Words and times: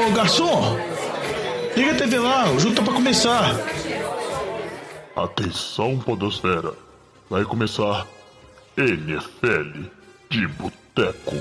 Ô, 0.00 0.12
garçom! 0.12 0.78
Liga 1.76 1.92
a 1.92 1.94
TV 1.94 2.18
lá, 2.18 2.50
o 2.50 2.58
jogo 2.58 2.74
tá 2.74 2.82
pra 2.82 2.94
começar. 2.94 3.54
Atenção, 5.14 5.98
Podosfera. 5.98 6.72
Vai 7.28 7.44
começar 7.44 8.06
NFL 8.78 9.88
de 10.30 10.48
Boteco. 10.48 11.36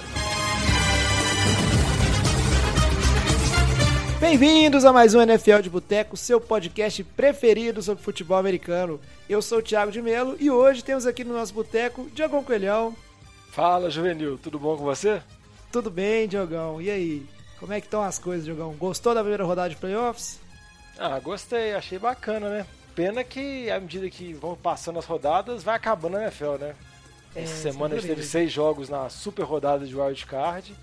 Bem-vindos 4.19 4.83
a 4.83 4.91
mais 4.91 5.15
um 5.15 5.21
NFL 5.21 5.61
de 5.61 5.69
Boteco, 5.69 6.17
seu 6.17 6.41
podcast 6.41 7.01
preferido 7.01 7.81
sobre 7.81 8.03
futebol 8.03 8.37
americano. 8.37 8.99
Eu 9.29 9.41
sou 9.41 9.59
o 9.59 9.63
Thiago 9.63 9.89
de 9.89 10.01
Melo 10.01 10.35
e 10.37 10.51
hoje 10.51 10.83
temos 10.83 11.05
aqui 11.05 11.23
no 11.23 11.33
nosso 11.33 11.53
boteco 11.53 12.09
Diogão 12.13 12.43
Coelhão. 12.43 12.93
Fala, 13.51 13.89
Juvenil, 13.89 14.37
tudo 14.37 14.59
bom 14.59 14.75
com 14.75 14.83
você? 14.83 15.21
Tudo 15.71 15.89
bem, 15.89 16.27
Diogão. 16.27 16.81
E 16.81 16.89
aí? 16.89 17.38
Como 17.59 17.73
é 17.73 17.81
que 17.81 17.87
estão 17.87 18.01
as 18.01 18.17
coisas, 18.17 18.45
Diogão? 18.45 18.73
Gostou 18.73 19.13
da 19.13 19.21
primeira 19.21 19.43
rodada 19.43 19.69
de 19.69 19.75
playoffs? 19.75 20.39
Ah, 20.97 21.19
gostei, 21.19 21.73
achei 21.73 21.99
bacana, 21.99 22.49
né? 22.49 22.65
Pena 22.95 23.23
que 23.23 23.69
à 23.69 23.79
medida 23.79 24.09
que 24.09 24.33
vão 24.33 24.55
passando 24.55 24.99
as 24.99 25.05
rodadas, 25.05 25.63
vai 25.63 25.75
acabando 25.75 26.17
a 26.17 26.23
NFL, 26.23 26.57
né? 26.59 26.75
É, 27.35 27.43
Essa 27.43 27.55
semana 27.55 27.95
a 27.95 27.97
gente 27.99 28.07
teve 28.09 28.23
seis 28.23 28.51
jogos 28.51 28.89
na 28.89 29.09
super 29.09 29.43
rodada 29.43 29.85
de 29.85 29.95
Wild 29.95 30.25
Card. 30.25 30.75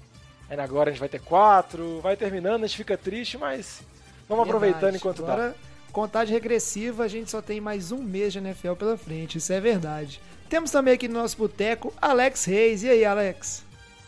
Aí 0.49 0.59
agora 0.61 0.91
a 0.91 0.93
gente 0.93 1.01
vai 1.01 1.09
ter 1.09 1.21
quatro, 1.21 2.01
vai 2.01 2.17
terminando, 2.17 2.65
a 2.65 2.67
gente 2.67 2.77
fica 2.77 2.97
triste, 2.97 3.37
mas 3.37 3.81
vamos 4.29 4.45
Verdade. 4.45 4.67
aproveitando 4.67 4.97
enquanto 4.97 5.23
dá. 5.23 5.33
Agora, 5.33 5.57
contagem 5.93 6.35
regressiva, 6.35 7.05
a 7.05 7.09
gente 7.09 7.31
só 7.31 7.43
tem 7.43 7.61
mais 7.61 7.91
um 7.91 7.99
mês 8.03 8.33
de 8.33 8.39
NFL 8.39 8.75
pela 8.75 8.97
frente, 8.97 9.39
isso 9.39 9.53
é 9.53 9.61
verdade. 9.61 10.21
Temos 10.49 10.71
também 10.71 10.95
aqui 10.95 11.09
no 11.09 11.19
nosso 11.21 11.37
boteco 11.37 11.93
Alex 12.01 12.45
Reis. 12.45 12.85
E 12.85 12.89
aí, 12.89 13.05
Alex? 13.05 13.65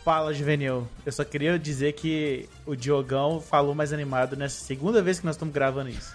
Fala, 0.09 0.33
Juvenil. 0.33 0.87
Eu 1.05 1.11
só 1.11 1.23
queria 1.23 1.59
dizer 1.59 1.93
que 1.93 2.49
o 2.65 2.75
Diogão 2.75 3.39
falou 3.39 3.75
mais 3.75 3.93
animado 3.93 4.35
nessa 4.35 4.65
segunda 4.65 5.03
vez 5.03 5.19
que 5.19 5.25
nós 5.27 5.35
estamos 5.35 5.53
gravando 5.53 5.91
isso. 5.91 6.11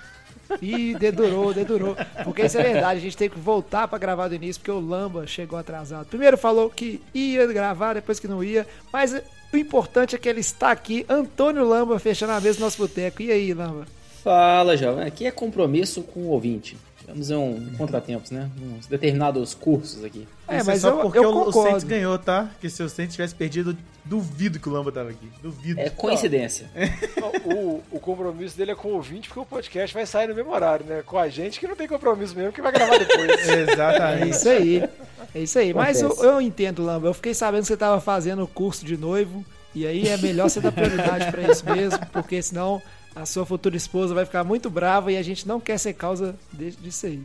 Ih, 0.60 0.96
dedurou, 0.96 1.54
dedurou. 1.54 1.96
Porque 2.24 2.42
isso 2.42 2.58
é 2.58 2.62
verdade, 2.64 2.98
a 2.98 3.00
gente 3.00 3.16
tem 3.16 3.30
que 3.30 3.38
voltar 3.38 3.86
pra 3.86 3.96
gravar 3.96 4.26
do 4.26 4.34
início, 4.34 4.60
porque 4.60 4.72
o 4.72 4.80
Lamba 4.80 5.28
chegou 5.28 5.56
atrasado. 5.56 6.06
Primeiro 6.06 6.36
falou 6.36 6.68
que 6.68 7.00
ia 7.14 7.46
gravar, 7.46 7.94
depois 7.94 8.18
que 8.18 8.26
não 8.26 8.42
ia, 8.42 8.66
mas 8.92 9.14
o 9.52 9.56
importante 9.56 10.16
é 10.16 10.18
que 10.18 10.28
ele 10.28 10.40
está 10.40 10.72
aqui, 10.72 11.06
Antônio 11.08 11.64
Lamba, 11.64 11.96
fechando 12.00 12.32
a 12.32 12.40
mesa 12.40 12.58
do 12.58 12.62
nosso 12.62 12.78
boteco. 12.78 13.22
E 13.22 13.30
aí, 13.30 13.54
Lamba? 13.54 13.86
Fala, 14.24 14.76
jovem. 14.76 15.04
Aqui 15.06 15.26
é 15.26 15.30
compromisso 15.30 16.02
com 16.02 16.20
o 16.20 16.28
ouvinte. 16.30 16.76
Tivemos 16.98 17.28
um 17.30 17.66
contratempos, 17.76 18.30
né? 18.30 18.48
Uns 18.78 18.86
determinados 18.86 19.52
cursos 19.52 20.02
aqui. 20.02 20.26
É, 20.48 20.56
Isso 20.56 20.66
mas 20.66 20.80
só 20.80 20.88
eu, 20.88 20.96
porque 21.00 21.18
eu 21.18 21.28
o- 21.28 21.48
o. 21.50 21.52
Saints 21.52 21.84
ganhou, 21.84 22.18
tá? 22.18 22.50
Que 22.58 22.70
se 22.70 22.82
o 22.82 22.88
Saints 22.88 23.14
tivesse 23.14 23.34
perdido, 23.34 23.76
duvido 24.02 24.58
que 24.58 24.66
o 24.70 24.72
Lamba 24.72 24.90
tava 24.90 25.10
aqui. 25.10 25.28
Duvido. 25.42 25.78
É 25.78 25.90
coincidência. 25.90 26.70
O, 27.46 27.82
o 27.92 28.00
compromisso 28.00 28.56
dele 28.56 28.70
é 28.70 28.74
com 28.74 28.88
o 28.88 28.94
ouvinte, 28.94 29.28
porque 29.28 29.38
o 29.40 29.44
podcast 29.44 29.92
vai 29.92 30.06
sair 30.06 30.26
no 30.28 30.34
mesmo 30.34 30.50
horário, 30.50 30.86
né? 30.86 31.02
Com 31.04 31.18
a 31.18 31.28
gente 31.28 31.60
que 31.60 31.66
não 31.66 31.76
tem 31.76 31.86
compromisso 31.86 32.34
mesmo, 32.34 32.52
que 32.52 32.62
vai 32.62 32.72
gravar 32.72 32.96
depois. 32.98 33.28
É 33.48 33.70
Exatamente. 33.70 34.30
isso 34.30 34.48
aí. 34.48 34.88
É 35.34 35.38
isso 35.40 35.58
aí. 35.58 35.74
Mas 35.74 36.00
eu, 36.00 36.10
eu 36.24 36.40
entendo, 36.40 36.82
Lamba. 36.82 37.08
Eu 37.08 37.12
fiquei 37.14 37.34
sabendo 37.34 37.60
que 37.60 37.66
você 37.66 37.74
estava 37.74 38.00
fazendo 38.00 38.42
o 38.42 38.48
curso 38.48 38.82
de 38.86 38.96
noivo. 38.96 39.44
E 39.74 39.86
aí 39.86 40.08
é 40.08 40.16
melhor 40.16 40.48
você 40.48 40.58
dar 40.60 40.72
prioridade 40.72 41.30
pra 41.30 41.42
isso 41.50 41.64
mesmo, 41.68 41.98
porque 42.12 42.40
senão 42.40 42.80
a 43.14 43.24
sua 43.24 43.46
futura 43.46 43.76
esposa 43.76 44.14
vai 44.14 44.24
ficar 44.24 44.44
muito 44.44 44.68
brava 44.68 45.12
e 45.12 45.16
a 45.16 45.22
gente 45.22 45.46
não 45.46 45.60
quer 45.60 45.78
ser 45.78 45.94
causa 45.94 46.34
disso 46.52 47.06
aí. 47.06 47.22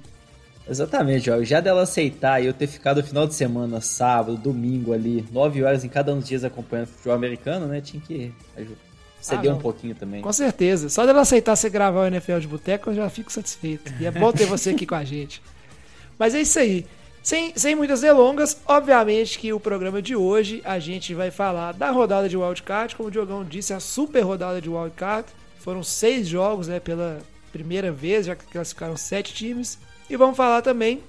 Exatamente, 0.70 1.26
jovem. 1.26 1.46
Já 1.46 1.60
dela 1.60 1.82
aceitar 1.82 2.42
e 2.42 2.46
eu 2.46 2.54
ter 2.54 2.68
ficado 2.68 3.00
o 3.00 3.04
final 3.04 3.26
de 3.26 3.34
semana, 3.34 3.82
sábado, 3.82 4.38
domingo 4.38 4.94
ali, 4.94 5.26
nove 5.32 5.64
horas 5.64 5.84
em 5.84 5.90
cada 5.90 6.14
um 6.14 6.20
dos 6.20 6.28
dias 6.30 6.44
acompanhando 6.44 6.88
futebol 6.88 7.16
americano, 7.16 7.66
né? 7.66 7.82
Tinha 7.82 8.02
que 8.02 8.32
ceder 9.20 9.52
Ah, 9.52 9.56
um 9.56 9.60
pouquinho 9.60 9.96
também. 9.96 10.22
Com 10.22 10.32
certeza. 10.32 10.88
Só 10.90 11.08
dela 11.08 11.22
aceitar 11.22 11.56
você 11.56 11.70
gravar 11.70 12.02
o 12.02 12.06
NFL 12.06 12.38
de 12.38 12.48
Boteco, 12.48 12.92
eu 12.92 12.96
já 12.96 13.10
fico 13.10 13.32
satisfeito. 13.32 13.92
E 14.00 14.06
é 14.06 14.12
bom 14.12 14.32
ter 14.32 14.46
você 14.48 14.70
aqui 14.70 14.86
com 14.86 14.96
a 14.96 15.04
gente. 15.04 15.42
Mas 16.20 16.36
é 16.36 16.42
isso 16.42 16.60
aí. 16.60 16.86
Sem, 17.24 17.52
sem 17.56 17.76
muitas 17.76 18.02
delongas, 18.02 18.58
obviamente 18.66 19.40
que 19.40 19.52
o 19.52 19.60
programa 19.60 20.02
de 20.02 20.16
hoje 20.16 20.62
a 20.64 20.78
gente 20.80 21.14
vai 21.16 21.32
falar 21.32 21.74
da 21.74 21.90
rodada 21.90 22.30
de 22.30 22.38
wildcard. 22.38 22.96
Como 22.96 23.10
o 23.10 23.12
Diogão 23.12 23.44
disse, 23.44 23.74
a 23.74 23.80
super 23.80 24.22
rodada 24.22 24.62
de 24.62 24.70
wildcard. 24.70 25.28
Foram 25.60 25.84
seis 25.84 26.28
jogos 26.28 26.68
né, 26.68 26.80
pela 26.80 27.22
primeira 27.52 27.92
vez, 27.92 28.26
já 28.26 28.36
que 28.36 28.46
classificaram 28.46 28.98
sete 28.98 29.34
times. 29.34 29.78
E 30.10 30.16
vamos 30.16 30.38
falar 30.38 30.62
também 30.62 31.04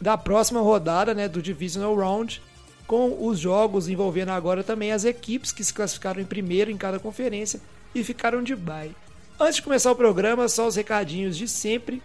da 0.00 0.16
próxima 0.16 0.60
rodada 0.60 1.14
né, 1.14 1.26
do 1.26 1.42
Divisional 1.42 1.94
Round, 1.96 2.40
com 2.86 3.26
os 3.26 3.38
jogos 3.38 3.88
envolvendo 3.88 4.30
agora 4.30 4.62
também 4.62 4.92
as 4.92 5.04
equipes 5.04 5.52
que 5.52 5.64
se 5.64 5.74
classificaram 5.74 6.20
em 6.20 6.24
primeiro 6.24 6.70
em 6.70 6.76
cada 6.76 6.98
conferência 6.98 7.60
e 7.94 8.04
ficaram 8.04 8.42
de 8.42 8.54
bye. 8.54 8.94
Antes 9.40 9.56
de 9.56 9.62
começar 9.62 9.92
o 9.92 9.96
programa, 9.96 10.48
só 10.48 10.66
os 10.66 10.76
recadinhos 10.76 11.36
de 11.36 11.46
sempre. 11.46 12.02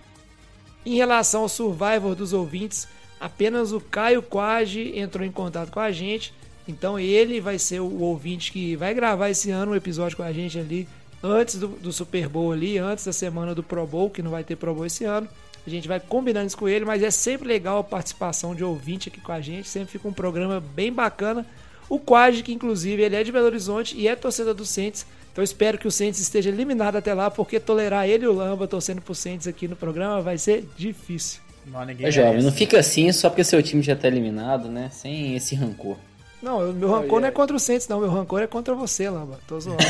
Em 0.85 0.95
relação 0.95 1.43
ao 1.43 1.49
Survivor 1.49 2.15
dos 2.15 2.33
ouvintes, 2.33 2.87
apenas 3.19 3.71
o 3.71 3.79
Caio 3.79 4.21
Quage 4.21 4.97
entrou 4.97 5.25
em 5.25 5.31
contato 5.31 5.71
com 5.71 5.79
a 5.79 5.91
gente. 5.91 6.33
Então 6.67 6.99
ele 6.99 7.39
vai 7.39 7.57
ser 7.57 7.79
o 7.79 8.01
ouvinte 8.01 8.51
que 8.51 8.75
vai 8.75 8.93
gravar 8.93 9.29
esse 9.29 9.49
ano 9.51 9.71
um 9.71 9.75
episódio 9.75 10.17
com 10.17 10.23
a 10.23 10.31
gente 10.31 10.59
ali 10.59 10.87
antes 11.23 11.55
do, 11.57 11.69
do 11.69 11.93
Super 11.93 12.27
Bowl 12.27 12.51
ali, 12.51 12.77
antes 12.77 13.05
da 13.05 13.13
semana 13.13 13.55
do 13.55 13.63
Pro 13.63 13.87
Bowl, 13.87 14.09
que 14.09 14.21
não 14.21 14.29
vai 14.29 14.43
ter 14.43 14.57
Pro 14.57 14.75
Bowl 14.75 14.85
esse 14.85 15.05
ano. 15.05 15.27
A 15.65 15.69
gente 15.69 15.87
vai 15.87 15.99
combinando 15.99 16.47
isso 16.47 16.57
com 16.57 16.67
ele, 16.67 16.83
mas 16.83 17.01
é 17.01 17.09
sempre 17.09 17.47
legal 17.47 17.79
a 17.79 17.83
participação 17.83 18.53
de 18.53 18.63
ouvinte 18.63 19.07
aqui 19.07 19.21
com 19.21 19.31
a 19.31 19.39
gente. 19.39 19.69
Sempre 19.69 19.93
fica 19.93 20.07
um 20.07 20.13
programa 20.13 20.59
bem 20.59 20.91
bacana. 20.91 21.45
O 21.87 21.97
Quad, 21.97 22.43
que 22.43 22.51
inclusive 22.53 23.01
ele 23.01 23.15
é 23.15 23.23
de 23.23 23.31
Belo 23.31 23.45
Horizonte 23.45 23.95
e 23.97 24.07
é 24.07 24.15
torcedor 24.15 24.53
do 24.53 24.65
Saints. 24.65 25.05
Então 25.31 25.41
eu 25.41 25.45
espero 25.45 25.77
que 25.77 25.87
o 25.87 25.91
Saints 25.91 26.19
esteja 26.19 26.49
eliminado 26.49 26.97
até 26.97 27.13
lá, 27.13 27.31
porque 27.31 27.59
tolerar 27.59 28.07
ele 28.07 28.25
e 28.25 28.27
o 28.27 28.33
Lamba 28.33 28.67
torcendo 28.67 29.01
pro 29.01 29.15
Saints 29.15 29.47
aqui 29.47 29.67
no 29.67 29.75
programa 29.75 30.21
vai 30.21 30.37
ser 30.37 30.67
difícil. 30.77 31.39
Não, 31.65 31.85
ninguém 31.85 32.07
É, 32.07 32.11
jovem, 32.11 32.43
não 32.43 32.51
fica 32.51 32.79
assim 32.79 33.11
só 33.13 33.29
porque 33.29 33.43
seu 33.43 33.63
time 33.63 33.81
já 33.81 33.95
tá 33.95 34.07
eliminado, 34.07 34.69
né? 34.69 34.89
Sem 34.91 35.35
esse 35.35 35.55
rancor. 35.55 35.97
Não, 36.43 36.71
o 36.71 36.73
meu 36.73 36.91
rancor 36.91 37.21
não 37.21 37.27
é 37.29 37.31
contra 37.31 37.55
o 37.55 37.59
Saints, 37.59 37.87
não. 37.87 38.01
Meu 38.01 38.09
rancor 38.09 38.41
é 38.41 38.47
contra 38.47 38.75
você, 38.75 39.09
Lamba. 39.09 39.39
Tô 39.47 39.57
zoando. 39.57 39.81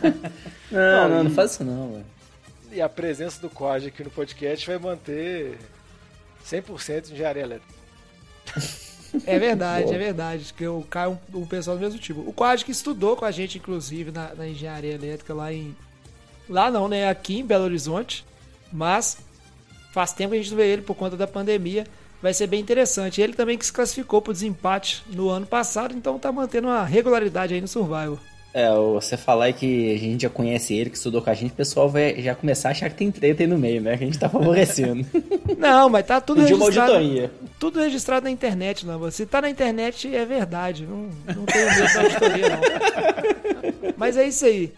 Não, 0.72 1.06
não, 1.06 1.24
não 1.24 1.30
faz 1.30 1.50
isso 1.50 1.62
não, 1.62 1.92
velho. 1.92 2.06
E 2.72 2.80
a 2.80 2.88
presença 2.88 3.38
do 3.42 3.50
Quad 3.50 3.86
aqui 3.86 4.02
no 4.02 4.08
podcast 4.08 4.66
vai 4.66 4.78
manter 4.78 5.58
100% 6.46 7.08
de 7.08 7.12
engenharia 7.12 7.42
elétrica. 7.42 7.74
É 9.26 9.38
verdade, 9.38 9.84
Boa. 9.84 9.94
é 9.94 9.98
verdade. 9.98 10.54
Que 10.54 10.66
o 10.66 10.80
Caio 10.88 11.20
é 11.30 11.36
um, 11.36 11.42
um 11.42 11.46
pessoal 11.46 11.76
do 11.76 11.80
mesmo 11.80 11.98
tipo. 11.98 12.20
O 12.20 12.32
Quad 12.32 12.64
que 12.64 12.72
estudou 12.72 13.14
com 13.14 13.26
a 13.26 13.30
gente, 13.30 13.58
inclusive, 13.58 14.10
na, 14.10 14.34
na 14.34 14.48
engenharia 14.48 14.94
elétrica 14.94 15.34
lá 15.34 15.52
em. 15.52 15.76
Lá 16.48 16.70
não, 16.70 16.88
né? 16.88 17.10
Aqui 17.10 17.40
em 17.40 17.44
Belo 17.44 17.64
Horizonte. 17.64 18.24
Mas 18.72 19.18
faz 19.92 20.14
tempo 20.14 20.30
que 20.30 20.38
a 20.38 20.42
gente 20.42 20.50
não 20.50 20.56
vê 20.56 20.72
ele 20.72 20.80
por 20.80 20.94
conta 20.94 21.18
da 21.18 21.26
pandemia. 21.26 21.86
Vai 22.22 22.32
ser 22.32 22.46
bem 22.46 22.60
interessante. 22.60 23.20
Ele 23.20 23.32
também 23.32 23.58
que 23.58 23.66
se 23.66 23.72
classificou 23.72 24.22
pro 24.22 24.32
desempate 24.32 25.02
no 25.12 25.28
ano 25.28 25.44
passado, 25.44 25.94
então 25.96 26.18
tá 26.18 26.30
mantendo 26.30 26.68
uma 26.68 26.84
regularidade 26.84 27.52
aí 27.52 27.60
no 27.60 27.66
Survival. 27.68 28.18
É, 28.54 28.68
você 28.74 29.16
falar 29.16 29.50
que 29.54 29.94
a 29.94 29.98
gente 29.98 30.22
já 30.22 30.28
conhece 30.28 30.74
ele, 30.74 30.90
que 30.90 30.96
estudou 30.98 31.22
com 31.22 31.30
a 31.30 31.34
gente, 31.34 31.52
o 31.52 31.54
pessoal 31.54 31.88
vai 31.88 32.20
já 32.20 32.34
começar 32.34 32.68
a 32.68 32.72
achar 32.72 32.90
que 32.90 32.96
tem 32.96 33.10
treta 33.10 33.42
aí 33.42 33.46
no 33.46 33.56
meio, 33.56 33.80
né? 33.80 33.96
Que 33.96 34.04
a 34.04 34.06
gente 34.06 34.18
tá 34.18 34.28
favorecendo. 34.28 35.06
Não, 35.56 35.88
mas 35.88 36.06
tá 36.06 36.20
tudo 36.20 36.42
uma 36.42 36.48
registrado. 36.48 36.92
auditoria. 36.92 37.30
Tudo 37.58 37.80
registrado 37.80 38.24
na 38.24 38.30
internet, 38.30 38.84
Lamba. 38.84 39.10
Se 39.10 39.24
tá 39.24 39.40
na 39.40 39.48
internet, 39.48 40.14
é 40.14 40.26
verdade. 40.26 40.86
Não, 40.86 41.08
não 41.34 41.46
tenho 41.46 41.66
medo 41.66 41.94
da 41.94 42.00
auditoria, 42.02 42.48
não. 42.50 43.92
Mas 43.96 44.16
é 44.16 44.26
isso 44.28 44.44
aí. 44.44 44.72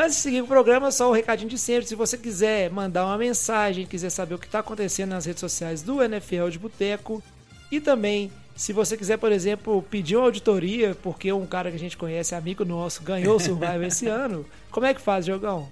Antes 0.00 0.16
de 0.16 0.22
seguir 0.22 0.40
o 0.40 0.46
programa, 0.46 0.90
só 0.90 1.10
o 1.10 1.12
recadinho 1.12 1.50
de 1.50 1.58
sempre. 1.58 1.86
Se 1.86 1.94
você 1.94 2.16
quiser 2.16 2.70
mandar 2.70 3.04
uma 3.04 3.18
mensagem, 3.18 3.84
quiser 3.84 4.08
saber 4.08 4.34
o 4.34 4.38
que 4.38 4.46
está 4.46 4.60
acontecendo 4.60 5.10
nas 5.10 5.26
redes 5.26 5.40
sociais 5.40 5.82
do 5.82 6.02
NFL 6.02 6.48
de 6.48 6.58
Boteco 6.58 7.22
e 7.70 7.82
também 7.82 8.32
se 8.56 8.72
você 8.72 8.96
quiser, 8.96 9.18
por 9.18 9.30
exemplo, 9.30 9.82
pedir 9.82 10.16
uma 10.16 10.24
auditoria 10.24 10.96
porque 11.02 11.30
um 11.30 11.44
cara 11.44 11.68
que 11.68 11.76
a 11.76 11.78
gente 11.78 11.98
conhece, 11.98 12.34
amigo 12.34 12.64
nosso, 12.64 13.02
ganhou 13.02 13.36
o 13.36 13.40
Survivor 13.40 13.82
esse 13.82 14.08
ano, 14.24 14.46
como 14.70 14.86
é 14.86 14.94
que 14.94 15.02
faz, 15.02 15.26
Jogão? 15.26 15.70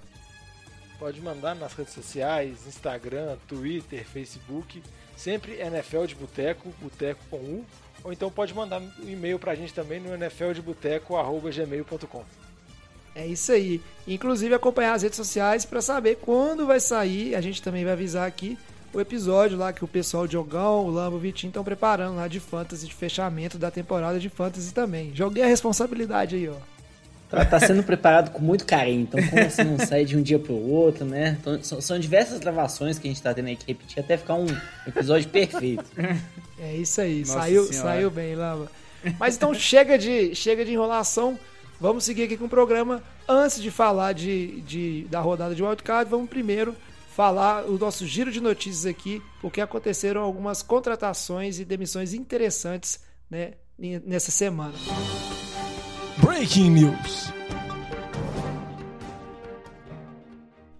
Pode 0.99 1.23
mandar 1.23 1.55
nas 1.55 1.73
redes 1.73 1.95
sociais, 1.95 2.67
Instagram, 2.67 3.39
Twitter, 3.49 4.07
Facebook, 4.07 4.83
sempre 5.17 5.55
NFL 5.55 6.05
de 6.05 6.15
Boteco, 6.15 6.69
Boteco 6.83 7.25
com 7.31 7.39
U, 7.39 7.65
ou 8.05 8.13
então 8.13 8.31
pode 8.31 8.53
mandar 8.53 8.79
um 8.79 9.09
e-mail 9.09 9.39
pra 9.39 9.55
gente 9.55 9.73
também 9.73 9.99
no 9.99 10.13
nfldeboteco.gmail.com. 10.13 12.48
É 13.19 13.27
isso 13.27 13.51
aí. 13.51 13.81
Inclusive 14.07 14.55
acompanhar 14.55 14.95
as 14.95 15.03
redes 15.03 15.17
sociais 15.17 15.65
para 15.65 15.83
saber 15.83 16.19
quando 16.23 16.67
vai 16.67 16.79
sair. 16.79 17.35
A 17.35 17.41
gente 17.41 17.61
também 17.61 17.83
vai 17.83 17.95
avisar 17.95 18.27
aqui 18.29 18.57
o 18.95 19.01
episódio 19.01 19.59
lá 19.59 19.73
que 19.73 19.85
o 19.85 19.89
pessoal 19.89 20.25
de 20.27 20.35
Jogão, 20.35 20.87
o 20.87 20.91
Lambo, 20.91 21.17
o 21.17 21.19
Vitinho 21.19 21.51
estão 21.51 21.65
preparando 21.65 22.15
lá 22.15 22.29
de 22.29 22.39
fantasy, 22.39 22.87
de 22.87 22.95
fechamento 22.95 23.59
da 23.59 23.73
temporada 23.73 24.21
de 24.21 24.29
fantasy 24.29 24.73
também. 24.73 25.11
Joguei 25.15 25.43
a 25.43 25.47
responsabilidade 25.47 26.37
aí, 26.37 26.49
ó. 26.49 26.55
Tá, 27.29 27.45
tá 27.45 27.61
sendo 27.61 27.83
preparado 27.83 28.31
com 28.31 28.41
muito 28.41 28.65
carinho, 28.65 29.03
então 29.03 29.21
como 29.29 29.43
assim 29.43 29.65
não 29.65 29.79
sai 29.79 30.05
de 30.07 30.17
um 30.17 30.23
dia 30.23 30.39
pro 30.39 30.55
outro, 30.55 31.05
né? 31.05 31.37
Então, 31.39 31.63
são, 31.63 31.79
são 31.81 31.99
diversas 31.99 32.39
gravações 32.39 32.99
que 32.99 33.07
a 33.07 33.11
gente 33.11 33.21
tá 33.21 33.35
tendo 33.35 33.49
aí 33.49 33.57
que 33.57 33.67
repetir 33.67 33.99
até 33.99 34.17
ficar 34.17 34.35
um 34.35 34.47
episódio 34.87 35.29
perfeito. 35.29 35.85
É 36.59 36.75
isso 36.75 37.01
aí, 37.01 37.21
Nossa 37.21 37.35
saiu, 37.35 37.65
Senhora. 37.65 37.89
saiu 37.89 38.11
bem, 38.11 38.35
Lamba. 38.35 38.69
Mas 39.19 39.37
então 39.37 39.55
chega 39.55 39.97
de, 39.99 40.35
chega 40.35 40.65
de 40.65 40.73
enrolação. 40.73 41.39
Vamos 41.81 42.05
seguir 42.05 42.25
aqui 42.25 42.37
com 42.37 42.47
o 42.47 42.49
programa. 42.49 43.03
Antes 43.29 43.61
de 43.61 43.71
falar 43.71 44.13
de, 44.13 44.61
de 44.63 45.07
da 45.11 45.21
rodada 45.21 45.55
de 45.55 45.63
wildcard, 45.63 46.11
vamos 46.11 46.29
primeiro 46.29 46.75
falar 47.19 47.65
o 47.65 47.77
nosso 47.77 48.07
giro 48.07 48.31
de 48.31 48.41
notícias 48.41 48.87
aqui, 48.87 49.21
porque 49.41 49.61
aconteceram 49.61 50.23
algumas 50.23 50.63
contratações 50.63 51.59
e 51.59 51.65
demissões 51.65 52.15
interessantes 52.15 53.01
né, 53.29 53.55
nessa 53.77 54.31
semana. 54.31 54.75
Breaking 56.23 56.71
News. 56.71 57.33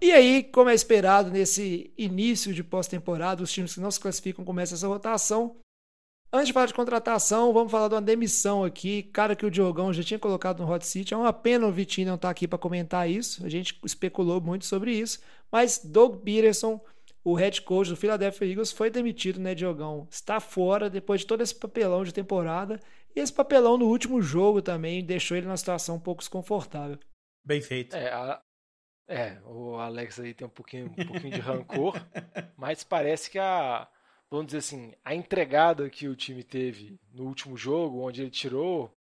E 0.01 0.13
aí, 0.13 0.45
como 0.45 0.71
é 0.71 0.75
esperado 0.75 1.31
nesse 1.31 1.93
início 1.99 2.55
de 2.55 2.63
pós-temporada, 2.63 3.43
os 3.43 3.53
times 3.53 3.75
que 3.75 3.81
não 3.81 3.91
se 3.91 3.99
classificam 3.99 4.45
começam 4.45 4.77
essa 4.77 4.87
rotação. 4.87 5.57
Antes 6.31 6.49
de 6.49 6.53
falar 6.53 6.67
de 6.67 6.75
contratação, 6.75 7.55
vamos 7.55 7.73
falar 7.73 7.89
de 7.89 7.95
uma 7.95 8.03
demissão 8.03 8.63
aqui. 8.63 9.05
Cara 9.05 9.35
que 9.35 9.47
o 9.47 9.51
Diogão 9.51 9.93
já 9.95 10.03
tinha 10.03 10.19
colocado 10.19 10.61
no 10.61 10.71
Hot 10.71 10.87
Seat. 10.87 11.15
É 11.15 11.17
uma 11.17 11.33
pena 11.33 11.67
o 11.67 11.73
Vitinho 11.73 12.09
não 12.09 12.17
estar 12.17 12.29
tá 12.29 12.33
aqui 12.33 12.47
para 12.47 12.59
comentar 12.59 13.09
isso. 13.09 13.45
A 13.47 13.49
gente 13.49 13.79
especulou 13.83 14.39
muito 14.39 14.67
sobre 14.67 14.93
isso. 14.93 15.21
Mas 15.51 15.79
Doug 15.83 16.23
Peterson, 16.23 16.79
o 17.25 17.33
head 17.33 17.63
coach 17.63 17.89
do 17.89 17.97
Philadelphia 17.97 18.47
Eagles, 18.47 18.71
foi 18.71 18.91
demitido, 18.91 19.41
né, 19.41 19.55
Diogão? 19.55 20.07
Está 20.11 20.39
fora 20.39 20.91
depois 20.91 21.23
de 21.23 21.27
todo 21.27 21.41
esse 21.41 21.55
papelão 21.55 22.05
de 22.05 22.13
temporada. 22.13 22.79
E 23.17 23.21
esse 23.21 23.33
papelão 23.33 23.79
no 23.79 23.87
último 23.87 24.21
jogo 24.21 24.61
também 24.61 25.03
deixou 25.03 25.35
ele 25.35 25.47
numa 25.47 25.57
situação 25.57 25.97
um 25.97 26.01
pouco 26.01 26.21
desconfortável. 26.21 26.99
Bem 27.43 27.63
feito. 27.63 27.97
É, 27.97 28.13
a... 28.13 28.43
é 29.09 29.39
o 29.47 29.77
Alex 29.77 30.21
aí 30.21 30.35
tem 30.35 30.47
um 30.47 30.51
pouquinho, 30.51 30.89
um 30.89 31.07
pouquinho 31.07 31.33
de 31.33 31.41
rancor, 31.41 31.95
mas 32.55 32.85
parece 32.85 33.31
que 33.31 33.39
a 33.39 33.89
vamos 34.31 34.47
dizer 34.47 34.59
assim, 34.59 34.95
a 35.05 35.15
entregada 35.15 35.89
que 35.89 36.09
o 36.09 36.17
time 36.17 36.43
teve 36.43 36.99
no 37.13 37.25
último 37.25 37.57
jogo, 37.57 38.03
onde 38.03 38.23
ele 38.23 38.31
tirou 38.31 38.95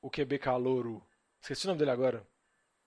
o 0.00 0.10
QB 0.10 0.38
calouro, 0.38 1.02
esqueci 1.40 1.64
o 1.64 1.68
nome 1.68 1.78
dele 1.78 1.90
agora, 1.90 2.26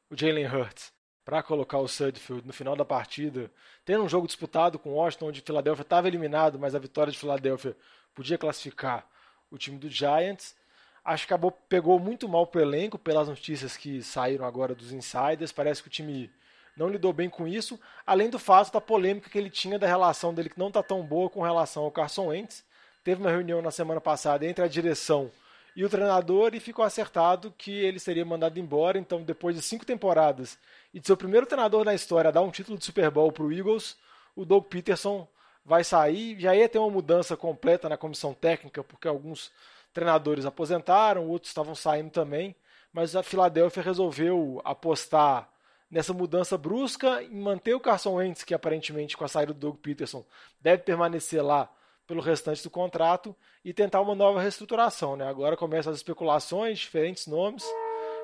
o 0.10 0.18
Jalen 0.18 0.48
Hurts, 0.48 0.94
para 1.24 1.44
colocar 1.44 1.78
o 1.78 1.88
Sudfield 1.88 2.46
no 2.46 2.54
final 2.54 2.76
da 2.76 2.84
partida, 2.84 3.52
tendo 3.86 4.04
um 4.04 4.10
jogo 4.10 4.28
disputado 4.28 4.80
com 4.80 4.94
Washington, 4.94 5.28
onde 5.28 5.42
Filadélfia 5.42 5.84
estava 5.84 6.08
eliminado, 6.08 6.60
mas 6.60 6.76
a 6.76 6.80
vitória 6.80 7.12
de 7.12 7.20
Filadélfia 7.20 7.78
podia 8.14 8.38
classificar 8.38 9.08
o 9.50 9.58
time 9.58 9.78
do 9.78 9.90
Giants. 9.90 10.56
Acho 11.04 11.26
que 11.26 11.34
acabou, 11.34 11.52
pegou 11.52 12.00
muito 12.00 12.28
mal 12.28 12.48
pro 12.48 12.62
elenco, 12.62 12.98
pelas 12.98 13.28
notícias 13.28 13.78
que 13.78 14.02
saíram 14.04 14.46
agora 14.46 14.76
dos 14.76 14.92
insiders. 14.92 15.52
Parece 15.52 15.82
que 15.82 15.88
o 15.88 15.92
time 15.92 16.32
não 16.76 16.90
lidou 16.90 17.14
bem 17.14 17.30
com 17.30 17.48
isso, 17.48 17.80
além 18.06 18.30
do 18.30 18.40
fato 18.40 18.72
da 18.72 18.82
polêmica 18.82 19.30
que 19.30 19.38
ele 19.38 19.50
tinha 19.50 19.78
da 19.78 19.88
relação 19.88 20.34
dele 20.34 20.50
que 20.50 20.60
não 20.60 20.70
está 20.70 20.82
tão 20.82 21.04
boa 21.04 21.30
com 21.30 21.42
relação 21.42 21.84
ao 21.84 21.92
Carson 21.92 22.28
Wentz. 22.28 22.64
Teve 23.04 23.22
uma 23.22 23.32
reunião 23.32 23.62
na 23.62 23.72
semana 23.72 24.00
passada 24.00 24.46
entre 24.46 24.64
a 24.64 24.68
direção 24.68 25.32
e 25.76 25.86
o 25.86 25.90
treinador 25.90 26.54
e 26.54 26.60
ficou 26.60 26.84
acertado 26.84 27.54
que 27.58 27.72
ele 27.72 28.00
seria 28.00 28.26
mandado 28.26 28.60
embora. 28.60 28.98
Então, 28.98 29.24
depois 29.24 29.56
de 29.56 29.62
cinco 29.62 29.86
temporadas 29.86 30.58
e 30.94 31.00
de 31.00 31.08
ser 31.08 31.14
o 31.14 31.18
primeiro 31.18 31.46
treinador 31.46 31.86
na 31.86 31.94
história 31.94 32.30
a 32.30 32.32
dar 32.32 32.42
um 32.42 32.52
título 32.52 32.78
de 32.78 32.86
Super 32.86 33.10
Bowl 33.10 33.32
para 33.32 33.44
o 33.44 33.52
Eagles, 33.52 33.98
o 34.36 34.46
Doug 34.46 34.66
Peterson 34.66 35.28
vai 35.66 35.84
sair. 35.84 36.40
Já 36.40 36.56
ia 36.56 36.68
ter 36.68 36.80
uma 36.80 36.90
mudança 36.90 37.38
completa 37.38 37.88
na 37.88 37.98
comissão 37.98 38.34
técnica, 38.34 38.84
porque 38.84 39.08
alguns 39.08 39.52
treinadores 39.94 40.46
aposentaram, 40.46 41.28
outros 41.28 41.52
estavam 41.52 41.76
saindo 41.76 42.10
também. 42.10 42.56
Mas 42.94 43.16
a 43.16 43.24
Filadélfia 43.24 43.82
resolveu 43.82 44.62
apostar 44.66 45.50
nessa 45.92 46.14
mudança 46.14 46.58
brusca 46.58 47.22
em 47.22 47.40
manter 47.40 47.74
o 47.74 47.80
Carson 47.80 48.14
Wentz, 48.14 48.44
que 48.44 48.54
aparentemente 48.54 49.18
com 49.18 49.26
a 49.26 49.28
saída 49.28 49.54
do 49.54 49.60
Doug 49.60 49.76
Peterson 49.78 50.26
deve 50.62 50.84
permanecer 50.84 51.44
lá 51.44 51.70
pelo 52.08 52.22
restante 52.22 52.64
do 52.64 52.70
contrato 52.70 53.36
e 53.64 53.74
tentar 53.74 54.02
uma 54.02 54.16
nova 54.16 54.42
reestruturação. 54.42 55.16
Né? 55.16 55.28
Agora 55.28 55.58
começam 55.58 55.92
as 55.92 56.00
especulações, 56.00 56.80
diferentes 56.80 57.28
nomes. 57.28 57.64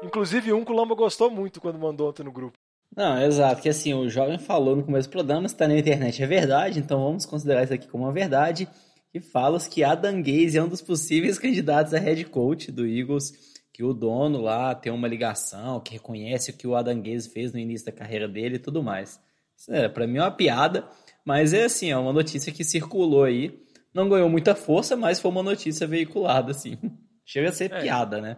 Inclusive 0.02 0.54
um 0.54 0.64
que 0.64 0.72
o 0.72 0.76
Lamba 0.76 0.96
gostou 0.96 1.30
muito 1.30 1.60
quando 1.60 1.78
mandou 1.78 2.10
ontem 2.10 2.24
no 2.24 2.32
grupo. 2.32 2.58
Não, 2.96 3.22
exato, 3.22 3.62
que 3.62 3.70
assim, 3.70 3.94
o 3.94 4.10
jovem 4.10 4.38
falou 4.40 4.76
no 4.76 4.84
começo 4.84 5.10
do 5.10 5.12
programa, 5.12 5.46
está 5.46 5.68
na 5.68 5.78
internet, 5.78 6.24
é 6.24 6.26
verdade, 6.26 6.80
então 6.80 7.04
vamos 7.04 7.26
considerar 7.26 7.64
isso 7.64 7.74
aqui 7.74 7.88
como 7.88 8.06
uma 8.06 8.14
verdade, 8.14 8.68
e 9.14 9.20
fala 9.20 9.60
que 9.60 9.84
Adam 9.84 10.22
Gaze 10.22 10.58
é 10.58 10.64
um 10.64 10.70
dos 10.70 10.82
possíveis 10.82 11.38
candidatos 11.38 11.94
a 11.94 12.00
head 12.00 12.24
coach 12.26 12.72
do 12.72 12.88
Eagles, 12.88 13.57
que 13.78 13.84
o 13.84 13.94
dono 13.94 14.42
lá 14.42 14.74
tem 14.74 14.92
uma 14.92 15.08
ligação, 15.08 15.80
que 15.80 15.94
reconhece 15.94 16.50
o 16.50 16.58
que 16.58 16.66
o 16.66 16.76
Adam 16.76 17.00
Gaze 17.00 17.30
fez 17.30 17.54
no 17.54 17.60
início 17.60 17.86
da 17.86 17.92
carreira 17.92 18.28
dele 18.28 18.56
e 18.56 18.60
tudo 18.60 18.82
mais. 18.82 19.22
Isso 19.56 19.72
é, 19.72 19.88
para 19.88 20.08
mim 20.08 20.18
é 20.18 20.22
uma 20.24 20.32
piada, 20.32 20.90
mas 21.24 21.54
é 21.54 21.66
assim, 21.66 21.92
é 21.92 21.96
uma 21.96 22.12
notícia 22.12 22.52
que 22.52 22.64
circulou 22.64 23.24
aí, 23.24 23.64
não 23.94 24.10
ganhou 24.10 24.28
muita 24.30 24.56
força, 24.56 24.98
mas 24.98 25.20
foi 25.20 25.30
uma 25.30 25.44
notícia 25.44 25.86
veiculada, 25.86 26.50
assim. 26.50 26.76
Chega 27.24 27.50
a 27.50 27.52
ser 27.52 27.72
é. 27.72 27.82
piada, 27.84 28.20
né? 28.20 28.38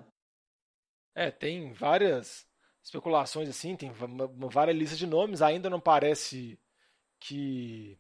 É, 1.16 1.32
tem 1.32 1.72
várias 1.72 2.46
especulações 2.84 3.48
assim, 3.48 3.78
tem 3.78 3.94
várias 4.52 4.76
listas 4.76 5.00
de 5.00 5.08
nomes, 5.08 5.42
ainda 5.42 5.70
não 5.70 5.80
parece 5.80 6.60
que 7.18 7.98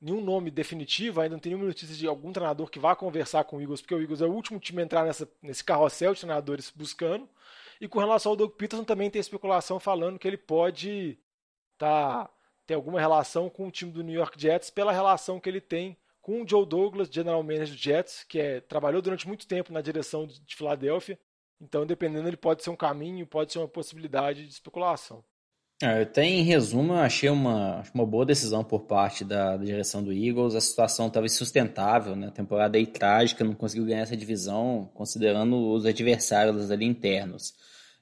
nenhum 0.00 0.20
nome 0.20 0.50
definitivo, 0.50 1.20
ainda 1.20 1.34
não 1.34 1.40
tem 1.40 1.50
nenhuma 1.50 1.68
notícia 1.68 1.94
de 1.94 2.06
algum 2.06 2.32
treinador 2.32 2.70
que 2.70 2.78
vá 2.78 2.94
conversar 2.94 3.44
com 3.44 3.56
o 3.56 3.60
Eagles, 3.60 3.80
porque 3.80 3.94
o 3.94 4.00
Eagles 4.00 4.20
é 4.20 4.26
o 4.26 4.32
último 4.32 4.60
time 4.60 4.82
a 4.82 4.84
entrar 4.84 5.04
nessa, 5.04 5.28
nesse 5.42 5.64
carrossel 5.64 6.14
de 6.14 6.20
treinadores 6.20 6.70
buscando. 6.74 7.28
E 7.80 7.88
com 7.88 7.98
relação 7.98 8.30
ao 8.30 8.36
Doug 8.36 8.52
Peterson 8.52 8.84
também 8.84 9.10
tem 9.10 9.20
especulação 9.20 9.80
falando 9.80 10.18
que 10.18 10.28
ele 10.28 10.36
pode 10.36 11.18
tá, 11.76 12.30
ter 12.66 12.74
alguma 12.74 13.00
relação 13.00 13.50
com 13.50 13.68
o 13.68 13.70
time 13.70 13.90
do 13.90 14.02
New 14.02 14.14
York 14.14 14.40
Jets 14.40 14.70
pela 14.70 14.92
relação 14.92 15.40
que 15.40 15.48
ele 15.48 15.60
tem 15.60 15.96
com 16.24 16.42
o 16.42 16.48
Joe 16.48 16.64
Douglas, 16.64 17.08
general 17.08 17.42
manager 17.42 17.74
do 17.74 17.76
Jets, 17.76 18.24
que 18.24 18.38
é, 18.38 18.60
trabalhou 18.60 19.02
durante 19.02 19.28
muito 19.28 19.46
tempo 19.46 19.72
na 19.72 19.82
direção 19.82 20.26
de, 20.26 20.40
de 20.40 20.56
Filadélfia. 20.56 21.18
Então, 21.60 21.84
dependendo, 21.84 22.28
ele 22.28 22.36
pode 22.36 22.62
ser 22.62 22.70
um 22.70 22.76
caminho, 22.76 23.26
pode 23.26 23.52
ser 23.52 23.58
uma 23.58 23.68
possibilidade 23.68 24.46
de 24.46 24.52
especulação. 24.52 25.22
É, 25.82 26.00
eu 26.00 26.06
tenho, 26.06 26.40
em 26.40 26.42
resumo, 26.44 26.94
achei 26.94 27.28
uma, 27.28 27.82
uma 27.92 28.06
boa 28.06 28.24
decisão 28.24 28.62
por 28.62 28.82
parte 28.82 29.24
da, 29.24 29.56
da 29.56 29.64
direção 29.64 30.02
do 30.02 30.12
Eagles. 30.12 30.54
A 30.54 30.60
situação 30.60 31.08
estava 31.08 31.26
insustentável, 31.26 32.14
né? 32.14 32.28
A 32.28 32.30
temporada 32.30 32.78
aí 32.78 32.86
trágica, 32.86 33.44
não 33.44 33.54
conseguiu 33.54 33.84
ganhar 33.86 34.02
essa 34.02 34.16
divisão, 34.16 34.90
considerando 34.94 35.56
os 35.72 35.84
adversários 35.84 36.70
ali 36.70 36.84
internos. 36.86 37.54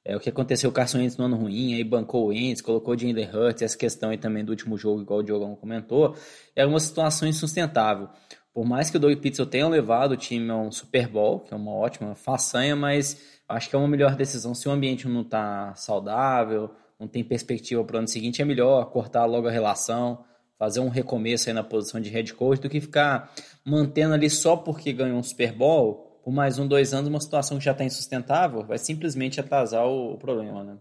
É, 0.05 0.17
o 0.17 0.21
que 0.21 0.29
aconteceu, 0.29 0.69
o 0.69 0.73
Carson 0.73 0.99
Wentz 0.99 1.17
no 1.17 1.25
ano 1.25 1.37
ruim, 1.37 1.75
aí 1.75 1.85
bancou 1.85 2.27
o 2.27 2.29
Wentz, 2.29 2.61
colocou 2.61 2.95
o 2.95 2.99
Jalen 2.99 3.29
Hurts, 3.33 3.63
essa 3.63 3.79
questão 3.79 4.11
aí 4.11 4.19
também 4.19 4.45
do 4.45 4.51
último 4.51 4.77
jogo, 4.77 5.01
igual 5.01 5.21
o 5.21 5.23
Diogão 5.23 5.55
comentou, 5.55 6.17
era 6.57 6.69
uma 6.69 6.81
situação 6.81 7.27
insustentável. 7.29 8.09
Por 8.53 8.67
mais 8.67 8.91
que 8.91 8.97
o 8.97 9.01
Doug 9.01 9.15
Peterson 9.15 9.47
tenha 9.47 9.69
levado 9.69 10.13
o 10.13 10.17
time 10.17 10.51
a 10.51 10.57
um 10.57 10.71
Super 10.73 11.09
Bowl, 11.09 11.41
que 11.41 11.55
é 11.55 11.57
uma 11.57 11.73
ótima 11.73 12.15
façanha, 12.15 12.77
mas 12.77 13.41
acho 13.49 13.71
que 13.71 13.77
é 13.77 13.79
uma 13.79 13.89
melhor 13.89 14.17
decisão 14.17 14.55
se 14.55 14.69
o 14.69 14.73
ambiente 14.73 15.09
não 15.09 15.23
está 15.23 15.75
saudável, 15.75 16.71
não 17.03 17.09
tem 17.09 17.25
perspectiva 17.25 17.83
para 17.85 17.97
o 17.97 17.99
ano 17.99 18.09
seguinte, 18.09 18.41
é 18.41 18.45
melhor 18.45 18.85
cortar 18.87 19.25
logo 19.25 19.49
a 19.49 19.51
relação, 19.51 20.25
fazer 20.57 20.79
um 20.79 20.89
recomeço 20.89 21.49
aí 21.49 21.53
na 21.53 21.65
posição 21.65 22.01
de 22.01 22.09
head 22.09 22.33
coach 22.35 22.61
do 22.61 22.71
que 22.71 22.81
ficar 22.81 23.33
mantendo 23.65 24.15
ali 24.15 24.31
só 24.31 24.57
porque 24.57 24.93
ganhou 24.93 25.19
um 25.19 25.23
Super 25.23 25.53
Bowl 25.53 26.21
por 26.23 26.33
mais 26.33 26.61
um, 26.61 26.69
dois 26.69 26.95
anos, 26.95 27.09
uma 27.09 27.21
situação 27.21 27.59
que 27.59 27.65
já 27.65 27.73
está 27.73 27.83
insustentável, 27.85 28.65
vai 28.65 28.79
simplesmente 28.79 29.41
atrasar 29.41 29.85
o, 29.85 30.15
o 30.15 30.19
problema, 30.19 30.63
né? 30.63 30.79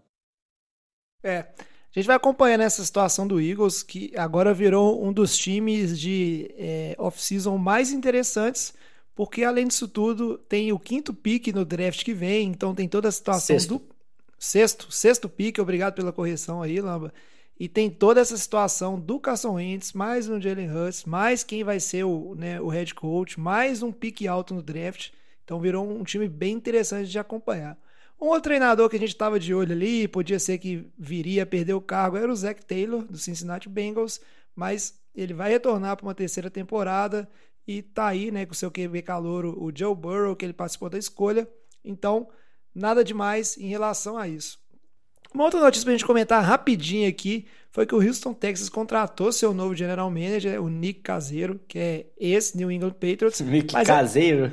É. 1.24 1.38
A 1.38 1.98
gente 1.98 2.06
vai 2.06 2.14
acompanhando 2.14 2.62
essa 2.62 2.82
situação 2.84 3.26
do 3.26 3.40
Eagles, 3.40 3.82
que 3.82 4.12
agora 4.16 4.54
virou 4.54 5.04
um 5.04 5.12
dos 5.12 5.36
times 5.36 5.98
de 5.98 6.48
é, 6.56 6.94
off-season 6.96 7.58
mais 7.58 7.92
interessantes, 7.92 8.72
porque 9.14 9.42
além 9.42 9.66
disso 9.66 9.88
tudo, 9.88 10.38
tem 10.38 10.72
o 10.72 10.78
quinto 10.78 11.12
pick 11.12 11.48
no 11.48 11.64
draft 11.64 12.04
que 12.04 12.14
vem, 12.14 12.48
então 12.48 12.74
tem 12.74 12.88
toda 12.88 13.08
a 13.08 13.12
situação 13.12 13.58
Sexto. 13.58 13.78
do 13.78 13.91
Sexto, 14.42 14.90
sexto 14.90 15.28
pique, 15.28 15.60
obrigado 15.60 15.94
pela 15.94 16.12
correção 16.12 16.62
aí, 16.62 16.80
Lamba. 16.80 17.14
E 17.60 17.68
tem 17.68 17.88
toda 17.88 18.20
essa 18.20 18.36
situação 18.36 18.98
do 18.98 19.20
Carson 19.20 19.52
Wentz, 19.52 19.92
mais 19.92 20.28
um 20.28 20.40
Jalen 20.40 20.68
Hurts, 20.68 21.04
mais 21.04 21.44
quem 21.44 21.62
vai 21.62 21.78
ser 21.78 22.02
o, 22.02 22.34
né, 22.34 22.60
o 22.60 22.66
head 22.66 22.92
coach, 22.92 23.38
mais 23.38 23.84
um 23.84 23.92
pique 23.92 24.26
alto 24.26 24.52
no 24.52 24.60
draft. 24.60 25.10
Então 25.44 25.60
virou 25.60 25.88
um 25.88 26.02
time 26.02 26.28
bem 26.28 26.54
interessante 26.54 27.08
de 27.08 27.20
acompanhar. 27.20 27.78
Um 28.20 28.26
outro 28.26 28.42
treinador 28.42 28.90
que 28.90 28.96
a 28.96 28.98
gente 28.98 29.10
estava 29.10 29.38
de 29.38 29.54
olho 29.54 29.70
ali, 29.70 30.08
podia 30.08 30.40
ser 30.40 30.58
que 30.58 30.90
viria 30.98 31.44
a 31.44 31.46
perder 31.46 31.74
o 31.74 31.80
cargo, 31.80 32.16
era 32.16 32.32
o 32.32 32.34
Zach 32.34 32.66
Taylor, 32.66 33.04
do 33.04 33.18
Cincinnati 33.18 33.68
Bengals, 33.68 34.20
mas 34.56 35.00
ele 35.14 35.34
vai 35.34 35.52
retornar 35.52 35.96
para 35.96 36.04
uma 36.04 36.16
terceira 36.16 36.50
temporada 36.50 37.30
e 37.64 37.80
tá 37.80 38.08
aí, 38.08 38.32
né, 38.32 38.44
com 38.44 38.54
o 38.54 38.56
seu 38.56 38.72
QB 38.72 39.02
calouro, 39.02 39.56
o 39.62 39.70
Joe 39.72 39.94
Burrow, 39.94 40.34
que 40.34 40.44
ele 40.44 40.52
participou 40.52 40.90
da 40.90 40.98
escolha. 40.98 41.48
Então, 41.84 42.26
Nada 42.74 43.04
demais 43.04 43.56
em 43.58 43.68
relação 43.68 44.16
a 44.16 44.26
isso. 44.26 44.58
Uma 45.34 45.44
outra 45.44 45.60
notícia 45.60 45.84
pra 45.84 45.92
gente 45.92 46.04
comentar 46.04 46.42
rapidinho 46.44 47.08
aqui 47.08 47.46
foi 47.70 47.86
que 47.86 47.94
o 47.94 48.06
Houston 48.06 48.34
Texas 48.34 48.68
contratou 48.68 49.32
seu 49.32 49.54
novo 49.54 49.74
general 49.74 50.10
manager, 50.10 50.62
o 50.62 50.68
Nick 50.68 51.00
Caseiro, 51.00 51.58
que 51.66 51.78
é 51.78 52.06
ex-New 52.18 52.70
England 52.70 52.92
Patriots. 52.92 53.40
Nick 53.44 53.74
é 53.74 53.84
Caseiro? 53.84 54.52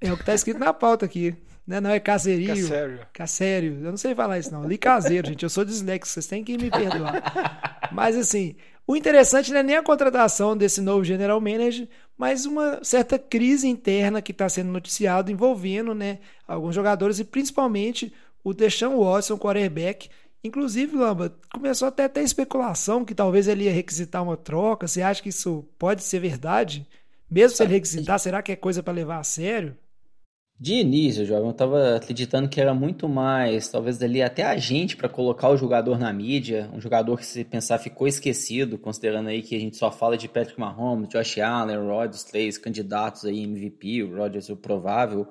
É, 0.00 0.08
é, 0.08 0.12
o 0.12 0.16
que 0.16 0.24
tá 0.24 0.34
escrito 0.34 0.58
na 0.58 0.72
pauta 0.72 1.06
aqui. 1.06 1.34
Né? 1.64 1.80
Não 1.80 1.90
é 1.90 2.00
Caseirinho. 2.00 2.54
Cassério. 2.54 3.00
Cassério. 3.12 3.78
Eu 3.82 3.90
não 3.90 3.96
sei 3.96 4.14
falar 4.14 4.38
isso, 4.38 4.52
não. 4.52 4.66
Li 4.66 4.78
Caseiro, 4.78 5.28
gente. 5.28 5.42
Eu 5.42 5.50
sou 5.50 5.64
dislexo, 5.64 6.12
vocês 6.12 6.26
têm 6.26 6.44
que 6.44 6.56
me 6.56 6.70
perdoar. 6.70 7.80
Mas 7.92 8.16
assim, 8.16 8.56
o 8.86 8.96
interessante 8.96 9.52
não 9.52 9.58
é 9.58 9.62
nem 9.62 9.76
a 9.76 9.82
contratação 9.82 10.56
desse 10.56 10.80
novo 10.80 11.02
general 11.02 11.40
manager, 11.40 11.88
mas 12.16 12.46
uma 12.46 12.82
certa 12.82 13.18
crise 13.18 13.68
interna 13.68 14.22
que 14.22 14.32
está 14.32 14.48
sendo 14.48 14.72
noticiado 14.72 15.30
envolvendo 15.30 15.94
né, 15.94 16.18
alguns 16.46 16.74
jogadores 16.74 17.18
e 17.18 17.24
principalmente 17.24 18.12
o 18.42 18.54
Deshaun 18.54 18.98
Watson, 18.98 19.36
quarterback. 19.36 20.08
Inclusive, 20.42 20.96
Lamba, 20.96 21.36
começou 21.52 21.88
até 21.88 22.04
a 22.04 22.08
ter 22.08 22.22
especulação 22.22 23.04
que 23.04 23.14
talvez 23.14 23.48
ele 23.48 23.64
ia 23.64 23.72
requisitar 23.72 24.22
uma 24.22 24.36
troca. 24.36 24.86
Você 24.86 25.02
acha 25.02 25.22
que 25.22 25.28
isso 25.28 25.68
pode 25.78 26.02
ser 26.04 26.20
verdade? 26.20 26.86
Mesmo 27.28 27.56
se 27.56 27.62
ele 27.64 27.74
requisitar, 27.74 28.18
será 28.18 28.40
que 28.42 28.52
é 28.52 28.56
coisa 28.56 28.82
para 28.82 28.94
levar 28.94 29.18
a 29.18 29.24
sério? 29.24 29.76
De 30.58 30.72
início, 30.72 31.26
jovem, 31.26 31.44
eu 31.44 31.50
estava 31.50 31.96
acreditando 31.96 32.48
que 32.48 32.58
era 32.58 32.72
muito 32.72 33.06
mais, 33.06 33.68
talvez 33.68 33.98
dali 33.98 34.22
até 34.22 34.42
a 34.42 34.56
gente 34.56 34.96
para 34.96 35.06
colocar 35.06 35.50
o 35.50 35.56
jogador 35.56 35.98
na 35.98 36.10
mídia, 36.10 36.70
um 36.72 36.80
jogador 36.80 37.18
que 37.18 37.26
se 37.26 37.44
pensar 37.44 37.76
ficou 37.76 38.08
esquecido, 38.08 38.78
considerando 38.78 39.28
aí 39.28 39.42
que 39.42 39.54
a 39.54 39.60
gente 39.60 39.76
só 39.76 39.92
fala 39.92 40.16
de 40.16 40.28
Patrick 40.28 40.58
Mahomes, 40.58 41.10
Josh 41.10 41.40
Allen, 41.40 41.76
Rodgers, 41.76 42.24
três 42.24 42.56
candidatos 42.56 43.26
aí 43.26 43.44
MVP, 43.44 44.02
o 44.02 44.16
Rodgers 44.16 44.48
o 44.48 44.56
provável. 44.56 45.28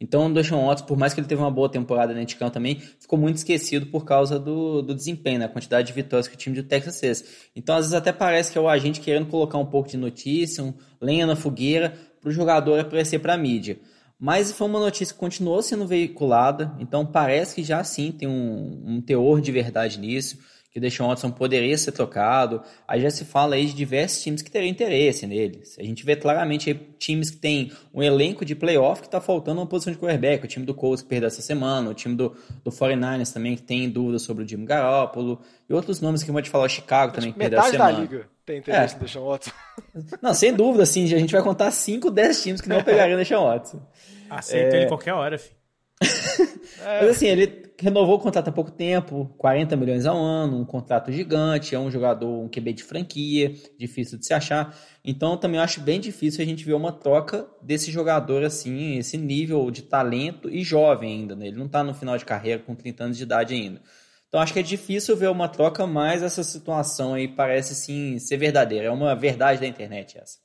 Então, 0.00 0.26
o 0.26 0.34
Deshaun 0.34 0.66
Watson, 0.66 0.86
por 0.86 0.98
mais 0.98 1.14
que 1.14 1.20
ele 1.20 1.28
teve 1.28 1.40
uma 1.40 1.52
boa 1.52 1.68
temporada 1.68 2.12
na 2.12 2.18
Anticamp 2.18 2.52
também, 2.52 2.80
ficou 2.80 3.16
muito 3.16 3.36
esquecido 3.36 3.86
por 3.86 4.04
causa 4.04 4.40
do, 4.40 4.82
do 4.82 4.92
desempenho, 4.92 5.38
né? 5.38 5.44
a 5.44 5.48
quantidade 5.48 5.86
de 5.86 5.92
vitórias 5.92 6.26
que 6.26 6.34
o 6.34 6.36
time 6.36 6.56
do 6.56 6.64
Texas 6.64 6.98
fez. 6.98 7.48
Então, 7.54 7.76
às 7.76 7.82
vezes 7.82 7.94
até 7.94 8.12
parece 8.12 8.50
que 8.50 8.58
é 8.58 8.60
o 8.60 8.68
agente 8.68 9.00
querendo 9.00 9.26
colocar 9.26 9.56
um 9.56 9.66
pouco 9.66 9.88
de 9.88 9.96
notícia, 9.96 10.64
um 10.64 10.74
lenha 11.00 11.28
na 11.28 11.36
fogueira, 11.36 11.94
para 12.20 12.28
o 12.28 12.32
jogador 12.32 12.80
aparecer 12.80 13.20
para 13.20 13.34
a 13.34 13.38
mídia. 13.38 13.78
Mas 14.18 14.52
foi 14.52 14.66
uma 14.66 14.80
notícia 14.80 15.12
que 15.12 15.20
continuou 15.20 15.62
sendo 15.62 15.86
veiculada, 15.86 16.74
então 16.78 17.04
parece 17.04 17.54
que 17.54 17.64
já 17.64 17.82
sim 17.82 18.12
tem 18.12 18.28
um, 18.28 18.82
um 18.84 19.00
teor 19.00 19.40
de 19.40 19.50
verdade 19.50 19.98
nisso, 19.98 20.38
que 20.74 20.78
o 20.78 20.82
Deshaun 20.82 21.06
Watson 21.06 21.30
poderia 21.30 21.78
ser 21.78 21.92
trocado. 21.92 22.60
Aí 22.86 23.00
já 23.00 23.08
se 23.08 23.24
fala 23.24 23.54
aí 23.54 23.64
de 23.66 23.74
diversos 23.74 24.20
times 24.20 24.42
que 24.42 24.50
teriam 24.50 24.68
interesse 24.68 25.24
nele. 25.24 25.62
A 25.78 25.84
gente 25.84 26.04
vê 26.04 26.16
claramente 26.16 26.68
aí 26.68 26.74
times 26.98 27.30
que 27.30 27.36
tem 27.36 27.70
um 27.94 28.02
elenco 28.02 28.44
de 28.44 28.56
playoff 28.56 29.00
que 29.00 29.06
está 29.06 29.20
faltando 29.20 29.60
uma 29.60 29.68
posição 29.68 29.92
de 29.92 30.00
quarterback. 30.00 30.44
O 30.44 30.48
time 30.48 30.66
do 30.66 30.74
Colts 30.74 31.00
que 31.00 31.08
perdeu 31.08 31.28
essa 31.28 31.40
semana, 31.40 31.90
o 31.90 31.94
time 31.94 32.16
do, 32.16 32.36
do 32.64 32.72
49ers 32.72 33.32
também 33.32 33.54
que 33.54 33.62
tem 33.62 33.88
dúvidas 33.88 34.22
sobre 34.22 34.42
o 34.42 34.48
Jimmy 34.48 34.66
Garoppolo, 34.66 35.40
e 35.70 35.72
outros 35.72 36.00
nomes 36.00 36.24
que 36.24 36.30
eu 36.30 36.32
vou 36.32 36.42
te 36.42 36.50
falar, 36.50 36.64
o 36.64 36.68
Chicago 36.68 37.12
também 37.12 37.30
que 37.30 37.38
perdeu 37.38 37.60
essa 37.60 37.70
semana. 37.70 37.92
Metade 37.92 38.08
da 38.08 38.16
liga 38.16 38.28
tem 38.44 38.58
interesse 38.58 38.96
é. 38.96 38.98
no 38.98 39.04
Deshaun 39.04 39.26
Watson. 39.26 39.50
Não, 40.20 40.34
sem 40.34 40.52
dúvida, 40.52 40.82
assim, 40.82 41.04
a 41.04 41.18
gente 41.18 41.32
vai 41.32 41.42
contar 41.42 41.70
5, 41.70 42.10
10 42.10 42.42
times 42.42 42.60
que 42.60 42.68
não 42.68 42.82
pegariam 42.84 43.14
o 43.14 43.18
Deshaun 43.18 43.44
Watson. 43.44 43.80
Aceita 44.28 44.76
é... 44.76 44.80
ele 44.80 44.86
qualquer 44.88 45.12
hora, 45.14 45.38
filho. 45.38 45.63
Mas 46.78 47.10
assim, 47.10 47.26
ele 47.26 47.64
renovou 47.80 48.16
o 48.16 48.18
contrato 48.18 48.48
há 48.48 48.52
pouco 48.52 48.70
tempo, 48.70 49.32
40 49.36 49.76
milhões 49.76 50.06
ao 50.06 50.16
ano, 50.16 50.60
um 50.60 50.64
contrato 50.64 51.10
gigante, 51.10 51.74
é 51.74 51.78
um 51.78 51.90
jogador, 51.90 52.28
um 52.28 52.48
QB 52.48 52.72
de 52.72 52.82
franquia, 52.82 53.54
difícil 53.78 54.18
de 54.18 54.26
se 54.26 54.32
achar. 54.32 54.76
Então 55.04 55.36
também 55.36 55.60
acho 55.60 55.80
bem 55.80 56.00
difícil 56.00 56.42
a 56.42 56.46
gente 56.46 56.64
ver 56.64 56.74
uma 56.74 56.92
troca 56.92 57.46
desse 57.62 57.90
jogador 57.90 58.44
assim, 58.44 58.96
esse 58.98 59.16
nível 59.16 59.70
de 59.70 59.82
talento 59.82 60.48
e 60.48 60.62
jovem 60.62 61.20
ainda, 61.20 61.34
né? 61.34 61.48
Ele 61.48 61.58
não 61.58 61.66
está 61.66 61.82
no 61.82 61.94
final 61.94 62.16
de 62.16 62.24
carreira 62.24 62.62
com 62.62 62.74
30 62.74 63.04
anos 63.04 63.16
de 63.16 63.22
idade 63.22 63.54
ainda. 63.54 63.82
Então 64.28 64.40
acho 64.40 64.52
que 64.52 64.58
é 64.58 64.62
difícil 64.62 65.16
ver 65.16 65.30
uma 65.30 65.48
troca, 65.48 65.86
mas 65.86 66.22
essa 66.22 66.42
situação 66.42 67.14
aí 67.14 67.28
parece 67.28 67.74
sim 67.74 68.18
ser 68.18 68.36
verdadeira. 68.36 68.86
É 68.86 68.90
uma 68.90 69.14
verdade 69.14 69.60
da 69.60 69.66
internet 69.66 70.18
essa. 70.18 70.38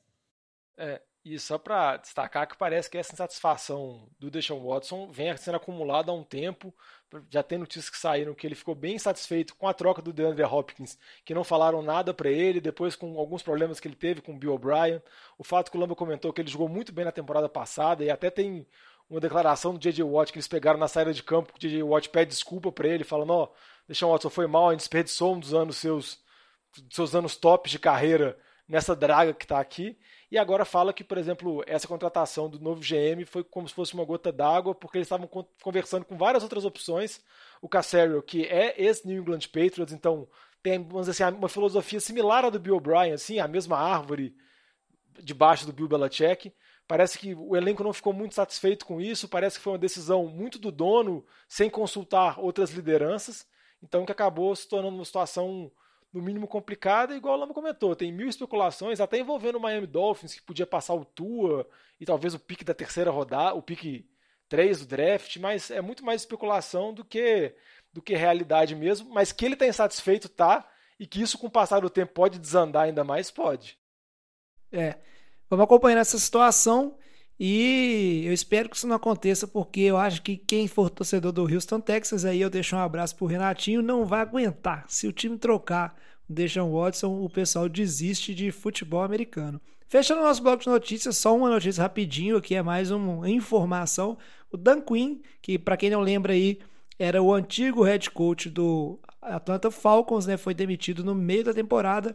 É, 0.78 1.00
e 1.24 1.38
só 1.38 1.58
para 1.58 1.98
destacar 1.98 2.48
que 2.48 2.56
parece 2.56 2.88
que 2.88 2.96
essa 2.96 3.12
insatisfação 3.12 4.08
do 4.18 4.30
Deshaun 4.30 4.66
Watson 4.66 5.10
vem 5.10 5.36
sendo 5.36 5.56
acumulada 5.56 6.10
há 6.10 6.14
um 6.14 6.24
tempo. 6.24 6.74
Já 7.28 7.42
tem 7.42 7.58
notícias 7.58 7.90
que 7.90 7.98
saíram 7.98 8.34
que 8.34 8.46
ele 8.46 8.54
ficou 8.54 8.74
bem 8.74 8.98
satisfeito 8.98 9.54
com 9.56 9.68
a 9.68 9.74
troca 9.74 10.00
do 10.00 10.12
DeAndre 10.12 10.44
Hopkins, 10.44 10.98
que 11.24 11.34
não 11.34 11.44
falaram 11.44 11.82
nada 11.82 12.14
para 12.14 12.30
ele, 12.30 12.60
depois 12.60 12.96
com 12.96 13.18
alguns 13.18 13.42
problemas 13.42 13.78
que 13.78 13.86
ele 13.86 13.96
teve 13.96 14.22
com 14.22 14.32
o 14.32 14.38
Bill 14.38 14.54
O'Brien. 14.54 15.02
O 15.36 15.44
fato 15.44 15.70
que 15.70 15.76
o 15.76 15.80
Lamba 15.80 15.94
comentou 15.94 16.32
que 16.32 16.40
ele 16.40 16.50
jogou 16.50 16.68
muito 16.68 16.92
bem 16.92 17.04
na 17.04 17.12
temporada 17.12 17.48
passada 17.48 18.02
e 18.02 18.10
até 18.10 18.30
tem 18.30 18.66
uma 19.10 19.20
declaração 19.20 19.74
do 19.74 19.80
J.J. 19.80 20.02
Watt 20.04 20.32
que 20.32 20.38
eles 20.38 20.48
pegaram 20.48 20.78
na 20.78 20.88
saída 20.88 21.12
de 21.12 21.22
campo, 21.22 21.52
que 21.52 21.58
o 21.58 21.60
J.J. 21.68 21.82
Watt 21.82 22.08
pede 22.08 22.30
desculpa 22.30 22.72
para 22.72 22.88
ele, 22.88 23.04
falando, 23.04 23.30
ó, 23.30 23.44
oh, 23.44 23.48
Deshaun 23.88 24.12
Watson 24.12 24.30
foi 24.30 24.46
mal, 24.46 24.68
a 24.68 24.72
gente 24.72 24.80
desperdiçou 24.80 25.34
um 25.34 25.40
dos 25.40 25.52
anos 25.52 25.76
seus, 25.76 26.20
seus 26.88 27.14
anos 27.14 27.36
tops 27.36 27.72
de 27.72 27.78
carreira 27.78 28.38
nessa 28.68 28.94
draga 28.94 29.34
que 29.34 29.44
está 29.44 29.58
aqui. 29.58 29.98
E 30.30 30.38
agora 30.38 30.64
fala 30.64 30.92
que, 30.92 31.02
por 31.02 31.18
exemplo, 31.18 31.64
essa 31.66 31.88
contratação 31.88 32.48
do 32.48 32.60
novo 32.60 32.80
GM 32.80 33.24
foi 33.26 33.42
como 33.42 33.68
se 33.68 33.74
fosse 33.74 33.94
uma 33.94 34.04
gota 34.04 34.30
d'água, 34.30 34.74
porque 34.74 34.98
eles 34.98 35.06
estavam 35.06 35.28
conversando 35.60 36.04
com 36.04 36.16
várias 36.16 36.44
outras 36.44 36.64
opções. 36.64 37.20
O 37.60 37.68
Casario, 37.68 38.22
que 38.22 38.44
é 38.44 38.80
ex-New 38.80 39.22
England 39.22 39.48
Patriots, 39.52 39.92
então 39.92 40.28
tem 40.62 40.86
assim, 41.08 41.24
uma 41.36 41.48
filosofia 41.48 41.98
similar 41.98 42.44
à 42.44 42.50
do 42.50 42.60
Bill 42.60 42.76
O'Brien, 42.76 43.12
assim, 43.12 43.40
a 43.40 43.48
mesma 43.48 43.76
árvore 43.76 44.36
debaixo 45.20 45.66
do 45.66 45.72
Bill 45.72 45.88
Belichick. 45.88 46.52
Parece 46.86 47.18
que 47.18 47.34
o 47.34 47.56
elenco 47.56 47.82
não 47.82 47.92
ficou 47.92 48.12
muito 48.12 48.34
satisfeito 48.34 48.86
com 48.86 49.00
isso, 49.00 49.28
parece 49.28 49.58
que 49.58 49.64
foi 49.64 49.72
uma 49.72 49.78
decisão 49.78 50.26
muito 50.26 50.58
do 50.58 50.70
dono, 50.70 51.24
sem 51.48 51.68
consultar 51.68 52.38
outras 52.38 52.70
lideranças, 52.70 53.46
então 53.82 54.04
que 54.04 54.12
acabou 54.12 54.54
se 54.54 54.68
tornando 54.68 54.96
uma 54.96 55.04
situação 55.04 55.72
no 56.12 56.20
mínimo 56.20 56.48
complicada, 56.48 57.14
igual 57.14 57.36
o 57.36 57.40
Lama 57.40 57.54
comentou, 57.54 57.94
tem 57.94 58.12
mil 58.12 58.28
especulações, 58.28 59.00
até 59.00 59.18
envolvendo 59.18 59.56
o 59.56 59.60
Miami 59.60 59.86
Dolphins, 59.86 60.34
que 60.34 60.42
podia 60.42 60.66
passar 60.66 60.94
o 60.94 61.04
Tua 61.04 61.68
e 62.00 62.04
talvez 62.04 62.34
o 62.34 62.38
pique 62.38 62.64
da 62.64 62.74
terceira 62.74 63.10
rodada, 63.10 63.54
o 63.54 63.62
pique 63.62 64.08
3 64.48 64.80
do 64.80 64.86
draft, 64.86 65.36
mas 65.36 65.70
é 65.70 65.80
muito 65.80 66.04
mais 66.04 66.22
especulação 66.22 66.92
do 66.92 67.04
que 67.04 67.54
do 67.92 68.00
que 68.00 68.14
realidade 68.14 68.76
mesmo, 68.76 69.10
mas 69.10 69.32
que 69.32 69.44
ele 69.44 69.54
está 69.54 69.66
insatisfeito, 69.66 70.28
tá, 70.28 70.68
e 70.98 71.06
que 71.06 71.20
isso 71.20 71.36
com 71.36 71.48
o 71.48 71.50
passar 71.50 71.80
do 71.80 71.90
tempo 71.90 72.12
pode 72.12 72.38
desandar 72.38 72.84
ainda 72.84 73.02
mais, 73.02 73.30
pode. 73.30 73.76
É, 74.70 74.96
vamos 75.48 75.64
acompanhar 75.64 75.98
essa 75.98 76.18
situação 76.18 76.96
e 77.42 78.22
eu 78.26 78.34
espero 78.34 78.68
que 78.68 78.76
isso 78.76 78.86
não 78.86 78.96
aconteça, 78.96 79.48
porque 79.48 79.80
eu 79.80 79.96
acho 79.96 80.20
que 80.20 80.36
quem 80.36 80.68
for 80.68 80.90
torcedor 80.90 81.32
do 81.32 81.50
Houston, 81.50 81.80
Texas, 81.80 82.26
aí 82.26 82.38
eu 82.38 82.50
deixo 82.50 82.76
um 82.76 82.80
abraço 82.80 83.16
pro 83.16 83.24
Renatinho, 83.24 83.80
não 83.80 84.04
vai 84.04 84.20
aguentar. 84.20 84.84
Se 84.88 85.06
o 85.08 85.12
time 85.12 85.38
trocar 85.38 85.96
o 86.28 86.32
Deshaun 86.34 86.70
Watson, 86.70 87.24
o 87.24 87.30
pessoal 87.30 87.66
desiste 87.66 88.34
de 88.34 88.52
futebol 88.52 89.02
americano. 89.02 89.58
Fechando 89.88 90.20
o 90.20 90.24
nosso 90.24 90.42
bloco 90.42 90.62
de 90.62 90.68
notícias, 90.68 91.16
só 91.16 91.34
uma 91.34 91.48
notícia 91.48 91.80
rapidinho, 91.80 92.36
aqui 92.36 92.54
é 92.54 92.62
mais 92.62 92.90
uma 92.90 93.28
informação. 93.30 94.18
O 94.52 94.58
Dan 94.58 94.82
Quinn, 94.82 95.20
que 95.40 95.58
para 95.58 95.78
quem 95.78 95.88
não 95.88 96.02
lembra 96.02 96.34
aí, 96.34 96.58
era 96.98 97.22
o 97.22 97.32
antigo 97.32 97.82
head 97.82 98.10
coach 98.10 98.50
do 98.50 99.00
Atlanta 99.22 99.70
Falcons, 99.70 100.26
né, 100.26 100.36
foi 100.36 100.52
demitido 100.52 101.02
no 101.02 101.14
meio 101.14 101.42
da 101.42 101.54
temporada 101.54 102.14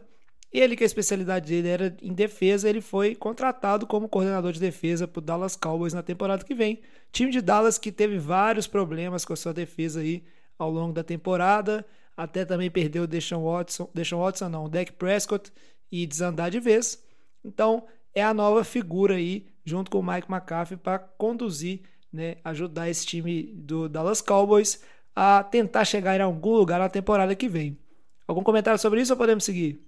ele, 0.58 0.76
que 0.76 0.84
a 0.84 0.86
especialidade 0.86 1.48
dele 1.48 1.68
era 1.68 1.96
em 2.00 2.12
defesa, 2.12 2.68
ele 2.68 2.80
foi 2.80 3.14
contratado 3.14 3.86
como 3.86 4.08
coordenador 4.08 4.52
de 4.52 4.60
defesa 4.60 5.06
para 5.06 5.22
Dallas 5.22 5.56
Cowboys 5.56 5.92
na 5.92 6.02
temporada 6.02 6.44
que 6.44 6.54
vem. 6.54 6.80
Time 7.12 7.30
de 7.30 7.40
Dallas 7.40 7.78
que 7.78 7.92
teve 7.92 8.18
vários 8.18 8.66
problemas 8.66 9.24
com 9.24 9.32
a 9.32 9.36
sua 9.36 9.52
defesa 9.52 10.00
aí 10.00 10.24
ao 10.58 10.70
longo 10.70 10.92
da 10.92 11.02
temporada, 11.02 11.84
até 12.16 12.44
também 12.44 12.70
perdeu 12.70 13.02
o 13.02 13.06
Deshaun 13.06 13.44
Watson, 13.44 13.90
Deshaun 13.92 14.22
Watson 14.22 14.48
não, 14.48 14.64
o 14.64 14.68
Dak 14.68 14.92
Prescott 14.92 15.52
e 15.92 16.06
desandar 16.06 16.50
de 16.50 16.60
vez. 16.60 17.02
Então, 17.44 17.86
é 18.14 18.22
a 18.22 18.32
nova 18.32 18.64
figura 18.64 19.16
aí, 19.16 19.46
junto 19.64 19.90
com 19.90 20.00
o 20.00 20.02
Mike 20.02 20.30
McCarthy, 20.30 20.76
para 20.76 20.98
conduzir, 20.98 21.82
né, 22.10 22.36
ajudar 22.42 22.88
esse 22.88 23.04
time 23.04 23.42
do 23.54 23.88
Dallas 23.88 24.22
Cowboys 24.22 24.82
a 25.14 25.42
tentar 25.44 25.84
chegar 25.84 26.16
em 26.18 26.22
algum 26.22 26.54
lugar 26.54 26.78
na 26.80 26.88
temporada 26.88 27.34
que 27.34 27.48
vem. 27.48 27.78
Algum 28.26 28.42
comentário 28.42 28.78
sobre 28.78 29.02
isso 29.02 29.12
ou 29.12 29.18
podemos 29.18 29.44
seguir? 29.44 29.85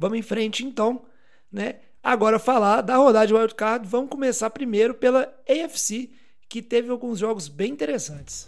Vamos 0.00 0.18
em 0.18 0.22
frente 0.22 0.64
então, 0.64 1.02
né? 1.52 1.74
Agora 2.02 2.38
falar 2.38 2.80
da 2.80 2.96
rodada 2.96 3.26
de 3.26 3.34
wildcard, 3.34 3.86
vamos 3.86 4.08
começar 4.08 4.48
primeiro 4.48 4.94
pela 4.94 5.30
AFC, 5.46 6.08
que 6.48 6.62
teve 6.62 6.90
alguns 6.90 7.18
jogos 7.18 7.48
bem 7.48 7.70
interessantes. 7.70 8.46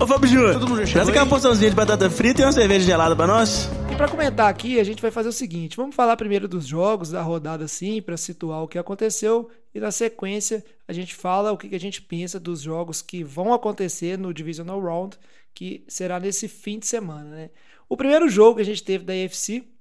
Ô 0.00 0.06
Fábio 0.06 0.28
Júnior, 0.28 0.86
traz 0.88 1.08
aquela 1.08 1.26
porçãozinha 1.26 1.68
de 1.68 1.74
batata 1.74 2.08
frita 2.08 2.42
e 2.42 2.44
uma 2.44 2.52
cerveja 2.52 2.86
gelada 2.86 3.16
pra 3.16 3.26
nós. 3.26 3.68
E 3.92 3.96
para 3.96 4.06
comentar 4.06 4.48
aqui, 4.48 4.78
a 4.78 4.84
gente 4.84 5.02
vai 5.02 5.10
fazer 5.10 5.30
o 5.30 5.32
seguinte: 5.32 5.76
vamos 5.76 5.96
falar 5.96 6.16
primeiro 6.16 6.46
dos 6.46 6.64
jogos 6.64 7.10
da 7.10 7.20
rodada, 7.20 7.64
assim, 7.64 8.00
para 8.00 8.16
situar 8.16 8.62
o 8.62 8.68
que 8.68 8.78
aconteceu, 8.78 9.50
e 9.74 9.80
na 9.80 9.90
sequência 9.90 10.64
a 10.86 10.92
gente 10.92 11.12
fala 11.12 11.50
o 11.50 11.58
que 11.58 11.74
a 11.74 11.80
gente 11.80 12.00
pensa 12.00 12.38
dos 12.38 12.60
jogos 12.60 13.02
que 13.02 13.24
vão 13.24 13.52
acontecer 13.52 14.16
no 14.16 14.32
Divisional 14.32 14.80
Round, 14.80 15.18
que 15.52 15.84
será 15.88 16.20
nesse 16.20 16.46
fim 16.46 16.78
de 16.78 16.86
semana, 16.86 17.30
né? 17.30 17.50
O 17.88 17.96
primeiro 17.96 18.28
jogo 18.28 18.56
que 18.56 18.62
a 18.62 18.64
gente 18.64 18.84
teve 18.84 19.04
da 19.04 19.12
AFC 19.12 19.73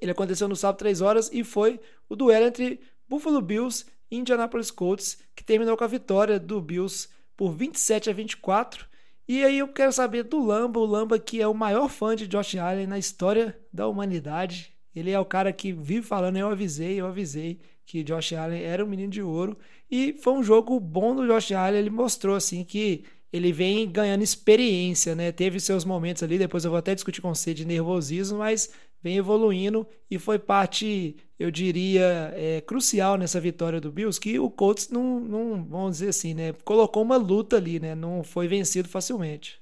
ele 0.00 0.12
aconteceu 0.12 0.48
no 0.48 0.56
sábado, 0.56 0.78
3 0.78 1.00
horas, 1.00 1.30
e 1.32 1.44
foi 1.44 1.80
o 2.08 2.16
duelo 2.16 2.46
entre 2.46 2.80
Buffalo 3.08 3.40
Bills 3.40 3.86
e 4.10 4.16
Indianapolis 4.16 4.70
Colts, 4.70 5.18
que 5.34 5.44
terminou 5.44 5.76
com 5.76 5.84
a 5.84 5.88
vitória 5.88 6.38
do 6.38 6.60
Bills 6.60 7.08
por 7.36 7.52
27 7.52 8.10
a 8.10 8.12
24. 8.12 8.86
E 9.28 9.44
aí 9.44 9.58
eu 9.58 9.68
quero 9.68 9.92
saber 9.92 10.24
do 10.24 10.44
Lamba, 10.44 10.80
o 10.80 10.84
Lamba 10.84 11.18
que 11.18 11.40
é 11.40 11.46
o 11.46 11.54
maior 11.54 11.88
fã 11.88 12.16
de 12.16 12.26
Josh 12.26 12.56
Allen 12.56 12.86
na 12.86 12.98
história 12.98 13.56
da 13.72 13.86
humanidade. 13.86 14.72
Ele 14.94 15.10
é 15.10 15.18
o 15.20 15.24
cara 15.24 15.52
que 15.52 15.72
vive 15.72 16.02
falando, 16.02 16.36
eu 16.36 16.48
avisei, 16.48 17.00
eu 17.00 17.06
avisei 17.06 17.60
que 17.86 18.02
Josh 18.02 18.32
Allen 18.32 18.62
era 18.62 18.84
um 18.84 18.88
menino 18.88 19.10
de 19.10 19.22
ouro. 19.22 19.56
E 19.90 20.12
foi 20.20 20.32
um 20.32 20.42
jogo 20.42 20.78
bom 20.80 21.14
do 21.14 21.26
Josh 21.26 21.52
Allen, 21.52 21.80
ele 21.80 21.90
mostrou 21.90 22.34
assim 22.34 22.64
que 22.64 23.04
ele 23.32 23.52
vem 23.52 23.88
ganhando 23.88 24.22
experiência, 24.22 25.14
né? 25.14 25.30
Teve 25.30 25.60
seus 25.60 25.84
momentos 25.84 26.22
ali, 26.22 26.36
depois 26.36 26.64
eu 26.64 26.70
vou 26.70 26.78
até 26.78 26.94
discutir 26.94 27.20
com 27.20 27.32
você 27.32 27.54
de 27.54 27.64
nervosismo, 27.64 28.38
mas 28.38 28.70
vem 29.02 29.16
evoluindo 29.16 29.86
e 30.10 30.18
foi 30.18 30.38
parte, 30.38 31.16
eu 31.38 31.50
diria, 31.50 32.32
é, 32.34 32.60
crucial 32.60 33.16
nessa 33.16 33.40
vitória 33.40 33.80
do 33.80 33.92
Bills, 33.92 34.20
que 34.20 34.38
o 34.38 34.50
Colts 34.50 34.88
não, 34.90 35.20
não, 35.20 35.64
vamos 35.64 35.92
dizer 35.92 36.08
assim, 36.08 36.34
né, 36.34 36.52
colocou 36.64 37.02
uma 37.02 37.16
luta 37.16 37.56
ali, 37.56 37.80
né, 37.80 37.94
não 37.94 38.22
foi 38.22 38.46
vencido 38.46 38.88
facilmente. 38.88 39.60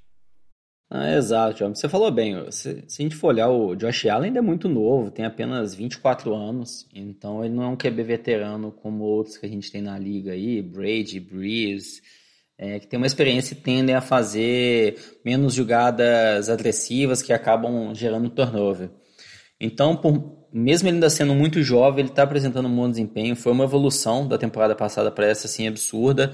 Ah, 0.91 1.15
exato. 1.15 1.69
Você 1.69 1.87
falou 1.87 2.11
bem. 2.11 2.51
Se, 2.51 2.83
se, 2.89 3.03
a 3.03 3.05
gente 3.05 3.15
for 3.15 3.29
olhar, 3.29 3.51
o 3.51 3.77
Josh 3.77 4.07
Allen 4.07 4.29
ainda 4.29 4.39
é 4.39 4.43
muito 4.43 4.69
novo, 4.71 5.11
tem 5.11 5.25
apenas 5.25 5.75
24 5.75 6.35
anos, 6.35 6.87
então 6.95 7.45
ele 7.45 7.55
não 7.55 7.63
é 7.63 7.67
um 7.69 7.77
QB 7.77 8.03
veterano 8.05 8.73
como 8.73 9.05
outros 9.05 9.37
que 9.37 9.45
a 9.45 9.49
gente 9.49 9.71
tem 9.71 9.83
na 9.83 9.99
liga 9.99 10.33
aí, 10.33 10.63
Brady, 10.63 11.21
Breeze, 11.21 12.01
é, 12.57 12.79
que 12.81 12.87
tem 12.87 12.97
uma 12.97 13.07
experiência 13.07 13.53
e 13.55 13.57
tendem 13.57 13.95
a 13.95 14.01
fazer 14.01 14.99
menos 15.23 15.53
jogadas 15.53 16.49
agressivas 16.49 17.21
que 17.21 17.35
acabam 17.35 17.95
gerando 17.95 18.31
turnover. 18.31 18.91
Então, 19.61 19.97
por, 19.97 20.47
mesmo 20.53 20.89
ele 20.89 20.97
ainda 20.97 21.11
sendo 21.11 21.35
muito 21.35 21.63
jovem, 21.63 22.01
ele 22.01 22.09
está 22.11 22.23
apresentando 22.23 22.69
um 22.69 22.75
bom 22.75 22.89
desempenho. 22.89 23.37
Foi 23.37 23.53
uma 23.53 23.65
evolução 23.65 24.27
da 24.27 24.39
temporada 24.39 24.75
passada 24.75 25.11
para 25.11 25.27
essa, 25.27 25.47
assim, 25.47 25.67
absurda. 25.67 26.33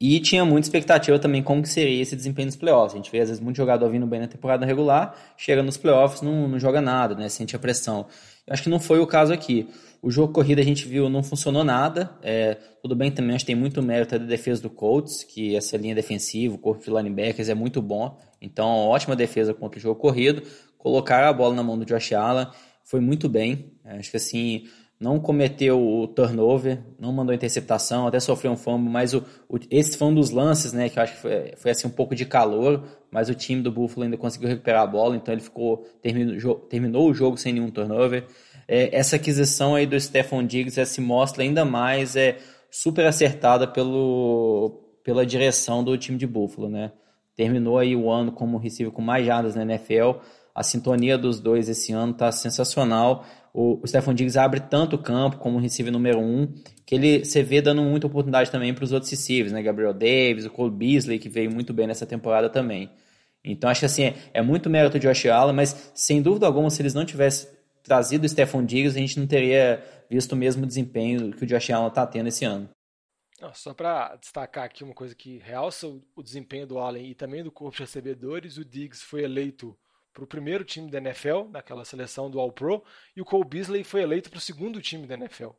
E 0.00 0.18
tinha 0.18 0.46
muita 0.46 0.66
expectativa 0.66 1.18
também 1.18 1.42
como 1.42 1.60
que 1.60 1.68
seria 1.68 2.00
esse 2.00 2.16
desempenho 2.16 2.46
nos 2.46 2.56
playoffs. 2.56 2.94
A 2.94 2.96
gente 2.96 3.12
vê, 3.12 3.20
às 3.20 3.28
vezes, 3.28 3.42
muito 3.42 3.56
jogador 3.56 3.90
vindo 3.90 4.06
bem 4.06 4.20
na 4.20 4.26
temporada 4.26 4.64
regular, 4.64 5.14
chega 5.36 5.62
nos 5.62 5.76
playoffs, 5.76 6.22
não, 6.22 6.48
não 6.48 6.58
joga 6.58 6.80
nada, 6.80 7.14
né? 7.14 7.28
Sente 7.28 7.54
a 7.54 7.58
pressão. 7.58 8.06
Eu 8.46 8.54
acho 8.54 8.62
que 8.62 8.70
não 8.70 8.80
foi 8.80 8.98
o 8.98 9.06
caso 9.06 9.30
aqui. 9.30 9.68
O 10.00 10.10
jogo 10.10 10.32
corrida 10.32 10.62
a 10.62 10.64
gente 10.64 10.88
viu 10.88 11.10
não 11.10 11.22
funcionou 11.22 11.62
nada. 11.62 12.10
É, 12.22 12.56
tudo 12.80 12.96
bem 12.96 13.10
também, 13.10 13.36
acho 13.36 13.44
que 13.44 13.52
tem 13.52 13.60
muito 13.60 13.82
mérito 13.82 14.18
da 14.18 14.24
defesa 14.24 14.62
do 14.62 14.70
Colts, 14.70 15.22
que 15.22 15.54
essa 15.54 15.76
linha 15.76 15.94
defensiva, 15.94 16.54
o 16.54 16.58
corpo 16.58 16.82
de 16.82 16.90
linebackers 16.90 17.50
é 17.50 17.54
muito 17.54 17.82
bom. 17.82 18.18
Então, 18.40 18.66
ótima 18.66 19.14
defesa 19.14 19.52
contra 19.52 19.78
o 19.78 19.82
jogo 19.82 20.00
corrido. 20.00 20.42
Colocar 20.80 21.28
a 21.28 21.32
bola 21.32 21.54
na 21.54 21.62
mão 21.62 21.78
do 21.78 21.84
Josh 21.84 22.12
Allen 22.12 22.48
foi 22.84 23.00
muito 23.00 23.28
bem. 23.28 23.72
Acho 23.84 24.10
que 24.10 24.16
assim, 24.16 24.64
não 24.98 25.18
cometeu 25.18 25.80
o 25.80 26.06
turnover, 26.06 26.78
não 26.98 27.12
mandou 27.12 27.34
interceptação, 27.34 28.06
até 28.06 28.20
sofreu 28.20 28.52
um 28.52 28.56
fumble, 28.56 28.90
mas 28.90 29.14
o, 29.14 29.24
o, 29.48 29.58
esse 29.70 29.96
foi 29.96 30.08
um 30.08 30.14
dos 30.14 30.30
lances, 30.30 30.74
né, 30.74 30.90
que 30.90 30.98
eu 30.98 31.02
acho 31.02 31.14
que 31.14 31.20
foi, 31.20 31.52
foi 31.56 31.70
assim 31.70 31.88
um 31.88 31.90
pouco 31.90 32.14
de 32.14 32.26
calor, 32.26 32.84
mas 33.10 33.30
o 33.30 33.34
time 33.34 33.62
do 33.62 33.72
Buffalo 33.72 34.04
ainda 34.04 34.18
conseguiu 34.18 34.48
recuperar 34.48 34.82
a 34.82 34.86
bola, 34.86 35.16
então 35.16 35.32
ele 35.32 35.40
ficou 35.40 35.86
terminou, 36.02 36.56
terminou 36.56 37.08
o 37.08 37.14
jogo 37.14 37.38
sem 37.38 37.52
nenhum 37.52 37.70
turnover. 37.70 38.26
É, 38.68 38.94
essa 38.94 39.16
aquisição 39.16 39.74
aí 39.74 39.86
do 39.86 39.98
Stephon 39.98 40.44
Diggs 40.44 40.78
é, 40.78 40.84
se 40.84 41.00
mostra 41.00 41.42
ainda 41.42 41.64
mais 41.64 42.14
é 42.14 42.38
super 42.70 43.06
acertada 43.06 43.66
pelo, 43.66 44.80
pela 45.02 45.24
direção 45.26 45.82
do 45.82 45.96
time 45.96 46.18
de 46.18 46.26
Buffalo, 46.26 46.68
né? 46.68 46.92
Terminou 47.34 47.78
aí 47.78 47.96
o 47.96 48.10
ano 48.10 48.30
como 48.30 48.58
receiver 48.58 48.92
com 48.92 49.00
mais 49.02 49.24
jardas 49.24 49.54
na 49.54 49.62
NFL. 49.62 50.20
A 50.54 50.62
sintonia 50.62 51.16
dos 51.16 51.40
dois 51.40 51.68
esse 51.68 51.92
ano 51.92 52.12
está 52.12 52.30
sensacional 52.32 53.24
o, 53.52 53.80
o 53.82 53.86
Stefan 53.86 54.14
Diggs 54.14 54.38
abre 54.38 54.60
tanto 54.60 54.96
o 54.96 54.98
campo 54.98 55.38
como 55.38 55.58
o 55.58 55.60
receiver 55.60 55.92
número 55.92 56.20
um, 56.20 56.46
que 56.86 56.94
ele 56.94 57.24
você 57.24 57.42
vê 57.42 57.60
dando 57.60 57.82
muita 57.82 58.06
oportunidade 58.06 58.50
também 58.50 58.72
para 58.72 58.84
os 58.84 58.92
outros 58.92 59.10
receivers, 59.10 59.52
né? 59.52 59.62
Gabriel 59.62 59.92
Davis, 59.92 60.44
o 60.44 60.50
Cole 60.50 60.70
Beasley, 60.70 61.18
que 61.18 61.28
veio 61.28 61.50
muito 61.50 61.72
bem 61.72 61.86
nessa 61.86 62.06
temporada 62.06 62.48
também. 62.48 62.90
Então 63.42 63.68
acho 63.68 63.80
que 63.80 63.86
assim, 63.86 64.04
é, 64.04 64.14
é 64.34 64.42
muito 64.42 64.70
mérito 64.70 64.98
de 64.98 65.08
Josh 65.08 65.26
Allen, 65.26 65.54
mas 65.54 65.90
sem 65.94 66.22
dúvida 66.22 66.46
alguma, 66.46 66.70
se 66.70 66.80
eles 66.80 66.94
não 66.94 67.04
tivessem 67.04 67.50
trazido 67.82 68.24
o 68.24 68.28
Stefan 68.28 68.64
Diggs, 68.64 68.96
a 68.96 69.00
gente 69.00 69.18
não 69.18 69.26
teria 69.26 69.82
visto 70.08 70.32
o 70.32 70.36
mesmo 70.36 70.66
desempenho 70.66 71.32
que 71.32 71.44
o 71.44 71.46
Josh 71.46 71.70
Allen 71.70 71.88
está 71.88 72.06
tendo 72.06 72.28
esse 72.28 72.44
ano. 72.44 72.68
Só 73.54 73.72
para 73.72 74.16
destacar 74.16 74.64
aqui 74.64 74.84
uma 74.84 74.92
coisa 74.92 75.14
que 75.14 75.38
realça 75.38 75.86
o 76.14 76.22
desempenho 76.22 76.66
do 76.66 76.78
Allen 76.78 77.10
e 77.10 77.14
também 77.14 77.42
do 77.42 77.50
corpo 77.50 77.74
de 77.74 77.82
recebedores, 77.82 78.58
o 78.58 78.64
Diggs 78.64 79.02
foi 79.02 79.22
eleito 79.22 79.74
para 80.12 80.24
o 80.24 80.26
primeiro 80.26 80.64
time 80.64 80.90
da 80.90 80.98
NFL, 80.98 81.44
naquela 81.50 81.84
seleção 81.84 82.30
do 82.30 82.40
All-Pro, 82.40 82.84
e 83.16 83.20
o 83.20 83.24
Cole 83.24 83.48
Beasley 83.48 83.84
foi 83.84 84.02
eleito 84.02 84.30
para 84.30 84.38
o 84.38 84.40
segundo 84.40 84.80
time 84.80 85.06
da 85.06 85.14
NFL. 85.14 85.50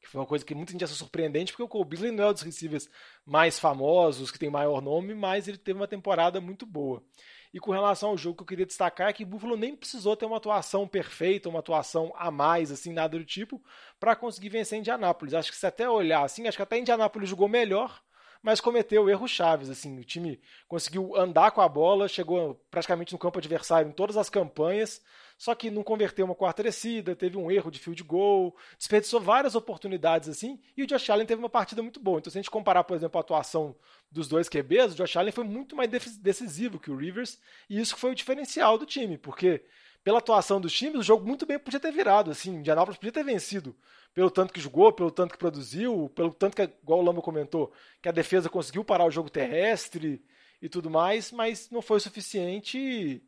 Que 0.00 0.08
foi 0.08 0.20
uma 0.20 0.26
coisa 0.26 0.44
que 0.44 0.54
muita 0.54 0.72
gente 0.72 0.84
achou 0.84 0.96
surpreendente, 0.96 1.52
porque 1.52 1.62
o 1.62 1.68
Cole 1.68 1.88
Beasley 1.88 2.10
não 2.10 2.24
é 2.24 2.30
um 2.30 2.32
dos 2.32 2.42
receivers 2.42 2.88
mais 3.24 3.58
famosos, 3.58 4.30
que 4.30 4.38
tem 4.38 4.50
maior 4.50 4.80
nome, 4.80 5.14
mas 5.14 5.46
ele 5.46 5.58
teve 5.58 5.78
uma 5.78 5.86
temporada 5.86 6.40
muito 6.40 6.64
boa. 6.64 7.04
E 7.52 7.58
com 7.58 7.72
relação 7.72 8.10
ao 8.10 8.16
jogo 8.16 8.36
que 8.36 8.42
eu 8.42 8.46
queria 8.46 8.66
destacar 8.66 9.10
é 9.10 9.12
que 9.12 9.24
Buffalo 9.24 9.56
nem 9.56 9.76
precisou 9.76 10.16
ter 10.16 10.24
uma 10.24 10.36
atuação 10.36 10.86
perfeita, 10.86 11.48
uma 11.48 11.58
atuação 11.58 12.12
a 12.16 12.30
mais, 12.30 12.70
assim, 12.70 12.92
nada 12.92 13.18
do 13.18 13.24
tipo, 13.24 13.62
para 13.98 14.14
conseguir 14.14 14.48
vencer 14.48 14.78
Indianápolis. 14.78 15.34
Acho 15.34 15.50
que 15.50 15.58
se 15.58 15.66
até 15.66 15.88
olhar 15.88 16.24
assim, 16.24 16.46
acho 16.46 16.56
que 16.56 16.62
até 16.62 16.78
Indianápolis 16.78 17.28
jogou 17.28 17.48
melhor 17.48 18.00
mas 18.42 18.60
cometeu 18.60 19.08
erros 19.08 19.30
chaves. 19.30 19.70
Assim, 19.70 19.98
o 19.98 20.04
time 20.04 20.40
conseguiu 20.68 21.16
andar 21.16 21.50
com 21.50 21.60
a 21.60 21.68
bola, 21.68 22.08
chegou 22.08 22.54
praticamente 22.70 23.12
no 23.12 23.18
campo 23.18 23.38
adversário 23.38 23.88
em 23.88 23.92
todas 23.92 24.16
as 24.16 24.30
campanhas, 24.30 25.02
só 25.36 25.54
que 25.54 25.70
não 25.70 25.82
converteu 25.82 26.26
uma 26.26 26.34
quarta 26.34 26.62
descida, 26.62 27.16
teve 27.16 27.36
um 27.36 27.50
erro 27.50 27.70
de 27.70 27.78
field 27.78 28.02
goal, 28.02 28.54
desperdiçou 28.76 29.20
várias 29.20 29.54
oportunidades 29.54 30.28
assim, 30.28 30.60
e 30.76 30.82
o 30.82 30.86
Josh 30.86 31.08
Allen 31.08 31.26
teve 31.26 31.40
uma 31.40 31.48
partida 31.48 31.82
muito 31.82 31.98
boa. 31.98 32.18
Então, 32.18 32.30
se 32.30 32.38
a 32.38 32.42
gente 32.42 32.50
comparar, 32.50 32.84
por 32.84 32.94
exemplo, 32.94 33.18
a 33.18 33.22
atuação 33.22 33.74
dos 34.10 34.28
dois 34.28 34.48
QBs, 34.48 34.92
o 34.92 34.96
Josh 34.96 35.16
Allen 35.16 35.32
foi 35.32 35.44
muito 35.44 35.74
mais 35.74 35.88
decisivo 36.18 36.78
que 36.78 36.90
o 36.90 36.96
Rivers, 36.96 37.38
e 37.70 37.80
isso 37.80 37.96
foi 37.96 38.12
o 38.12 38.14
diferencial 38.14 38.76
do 38.76 38.84
time, 38.84 39.16
porque 39.16 39.64
pela 40.02 40.18
atuação 40.18 40.60
dos 40.60 40.72
times, 40.72 41.00
o 41.00 41.02
jogo 41.02 41.26
muito 41.26 41.46
bem 41.46 41.58
podia 41.58 41.80
ter 41.80 41.92
virado. 41.92 42.30
Assim, 42.30 42.56
Indianapolis 42.56 42.98
podia 42.98 43.12
ter 43.12 43.24
vencido 43.24 43.76
pelo 44.14 44.30
tanto 44.30 44.52
que 44.52 44.60
jogou, 44.60 44.92
pelo 44.92 45.10
tanto 45.10 45.32
que 45.32 45.38
produziu, 45.38 46.10
pelo 46.14 46.32
tanto 46.32 46.56
que, 46.56 46.62
igual 46.62 47.00
o 47.00 47.02
Lamba 47.02 47.22
comentou, 47.22 47.72
que 48.02 48.08
a 48.08 48.12
defesa 48.12 48.48
conseguiu 48.48 48.84
parar 48.84 49.04
o 49.04 49.10
jogo 49.10 49.30
terrestre 49.30 50.24
e 50.60 50.68
tudo 50.68 50.90
mais, 50.90 51.30
mas 51.30 51.70
não 51.70 51.82
foi 51.82 51.98
o 51.98 52.00
suficiente 52.00 52.78
e, 52.78 53.22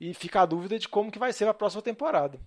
e 0.00 0.14
fica 0.14 0.42
a 0.42 0.46
dúvida 0.46 0.78
de 0.78 0.88
como 0.88 1.10
que 1.10 1.18
vai 1.18 1.32
ser 1.32 1.48
a 1.48 1.54
próxima 1.54 1.82
temporada. 1.82 2.40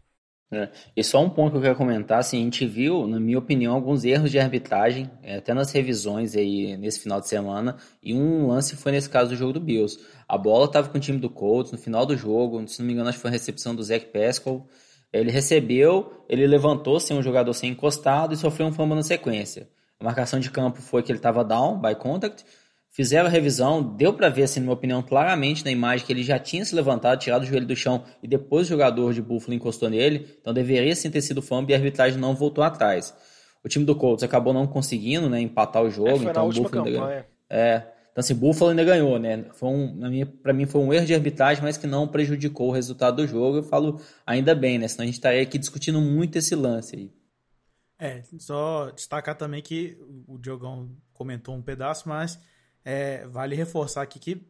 É. 0.52 0.68
E 0.98 1.04
só 1.04 1.24
um 1.24 1.30
ponto 1.30 1.52
que 1.52 1.58
eu 1.58 1.62
quero 1.62 1.76
comentar, 1.76 2.20
assim, 2.20 2.40
a 2.40 2.44
gente 2.44 2.66
viu, 2.66 3.06
na 3.06 3.20
minha 3.20 3.38
opinião, 3.38 3.76
alguns 3.76 4.04
erros 4.04 4.32
de 4.32 4.40
arbitragem, 4.40 5.10
é, 5.22 5.38
até 5.38 5.54
nas 5.54 5.72
revisões 5.72 6.36
aí 6.36 6.76
nesse 6.76 7.00
final 7.00 7.22
de 7.22 7.28
semana, 7.28 7.78
e 8.02 8.16
um 8.16 8.48
lance 8.48 8.76
foi 8.76 8.92
nesse 8.92 9.08
caso 9.08 9.30
do 9.30 9.36
jogo 9.36 9.54
do 9.54 9.60
Bills. 9.60 10.00
A 10.28 10.38
bola 10.38 10.66
estava 10.66 10.90
com 10.90 10.98
o 10.98 11.02
time 11.02 11.20
do 11.20 11.30
Colts 11.30 11.72
no 11.72 11.78
final 11.78 12.04
do 12.04 12.18
jogo, 12.18 12.68
se 12.68 12.80
não 12.80 12.88
me 12.88 12.94
engano, 12.94 13.10
acho 13.10 13.20
que 13.20 13.22
foi 13.22 13.30
a 13.30 13.34
recepção 13.34 13.76
do 13.76 13.84
Zach 13.84 14.08
Pascal. 14.08 14.66
Ele 15.14 15.30
recebeu, 15.30 16.24
ele 16.28 16.48
levantou 16.48 17.00
sem 17.00 17.16
um 17.16 17.22
jogador 17.22 17.54
sem 17.54 17.72
encostado 17.72 18.34
e 18.34 18.38
sofreu 18.38 18.68
um 18.68 18.72
fumble 18.72 18.96
na 18.96 19.04
sequência. 19.04 19.70
A 20.00 20.04
marcação 20.04 20.40
de 20.40 20.50
campo 20.50 20.82
foi 20.82 21.04
que 21.04 21.12
ele 21.12 21.20
estava 21.20 21.44
down 21.44 21.80
by 21.80 21.94
contact, 21.94 22.44
Fizeram 23.00 23.28
a 23.28 23.32
revisão, 23.32 23.82
deu 23.82 24.12
para 24.12 24.28
ver, 24.28 24.44
assim, 24.44 24.60
na 24.60 24.66
minha 24.66 24.74
opinião, 24.74 25.02
claramente 25.02 25.64
na 25.64 25.72
imagem 25.72 26.06
que 26.06 26.12
ele 26.12 26.22
já 26.22 26.38
tinha 26.38 26.66
se 26.66 26.76
levantado, 26.76 27.18
tirado 27.18 27.44
o 27.44 27.46
joelho 27.46 27.66
do 27.66 27.74
chão 27.74 28.04
e 28.22 28.28
depois 28.28 28.68
o 28.68 28.70
jogador 28.72 29.14
de 29.14 29.22
Buffalo 29.22 29.54
encostou 29.54 29.90
nele. 29.90 30.36
Então 30.42 30.54
deveria 30.54 30.94
sim 30.94 31.10
ter 31.10 31.22
sido 31.22 31.42
fumble 31.42 31.72
e 31.72 31.74
a 31.74 31.78
arbitragem 31.78 32.20
não 32.20 32.36
voltou 32.36 32.62
atrás. 32.62 33.16
O 33.64 33.70
time 33.70 33.86
do 33.86 33.96
Colts 33.96 34.22
acabou 34.22 34.52
não 34.52 34.68
conseguindo 34.68 35.30
né, 35.30 35.40
empatar 35.40 35.82
o 35.82 35.90
jogo, 35.90 36.10
é, 36.10 36.30
então 36.30 36.50
o 36.50 36.52
Buffalo 36.52 36.86
ainda 36.86 37.00
ganhou. 37.00 37.26
É, 37.50 37.78
então 37.78 38.18
assim, 38.18 38.36
Buffalo 38.36 38.72
ainda 38.72 38.84
ganhou, 38.84 39.18
né? 39.18 39.46
Foi 39.54 39.70
um, 39.70 39.96
na 39.96 40.10
minha, 40.10 40.26
pra 40.26 40.52
mim 40.52 40.66
foi 40.66 40.82
um 40.82 40.92
erro 40.92 41.06
de 41.06 41.16
arbitragem, 41.16 41.64
mas 41.64 41.78
que 41.78 41.88
não 41.88 42.06
prejudicou 42.06 42.68
o 42.68 42.74
resultado 42.74 43.16
do 43.16 43.26
jogo. 43.26 43.60
Eu 43.60 43.64
falo 43.64 44.02
ainda 44.28 44.54
bem, 44.54 44.78
né? 44.78 44.90
Senão 44.90 45.04
a 45.04 45.06
gente 45.06 45.16
estaria 45.16 45.42
aqui 45.42 45.58
discutindo 45.58 46.02
muito 46.02 46.38
esse 46.38 46.54
lance 46.54 46.98
aí. 46.98 47.14
É, 47.98 48.24
só 48.40 48.92
destacar 48.92 49.36
também 49.36 49.62
que 49.62 49.98
o 50.28 50.38
Diogão 50.38 50.90
comentou 51.14 51.56
um 51.56 51.62
pedaço, 51.62 52.10
mas 52.10 52.38
é, 52.84 53.26
vale 53.28 53.56
reforçar 53.56 54.02
aqui 54.02 54.20
que 54.20 54.42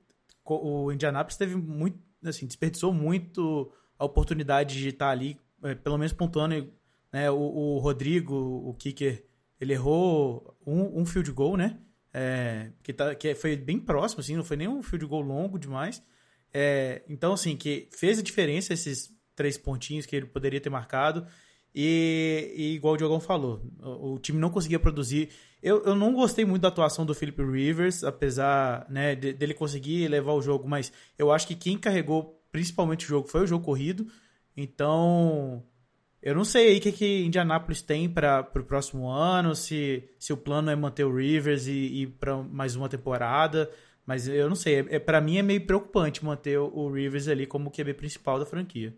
o 0.46 0.92
Indianapolis 0.92 1.38
teve 1.38 1.56
muito, 1.56 2.00
assim, 2.24 2.48
desperdiçou 2.48 2.94
muito 2.94 3.72
a 3.98 4.06
oportunidade 4.06 4.78
de 4.78 4.90
estar 4.90 5.10
ali, 5.10 5.40
é, 5.64 5.76
pelo 5.76 5.98
menos 5.98 6.14
pontuando, 6.14 6.72
né, 7.12 7.30
o, 7.30 7.38
o, 7.38 7.78
Rodrigo, 7.80 8.36
o 8.36 8.74
kicker, 8.74 9.26
ele 9.60 9.74
errou 9.74 10.58
um, 10.66 11.02
um 11.02 11.06
field 11.06 11.32
goal, 11.32 11.58
né, 11.58 11.78
é, 12.14 12.72
que, 12.82 12.94
tá, 12.94 13.14
que 13.14 13.36
foi 13.36 13.56
bem 13.56 13.80
próximo, 13.80 14.22
assim, 14.22 14.36
não 14.36 14.44
foi 14.44 14.58
nem 14.58 14.68
um 14.68 14.82
field 14.82 15.06
goal 15.06 15.22
longo 15.22 15.60
demais, 15.60 16.02
é, 16.54 17.04
então, 17.08 17.34
assim, 17.34 17.56
que 17.56 17.90
fez 17.92 18.20
a 18.20 18.24
diferença 18.24 18.74
esses 18.74 19.14
três 19.36 19.58
pontinhos 19.58 20.06
que 20.06 20.16
ele 20.16 20.26
poderia 20.26 20.60
ter 20.60 20.70
marcado, 20.70 21.28
e, 21.74 22.54
e 22.56 22.76
igual 22.76 22.96
o 22.96 22.98
Diogão 22.98 23.20
falou, 23.20 23.62
o, 23.82 24.14
o, 24.14 24.20
time 24.20 24.40
não 24.40 24.50
conseguia 24.50 24.80
produzir. 24.80 25.30
Eu, 25.62 25.84
eu 25.84 25.96
não 25.96 26.14
gostei 26.14 26.46
muito 26.46 26.62
da 26.62 26.70
atuação 26.70 27.06
do 27.06 27.14
Philip 27.14 27.42
Rivers, 27.44 28.04
apesar 28.04 28.86
né, 28.90 29.16
de, 29.16 29.34
dele 29.34 29.54
conseguir 29.54 30.08
levar 30.08 30.34
o 30.34 30.42
jogo, 30.42 30.68
mas 30.68 30.92
eu 31.18 31.32
acho 31.32 31.48
que 31.48 31.56
quem 31.56 31.78
carregou 31.78 32.42
principalmente 32.52 33.06
o 33.06 33.10
jogo 33.10 33.28
foi 33.28 33.44
o 33.44 33.48
jogo 33.48 33.64
corrido. 33.64 34.08
Então, 34.58 35.64
eu 36.22 36.36
não 36.36 36.44
sei 36.44 36.78
o 36.78 36.82
que, 36.82 36.92
que 36.92 37.26
Indianapolis 37.26 37.82
tem 37.82 38.10
para 38.10 38.50
o 38.56 38.64
próximo 38.64 39.10
ano, 39.10 39.56
se, 39.56 40.10
se 40.18 40.34
o 40.34 40.38
plano 40.38 40.70
é 40.70 40.76
manter 40.76 41.06
o 41.06 41.16
Rivers 41.16 41.68
e 41.68 42.02
ir 42.02 42.08
para 42.20 42.38
mais 42.38 42.76
uma 42.76 42.90
temporada. 42.90 43.70
Mas 44.06 44.28
eu 44.28 44.50
não 44.50 44.56
sei, 44.56 44.80
é, 44.90 44.98
para 44.98 45.22
mim 45.22 45.38
é 45.38 45.44
meio 45.44 45.66
preocupante 45.66 46.26
manter 46.26 46.58
o, 46.60 46.66
o 46.66 46.92
Rivers 46.92 47.28
ali 47.28 47.46
como 47.46 47.72
QB 47.72 47.94
principal 47.94 48.40
da 48.40 48.46
franquia. 48.46 48.98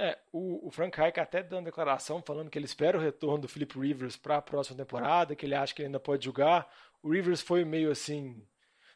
É, 0.00 0.16
o, 0.32 0.68
o 0.68 0.70
Frank 0.70 0.96
Reich 0.96 1.18
até 1.18 1.42
dando 1.42 1.64
declaração 1.64 2.22
falando 2.22 2.48
que 2.48 2.56
ele 2.56 2.66
espera 2.66 2.96
o 2.96 3.00
retorno 3.00 3.38
do 3.38 3.48
Philip 3.48 3.76
Rivers 3.76 4.16
para 4.16 4.36
a 4.36 4.42
próxima 4.42 4.76
temporada, 4.76 5.34
que 5.34 5.44
ele 5.44 5.56
acha 5.56 5.74
que 5.74 5.82
ele 5.82 5.88
ainda 5.88 5.98
pode 5.98 6.24
jogar. 6.24 6.72
O 7.02 7.10
Rivers 7.10 7.40
foi 7.40 7.64
meio 7.64 7.90
assim, 7.90 8.40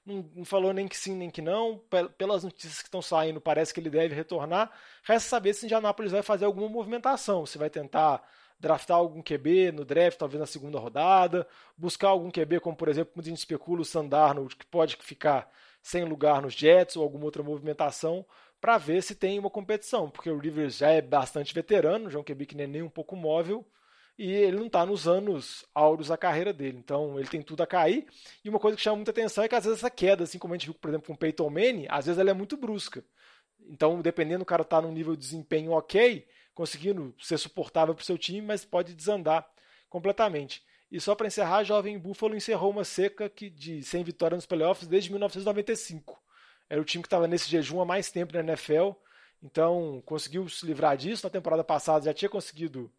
não, 0.06 0.30
não, 0.32 0.44
falou 0.44 0.72
nem 0.72 0.86
que 0.86 0.96
sim 0.96 1.16
nem 1.16 1.28
que 1.28 1.42
não. 1.42 1.82
Pelas 2.16 2.44
notícias 2.44 2.78
que 2.78 2.86
estão 2.86 3.02
saindo, 3.02 3.40
parece 3.40 3.74
que 3.74 3.80
ele 3.80 3.90
deve 3.90 4.14
retornar. 4.14 4.70
Resta 5.02 5.28
saber 5.28 5.54
se 5.54 5.66
Indianapolis 5.66 6.12
vai 6.12 6.22
fazer 6.22 6.44
alguma 6.44 6.68
movimentação, 6.68 7.44
se 7.46 7.58
vai 7.58 7.68
tentar 7.68 8.22
draftar 8.60 8.96
algum 8.96 9.20
QB 9.20 9.72
no 9.72 9.84
draft, 9.84 10.16
talvez 10.16 10.38
na 10.38 10.46
segunda 10.46 10.78
rodada, 10.78 11.44
buscar 11.76 12.10
algum 12.10 12.30
QB, 12.30 12.60
como 12.60 12.76
por 12.76 12.88
exemplo, 12.88 13.12
muita 13.16 13.28
gente 13.28 13.38
especula 13.38 13.80
o 13.80 13.84
Sandarno, 13.84 14.46
que 14.46 14.64
pode 14.66 14.96
ficar 15.00 15.50
sem 15.82 16.04
lugar 16.04 16.40
nos 16.40 16.54
Jets 16.54 16.96
ou 16.96 17.02
alguma 17.02 17.24
outra 17.24 17.42
movimentação, 17.42 18.24
para 18.62 18.78
ver 18.78 19.02
se 19.02 19.16
tem 19.16 19.40
uma 19.40 19.50
competição, 19.50 20.08
porque 20.08 20.30
o 20.30 20.38
Rivers 20.38 20.76
já 20.76 20.88
é 20.88 21.02
bastante 21.02 21.52
veterano, 21.52 22.08
já 22.08 22.16
é 22.16 22.20
um 22.20 22.24
QB 22.24 22.46
que 22.46 22.54
nem 22.54 22.62
é 22.64 22.68
nem 22.68 22.82
um 22.82 22.88
pouco 22.88 23.16
móvel, 23.16 23.66
e 24.16 24.30
ele 24.30 24.56
não 24.56 24.66
está 24.66 24.86
nos 24.86 25.08
anos 25.08 25.66
áureos 25.74 26.06
da 26.06 26.16
carreira 26.16 26.52
dele, 26.52 26.78
então 26.78 27.18
ele 27.18 27.26
tem 27.26 27.42
tudo 27.42 27.64
a 27.64 27.66
cair. 27.66 28.06
E 28.44 28.48
uma 28.48 28.60
coisa 28.60 28.76
que 28.76 28.82
chama 28.82 28.94
muita 28.94 29.10
atenção 29.10 29.42
é 29.42 29.48
que 29.48 29.56
às 29.56 29.64
vezes 29.64 29.80
essa 29.80 29.90
queda, 29.90 30.22
assim 30.22 30.38
como 30.38 30.54
a 30.54 30.56
gente 30.56 30.66
viu, 30.66 30.74
por 30.74 30.90
exemplo, 30.90 31.08
com 31.08 31.14
o 31.14 31.16
Peyton 31.16 31.50
Manning, 31.50 31.86
às 31.88 32.06
vezes 32.06 32.20
ela 32.20 32.30
é 32.30 32.32
muito 32.32 32.56
brusca. 32.56 33.04
Então, 33.68 34.00
dependendo 34.00 34.44
do 34.44 34.46
cara 34.46 34.62
estar 34.62 34.80
tá 34.80 34.86
num 34.86 34.92
nível 34.92 35.16
de 35.16 35.22
desempenho 35.22 35.72
ok, 35.72 36.24
conseguindo 36.54 37.12
ser 37.18 37.38
suportável 37.38 37.96
para 37.96 38.02
o 38.02 38.06
seu 38.06 38.16
time, 38.16 38.42
mas 38.42 38.64
pode 38.64 38.94
desandar 38.94 39.44
completamente. 39.90 40.62
E 40.88 41.00
só 41.00 41.16
para 41.16 41.26
encerrar, 41.26 41.56
a 41.56 41.64
Jovem 41.64 41.98
Buffalo 41.98 42.36
encerrou 42.36 42.70
uma 42.70 42.84
seca 42.84 43.28
que, 43.28 43.50
de 43.50 43.82
100 43.82 44.04
vitórias 44.04 44.38
nos 44.38 44.46
playoffs 44.46 44.86
desde 44.86 45.10
1995. 45.10 46.22
Era 46.72 46.80
o 46.80 46.84
time 46.86 47.02
que 47.02 47.06
estava 47.06 47.28
nesse 47.28 47.50
jejum 47.50 47.82
há 47.82 47.84
mais 47.84 48.10
tempo 48.10 48.32
na 48.32 48.40
NFL, 48.40 48.92
então 49.42 50.02
conseguiu 50.06 50.48
se 50.48 50.64
livrar 50.64 50.96
disso. 50.96 51.26
Na 51.26 51.28
temporada 51.28 51.62
passada 51.62 52.06
já 52.06 52.14
tinha 52.14 52.30
conseguido, 52.30 52.90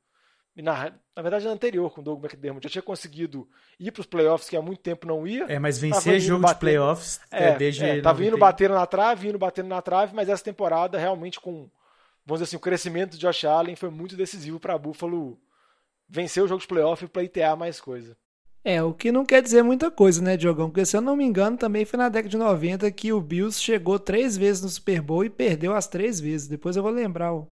na, 0.55 0.91
na 1.15 1.21
verdade 1.23 1.45
na 1.45 1.51
anterior 1.53 1.89
com 1.91 1.99
o 1.99 2.03
Doug 2.03 2.23
McDermott, 2.23 2.63
já 2.63 2.69
tinha 2.69 2.83
conseguido 2.83 3.49
ir 3.79 3.91
para 3.91 4.01
os 4.01 4.05
playoffs 4.05 4.47
que 4.47 4.55
há 4.55 4.61
muito 4.61 4.79
tempo 4.79 5.07
não 5.07 5.25
ia. 5.25 5.45
É, 5.45 5.57
mas 5.57 5.79
vencer 5.79 6.19
jogo 6.19 6.43
bater, 6.43 6.53
de 6.53 6.59
playoffs 6.59 7.19
é, 7.31 7.45
é 7.45 7.55
desde. 7.57 7.83
É, 7.83 7.99
tava 7.99 8.23
indo 8.23 8.37
batendo 8.37 8.75
na 8.75 8.85
trave, 8.85 9.29
indo 9.29 9.39
batendo 9.39 9.69
na 9.69 9.81
trave, 9.81 10.15
mas 10.15 10.29
essa 10.29 10.43
temporada 10.43 10.99
realmente 10.99 11.39
com, 11.39 11.67
vamos 12.23 12.41
dizer 12.41 12.43
assim, 12.43 12.57
o 12.57 12.59
crescimento 12.59 13.13
de 13.13 13.21
Josh 13.21 13.43
Allen 13.43 13.75
foi 13.75 13.89
muito 13.89 14.15
decisivo 14.15 14.59
para 14.59 14.77
Buffalo 14.77 15.35
vencer 16.07 16.43
o 16.43 16.47
jogo 16.47 16.61
de 16.61 16.67
playoff 16.67 17.03
e 17.03 17.07
pleitear 17.07 17.57
mais 17.57 17.81
coisa. 17.81 18.15
É, 18.65 18.81
o 18.81 18.93
que 18.93 19.11
não 19.11 19.25
quer 19.25 19.41
dizer 19.41 19.61
muita 19.61 19.91
coisa, 19.91 20.21
né, 20.21 20.37
Diogão? 20.37 20.69
Porque 20.69 20.85
se 20.85 20.95
eu 20.95 21.01
não 21.01 21.17
me 21.17 21.25
engano, 21.25 21.57
também 21.57 21.83
foi 21.83 21.97
na 21.97 22.07
década 22.07 22.29
de 22.29 22.37
90 22.37 22.89
que 22.91 23.11
o 23.11 23.19
Bills 23.19 23.61
chegou 23.61 23.99
três 23.99 24.37
vezes 24.37 24.63
no 24.63 24.69
Super 24.69 25.01
Bowl 25.01 25.25
e 25.25 25.29
perdeu 25.29 25.73
as 25.73 25.85
três 25.85 26.19
vezes. 26.19 26.47
Depois 26.47 26.77
eu 26.77 26.83
vou 26.83 26.91
lembrar. 26.91 27.33
O... 27.33 27.47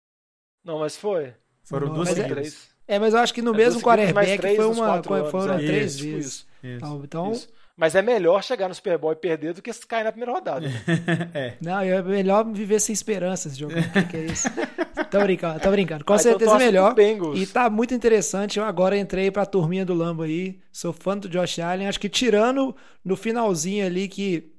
Não, 0.63 0.79
mas 0.79 0.95
foi. 0.95 1.33
Foram 1.63 1.87
não, 1.87 1.95
duas 1.95 2.09
seguidas. 2.09 2.69
É, 2.87 2.95
é, 2.95 2.99
mas 2.99 3.13
eu 3.13 3.19
acho 3.19 3.33
que 3.33 3.41
no 3.41 3.53
é, 3.53 3.57
mesmo 3.57 3.81
quarterback 3.81 4.55
foi 4.55 4.65
uma, 4.65 5.03
foram 5.03 5.53
anos, 5.53 5.65
três 5.65 5.95
isso, 5.95 6.03
vezes. 6.03 6.25
Isso, 6.25 6.47
isso, 6.63 7.01
então, 7.03 7.31
isso. 7.31 7.49
Mas 7.75 7.95
é 7.95 8.01
melhor 8.01 8.43
chegar 8.43 8.67
no 8.67 8.75
Super 8.75 8.97
Bowl 8.97 9.11
e 9.11 9.15
perder 9.15 9.53
do 9.53 9.61
que 9.61 9.71
cair 9.87 10.03
na 10.03 10.11
primeira 10.11 10.31
rodada. 10.31 10.67
é. 11.33 11.53
Não, 11.61 11.79
é 11.79 12.01
melhor 12.01 12.45
viver 12.51 12.79
sem 12.79 12.93
esperanças, 12.93 13.57
jogo. 13.57 13.73
O 13.73 13.91
que, 13.91 14.03
que, 14.03 14.17
é 14.17 14.25
isso? 14.25 14.49
tô 15.09 15.19
brincando, 15.21 15.59
tô 15.59 15.71
brincando. 15.71 16.05
Com 16.05 16.13
ah, 16.13 16.17
então 16.17 16.31
certeza 16.31 16.55
então 16.55 16.65
melhor. 16.65 16.95
E 17.35 17.45
tá 17.47 17.69
muito 17.69 17.93
interessante. 17.93 18.59
Eu 18.59 18.65
agora 18.65 18.97
entrei 18.97 19.31
pra 19.31 19.45
turminha 19.45 19.85
do 19.85 19.93
Lambo 19.93 20.23
aí. 20.23 20.59
Sou 20.71 20.93
fã 20.93 21.17
do 21.17 21.29
Josh 21.29 21.59
Allen. 21.59 21.87
Acho 21.87 21.99
que 21.99 22.09
tirando 22.09 22.75
no 23.03 23.15
finalzinho 23.15 23.85
ali 23.85 24.07
que 24.07 24.51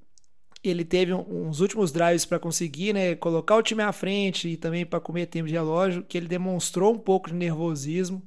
ele 0.65 0.85
teve 0.85 1.13
uns 1.13 1.61
últimos 1.61 1.91
drives 1.91 2.25
para 2.25 2.39
conseguir, 2.39 2.93
né, 2.93 3.17
colocar 3.17 3.57
o 3.57 3.63
time 3.63 3.83
à 3.83 3.93
frente 3.93 4.49
e 4.49 4.57
também 4.57 4.87
para 4.87 5.01
comer 5.01 5.27
tempo 5.27 5.49
de 5.49 5.55
relógio, 5.55 6.05
que 6.05 6.17
ele 6.17 6.29
demonstrou 6.29 6.95
um 6.95 6.99
pouco 6.99 7.29
de 7.29 7.35
nervosismo 7.35 8.23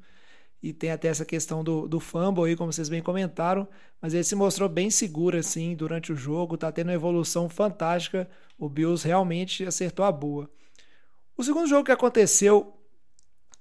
e 0.66 0.74
tem 0.74 0.90
até 0.90 1.10
essa 1.10 1.24
questão 1.24 1.64
do, 1.64 1.88
do 1.88 2.00
fumble 2.00 2.44
aí, 2.44 2.56
como 2.56 2.74
vocês 2.74 2.90
bem 2.90 3.00
comentaram, 3.00 3.68
mas 4.02 4.16
ele 4.16 4.24
se 4.24 4.34
mostrou 4.34 4.68
bem 4.68 4.90
seguro 4.90 5.38
assim 5.38 5.76
durante 5.76 6.12
o 6.12 6.16
jogo, 6.16 6.58
tá 6.58 6.72
tendo 6.72 6.88
uma 6.88 6.96
evolução 6.96 7.48
fantástica, 7.48 8.28
o 8.58 8.68
Bills 8.68 9.06
realmente 9.06 9.64
acertou 9.64 10.04
a 10.04 10.12
boa. 10.12 10.50
O 11.38 11.44
segundo 11.44 11.68
jogo 11.68 11.84
que 11.84 11.92
aconteceu 11.92 12.74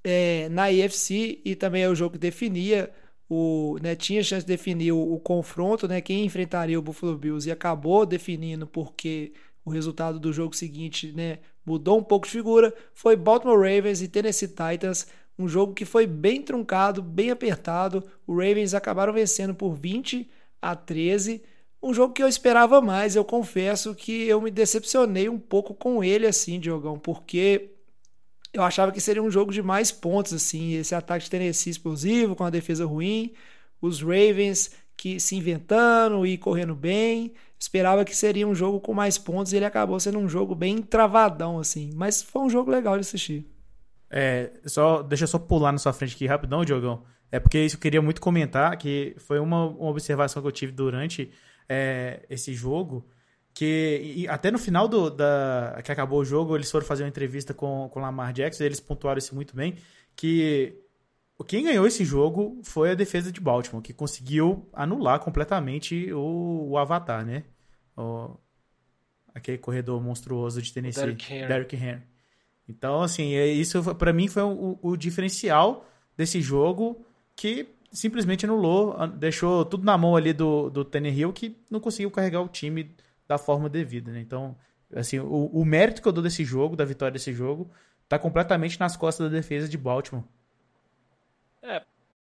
é, 0.03 0.49
na 0.49 0.73
IFC 0.73 1.43
e 1.45 1.55
também 1.55 1.83
é 1.83 1.91
o 1.91 1.95
jogo 1.95 2.15
que 2.15 2.19
definia 2.19 2.91
o, 3.29 3.77
né, 3.83 3.95
tinha 3.95 4.23
chance 4.23 4.47
de 4.47 4.53
definir 4.53 4.93
o, 4.93 5.13
o, 5.13 5.21
confronto, 5.21 5.87
né, 5.87 6.01
quem 6.01 6.25
enfrentaria 6.25 6.79
o 6.79 6.83
Buffalo 6.83 7.19
Bills 7.19 7.47
e 7.47 7.53
acabou 7.53 8.07
definindo 8.07 8.67
porque 8.67 9.35
o 9.63 9.71
resultado 9.71 10.19
do 10.19 10.33
jogo 10.33 10.57
seguinte, 10.57 11.13
né, 11.13 11.41
mudou 11.67 11.99
um 11.99 12.03
pouco 12.03 12.25
de 12.25 12.33
figura, 12.33 12.73
foi 12.95 13.15
Baltimore 13.15 13.59
Ravens 13.59 14.01
e 14.01 14.09
Tennessee 14.09 14.49
Titans 14.49 15.07
um 15.39 15.49
jogo 15.49 15.75
que 15.75 15.85
foi 15.85 16.07
bem 16.07 16.43
truncado, 16.43 17.03
bem 17.03 17.31
apertado. 17.31 18.05
O 18.27 18.35
Ravens 18.35 18.75
acabaram 18.75 19.13
vencendo 19.13 19.55
por 19.55 19.75
20 19.75 20.29
a 20.63 20.77
13. 20.77 21.43
Um 21.83 21.93
jogo 21.93 22.15
que 22.15 22.23
eu 22.23 22.29
esperava 22.29 22.81
mais. 22.81 23.17
Eu 23.17 23.25
confesso 23.25 23.95
que 23.95 24.25
eu 24.29 24.41
me 24.41 24.51
decepcionei 24.51 25.29
um 25.29 25.39
pouco 25.39 25.75
com 25.75 26.03
ele, 26.03 26.27
assim, 26.27 26.61
Diogão, 26.61 26.99
porque 26.99 27.71
eu 28.53 28.63
achava 28.63 28.93
que 28.93 29.01
seria 29.01 29.23
um 29.23 29.31
jogo 29.31 29.53
de 29.53 29.63
mais 29.63 29.91
pontos, 29.91 30.33
assim. 30.33 30.75
Esse 30.75 30.95
ataque 30.95 31.25
de 31.25 31.31
Tennessee 31.31 31.71
explosivo, 31.71 32.37
com 32.37 32.45
a 32.45 32.51
defesa 32.51 32.87
ruim. 32.87 33.33
Os 33.83 34.01
Ravens 34.01 34.71
que 34.97 35.19
se 35.19 35.37
inventando 35.37 36.25
e 36.25 36.39
correndo 36.39 36.75
bem. 36.75 37.33
Esperava 37.59 38.05
que 38.05 38.15
seria 38.15 38.47
um 38.47 38.55
jogo 38.55 38.81
com 38.81 38.95
mais 38.95 39.19
pontos 39.19 39.53
e 39.53 39.57
ele 39.57 39.65
acabou 39.65 39.99
sendo 39.99 40.19
um 40.19 40.29
jogo 40.29 40.55
bem 40.55 40.81
travadão, 40.81 41.59
assim. 41.59 41.91
Mas 41.95 42.23
foi 42.23 42.43
um 42.43 42.51
jogo 42.51 42.71
legal 42.71 42.95
de 42.95 43.01
assistir. 43.01 43.45
É, 44.17 44.53
só, 44.65 45.03
deixa 45.03 45.25
eu 45.25 45.29
só 45.29 45.41
pular 45.41 45.73
na 45.73 45.79
sua 45.79 45.93
frente 45.93 46.15
aqui 46.15 46.25
rapidão, 46.25 46.65
Diogão. 46.65 47.03
É 47.33 47.41
porque 47.41 47.59
isso 47.59 47.75
eu 47.75 47.81
queria 47.81 48.01
muito 48.01 48.21
comentar, 48.21 48.77
que 48.79 49.17
foi 49.19 49.41
uma, 49.41 49.67
uma 49.67 49.91
observação 49.91 50.41
que 50.41 50.47
eu 50.47 50.53
tive 50.53 50.71
durante 50.71 51.33
é, 51.69 52.25
esse 52.31 52.55
jogo, 52.55 53.05
que 53.53 54.25
até 54.29 54.53
no 54.53 54.59
final 54.59 54.87
do, 54.87 55.11
da, 55.11 55.81
que 55.83 55.91
acabou 55.91 56.21
o 56.21 56.25
jogo, 56.25 56.57
eles 56.57 56.71
foram 56.71 56.87
fazer 56.87 57.03
uma 57.03 57.09
entrevista 57.09 57.53
com, 57.53 57.89
com 57.93 58.01
Lamar 58.01 58.33
Jackson, 58.33 58.63
eles 58.63 58.79
pontuaram 58.79 59.19
isso 59.19 59.35
muito 59.35 59.57
bem, 59.57 59.75
que 60.15 60.81
quem 61.49 61.65
ganhou 61.65 61.85
esse 61.85 62.05
jogo 62.05 62.61
foi 62.63 62.93
a 62.93 62.95
defesa 62.95 63.33
de 63.33 63.41
Baltimore, 63.41 63.83
que 63.83 63.93
conseguiu 63.93 64.69
anular 64.73 65.19
completamente 65.19 66.13
o, 66.13 66.69
o 66.71 66.79
Avatar, 66.79 67.27
né? 67.27 67.43
O, 67.97 68.37
aquele 69.35 69.59
corredor 69.59 70.01
monstruoso 70.01 70.63
de 70.63 70.73
Tennessee, 70.73 71.03
Derrick 71.03 71.33
Henry. 71.33 71.49
Derrick 71.49 71.77
Henry. 71.77 72.14
Então, 72.69 73.03
assim, 73.03 73.35
é, 73.35 73.47
isso 73.47 73.95
para 73.95 74.13
mim 74.13 74.29
foi 74.29 74.43
o, 74.43 74.79
o, 74.81 74.97
diferencial 74.97 75.87
desse 76.17 76.41
jogo 76.41 77.05
que 77.37 77.69
simplesmente 77.93 78.45
anulou, 78.45 79.07
deixou 79.09 79.65
tudo 79.65 79.85
na 79.85 79.97
mão 79.99 80.17
ali 80.17 80.33
do, 80.33 80.71
do 80.71 80.89
Hill 80.99 81.33
que 81.33 81.57
não 81.71 81.79
conseguiu 81.79 82.11
carregar 82.11 82.41
o 82.41 82.49
time 82.49 82.95
da 83.29 83.39
forma 83.39 83.69
devida, 83.69 84.11
né? 84.11 84.21
Então, 84.21 84.57
assim, 84.95 85.19
o, 85.19 85.47
o 85.47 85.65
mérito 85.65 86.03
que 86.03 86.09
eu 86.09 86.13
dou 86.13 86.23
desse 86.23 86.45
jogo, 86.45 86.77
da 86.77 86.85
vitória 86.85 87.13
desse 87.13 87.33
jogo, 87.33 87.71
tá 88.09 88.19
completamente 88.19 88.79
nas 88.81 88.97
costas 88.97 89.31
da 89.31 89.37
defesa 89.37 89.69
de 89.69 89.79
Baltimore. 89.79 90.25
É, 91.63 91.85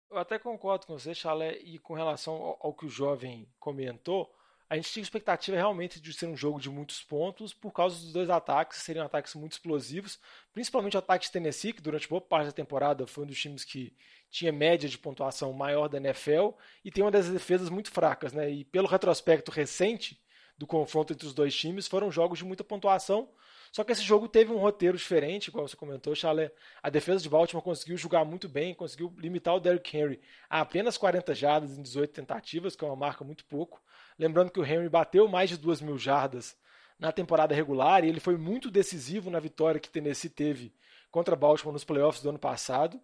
eu 0.09 0.17
até 0.17 0.37
concordo 0.39 0.85
com 0.85 0.97
você, 0.97 1.13
Chalé, 1.13 1.57
e 1.57 1.77
com 1.79 1.93
relação 1.93 2.33
ao, 2.33 2.57
ao 2.61 2.73
que 2.73 2.85
o 2.85 2.89
jovem 2.89 3.47
comentou, 3.59 4.33
a 4.71 4.75
gente 4.77 4.89
tinha 4.89 5.03
expectativa 5.03 5.57
realmente 5.57 5.99
de 5.99 6.13
ser 6.13 6.27
um 6.27 6.37
jogo 6.37 6.57
de 6.57 6.69
muitos 6.69 7.03
pontos 7.03 7.53
por 7.53 7.73
causa 7.73 7.99
dos 7.99 8.13
dois 8.13 8.29
ataques, 8.29 8.77
seriam 8.77 9.05
ataques 9.05 9.35
muito 9.35 9.51
explosivos, 9.51 10.17
principalmente 10.53 10.95
o 10.95 10.99
ataque 10.99 11.25
de 11.25 11.31
Tennessee, 11.33 11.73
que 11.73 11.81
durante 11.81 12.07
boa 12.07 12.21
parte 12.21 12.45
da 12.45 12.51
temporada 12.53 13.05
foi 13.05 13.25
um 13.25 13.27
dos 13.27 13.37
times 13.37 13.65
que 13.65 13.93
tinha 14.29 14.49
média 14.49 14.87
de 14.87 14.97
pontuação 14.97 15.51
maior 15.51 15.89
da 15.89 15.97
NFL 15.97 16.51
e 16.85 16.89
tem 16.89 17.03
uma 17.03 17.11
das 17.11 17.27
defesas 17.27 17.69
muito 17.69 17.91
fracas, 17.91 18.31
né? 18.31 18.49
E 18.49 18.63
pelo 18.63 18.87
retrospecto 18.87 19.51
recente 19.51 20.17
do 20.57 20.65
confronto 20.65 21.11
entre 21.11 21.27
os 21.27 21.33
dois 21.33 21.53
times, 21.53 21.85
foram 21.85 22.09
jogos 22.09 22.39
de 22.39 22.45
muita 22.45 22.63
pontuação. 22.63 23.27
Só 23.73 23.83
que 23.83 23.91
esse 23.91 24.03
jogo 24.03 24.29
teve 24.29 24.53
um 24.53 24.57
roteiro 24.57 24.97
diferente, 24.97 25.51
como 25.51 25.67
você 25.67 25.75
comentou, 25.75 26.15
Chalé. 26.15 26.49
A 26.81 26.89
defesa 26.89 27.21
de 27.21 27.27
Baltimore 27.27 27.63
conseguiu 27.63 27.97
jogar 27.97 28.23
muito 28.23 28.47
bem, 28.47 28.73
conseguiu 28.73 29.13
limitar 29.17 29.53
o 29.53 29.59
Derrick 29.59 29.97
Henry 29.97 30.21
a 30.49 30.61
apenas 30.61 30.97
40 30.97 31.35
jardas 31.35 31.77
em 31.77 31.81
18 31.81 32.13
tentativas, 32.13 32.73
que 32.73 32.85
é 32.85 32.87
uma 32.87 32.95
marca 32.95 33.25
muito 33.25 33.43
pouco. 33.43 33.81
Lembrando 34.21 34.51
que 34.51 34.59
o 34.59 34.63
Henry 34.63 34.87
bateu 34.87 35.27
mais 35.27 35.49
de 35.49 35.57
2 35.57 35.81
mil 35.81 35.97
jardas 35.97 36.55
na 36.99 37.11
temporada 37.11 37.55
regular 37.55 38.03
e 38.03 38.07
ele 38.07 38.19
foi 38.19 38.37
muito 38.37 38.69
decisivo 38.69 39.31
na 39.31 39.39
vitória 39.39 39.79
que 39.79 39.89
Tennessee 39.89 40.29
teve 40.29 40.71
contra 41.09 41.35
Baltimore 41.35 41.73
nos 41.73 41.83
playoffs 41.83 42.21
do 42.21 42.29
ano 42.29 42.37
passado. 42.37 43.01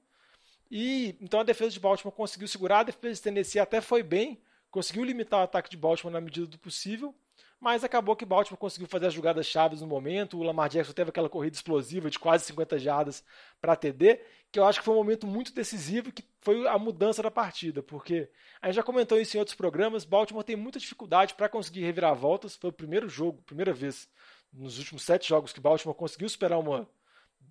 E 0.70 1.18
então 1.20 1.40
a 1.40 1.44
defesa 1.44 1.72
de 1.72 1.80
Baltimore 1.80 2.16
conseguiu 2.16 2.48
segurar, 2.48 2.82
a 2.82 2.84
defesa 2.84 3.16
de 3.16 3.22
Tennessee 3.24 3.60
até 3.60 3.82
foi 3.82 4.04
bem, 4.04 4.40
conseguiu 4.70 5.04
limitar 5.04 5.40
o 5.40 5.44
ataque 5.44 5.72
de 5.72 5.76
Baltimore 5.76 6.14
na 6.14 6.22
medida 6.22 6.46
do 6.46 6.60
possível, 6.60 7.16
mas 7.60 7.84
acabou 7.84 8.16
que 8.16 8.24
Baltimore 8.24 8.60
conseguiu 8.60 8.88
fazer 8.88 9.08
as 9.08 9.14
jogadas 9.16 9.48
chaves 9.48 9.82
no 9.82 9.88
momento. 9.88 10.38
O 10.38 10.44
Lamar 10.44 10.70
Jackson 10.70 10.94
teve 10.94 11.10
aquela 11.10 11.30
corrida 11.30 11.56
explosiva 11.56 12.12
de 12.12 12.20
quase 12.20 12.46
50 12.46 12.78
jardas 12.78 13.24
para 13.60 13.76
TD, 13.76 14.22
que 14.58 14.60
eu 14.60 14.66
acho 14.66 14.80
que 14.80 14.86
foi 14.86 14.96
um 14.96 14.98
momento 14.98 15.28
muito 15.28 15.54
decisivo, 15.54 16.12
que 16.12 16.24
foi 16.42 16.68
a 16.68 16.80
mudança 16.80 17.22
da 17.22 17.30
partida, 17.30 17.84
porque 17.84 18.28
a 18.60 18.66
gente 18.66 18.78
já 18.78 18.82
comentou 18.82 19.20
isso 19.20 19.38
em 19.38 19.40
outros 19.40 19.56
programas. 19.56 20.04
Baltimore 20.04 20.44
tem 20.44 20.56
muita 20.56 20.80
dificuldade 20.80 21.36
para 21.36 21.48
conseguir 21.48 21.82
reviravoltas. 21.82 22.56
Foi 22.56 22.72
o 22.72 22.74
primeiro 22.74 23.08
jogo, 23.08 23.44
primeira 23.44 23.72
vez 23.72 24.10
nos 24.52 24.80
últimos 24.80 25.04
sete 25.04 25.30
jogos 25.30 25.54
que 25.54 25.60
Baltimore 25.60 25.96
conseguiu 25.96 26.28
superar 26.28 26.58
uma, 26.58 26.90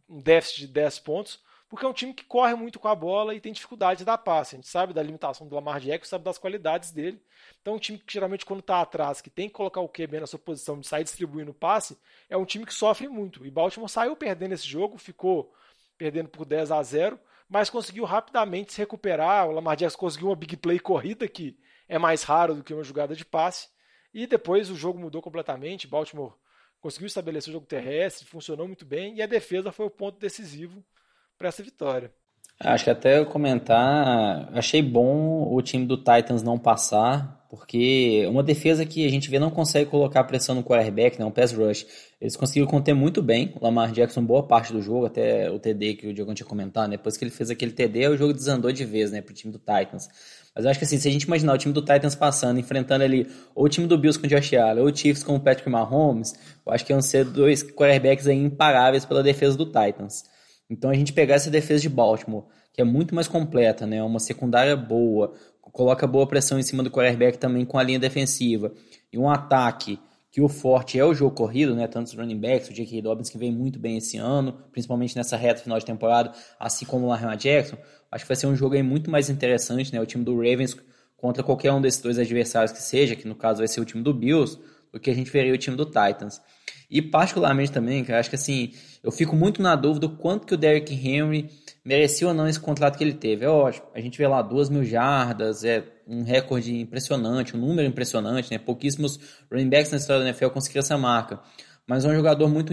um 0.09 0.21
déficit 0.21 0.63
de 0.63 0.67
10 0.67 0.99
pontos, 0.99 1.41
porque 1.69 1.87
é 1.87 1.89
um 1.89 1.93
time 1.93 2.13
que 2.13 2.25
corre 2.25 2.57
muito 2.57 2.81
com 2.81 2.89
a 2.89 2.95
bola 2.97 3.37
e 3.37 3.41
tem 3.41 3.53
dificuldade 3.53 3.99
de 3.99 4.05
dar 4.05 4.19
passe. 4.19 4.57
A 4.57 4.59
gente 4.59 4.67
sabe 4.67 4.93
da 4.93 5.01
limitação 5.01 5.47
do 5.47 5.55
Lamar 5.55 5.79
Jackson, 5.79 6.11
sabe 6.11 6.25
das 6.25 6.39
qualidades 6.39 6.91
dele. 6.91 7.23
Então, 7.63 7.75
um 7.75 7.79
time 7.79 7.99
que 7.99 8.13
geralmente, 8.13 8.45
quando 8.45 8.61
está 8.61 8.81
atrás, 8.81 9.21
que 9.21 9.31
tem 9.31 9.47
que 9.47 9.55
colocar 9.55 9.81
o 9.81 9.89
QB 9.89 10.19
na 10.19 10.27
sua 10.27 10.41
posição 10.41 10.81
de 10.81 10.89
sair 10.89 11.05
distribuindo 11.05 11.55
passe, 11.55 11.97
é 12.29 12.37
um 12.37 12.45
time 12.45 12.67
que 12.67 12.75
sofre 12.75 13.07
muito. 13.07 13.47
E 13.47 13.51
Baltimore 13.51 13.89
saiu 13.89 14.17
perdendo 14.17 14.55
esse 14.55 14.67
jogo, 14.67 14.99
ficou 14.99 15.55
perdendo 15.99 16.29
por 16.29 16.45
10 16.45 16.71
a 16.73 16.83
0, 16.83 17.19
mas 17.49 17.71
conseguiu 17.71 18.05
rapidamente 18.05 18.73
se 18.73 18.79
recuperar. 18.79 19.49
O 19.49 19.53
Lamar 19.53 19.77
Jackson 19.77 19.99
conseguiu 19.99 20.29
uma 20.29 20.37
big 20.37 20.57
play 20.57 20.79
corrida, 20.79 21.29
que 21.29 21.59
é 21.89 21.99
mais 21.99 22.23
raro 22.23 22.55
do 22.55 22.65
que 22.65 22.75
uma 22.75 22.85
jogada 22.85 23.15
de 23.15 23.25
passe. 23.25 23.69
E 24.13 24.27
depois 24.27 24.71
o 24.71 24.75
jogo 24.75 24.99
mudou 24.99 25.23
completamente. 25.23 25.87
Baltimore 25.87 26.35
conseguiu 26.81 27.07
estabelecer 27.07 27.51
o 27.51 27.55
jogo 27.55 27.67
terrestre, 27.67 28.27
funcionou 28.27 28.67
muito 28.67 28.85
bem, 28.85 29.17
e 29.17 29.23
a 29.23 29.27
defesa 29.27 29.73
foi 29.73 29.87
o 29.87 29.91
ponto 29.91 30.19
decisivo 30.19 30.85
para 31.37 31.49
essa 31.49 31.63
vitória. 31.63 32.13
Acho 32.59 32.85
que 32.85 32.91
até 32.91 33.19
eu 33.19 33.27
comentar, 33.27 34.49
achei 34.57 34.81
bom 34.81 35.53
o 35.53 35.61
time 35.61 35.85
do 35.85 35.99
Titans 35.99 36.43
não 36.43 36.59
passar, 36.59 37.36
porque 37.49 38.27
uma 38.29 38.43
defesa 38.43 38.85
que 38.85 39.07
a 39.07 39.11
gente 39.11 39.31
vê 39.31 39.39
não 39.39 39.51
consegue 39.51 39.91
colocar 39.91 40.25
pressão 40.25 40.55
no 40.55 40.63
quarterback, 40.63 41.19
né, 41.19 41.25
um 41.25 41.31
pass 41.31 41.53
rush. 41.53 41.87
Eles 42.21 42.37
conseguiram 42.37 42.67
conter 42.67 42.95
muito 42.95 43.23
bem 43.23 43.53
o 43.61 43.65
Lamar 43.65 43.93
Jackson 43.93 44.25
boa 44.25 44.43
parte 44.43 44.73
do 44.73 44.83
jogo, 44.83 45.07
até 45.07 45.51
o 45.51 45.59
TD 45.59 45.95
que 45.95 46.07
o 46.07 46.15
Diogão 46.15 46.35
tinha 46.35 46.47
comentado, 46.47 46.89
né? 46.89 46.97
Depois 46.97 47.17
que 47.17 47.25
ele 47.25 47.31
fez 47.31 47.51
aquele 47.51 47.73
TD, 47.73 48.09
o 48.09 48.17
jogo 48.17 48.33
desandou 48.33 48.73
de 48.73 48.85
vez, 48.85 49.11
né, 49.11 49.21
pro 49.21 49.35
time 49.35 49.53
do 49.53 49.59
Titans. 49.59 50.09
Mas 50.55 50.65
eu 50.65 50.71
acho 50.71 50.79
que 50.81 50.85
assim, 50.87 50.99
se 50.99 51.07
a 51.07 51.11
gente 51.11 51.25
imaginar 51.25 51.53
o 51.53 51.59
time 51.59 51.75
do 51.75 51.83
Titans 51.83 52.15
passando, 52.15 52.59
enfrentando 52.59 53.05
ali 53.05 53.27
ou 53.55 53.67
o 53.67 53.69
time 53.69 53.87
do 53.87 53.99
Bills 53.99 54.19
com 54.19 54.27
o 54.27 54.29
Josh 54.29 54.55
Allen, 54.55 54.83
ou 54.83 54.91
o 54.91 54.97
Chiefs 54.97 55.23
com 55.23 55.37
o 55.37 55.41
Patrick 55.41 55.69
Mahomes, 55.69 56.35
eu 56.65 56.73
acho 56.73 56.85
que 56.85 56.93
iam 56.93 57.03
ser 57.03 57.25
dois 57.27 57.63
quarterbacks 57.63 58.27
aí 58.27 58.37
imparáveis 58.37 59.05
pela 59.05 59.23
defesa 59.23 59.57
do 59.57 59.67
Titans. 59.67 60.25
Então 60.69 60.91
a 60.91 60.95
gente 60.95 61.13
pegar 61.13 61.35
essa 61.35 61.51
defesa 61.51 61.83
de 61.83 61.89
Baltimore, 61.89 62.45
que 62.73 62.81
é 62.81 62.85
muito 62.85 63.15
mais 63.15 63.29
completa, 63.29 63.87
né? 63.87 64.03
Uma 64.03 64.19
secundária 64.19 64.77
boa, 64.77 65.35
coloca 65.73 66.07
boa 66.07 66.27
pressão 66.27 66.59
em 66.59 66.63
cima 66.63 66.83
do 66.83 66.91
quarterback 66.91 67.39
também 67.39 67.65
com 67.65 67.79
a 67.79 67.83
linha 67.83 67.99
defensiva, 67.99 68.73
e 69.13 69.19
um 69.19 69.29
ataque 69.29 69.99
que 70.31 70.41
o 70.43 70.49
forte 70.49 70.99
é 70.99 71.05
o 71.05 71.15
jogo 71.15 71.35
corrido, 71.35 71.75
né? 71.75 71.87
Tanto 71.87 72.09
os 72.09 72.15
running 72.15 72.39
backs, 72.39 72.69
o 72.69 72.73
J.K. 72.75 73.01
Dobbins 73.01 73.31
que 73.31 73.39
vem 73.39 73.51
muito 73.51 73.79
bem 73.79 73.97
esse 73.97 74.19
ano, 74.19 74.53
principalmente 74.71 75.17
nessa 75.17 75.35
reta 75.35 75.63
final 75.63 75.79
de 75.79 75.87
temporada, 75.87 76.31
assim 76.61 76.85
como 76.85 77.07
o 77.07 77.09
Lamar 77.09 77.39
Jackson. 77.39 77.79
Acho 78.11 78.25
que 78.25 78.29
vai 78.29 78.37
ser 78.37 78.47
um 78.47 78.55
jogo 78.55 78.75
aí 78.75 78.83
muito 78.83 79.11
mais 79.11 79.31
interessante, 79.31 79.91
né? 79.95 79.99
O 79.99 80.05
time 80.05 80.23
do 80.23 80.37
Ravens 80.37 80.77
contra 81.17 81.43
qualquer 81.43 81.73
um 81.73 81.81
desses 81.81 82.03
dois 82.03 82.19
adversários 82.19 82.71
que 82.71 82.83
seja, 82.83 83.17
que 83.17 83.27
no 83.27 83.35
caso 83.35 83.61
vai 83.61 83.69
ser 83.69 83.81
o 83.81 83.85
time 83.87 84.03
do 84.03 84.13
Bills, 84.13 84.59
do 84.93 85.01
que 85.01 85.09
a 85.09 85.15
gente 85.15 85.31
veria 85.31 85.55
o 85.55 85.59
time 85.59 85.75
do 85.75 85.87
Titans. 85.87 86.41
E 86.91 87.01
particularmente 87.01 87.73
também, 87.73 88.05
acho 88.07 88.29
que 88.29 88.37
assim, 88.37 88.73
eu 89.03 89.11
fico 89.11 89.35
muito 89.35 89.63
na 89.63 89.75
dúvida 89.75 90.07
do 90.07 90.17
quanto 90.17 90.47
que 90.47 90.55
o 90.55 90.57
Derrick 90.59 90.93
Henry 90.93 91.49
merecia 91.87 92.27
ou 92.27 92.35
não 92.35 92.49
esse 92.49 92.59
contrato 92.59 92.99
que 92.99 93.05
ele 93.05 93.15
teve. 93.15 93.45
É 93.45 93.49
ótimo, 93.49 93.87
a 93.95 94.01
gente 94.01 94.19
vê 94.19 94.27
lá 94.27 94.43
duas 94.43 94.69
mil 94.69 94.85
jardas, 94.85 95.63
é 95.65 95.85
um 96.07 96.25
recorde 96.25 96.75
impressionante, 96.81 97.57
um 97.57 97.61
número 97.61 97.87
impressionante, 97.87 98.51
né? 98.51 98.59
Pouquíssimos 98.59 99.21
running 99.51 99.69
backs 99.69 99.93
na 99.93 99.99
história 99.99 100.23
da 100.23 100.29
NFL 100.29 100.49
conseguiram 100.49 100.81
essa 100.81 100.99
marca. 100.99 101.41
Mas 101.89 102.05
é 102.05 102.09
um 102.09 102.15
jogador 102.15 102.49
muito 102.49 102.73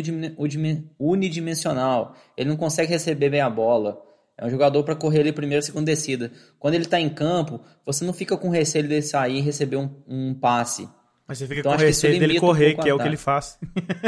unidimensional. 0.99 2.15
Ele 2.36 2.49
não 2.49 2.58
consegue 2.58 2.91
receber 2.91 3.30
bem 3.30 3.41
a 3.41 3.49
bola. 3.49 4.02
É 4.36 4.43
um 4.43 4.49
jogador 4.49 4.84
para 4.84 4.95
correr 4.95 5.19
ali 5.19 5.32
primeiro, 5.32 5.63
segunda 5.63 5.86
descida. 5.86 6.32
Quando 6.58 6.73
ele 6.73 6.86
está 6.86 6.99
em 6.99 7.10
campo, 7.10 7.62
você 7.86 8.04
não 8.04 8.13
fica 8.13 8.36
com 8.36 8.49
receio 8.49 8.88
de 8.88 8.99
sair 9.04 9.38
e 9.38 9.41
receber 9.41 9.76
um, 9.76 9.89
um 10.08 10.34
passe. 10.34 10.89
Mas 11.34 11.39
você 11.39 11.48
fica 11.48 11.62
então, 11.62 11.72
com 11.72 11.78
receio 11.80 12.19
dele 12.19 12.39
correr, 12.39 12.76
um 12.78 12.84
que 12.84 12.89
é 12.89 12.93
o 12.93 13.00
que 13.00 13.08
ele 13.08 13.17
faz. 13.17 13.58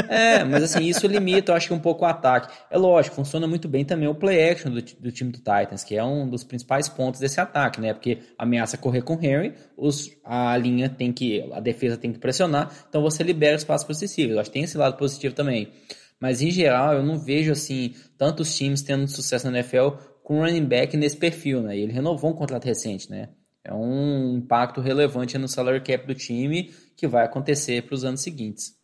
É, 0.08 0.44
mas 0.44 0.62
assim, 0.62 0.84
isso 0.84 1.06
limita, 1.08 1.50
eu 1.50 1.56
acho 1.56 1.66
que 1.66 1.74
um 1.74 1.78
pouco 1.80 2.04
o 2.04 2.08
ataque. 2.08 2.54
É 2.70 2.78
lógico, 2.78 3.16
funciona 3.16 3.48
muito 3.48 3.66
bem 3.66 3.84
também 3.84 4.06
o 4.06 4.14
play 4.14 4.48
action 4.48 4.70
do, 4.70 4.80
do 4.80 5.10
time 5.10 5.32
do 5.32 5.38
Titans, 5.38 5.82
que 5.82 5.96
é 5.96 6.04
um 6.04 6.28
dos 6.28 6.44
principais 6.44 6.88
pontos 6.88 7.18
desse 7.18 7.40
ataque, 7.40 7.80
né? 7.80 7.92
Porque 7.92 8.20
ameaça 8.38 8.76
correr 8.76 9.02
com 9.02 9.14
Henry, 9.14 9.54
os, 9.76 10.08
a 10.24 10.56
linha 10.56 10.88
tem 10.88 11.12
que, 11.12 11.50
a 11.52 11.58
defesa 11.58 11.96
tem 11.96 12.12
que 12.12 12.20
pressionar, 12.20 12.70
então 12.88 13.02
você 13.02 13.24
libera 13.24 13.56
espaço 13.56 13.84
possível. 13.84 14.36
Eu 14.36 14.40
acho 14.40 14.50
que 14.50 14.54
tem 14.54 14.62
esse 14.62 14.78
lado 14.78 14.96
positivo 14.96 15.34
também. 15.34 15.72
Mas 16.20 16.40
em 16.40 16.50
geral, 16.50 16.94
eu 16.94 17.02
não 17.02 17.18
vejo 17.18 17.50
assim 17.50 17.92
tantos 18.16 18.56
times 18.56 18.82
tendo 18.82 19.08
sucesso 19.08 19.50
na 19.50 19.58
NFL 19.58 19.88
com 20.22 20.40
running 20.40 20.64
back 20.64 20.96
nesse 20.96 21.16
perfil, 21.16 21.60
né? 21.60 21.76
E 21.76 21.80
ele 21.80 21.92
renovou 21.92 22.30
um 22.30 22.34
contrato 22.34 22.64
recente, 22.64 23.10
né? 23.10 23.30
É 23.66 23.74
um 23.74 24.36
impacto 24.36 24.80
relevante 24.80 25.36
no 25.36 25.48
salary 25.48 25.82
cap 25.82 26.06
do 26.06 26.14
time 26.14 26.72
que 26.96 27.08
vai 27.08 27.24
acontecer 27.24 27.82
para 27.82 27.96
os 27.96 28.04
anos 28.04 28.20
seguintes. 28.20 28.78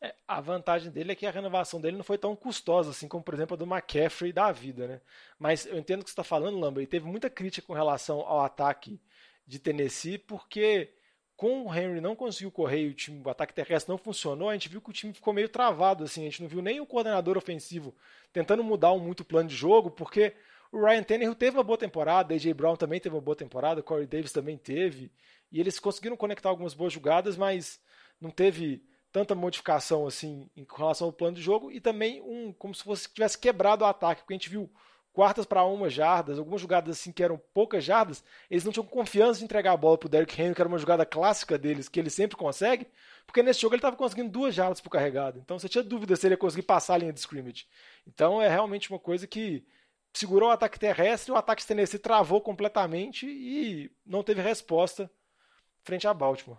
É, 0.00 0.14
a 0.26 0.40
vantagem 0.40 0.90
dele 0.90 1.12
é 1.12 1.14
que 1.14 1.26
a 1.26 1.30
renovação 1.30 1.78
dele 1.78 1.98
não 1.98 2.02
foi 2.02 2.16
tão 2.16 2.34
custosa 2.34 2.90
assim 2.90 3.06
como, 3.06 3.22
por 3.22 3.34
exemplo, 3.34 3.54
a 3.54 3.58
do 3.58 3.66
McCaffrey 3.66 4.32
da 4.32 4.50
vida, 4.50 4.88
né? 4.88 5.00
Mas 5.38 5.66
eu 5.66 5.78
entendo 5.78 6.00
o 6.00 6.04
que 6.04 6.08
você 6.08 6.14
está 6.14 6.24
falando, 6.24 6.58
Lambert, 6.58 6.82
e 6.82 6.86
teve 6.86 7.04
muita 7.04 7.28
crítica 7.28 7.66
com 7.66 7.74
relação 7.74 8.20
ao 8.20 8.40
ataque 8.40 8.98
de 9.46 9.58
Tennessee, 9.58 10.16
porque 10.16 10.94
com 11.36 11.66
o 11.66 11.74
Henry 11.74 12.00
não 12.00 12.16
conseguiu 12.16 12.50
correr 12.50 12.86
e 12.86 12.88
o, 12.88 12.94
time, 12.94 13.20
o 13.22 13.28
ataque 13.28 13.52
terrestre 13.52 13.90
não 13.90 13.98
funcionou, 13.98 14.48
a 14.48 14.54
gente 14.54 14.70
viu 14.70 14.80
que 14.80 14.88
o 14.88 14.94
time 14.94 15.12
ficou 15.12 15.34
meio 15.34 15.48
travado, 15.48 16.04
assim, 16.04 16.22
a 16.22 16.24
gente 16.24 16.40
não 16.40 16.48
viu 16.48 16.62
nem 16.62 16.80
o 16.80 16.86
coordenador 16.86 17.36
ofensivo 17.36 17.94
tentando 18.32 18.64
mudar 18.64 18.96
muito 18.96 19.20
o 19.20 19.24
plano 19.24 19.50
de 19.50 19.54
jogo, 19.54 19.90
porque 19.90 20.34
o 20.72 20.82
Ryan 20.82 21.02
Tannehill 21.02 21.34
teve 21.34 21.56
uma 21.58 21.62
boa 21.62 21.76
temporada, 21.76 22.34
AJ 22.34 22.54
Brown 22.54 22.76
também 22.76 22.98
teve 22.98 23.14
uma 23.14 23.20
boa 23.20 23.36
temporada, 23.36 23.82
Corey 23.82 24.06
Davis 24.06 24.32
também 24.32 24.56
teve. 24.56 25.12
E 25.52 25.60
eles 25.60 25.78
conseguiram 25.78 26.16
conectar 26.16 26.48
algumas 26.48 26.72
boas 26.72 26.94
jogadas, 26.94 27.36
mas 27.36 27.78
não 28.18 28.30
teve 28.30 28.82
tanta 29.12 29.34
modificação 29.34 30.06
assim 30.06 30.48
em 30.56 30.66
relação 30.74 31.08
ao 31.08 31.12
plano 31.12 31.36
de 31.36 31.42
jogo 31.42 31.70
e 31.70 31.78
também 31.78 32.22
um 32.22 32.50
como 32.54 32.74
se 32.74 32.82
fosse 32.82 33.12
tivesse 33.12 33.36
quebrado 33.36 33.84
o 33.84 33.86
ataque, 33.86 34.22
porque 34.22 34.32
a 34.32 34.36
gente 34.36 34.48
viu 34.48 34.70
quartas 35.12 35.44
para 35.44 35.62
uma 35.62 35.90
jardas, 35.90 36.38
algumas 36.38 36.62
jogadas 36.62 36.98
assim 36.98 37.12
que 37.12 37.22
eram 37.22 37.38
poucas 37.52 37.84
jardas, 37.84 38.24
eles 38.50 38.64
não 38.64 38.72
tinham 38.72 38.86
confiança 38.86 39.40
de 39.40 39.44
entregar 39.44 39.72
a 39.72 39.76
bola 39.76 39.98
para 39.98 40.06
o 40.06 40.10
Derrick 40.10 40.40
Henry, 40.40 40.54
que 40.54 40.62
era 40.62 40.68
uma 40.68 40.78
jogada 40.78 41.04
clássica 41.04 41.58
deles, 41.58 41.86
que 41.86 42.00
ele 42.00 42.08
sempre 42.08 42.34
consegue, 42.34 42.86
porque 43.26 43.42
nesse 43.42 43.60
jogo 43.60 43.74
ele 43.74 43.80
estava 43.80 43.94
conseguindo 43.94 44.30
duas 44.30 44.54
jardas 44.54 44.80
por 44.80 44.88
carregado. 44.88 45.38
Então 45.38 45.58
você 45.58 45.68
tinha 45.68 45.84
dúvida 45.84 46.16
se 46.16 46.26
ele 46.26 46.32
ia 46.32 46.38
conseguir 46.38 46.62
passar 46.62 46.94
a 46.94 46.98
linha 46.98 47.12
de 47.12 47.20
scrimmage. 47.20 47.66
Então 48.06 48.40
é 48.40 48.48
realmente 48.48 48.88
uma 48.88 48.98
coisa 48.98 49.26
que 49.26 49.66
segurou 50.12 50.48
o 50.48 50.52
ataque 50.52 50.78
terrestre, 50.78 51.32
o 51.32 51.36
ataque 51.36 51.66
Tennessee 51.66 51.98
travou 51.98 52.40
completamente 52.40 53.26
e 53.26 53.90
não 54.04 54.22
teve 54.22 54.42
resposta 54.42 55.10
frente 55.84 56.06
a 56.06 56.14
Baltimore. 56.14 56.58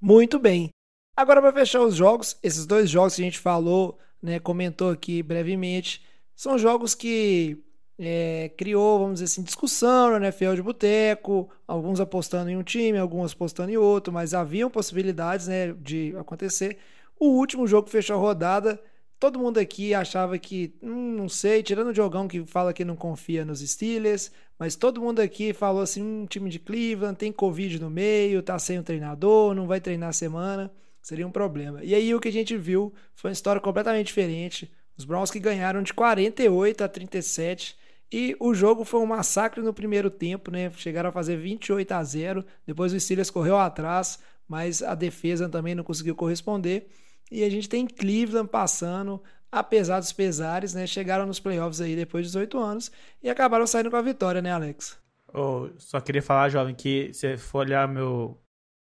Muito 0.00 0.38
bem. 0.38 0.70
Agora 1.16 1.40
para 1.40 1.52
fechar 1.52 1.80
os 1.80 1.94
jogos, 1.94 2.36
esses 2.42 2.66
dois 2.66 2.90
jogos 2.90 3.14
que 3.14 3.22
a 3.22 3.24
gente 3.24 3.38
falou, 3.38 3.98
né, 4.20 4.40
comentou 4.40 4.90
aqui 4.90 5.22
brevemente, 5.22 6.04
são 6.34 6.58
jogos 6.58 6.94
que 6.94 7.62
é, 7.98 8.50
criou, 8.56 8.98
vamos 8.98 9.14
dizer 9.14 9.26
assim, 9.26 9.42
discussão 9.42 10.10
no 10.10 10.16
NFL 10.16 10.54
de 10.54 10.62
boteco, 10.62 11.48
alguns 11.68 12.00
apostando 12.00 12.50
em 12.50 12.56
um 12.56 12.62
time, 12.62 12.98
alguns 12.98 13.32
apostando 13.32 13.70
em 13.70 13.76
outro, 13.76 14.12
mas 14.12 14.34
haviam 14.34 14.70
possibilidades 14.70 15.46
né, 15.46 15.72
de 15.72 16.14
acontecer. 16.18 16.78
O 17.18 17.28
último 17.28 17.66
jogo 17.66 17.86
que 17.86 17.92
fechou 17.92 18.16
a 18.16 18.18
rodada 18.18 18.82
Todo 19.22 19.38
mundo 19.38 19.58
aqui 19.58 19.94
achava 19.94 20.36
que, 20.36 20.74
hum, 20.82 21.14
não 21.14 21.28
sei, 21.28 21.62
tirando 21.62 21.90
o 21.90 21.92
Diogão 21.92 22.26
que 22.26 22.44
fala 22.44 22.72
que 22.72 22.84
não 22.84 22.96
confia 22.96 23.44
nos 23.44 23.60
Steelers, 23.60 24.32
mas 24.58 24.74
todo 24.74 25.00
mundo 25.00 25.20
aqui 25.20 25.52
falou 25.52 25.80
assim: 25.80 26.02
um 26.02 26.26
time 26.26 26.50
de 26.50 26.58
Cleveland 26.58 27.16
tem 27.16 27.30
Covid 27.30 27.80
no 27.80 27.88
meio, 27.88 28.42
tá 28.42 28.58
sem 28.58 28.80
o 28.80 28.82
treinador, 28.82 29.54
não 29.54 29.68
vai 29.68 29.80
treinar 29.80 30.08
a 30.08 30.12
semana, 30.12 30.72
seria 31.00 31.24
um 31.24 31.30
problema. 31.30 31.84
E 31.84 31.94
aí 31.94 32.12
o 32.12 32.18
que 32.18 32.26
a 32.26 32.32
gente 32.32 32.56
viu 32.56 32.92
foi 33.14 33.30
uma 33.30 33.32
história 33.32 33.60
completamente 33.60 34.08
diferente. 34.08 34.68
Os 34.98 35.04
Browns 35.04 35.30
que 35.30 35.38
ganharam 35.38 35.84
de 35.84 35.94
48 35.94 36.82
a 36.82 36.88
37 36.88 37.76
e 38.12 38.36
o 38.40 38.52
jogo 38.52 38.84
foi 38.84 38.98
um 38.98 39.06
massacre 39.06 39.62
no 39.62 39.72
primeiro 39.72 40.10
tempo, 40.10 40.50
né? 40.50 40.68
Chegaram 40.72 41.10
a 41.10 41.12
fazer 41.12 41.36
28 41.36 41.92
a 41.92 42.02
0. 42.02 42.44
Depois 42.66 42.92
o 42.92 42.98
Steelers 42.98 43.30
correu 43.30 43.56
atrás, 43.56 44.18
mas 44.48 44.82
a 44.82 44.96
defesa 44.96 45.48
também 45.48 45.76
não 45.76 45.84
conseguiu 45.84 46.16
corresponder. 46.16 46.88
E 47.32 47.42
a 47.42 47.50
gente 47.50 47.66
tem 47.66 47.86
Cleveland 47.86 48.48
passando, 48.48 49.22
apesar 49.50 49.98
dos 50.00 50.12
pesares, 50.12 50.74
né? 50.74 50.86
Chegaram 50.86 51.24
nos 51.24 51.40
playoffs 51.40 51.80
aí 51.80 51.96
depois 51.96 52.26
de 52.26 52.28
18 52.28 52.58
anos 52.58 52.92
e 53.22 53.30
acabaram 53.30 53.66
saindo 53.66 53.90
com 53.90 53.96
a 53.96 54.02
vitória, 54.02 54.42
né, 54.42 54.52
Alex? 54.52 54.98
Oh, 55.32 55.68
só 55.78 55.98
queria 55.98 56.20
falar, 56.20 56.50
jovem, 56.50 56.74
que 56.74 57.10
se 57.14 57.38
for 57.38 57.60
olhar 57.60 57.88
meu 57.88 58.38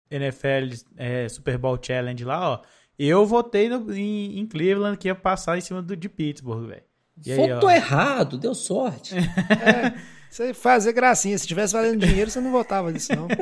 NFL 0.10 0.73
é, 0.95 1.28
Super 1.28 1.58
Bowl 1.58 1.78
Challenge 1.82 2.23
lá, 2.23 2.52
ó, 2.52 2.62
eu 2.97 3.25
votei 3.25 3.67
no, 3.67 3.93
em, 3.93 4.39
em, 4.39 4.47
Cleveland 4.47 4.97
que 4.97 5.10
ia 5.10 5.15
passar 5.15 5.58
em 5.58 5.62
cima 5.62 5.82
do 5.82 5.97
de 5.97 6.08
Pittsburgh, 6.08 6.67
velho. 6.67 6.84
Votou 7.36 7.69
errado, 7.69 8.38
deu 8.38 8.56
sorte. 8.56 9.15
é. 9.19 10.18
Você 10.30 10.54
fazer 10.54 10.94
gracinha. 10.94 11.38
Se 11.38 11.48
tivesse 11.48 11.74
valendo 11.74 12.06
dinheiro, 12.06 12.30
você 12.30 12.39
não 12.39 12.52
votava 12.52 12.92
nisso, 12.92 13.12
não. 13.15 13.28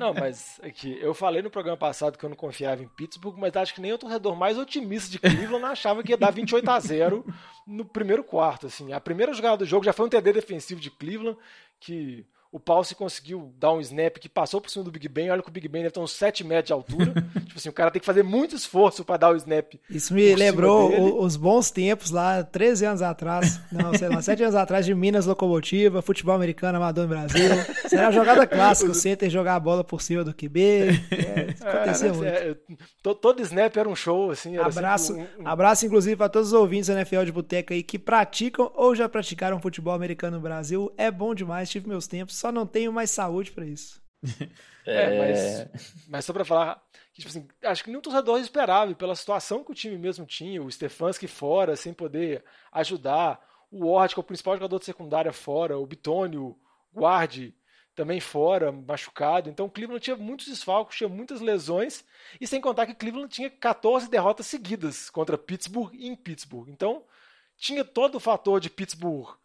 Não, 0.00 0.12
mas 0.12 0.58
aqui, 0.64 0.98
eu 1.00 1.14
falei 1.14 1.42
no 1.42 1.50
programa 1.50 1.76
passado 1.76 2.18
que 2.18 2.24
eu 2.24 2.28
não 2.28 2.36
confiava 2.36 2.82
em 2.82 2.88
Pittsburgh, 2.88 3.38
mas 3.38 3.54
acho 3.56 3.72
que 3.72 3.80
nem 3.80 3.92
o 3.92 3.98
torcedor 3.98 4.34
mais 4.34 4.58
otimista 4.58 5.08
de 5.08 5.18
Cleveland 5.20 5.64
achava 5.64 6.02
que 6.02 6.10
ia 6.10 6.16
dar 6.16 6.32
28 6.32 6.68
a 6.68 6.80
0 6.80 7.24
no 7.64 7.84
primeiro 7.84 8.24
quarto. 8.24 8.66
Assim. 8.66 8.92
A 8.92 8.98
primeira 8.98 9.32
jogada 9.32 9.58
do 9.58 9.64
jogo 9.64 9.84
já 9.84 9.92
foi 9.92 10.06
um 10.06 10.08
TD 10.08 10.32
defensivo 10.32 10.80
de 10.80 10.90
Cleveland, 10.90 11.38
que 11.78 12.26
o 12.52 12.60
Pause 12.60 12.94
conseguiu 12.94 13.50
dar 13.58 13.72
um 13.72 13.80
snap 13.80 14.18
que 14.18 14.28
passou 14.28 14.60
por 14.60 14.68
cima 14.68 14.84
do 14.84 14.90
Big 14.90 15.08
Ben. 15.08 15.30
Olha 15.30 15.42
que 15.42 15.48
o 15.48 15.52
Big 15.52 15.66
Ben 15.66 15.82
deve 15.82 15.94
ter 15.94 16.00
uns 16.00 16.12
7 16.12 16.44
metros 16.44 16.66
de 16.66 16.72
altura. 16.74 17.14
tipo 17.46 17.56
assim, 17.56 17.70
o 17.70 17.72
cara 17.72 17.90
tem 17.90 17.98
que 17.98 18.04
fazer 18.04 18.22
muito 18.22 18.54
esforço 18.54 19.02
para 19.06 19.16
dar 19.16 19.32
o 19.32 19.36
snap. 19.36 19.72
Isso 19.88 20.12
me 20.12 20.34
lembrou 20.34 21.22
os 21.24 21.34
bons 21.34 21.70
tempos 21.70 22.10
lá, 22.10 22.44
13 22.44 22.84
anos 22.84 23.00
atrás, 23.00 23.58
não, 23.72 23.94
sei 23.94 24.06
lá, 24.06 24.20
7 24.20 24.42
anos 24.42 24.54
atrás 24.54 24.84
de 24.84 24.94
Minas 24.94 25.24
Locomotiva, 25.24 26.02
futebol 26.02 26.34
americano 26.34 26.76
amador 26.76 27.04
no 27.04 27.08
Brasil. 27.08 27.48
Isso 27.86 27.94
era 27.94 28.08
a 28.08 28.10
jogada 28.10 28.46
clássica, 28.46 28.90
o 28.90 28.94
center 28.94 29.30
jogar 29.30 29.54
a 29.54 29.60
bola 29.60 29.82
por 29.82 30.02
cima 30.02 30.22
do 30.22 30.34
QB. 30.34 30.60
É, 31.10 31.54
acontecia 31.66 32.08
é, 32.08 32.12
muito. 32.12 32.26
É, 32.26 32.56
todo 33.14 33.40
snap 33.40 33.74
era 33.74 33.88
um 33.88 33.96
show, 33.96 34.30
assim. 34.30 34.58
abraço, 34.58 35.14
um, 35.14 35.26
um... 35.38 35.48
abraço, 35.48 35.86
inclusive, 35.86 36.16
para 36.16 36.28
todos 36.28 36.48
os 36.48 36.54
ouvintes 36.54 36.88
da 36.88 36.94
NFL 36.96 37.24
de 37.24 37.32
Boteca 37.32 37.72
aí 37.72 37.82
que 37.82 37.98
praticam 37.98 38.70
ou 38.74 38.94
já 38.94 39.08
praticaram 39.08 39.58
futebol 39.58 39.94
americano 39.94 40.36
no 40.36 40.42
Brasil. 40.42 40.92
É 40.98 41.10
bom 41.10 41.34
demais, 41.34 41.70
tive 41.70 41.88
meus 41.88 42.06
tempos 42.06 42.41
só 42.42 42.50
não 42.50 42.66
tenho 42.66 42.92
mais 42.92 43.10
saúde 43.10 43.52
para 43.52 43.64
isso. 43.64 44.02
É, 44.84 45.16
mas, 45.16 46.02
mas 46.08 46.24
só 46.24 46.32
para 46.32 46.44
falar, 46.44 46.82
tipo 47.12 47.28
assim, 47.28 47.46
acho 47.62 47.84
que 47.84 47.88
nenhum 47.88 48.02
torcedor 48.02 48.40
esperava, 48.40 48.92
pela 48.96 49.14
situação 49.14 49.62
que 49.62 49.70
o 49.70 49.74
time 49.76 49.96
mesmo 49.96 50.26
tinha, 50.26 50.60
o 50.60 50.68
Stefanski 50.68 51.28
fora, 51.28 51.76
sem 51.76 51.94
poder 51.94 52.44
ajudar, 52.72 53.40
o 53.70 53.86
Ward, 53.86 54.12
que 54.12 54.18
é 54.18 54.22
o 54.22 54.24
principal 54.24 54.56
jogador 54.56 54.80
de 54.80 54.86
secundária, 54.86 55.32
fora, 55.32 55.78
o 55.78 55.86
Bitônio, 55.86 56.58
guarde, 56.92 57.54
também 57.94 58.18
fora, 58.18 58.72
machucado. 58.72 59.48
Então 59.48 59.66
o 59.66 59.70
Cleveland 59.70 60.02
tinha 60.02 60.16
muitos 60.16 60.48
desfalques, 60.48 60.98
tinha 60.98 61.08
muitas 61.08 61.40
lesões, 61.40 62.04
e 62.40 62.46
sem 62.48 62.60
contar 62.60 62.86
que 62.86 62.94
Cleveland 62.96 63.32
tinha 63.32 63.50
14 63.50 64.10
derrotas 64.10 64.48
seguidas 64.48 65.08
contra 65.08 65.38
Pittsburgh 65.38 65.94
e 65.94 66.08
em 66.08 66.16
Pittsburgh. 66.16 66.68
Então 66.68 67.04
tinha 67.56 67.84
todo 67.84 68.16
o 68.16 68.20
fator 68.20 68.58
de 68.58 68.68
Pittsburgh 68.68 69.36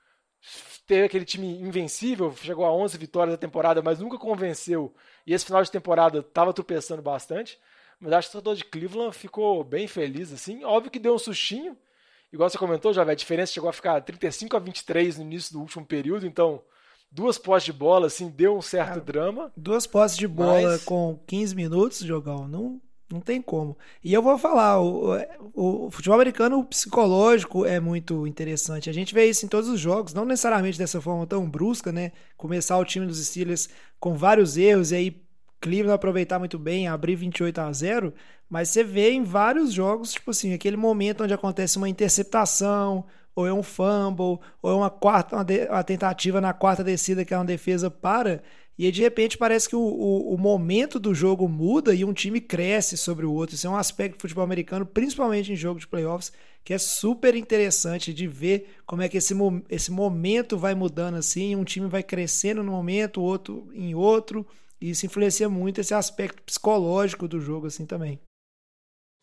ter 0.88 1.04
aquele 1.04 1.26
time 1.26 1.60
invencível, 1.62 2.34
chegou 2.36 2.66
a 2.66 2.74
11 2.74 2.98
vitórias 2.98 3.34
da 3.34 3.38
temporada, 3.38 3.82
mas 3.82 4.00
nunca 4.00 4.18
convenceu. 4.18 4.94
E 5.26 5.34
esse 5.34 5.46
final 5.46 5.62
de 5.62 5.72
temporada 5.72 6.20
estava 6.20 6.54
tropeçando 6.54 7.02
bastante. 7.02 7.60
Mas 8.00 8.14
acho 8.14 8.30
que 8.30 8.38
o 8.38 8.42
torcedor 8.42 8.56
de 8.56 8.66
Cleveland 8.66 9.16
ficou 9.16 9.64
bem 9.64 9.88
feliz, 9.88 10.32
assim. 10.32 10.64
Óbvio 10.64 10.92
que 10.92 11.00
deu 11.00 11.16
um 11.16 11.20
sustinho. 11.20 11.76
Igual 12.32 12.50
você 12.50 12.58
comentou, 12.58 12.94
já 12.94 13.04
a 13.04 13.16
diferença 13.16 13.54
chegou 13.54 13.70
a 13.70 13.74
ficar 13.74 14.02
35 14.02 14.56
a 14.56 14.60
23 14.60 15.18
no 15.18 15.24
início 15.24 15.54
do 15.54 15.62
último 15.62 15.86
período, 15.86 16.28
então 16.28 16.62
duas 17.10 17.38
posses 17.38 17.66
de 17.66 17.74
bola, 17.74 18.08
assim, 18.08 18.30
deu 18.30 18.58
um 18.58 18.62
certo 18.62 18.90
Cara, 18.90 19.02
drama. 19.02 19.52
Duas 19.56 19.88
posses 19.88 20.18
de 20.18 20.28
bola 20.28 20.72
mas... 20.72 20.84
com 20.84 21.18
15 21.26 21.56
minutos, 21.56 22.00
jogão, 22.00 22.48
não, 22.48 22.82
não 23.12 23.22
tem 23.22 23.42
como. 23.42 23.78
E 24.04 24.14
eu 24.14 24.22
vou 24.22 24.38
falar, 24.38 24.82
o, 24.82 25.16
o, 25.54 25.86
o, 25.88 25.92
futebol 25.92 26.16
americano 26.16 26.64
psicológico 26.66 27.66
é 27.66 27.80
muito 27.80 28.28
interessante. 28.28 28.90
A 28.90 28.94
gente 28.94 29.14
vê 29.14 29.26
isso 29.26 29.46
em 29.46 29.50
todos 29.50 29.70
os 29.70 29.80
jogos, 29.80 30.14
não 30.14 30.26
necessariamente 30.26 30.78
dessa 30.78 31.00
forma 31.00 31.26
tão 31.26 31.50
brusca, 31.50 31.92
né? 31.92 32.12
Começar 32.36 32.78
o 32.78 32.86
time 32.86 33.06
dos 33.06 33.26
Steelers 33.26 33.70
com 34.00 34.16
vários 34.16 34.58
erros 34.58 34.92
e 34.92 34.96
aí 34.96 35.22
Cleveland 35.60 35.96
aproveitar 35.96 36.38
muito 36.38 36.60
bem, 36.60 36.88
abrir 36.88 37.16
28 37.16 37.60
a 37.60 37.72
0, 37.72 38.14
mas 38.50 38.70
você 38.70 38.84
vê 38.84 39.12
em 39.12 39.24
vários 39.24 39.74
jogos, 39.74 40.14
tipo 40.14 40.32
assim, 40.32 40.54
aquele 40.54 40.78
momento 40.78 41.24
onde 41.24 41.34
acontece 41.34 41.78
uma 41.78 41.90
interceptação, 41.90 43.06
ou 43.36 43.48
é 43.48 43.54
um 43.54 43.64
fumble, 43.64 44.40
ou 44.62 44.72
é 44.72 44.74
uma 44.74 44.90
quarta 44.90 45.36
uma, 45.36 45.44
de, 45.44 45.66
uma 45.66 45.84
tentativa 45.84 46.42
na 46.42 46.54
quarta 46.54 46.84
descida 46.84 47.26
que 47.26 47.34
é 47.34 47.38
uma 47.38 47.46
defesa 47.46 47.90
para 47.90 48.42
e 48.78 48.86
aí, 48.86 48.92
de 48.92 49.02
repente, 49.02 49.40
parece 49.40 49.68
que 49.68 49.76
o, 49.76 49.80
o, 49.80 50.36
o, 50.36 50.38
momento 50.38 51.00
do 51.00 51.14
jogo 51.14 51.50
muda 51.50 51.96
e 51.96 52.06
um 52.06 52.14
time 52.14 52.40
cresce 52.40 52.96
sobre 52.96 53.26
o 53.26 53.34
outro. 53.34 53.56
Isso 53.56 53.66
é 53.66 53.70
um 53.70 53.76
aspecto 53.76 54.18
do 54.18 54.22
futebol 54.22 54.44
americano, 54.44 54.86
principalmente 54.86 55.52
em 55.52 55.56
jogo 55.56 55.80
de 55.80 55.88
playoffs, 55.88 56.32
que 56.64 56.76
é 56.76 56.78
super 56.78 57.34
interessante 57.34 58.14
de 58.14 58.28
ver 58.28 58.76
como 58.86 59.02
é 59.02 59.10
que 59.10 59.18
esse, 59.18 59.34
esse 59.68 59.92
momento 59.92 60.60
vai 60.60 60.76
mudando 60.76 61.16
assim. 61.16 61.56
Um 61.56 61.64
time 61.64 61.88
vai 61.88 62.04
crescendo 62.04 62.62
no 62.62 62.72
momento, 62.72 63.20
outro 63.20 63.68
em 63.74 63.96
outro. 63.96 64.46
E 64.80 64.92
isso 64.92 65.08
influencia 65.08 65.50
muito 65.50 65.82
esse 65.82 65.96
aspecto 65.96 66.44
psicológico 66.44 67.28
do 67.28 67.42
jogo 67.42 67.66
assim 67.66 67.86
também. 67.86 68.20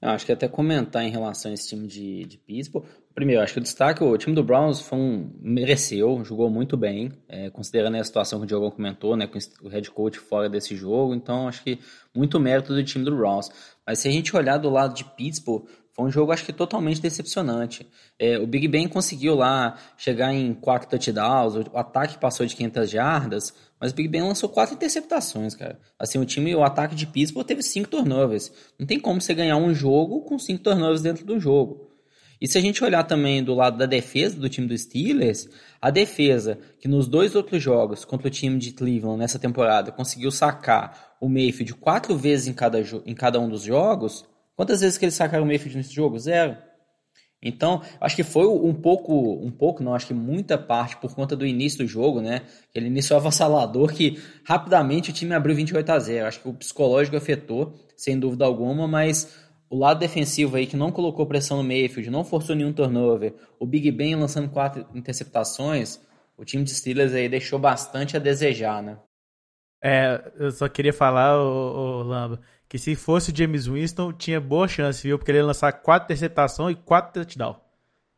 Eu 0.05 0.11
acho 0.11 0.27
que 0.27 0.33
até 0.33 0.47
comentar 0.47 1.03
em 1.03 1.11
relação 1.11 1.51
a 1.51 1.55
esse 1.55 1.69
time 1.69 1.89
de, 1.89 2.25
de 2.27 2.39
Pittsburgh, 2.39 2.85
Primeiro, 3.15 3.41
acho 3.43 3.53
que 3.53 3.61
o 3.61 3.63
destaque, 3.63 4.03
o 4.03 4.19
time 4.19 4.35
do 4.35 4.43
Browns 4.43 4.81
foi 4.81 4.99
um, 4.99 5.31
mereceu, 5.41 6.25
jogou 6.25 6.51
muito 6.51 6.77
bem, 6.77 7.13
é, 7.29 7.49
considerando 7.49 7.97
a 7.97 8.03
situação 8.03 8.41
que 8.41 8.45
o 8.45 8.47
Diogo 8.49 8.73
comentou, 8.73 9.17
né, 9.17 9.25
com 9.29 9.39
o 9.63 9.69
head 9.69 9.89
coach 9.93 10.19
fora 10.19 10.49
desse 10.49 10.75
jogo, 10.75 11.15
então 11.15 11.47
acho 11.47 11.63
que 11.63 11.79
muito 12.13 12.41
mérito 12.41 12.75
do 12.75 12.83
time 12.83 13.05
do 13.05 13.15
Browns. 13.15 13.49
Mas 13.87 14.01
se 14.01 14.09
a 14.09 14.11
gente 14.11 14.37
olhar 14.37 14.59
do 14.59 14.69
lado 14.69 14.95
de 14.95 15.05
Pittsburgh, 15.05 15.65
foi 15.93 16.07
um 16.07 16.11
jogo, 16.11 16.33
acho 16.33 16.45
que 16.45 16.53
totalmente 16.53 17.01
decepcionante. 17.01 17.87
É, 18.19 18.37
o 18.37 18.49
Big 18.49 18.67
Ben 18.67 18.89
conseguiu 18.89 19.37
lá 19.37 19.79
chegar 19.97 20.35
em 20.35 20.53
quatro 20.53 20.89
touchdowns, 20.89 21.55
o 21.73 21.79
ataque 21.79 22.19
passou 22.19 22.45
de 22.45 22.57
500 22.57 22.91
jardas, 22.91 23.55
mas 23.85 23.93
o 23.93 23.95
Big 23.95 24.09
Ben 24.09 24.23
lançou 24.23 24.49
quatro 24.49 24.75
interceptações, 24.75 25.55
cara. 25.55 25.79
Assim, 25.99 26.19
o 26.19 26.25
time, 26.25 26.55
o 26.55 26.65
ataque 26.65 26.95
de 26.95 27.07
Pittsburgh 27.07 27.47
teve 27.47 27.63
cinco 27.63 27.87
turnovers. 27.87 28.51
Não 28.79 28.87
tem 28.87 28.99
como 28.99 29.21
você 29.21 29.35
ganhar 29.35 29.59
um 29.59 29.75
jogo 29.75 30.23
com 30.23 30.39
cinco 30.39 30.63
turnovers 30.63 31.03
dentro 31.03 31.23
do 31.27 31.39
jogo. 31.39 31.91
E 32.41 32.49
se 32.49 32.57
a 32.57 32.63
gente 32.63 32.83
olhar 32.83 33.05
também 33.05 33.45
do 33.45 33.53
lado 33.53 33.77
da 33.77 33.85
defesa 33.85 34.41
do 34.41 34.49
time 34.49 34.67
dos 34.67 34.81
Steelers, 34.81 35.51
a 35.83 35.91
defesa 35.91 36.59
que 36.81 36.89
nos 36.89 37.07
dois 37.07 37.35
outros 37.35 37.63
jogos 37.63 38.07
contra 38.07 38.29
o 38.29 38.31
time 38.31 38.59
de 38.59 38.73
Cleveland 38.73 39.19
nessa 39.19 39.39
temporada 39.39 39.93
conseguiu 39.93 40.31
sacar 40.31 41.17
o 41.21 41.29
Mayfield 41.29 41.75
quatro 41.75 42.17
vezes 42.17 42.47
em 42.47 42.55
cada, 42.55 42.81
em 43.05 43.15
cada 43.15 43.39
um 43.39 43.51
dos 43.51 43.65
jogos, 43.65 44.25
quantas 44.57 44.81
vezes 44.81 44.97
que 44.97 45.05
eles 45.05 45.15
sacaram 45.15 45.45
o 45.45 45.47
Mayfield 45.47 45.77
nesse 45.77 45.93
jogo? 45.93 46.19
Zero. 46.19 46.57
Então, 47.45 47.83
acho 48.01 48.17
que 48.17 48.25
foi 48.25 48.47
um 48.47 48.73
pouco, 48.73 49.35
um 49.35 49.51
pouco, 49.51 49.83
não, 49.83 49.95
acho 49.95 50.07
que 50.07 50.15
muita 50.15 50.57
parte 50.57 50.97
por 50.97 51.15
conta 51.15 51.37
do 51.37 51.47
início 51.47 51.81
do 51.81 51.87
jogo, 51.87 52.23
né? 52.23 52.41
Aquele 52.71 52.87
início 52.87 53.15
avassalador 53.15 53.93
que 53.93 54.19
rapidamente 54.45 55.11
o 55.11 55.13
time 55.13 55.35
abriu 55.35 55.55
28 55.55 55.93
a 55.93 55.99
0. 55.99 56.27
Acho 56.27 56.41
que 56.41 56.49
o 56.49 56.55
psicológico 56.55 57.17
afetou, 57.17 57.75
sem 57.95 58.19
dúvida 58.19 58.47
alguma, 58.47 58.89
mas 58.89 59.45
o 59.69 59.77
lado 59.77 59.99
defensivo 59.99 60.57
aí 60.57 60.67
que 60.67 60.77
não 60.77 60.91
colocou 60.91 61.27
pressão 61.27 61.59
no 61.59 61.65
Mayfield, 61.65 62.11
não 62.11 62.25
forçou 62.25 62.57
nenhum 62.57 62.73
turnover, 62.73 63.35
o 63.59 63.67
Big 63.67 63.91
Ben 63.91 64.15
lançando 64.15 64.49
quatro 64.49 64.87
interceptações, 64.95 66.01
o 66.37 66.45
time 66.45 66.65
de 66.65 66.71
Steelers 66.71 67.13
aí 67.13 67.29
deixou 67.29 67.59
bastante 67.59 68.17
a 68.17 68.21
desejar, 68.21 68.83
né? 68.83 68.99
É, 69.83 70.33
eu 70.39 70.51
só 70.51 70.67
queria 70.67 70.93
falar, 70.95 71.39
o, 71.39 72.03
Lamba, 72.03 72.41
que 72.75 72.79
se 72.81 72.97
fosse 72.97 73.31
o 73.31 73.37
James 73.37 73.69
Winston, 73.69 74.13
tinha 74.13 74.41
boa 74.41 74.67
chance, 74.67 75.01
viu? 75.01 75.17
Porque 75.17 75.31
ele 75.31 75.39
ia 75.39 75.45
lançar 75.45 75.73
quatro 75.75 76.07
interceptações 76.07 76.77
e 76.77 76.81
quatro 76.81 77.13
touchdowns. 77.13 77.57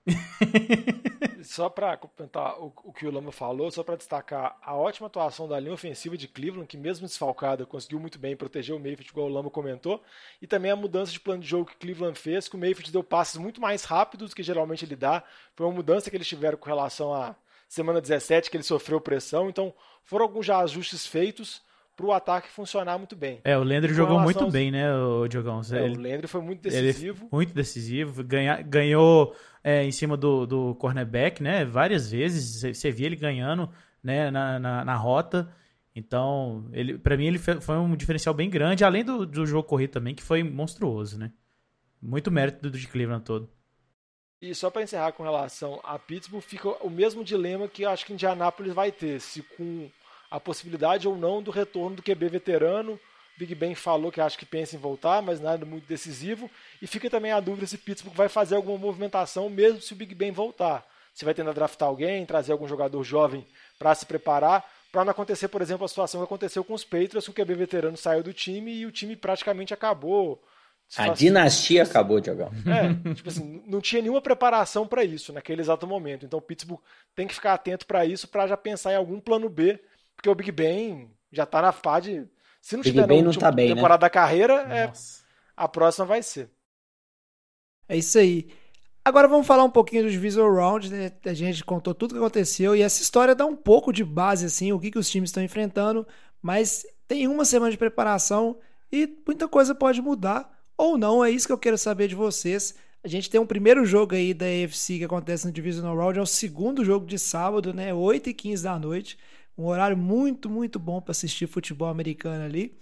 só 1.44 1.68
para 1.68 1.94
complementar 1.98 2.58
o, 2.58 2.72
o, 2.84 2.90
que 2.90 3.06
o 3.06 3.10
Lama 3.10 3.30
falou, 3.30 3.70
só 3.70 3.84
para 3.84 3.96
destacar 3.96 4.56
a 4.62 4.74
ótima 4.74 5.08
atuação 5.08 5.46
da 5.46 5.60
linha 5.60 5.74
ofensiva 5.74 6.16
de 6.16 6.26
Cleveland, 6.26 6.66
que 6.66 6.78
mesmo 6.78 7.06
desfalcada 7.06 7.66
conseguiu 7.66 8.00
muito 8.00 8.18
bem 8.18 8.34
proteger 8.34 8.74
o 8.74 8.80
Mayfield, 8.80 9.10
igual 9.10 9.26
o 9.26 9.30
Lama 9.30 9.50
comentou, 9.50 10.02
e 10.40 10.46
também 10.46 10.70
a 10.70 10.76
mudança 10.76 11.12
de 11.12 11.20
plano 11.20 11.42
de 11.42 11.48
jogo 11.48 11.66
que 11.66 11.76
Cleveland 11.76 12.18
fez, 12.18 12.48
que 12.48 12.56
o 12.56 12.58
Mayfield 12.58 12.90
deu 12.90 13.04
passes 13.04 13.36
muito 13.36 13.60
mais 13.60 13.84
rápidos 13.84 14.30
do 14.30 14.36
que 14.36 14.42
geralmente 14.42 14.86
ele 14.86 14.96
dá. 14.96 15.22
Foi 15.54 15.66
uma 15.66 15.74
mudança 15.74 16.08
que 16.08 16.16
eles 16.16 16.26
tiveram 16.26 16.56
com 16.56 16.66
relação 16.66 17.12
à 17.12 17.36
semana 17.68 18.00
17, 18.00 18.50
que 18.50 18.56
ele 18.56 18.64
sofreu 18.64 19.02
pressão, 19.02 19.50
então 19.50 19.74
foram 20.02 20.24
alguns 20.24 20.46
já 20.46 20.60
ajustes 20.60 21.06
feitos 21.06 21.60
para 21.96 22.06
o 22.06 22.12
ataque 22.12 22.50
funcionar 22.50 22.98
muito 22.98 23.16
bem. 23.16 23.40
É, 23.42 23.56
o 23.56 23.64
Landry 23.64 23.94
jogou 23.94 24.20
muito 24.20 24.44
aos... 24.44 24.52
bem, 24.52 24.70
né, 24.70 24.94
o 24.94 25.26
Diogão? 25.26 25.62
É, 25.72 25.84
ele, 25.84 25.96
o 25.96 26.00
Landry 26.00 26.26
foi 26.26 26.42
muito 26.42 26.60
decisivo. 26.60 27.28
muito 27.32 27.54
decisivo, 27.54 28.22
ganha, 28.22 28.60
ganhou 28.60 29.34
é, 29.64 29.82
em 29.82 29.90
cima 29.90 30.16
do, 30.16 30.46
do 30.46 30.74
cornerback, 30.74 31.42
né, 31.42 31.64
várias 31.64 32.10
vezes, 32.10 32.76
você 32.76 32.90
via 32.90 33.06
ele 33.06 33.16
ganhando, 33.16 33.70
né, 34.02 34.30
na, 34.30 34.58
na, 34.58 34.84
na 34.84 34.94
rota, 34.94 35.50
então, 35.94 36.68
ele, 36.72 36.98
para 36.98 37.16
mim 37.16 37.26
ele 37.26 37.38
foi 37.38 37.76
um 37.76 37.96
diferencial 37.96 38.34
bem 38.34 38.50
grande, 38.50 38.84
além 38.84 39.02
do, 39.02 39.24
do 39.24 39.46
jogo 39.46 39.66
corrido 39.66 39.92
também, 39.92 40.14
que 40.14 40.22
foi 40.22 40.42
monstruoso, 40.42 41.18
né. 41.18 41.32
Muito 42.02 42.30
mérito 42.30 42.68
do 42.68 42.78
de 42.78 42.86
Cleveland 42.86 43.24
todo. 43.24 43.48
E 44.42 44.54
só 44.54 44.68
para 44.68 44.82
encerrar 44.82 45.12
com 45.12 45.22
relação 45.22 45.80
a 45.82 45.98
Pittsburgh, 45.98 46.42
fica 46.42 46.68
o 46.84 46.90
mesmo 46.90 47.24
dilema 47.24 47.66
que 47.66 47.84
eu 47.84 47.88
acho 47.88 48.04
que 48.04 48.12
Indianápolis 48.12 48.74
vai 48.74 48.92
ter, 48.92 49.18
se 49.18 49.40
com 49.42 49.88
a 50.30 50.40
possibilidade 50.40 51.06
ou 51.06 51.16
não 51.16 51.42
do 51.42 51.50
retorno 51.50 51.96
do 51.96 52.02
QB 52.02 52.28
veterano. 52.28 52.98
Big 53.38 53.54
Ben 53.54 53.74
falou 53.74 54.10
que 54.10 54.20
acha 54.20 54.36
que 54.36 54.46
pensa 54.46 54.76
em 54.76 54.78
voltar, 54.78 55.20
mas 55.22 55.40
nada 55.40 55.66
muito 55.66 55.86
decisivo. 55.86 56.50
E 56.80 56.86
fica 56.86 57.10
também 57.10 57.32
a 57.32 57.40
dúvida 57.40 57.66
se 57.66 57.76
Pittsburgh 57.76 58.16
vai 58.16 58.28
fazer 58.28 58.56
alguma 58.56 58.78
movimentação, 58.78 59.50
mesmo 59.50 59.80
se 59.80 59.92
o 59.92 59.96
Big 59.96 60.14
Ben 60.14 60.32
voltar. 60.32 60.84
Se 61.12 61.24
vai 61.24 61.34
tentar 61.34 61.52
draftar 61.52 61.88
alguém, 61.88 62.24
trazer 62.26 62.52
algum 62.52 62.66
jogador 62.68 63.02
jovem 63.02 63.46
para 63.78 63.94
se 63.94 64.04
preparar, 64.04 64.64
para 64.90 65.04
não 65.04 65.10
acontecer, 65.10 65.48
por 65.48 65.60
exemplo, 65.60 65.84
a 65.84 65.88
situação 65.88 66.20
que 66.20 66.24
aconteceu 66.24 66.64
com 66.64 66.74
os 66.74 66.84
Patriots, 66.84 67.24
que 67.24 67.30
o 67.30 67.44
QB 67.44 67.54
veterano 67.54 67.96
saiu 67.96 68.22
do 68.22 68.32
time 68.32 68.72
e 68.72 68.86
o 68.86 68.92
time 68.92 69.16
praticamente 69.16 69.74
acabou. 69.74 70.42
A 70.96 71.08
dinastia 71.08 71.82
acabou, 71.82 72.20
Diogão. 72.20 72.50
É, 72.66 73.12
tipo 73.14 73.28
assim, 73.28 73.62
não 73.66 73.80
tinha 73.80 74.00
nenhuma 74.00 74.22
preparação 74.22 74.86
para 74.86 75.04
isso 75.04 75.32
naquele 75.32 75.60
exato 75.60 75.86
momento. 75.86 76.24
Então 76.24 76.38
o 76.38 76.42
Pittsburgh 76.42 76.80
tem 77.14 77.26
que 77.26 77.34
ficar 77.34 77.54
atento 77.54 77.86
para 77.86 78.06
isso, 78.06 78.28
para 78.28 78.46
já 78.46 78.56
pensar 78.56 78.92
em 78.92 78.96
algum 78.96 79.20
plano 79.20 79.48
B 79.48 79.80
porque 80.26 80.30
o 80.30 80.34
Big 80.34 80.52
Ben 80.52 81.10
já 81.30 81.46
tá 81.46 81.62
na 81.62 81.72
fase. 81.72 82.28
Se 82.60 82.76
não 82.76 82.82
Big 82.82 82.94
tiver 82.94 83.06
ben 83.06 83.24
última 83.24 83.40
tá 83.40 83.52
bem, 83.52 83.68
né? 83.68 83.74
temporada 83.74 84.00
né? 84.00 84.06
da 84.06 84.10
carreira, 84.10 84.54
é, 84.72 84.92
a 85.56 85.68
próxima 85.68 86.06
vai 86.06 86.22
ser. 86.22 86.50
É 87.88 87.96
isso 87.96 88.18
aí. 88.18 88.48
Agora 89.04 89.28
vamos 89.28 89.46
falar 89.46 89.62
um 89.62 89.70
pouquinho 89.70 90.02
do 90.02 90.10
Divisional 90.10 90.52
Round, 90.52 90.90
né? 90.90 91.12
A 91.24 91.32
gente 91.32 91.64
contou 91.64 91.94
tudo 91.94 92.10
o 92.10 92.14
que 92.14 92.18
aconteceu 92.18 92.74
e 92.74 92.82
essa 92.82 93.00
história 93.00 93.36
dá 93.36 93.46
um 93.46 93.54
pouco 93.54 93.92
de 93.92 94.02
base, 94.04 94.46
assim, 94.46 94.72
o 94.72 94.80
que, 94.80 94.90
que 94.90 94.98
os 94.98 95.08
times 95.08 95.30
estão 95.30 95.44
enfrentando, 95.44 96.04
mas 96.42 96.84
tem 97.06 97.28
uma 97.28 97.44
semana 97.44 97.70
de 97.70 97.78
preparação 97.78 98.58
e 98.90 99.08
muita 99.24 99.46
coisa 99.46 99.76
pode 99.76 100.02
mudar 100.02 100.50
ou 100.76 100.98
não, 100.98 101.24
é 101.24 101.30
isso 101.30 101.46
que 101.46 101.52
eu 101.52 101.58
quero 101.58 101.78
saber 101.78 102.08
de 102.08 102.16
vocês. 102.16 102.74
A 103.04 103.08
gente 103.08 103.30
tem 103.30 103.40
um 103.40 103.46
primeiro 103.46 103.84
jogo 103.84 104.16
aí 104.16 104.34
da 104.34 104.46
AFC 104.46 104.98
que 104.98 105.04
acontece 105.04 105.46
no 105.46 105.52
Divisional 105.52 105.96
Round, 105.96 106.18
é 106.18 106.22
o 106.22 106.26
segundo 106.26 106.84
jogo 106.84 107.06
de 107.06 107.16
sábado, 107.16 107.72
né? 107.72 107.94
8 107.94 108.30
e 108.30 108.34
15 108.34 108.64
da 108.64 108.76
noite. 108.76 109.16
Um 109.56 109.64
horário 109.64 109.96
muito, 109.96 110.50
muito 110.50 110.78
bom 110.78 111.00
para 111.00 111.12
assistir 111.12 111.46
futebol 111.46 111.88
americano 111.88 112.44
ali. 112.44 112.76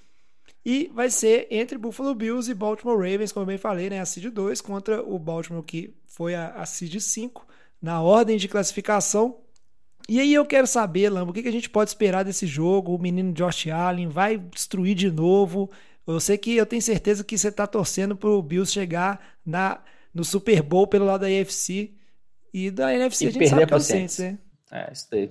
E 0.64 0.90
vai 0.94 1.10
ser 1.10 1.46
entre 1.50 1.76
Buffalo 1.76 2.14
Bills 2.14 2.50
e 2.50 2.54
Baltimore 2.54 2.96
Ravens, 2.96 3.32
como 3.32 3.42
eu 3.42 3.48
bem 3.48 3.58
falei, 3.58 3.90
né? 3.90 4.00
A 4.00 4.06
seed 4.06 4.26
2 4.26 4.60
contra 4.60 5.02
o 5.02 5.18
Baltimore, 5.18 5.62
que 5.62 5.94
foi 6.06 6.34
a, 6.34 6.48
a 6.54 6.66
seed 6.66 6.98
5 7.00 7.46
na 7.80 8.00
ordem 8.00 8.38
de 8.38 8.48
classificação. 8.48 9.38
E 10.08 10.20
aí 10.20 10.32
eu 10.32 10.44
quero 10.44 10.66
saber, 10.66 11.10
Lambo, 11.10 11.30
o 11.30 11.34
que, 11.34 11.42
que 11.42 11.48
a 11.48 11.52
gente 11.52 11.70
pode 11.70 11.90
esperar 11.90 12.24
desse 12.24 12.46
jogo? 12.46 12.94
O 12.94 12.98
menino 12.98 13.32
Josh 13.32 13.68
Allen 13.68 14.08
vai 14.08 14.38
destruir 14.38 14.94
de 14.94 15.10
novo? 15.10 15.70
Eu 16.06 16.20
sei 16.20 16.36
que 16.36 16.54
eu 16.56 16.66
tenho 16.66 16.82
certeza 16.82 17.24
que 17.24 17.36
você 17.36 17.48
está 17.48 17.66
torcendo 17.66 18.14
para 18.16 18.28
o 18.28 18.42
Bills 18.42 18.70
chegar 18.70 19.20
na, 19.44 19.82
no 20.12 20.24
Super 20.24 20.62
Bowl 20.62 20.86
pelo 20.86 21.06
lado 21.06 21.22
da 21.22 21.26
AFC 21.26 21.92
e 22.52 22.70
da 22.70 22.94
NFC 22.94 23.24
E 23.24 23.28
a 23.28 23.30
gente 23.30 23.48
sabe 23.48 23.66
que 23.66 23.72
é 23.72 23.76
o. 23.76 23.80
Saints, 23.80 24.18
né? 24.18 24.38
É, 24.74 24.92
isso 24.92 25.06
daí. 25.08 25.30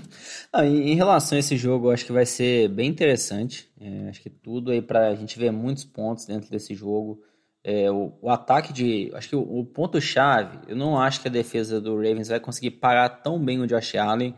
Não, 0.52 0.64
em, 0.64 0.94
relação 0.94 1.34
a 1.34 1.38
esse 1.38 1.56
jogo, 1.56 1.86
eu 1.86 1.92
acho 1.92 2.04
que 2.04 2.12
vai 2.12 2.26
ser 2.26 2.68
bem 2.68 2.90
interessante. 2.90 3.66
É, 3.80 4.10
acho 4.10 4.20
que 4.20 4.28
tudo 4.28 4.70
aí 4.70 4.82
pra 4.82 5.14
gente 5.14 5.38
ver 5.38 5.50
muitos 5.50 5.82
pontos 5.82 6.26
dentro 6.26 6.50
desse 6.50 6.74
jogo. 6.74 7.22
É, 7.64 7.90
o, 7.90 8.12
o 8.20 8.28
ataque 8.28 8.70
de. 8.70 9.10
Acho 9.14 9.30
que 9.30 9.36
o, 9.36 9.60
o 9.60 9.64
ponto-chave, 9.64 10.58
eu 10.68 10.76
não 10.76 11.00
acho 11.00 11.22
que 11.22 11.28
a 11.28 11.30
defesa 11.30 11.80
do 11.80 11.96
Ravens 11.96 12.28
vai 12.28 12.38
conseguir 12.38 12.72
parar 12.72 13.08
tão 13.08 13.42
bem 13.42 13.60
o 13.60 13.66
Josh 13.66 13.94
Allen. 13.94 14.34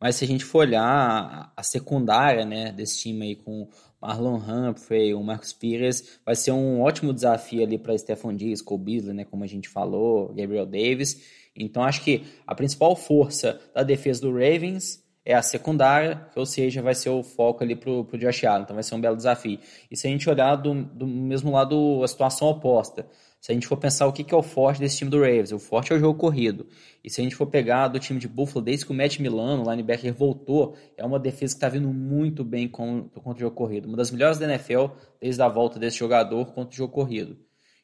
Mas 0.00 0.16
se 0.16 0.24
a 0.24 0.28
gente 0.28 0.44
for 0.44 0.58
olhar 0.58 0.84
a, 0.84 1.52
a 1.56 1.62
secundária 1.64 2.44
né, 2.44 2.70
desse 2.70 2.98
time 2.98 3.26
aí 3.26 3.34
com 3.34 3.68
Marlon 4.00 4.36
Humphrey, 4.36 5.14
o 5.14 5.22
Marcus 5.22 5.52
Pires, 5.52 6.20
vai 6.24 6.36
ser 6.36 6.52
um 6.52 6.80
ótimo 6.80 7.12
desafio 7.12 7.64
ali 7.64 7.76
para 7.76 7.96
Stephon 7.98 8.34
Diggs, 8.34 8.62
Cole 8.62 8.84
Beasley, 8.84 9.14
né, 9.14 9.24
como 9.24 9.42
a 9.42 9.48
gente 9.48 9.68
falou, 9.68 10.28
Gabriel 10.28 10.66
Davis. 10.66 11.45
Então 11.64 11.82
acho 11.82 12.02
que 12.02 12.24
a 12.46 12.54
principal 12.54 12.94
força 12.94 13.60
da 13.74 13.82
defesa 13.82 14.20
do 14.20 14.32
Ravens 14.32 15.04
é 15.24 15.34
a 15.34 15.42
secundária, 15.42 16.24
ou 16.36 16.46
seja, 16.46 16.80
vai 16.80 16.94
ser 16.94 17.10
o 17.10 17.22
foco 17.22 17.64
ali 17.64 17.74
pro, 17.74 18.04
pro 18.04 18.16
Josh 18.16 18.44
Allen, 18.44 18.62
então 18.62 18.74
vai 18.74 18.82
ser 18.84 18.94
um 18.94 19.00
belo 19.00 19.16
desafio. 19.16 19.58
E 19.90 19.96
se 19.96 20.06
a 20.06 20.10
gente 20.10 20.30
olhar 20.30 20.54
do, 20.54 20.84
do 20.84 21.06
mesmo 21.06 21.50
lado 21.50 22.00
a 22.04 22.06
situação 22.06 22.46
oposta, 22.46 23.04
se 23.40 23.50
a 23.52 23.54
gente 23.54 23.66
for 23.66 23.76
pensar 23.76 24.06
o 24.06 24.12
que, 24.12 24.24
que 24.24 24.34
é 24.34 24.36
o 24.36 24.42
forte 24.42 24.80
desse 24.80 24.98
time 24.98 25.10
do 25.10 25.20
Ravens, 25.20 25.52
o 25.52 25.58
forte 25.58 25.92
é 25.92 25.96
o 25.96 25.98
jogo 25.98 26.18
corrido. 26.18 26.66
E 27.02 27.10
se 27.10 27.20
a 27.20 27.24
gente 27.24 27.34
for 27.34 27.46
pegar 27.46 27.88
do 27.88 27.98
time 27.98 28.18
de 28.18 28.26
Buffalo, 28.26 28.64
desde 28.64 28.86
que 28.86 28.92
o 28.92 28.94
Matt 28.94 29.18
Milano, 29.18 29.64
o 29.64 29.70
linebacker, 29.70 30.12
voltou, 30.14 30.76
é 30.96 31.04
uma 31.04 31.18
defesa 31.18 31.54
que 31.54 31.58
está 31.58 31.68
vindo 31.68 31.88
muito 31.88 32.44
bem 32.44 32.68
contra 32.68 33.20
o 33.24 33.38
jogo 33.38 33.54
corrido. 33.54 33.86
Uma 33.86 33.96
das 33.96 34.10
melhores 34.10 34.38
da 34.38 34.46
NFL 34.46 34.86
desde 35.20 35.42
a 35.42 35.48
volta 35.48 35.78
desse 35.78 35.98
jogador 35.98 36.46
contra 36.46 36.72
o 36.72 36.76
jogo 36.76 36.92
corrido. 36.92 37.36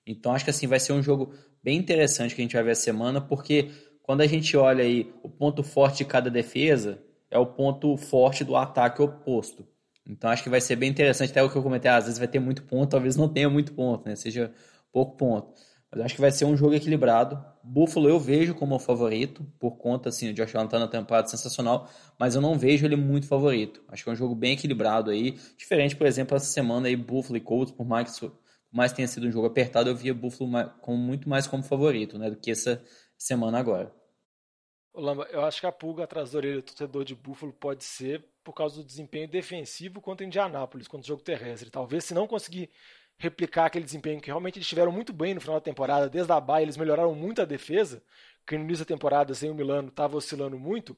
Então 0.07 0.33
acho 0.33 0.45
que 0.45 0.51
assim 0.51 0.67
vai 0.67 0.81
ser 0.81 0.93
um 0.93 1.03
jogo 1.03 1.35
bem 1.63 1.79
interessante 1.79 2.35
que 2.35 2.41
a 2.41 2.45
gente 2.45 2.55
vai 2.55 2.65
ver 2.65 2.73
essa 2.73 2.83
semana, 2.83 3.21
porque 3.21 3.71
quando 4.03 4.21
a 4.21 4.27
gente 4.27 4.57
olha 4.57 4.83
aí 4.85 5.13
o 5.23 5.29
ponto 5.29 5.63
forte 5.63 5.99
de 5.99 6.05
cada 6.05 6.31
defesa, 6.31 7.03
é 7.31 7.39
o 7.39 7.47
ponto 7.47 7.97
forte 7.97 8.45
do 8.45 8.57
ataque 8.57 9.01
oposto. 9.01 9.67
Então 10.07 10.31
acho 10.31 10.43
que 10.43 10.51
vai 10.51 10.61
ser 10.61 10.77
bem 10.77 10.91
interessante, 10.91 11.31
até 11.31 11.43
o 11.43 11.49
que 11.49 11.57
eu 11.57 11.63
comentei, 11.63 11.91
às 11.91 12.05
vezes 12.05 12.19
vai 12.19 12.29
ter 12.29 12.41
muito 12.41 12.65
ponto, 12.65 12.91
talvez 12.91 13.17
não 13.17 13.29
tenha 13.29 13.49
muito 13.49 13.73
ponto, 13.73 14.09
né? 14.09 14.17
Seja 14.17 14.53
pouco 14.93 15.17
ponto. 15.17 15.53
Mas 15.91 16.01
acho 16.07 16.15
que 16.15 16.21
vai 16.21 16.31
ser 16.31 16.47
um 16.47 16.57
jogo 16.57 16.75
equilibrado. 16.75 17.43
Buffalo 17.63 18.09
eu 18.09 18.19
vejo 18.19 18.55
como 18.55 18.79
favorito, 18.79 19.47
por 19.59 19.77
conta, 19.77 20.09
assim, 20.09 20.31
o 20.31 20.35
Josh 20.35 20.55
Allen 20.55 20.69
tá 20.69 20.79
na 20.79 20.89
temporada 20.89 21.29
sensacional, 21.29 21.89
mas 22.19 22.35
eu 22.35 22.41
não 22.41 22.59
vejo 22.59 22.85
ele 22.87 22.97
muito 22.97 23.27
favorito. 23.27 23.83
Acho 23.89 24.03
que 24.03 24.11
é 24.11 24.13
um 24.13 24.17
jogo 24.17 24.35
bem 24.35 24.55
equilibrado 24.55 25.11
aí. 25.11 25.39
Diferente, 25.57 25.95
por 25.95 26.07
exemplo, 26.07 26.37
essa 26.37 26.47
semana 26.47 26.89
aí, 26.89 26.97
Buffalo 26.97 27.37
e 27.37 27.41
Colts, 27.41 27.73
por 27.73 27.87
mais, 27.87 28.19
por 28.19 28.33
mais 28.73 28.93
tenha 28.93 29.07
sido 29.07 29.27
um 29.27 29.33
jogo 29.33 29.47
apertado, 29.47 29.91
eu 29.91 29.97
via 29.97 30.15
Buffalo 30.15 30.51
como, 30.81 30.99
muito 30.99 31.29
mais 31.29 31.47
como 31.47 31.63
favorito, 31.63 32.19
né, 32.19 32.31
do 32.31 32.37
que 32.37 32.51
essa 32.51 32.83
semana 33.17 33.59
agora. 33.59 33.95
Lamba, 34.95 35.27
eu 35.31 35.45
acho 35.45 35.61
que 35.61 35.67
a 35.67 35.73
pulga 35.73 36.05
atrás 36.05 36.33
da 36.33 36.39
orelha 36.39 36.57
do 36.57 36.63
torcedor 36.63 37.05
de 37.05 37.15
Buffalo 37.15 37.53
pode 37.53 37.85
ser 37.85 38.25
por 38.45 38.53
causa 38.53 38.77
do 38.77 38.85
desempenho 38.85 39.29
defensivo 39.29 40.01
contra 40.01 40.27
Indianápolis, 40.27 40.89
contra 40.89 41.05
o 41.05 41.09
jogo 41.09 41.23
terrestre. 41.23 41.71
Talvez 41.71 42.05
se 42.05 42.13
não 42.13 42.27
conseguir 42.27 42.71
replicar 43.17 43.67
aquele 43.67 43.85
desempenho 43.85 44.21
que 44.21 44.27
realmente 44.27 44.59
eles 44.59 44.69
tiveram 44.69 44.93
muito 44.93 45.13
bem 45.13 45.35
no 45.35 45.41
final 45.41 45.57
da 45.57 45.61
temporada, 45.61 46.11
desde 46.11 46.33
a 46.33 46.41
baia 46.41 46.65
eles 46.65 46.77
melhoraram 46.77 47.15
muito 47.15 47.41
a 47.41 47.45
defesa, 47.45 48.03
que 48.47 48.57
no 48.57 48.65
início 48.65 48.85
da 48.85 48.89
temporada 48.89 49.35
sem 49.35 49.51
o 49.51 49.55
Milano 49.55 49.89
estava 49.89 50.17
oscilando 50.17 50.59
muito, 50.59 50.97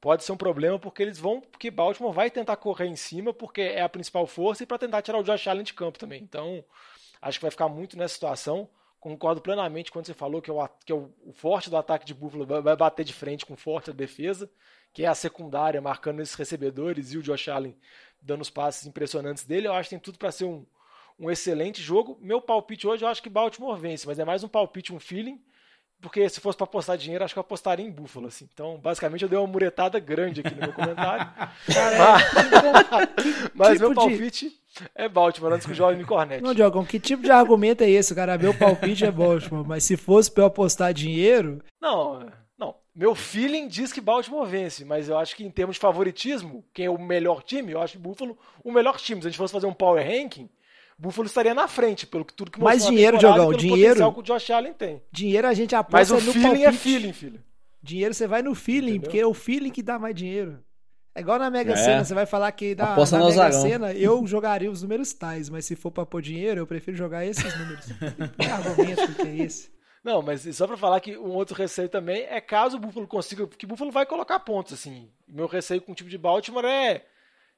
pode 0.00 0.22
ser 0.22 0.32
um 0.32 0.36
problema 0.36 0.78
porque 0.78 1.02
eles 1.02 1.18
vão, 1.18 1.40
porque 1.40 1.70
Baltimore 1.70 2.12
vai 2.12 2.30
tentar 2.30 2.56
correr 2.56 2.86
em 2.86 2.96
cima 2.96 3.32
porque 3.32 3.62
é 3.62 3.80
a 3.80 3.88
principal 3.88 4.26
força 4.26 4.62
e 4.62 4.66
para 4.66 4.78
tentar 4.78 5.00
tirar 5.00 5.18
o 5.18 5.22
Josh 5.22 5.48
Allen 5.48 5.64
de 5.64 5.72
campo 5.72 5.98
também. 5.98 6.22
Então, 6.22 6.64
acho 7.22 7.38
que 7.38 7.44
vai 7.44 7.50
ficar 7.50 7.68
muito 7.68 7.96
nessa 7.96 8.14
situação. 8.14 8.68
Concordo 9.00 9.40
plenamente 9.40 9.90
quando 9.90 10.06
você 10.06 10.14
falou 10.14 10.42
que, 10.42 10.50
é 10.50 10.52
o, 10.52 10.68
que 10.84 10.92
é 10.92 10.94
o, 10.94 11.10
o 11.24 11.32
forte 11.32 11.70
do 11.70 11.76
ataque 11.76 12.04
de 12.04 12.12
Buffalo 12.12 12.44
vai, 12.44 12.60
vai 12.60 12.76
bater 12.76 13.04
de 13.04 13.12
frente 13.12 13.46
com 13.46 13.56
forte 13.56 13.86
da 13.86 13.96
defesa, 13.96 14.50
que 14.92 15.04
é 15.04 15.08
a 15.08 15.14
secundária 15.14 15.80
marcando 15.80 16.20
esses 16.20 16.34
recebedores 16.34 17.12
e 17.12 17.18
o 17.18 17.22
Josh 17.22 17.48
Allen 17.48 17.76
dando 18.20 18.42
os 18.42 18.50
passes 18.50 18.86
impressionantes 18.86 19.44
dele. 19.44 19.66
Eu 19.66 19.72
acho 19.72 19.88
que 19.88 19.96
tem 19.96 20.00
tudo 20.00 20.18
para 20.18 20.30
ser 20.30 20.44
um, 20.44 20.64
um 21.18 21.30
excelente 21.30 21.80
jogo. 21.80 22.18
Meu 22.20 22.40
palpite 22.40 22.86
hoje 22.86 23.04
eu 23.04 23.08
acho 23.08 23.22
que 23.22 23.30
Baltimore 23.30 23.76
vence, 23.76 24.06
mas 24.06 24.18
é 24.18 24.24
mais 24.24 24.44
um 24.44 24.48
palpite, 24.48 24.92
um 24.92 25.00
feeling, 25.00 25.40
porque 26.00 26.28
se 26.28 26.40
fosse 26.40 26.56
para 26.56 26.64
apostar 26.64 26.96
dinheiro, 26.96 27.24
acho 27.24 27.34
que 27.34 27.38
eu 27.38 27.42
apostaria 27.42 27.86
em 27.86 27.90
Buffalo. 27.90 28.26
Assim. 28.26 28.48
Então, 28.52 28.76
basicamente, 28.78 29.22
eu 29.22 29.28
dei 29.28 29.38
uma 29.38 29.46
muretada 29.46 29.98
grande 30.00 30.40
aqui 30.40 30.54
no 30.54 30.60
meu 30.60 30.72
comentário. 30.72 31.30
mas 33.54 33.54
mas 33.54 33.78
tipo 33.78 33.80
meu 33.80 33.88
de- 33.90 33.94
palpite 33.94 34.61
é 34.94 35.08
Baltimore, 35.08 35.52
antes 35.52 35.66
que 35.66 35.72
o 35.72 35.74
Jovem 35.74 35.96
me 35.98 36.04
cornete. 36.04 36.42
Não, 36.42 36.54
Diogão, 36.54 36.84
que 36.84 36.98
tipo 37.00 37.22
de 37.22 37.30
argumento 37.30 37.82
é 37.84 37.90
esse, 37.90 38.14
cara? 38.14 38.38
Meu 38.38 38.54
palpite 38.54 39.04
é 39.04 39.10
Baltimore, 39.10 39.66
mas 39.66 39.84
se 39.84 39.96
fosse 39.96 40.30
pra 40.30 40.42
eu 40.44 40.46
apostar 40.48 40.92
dinheiro, 40.94 41.62
Não, 41.80 42.26
não. 42.58 42.74
Meu 42.94 43.14
feeling 43.14 43.68
diz 43.68 43.92
que 43.92 44.00
Baltimore 44.00 44.46
vence, 44.46 44.84
mas 44.84 45.08
eu 45.08 45.16
acho 45.18 45.34
que 45.36 45.44
em 45.44 45.50
termos 45.50 45.76
de 45.76 45.80
favoritismo, 45.80 46.64
quem 46.74 46.86
é 46.86 46.90
o 46.90 46.98
melhor 46.98 47.42
time, 47.42 47.72
eu 47.72 47.80
acho 47.80 47.94
que 47.94 47.98
Buffalo 47.98 48.36
o 48.62 48.70
melhor 48.72 48.96
time. 48.98 49.20
Se 49.20 49.26
a 49.26 49.30
gente 49.30 49.38
fosse 49.38 49.52
fazer 49.52 49.66
um 49.66 49.72
power 49.72 50.04
ranking, 50.06 50.48
Buffalo 50.98 51.26
estaria 51.26 51.54
na 51.54 51.66
frente, 51.66 52.06
pelo 52.06 52.24
que 52.24 52.32
tudo 52.34 52.50
que 52.50 52.60
Mais 52.60 52.86
dinheiro, 52.86 53.18
Diogão, 53.18 53.48
pelo 53.48 53.58
dinheiro. 53.58 53.80
potencial 53.94 54.12
que 54.12 54.20
o 54.20 54.22
Josh 54.22 54.50
Allen 54.50 54.72
tem. 54.74 55.02
dinheiro 55.10 55.48
a 55.48 55.54
gente 55.54 55.72
Mas 55.74 55.80
aposta 56.10 56.14
o 56.14 56.20
no 56.20 56.32
feeling 56.32 56.42
palpite. 56.48 56.66
é 56.66 56.72
feeling, 56.72 57.12
filho. 57.12 57.40
Dinheiro 57.82 58.14
você 58.14 58.26
vai 58.28 58.42
no 58.42 58.54
feeling, 58.54 58.90
Entendeu? 58.92 59.00
porque 59.02 59.18
é 59.18 59.26
o 59.26 59.34
feeling 59.34 59.70
que 59.70 59.82
dá 59.82 59.98
mais 59.98 60.14
dinheiro. 60.14 60.60
É 61.14 61.20
igual 61.20 61.38
na 61.38 61.50
Mega 61.50 61.72
É. 61.72 61.76
Sena, 61.76 62.04
você 62.04 62.14
vai 62.14 62.26
falar 62.26 62.50
que 62.52 62.74
na, 62.74 62.92
Aposta 62.92 63.18
na 63.18 63.26
Mega 63.26 63.44
azarão. 63.44 63.62
Sena 63.62 63.92
eu 63.92 64.26
jogaria 64.26 64.70
os 64.70 64.82
números 64.82 65.12
tais, 65.12 65.48
mas 65.48 65.66
se 65.66 65.76
for 65.76 65.90
pra 65.90 66.06
pôr 66.06 66.22
dinheiro, 66.22 66.60
eu 66.60 66.66
prefiro 66.66 66.96
jogar 66.96 67.24
esses 67.24 67.58
números. 67.58 67.86
que 68.38 68.46
argumento 68.46 69.14
que 69.14 69.22
é 69.22 69.36
esse? 69.36 69.70
Não, 70.02 70.20
mas 70.20 70.42
só 70.56 70.66
pra 70.66 70.76
falar 70.76 71.00
que 71.00 71.16
um 71.16 71.30
outro 71.30 71.54
receio 71.54 71.88
também 71.88 72.22
é 72.22 72.40
caso 72.40 72.76
o 72.76 72.80
Buffalo 72.80 73.06
consiga, 73.06 73.46
porque 73.46 73.66
o 73.66 73.68
Buffalo 73.68 73.92
vai 73.92 74.04
colocar 74.04 74.40
pontos, 74.40 74.72
assim. 74.72 75.08
Meu 75.28 75.46
receio 75.46 75.80
com 75.80 75.92
o 75.92 75.94
time 75.94 76.10
de 76.10 76.18
Baltimore 76.18 76.64
é 76.64 77.04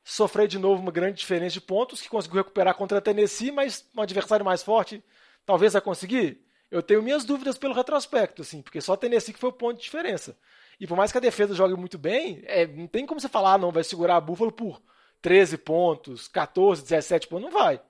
sofrer 0.04 0.46
de 0.46 0.58
novo 0.58 0.82
uma 0.82 0.92
grande 0.92 1.18
diferença 1.18 1.54
de 1.54 1.60
pontos, 1.60 2.02
que 2.02 2.08
conseguiu 2.08 2.38
recuperar 2.38 2.74
contra 2.74 2.98
a 2.98 3.00
Tennessee, 3.00 3.50
mas 3.50 3.88
um 3.96 4.02
adversário 4.02 4.44
mais 4.44 4.62
forte 4.62 5.02
talvez 5.46 5.72
vai 5.72 5.80
conseguir. 5.80 6.44
Eu 6.70 6.82
tenho 6.82 7.02
minhas 7.02 7.24
dúvidas 7.24 7.56
pelo 7.56 7.72
retrospecto, 7.72 8.42
assim, 8.42 8.60
porque 8.60 8.80
só 8.80 8.92
a 8.92 8.96
Tennessee 8.96 9.32
que 9.32 9.40
foi 9.40 9.50
o 9.50 9.52
ponto 9.52 9.78
de 9.78 9.84
diferença. 9.84 10.36
E 10.80 10.86
por 10.86 10.96
mais 10.96 11.12
que 11.12 11.18
a 11.18 11.20
defesa 11.20 11.54
jogue 11.54 11.74
muito 11.76 11.98
bem, 11.98 12.42
é, 12.44 12.66
não 12.66 12.86
tem 12.86 13.06
como 13.06 13.20
você 13.20 13.28
falar, 13.28 13.54
ah, 13.54 13.58
não, 13.58 13.70
vai 13.70 13.84
segurar 13.84 14.16
a 14.16 14.20
Buffalo 14.20 14.52
por 14.52 14.82
13 15.22 15.58
pontos, 15.58 16.28
14, 16.28 16.82
17 16.82 17.28
pontos, 17.28 17.44
não 17.44 17.52
vai. 17.52 17.80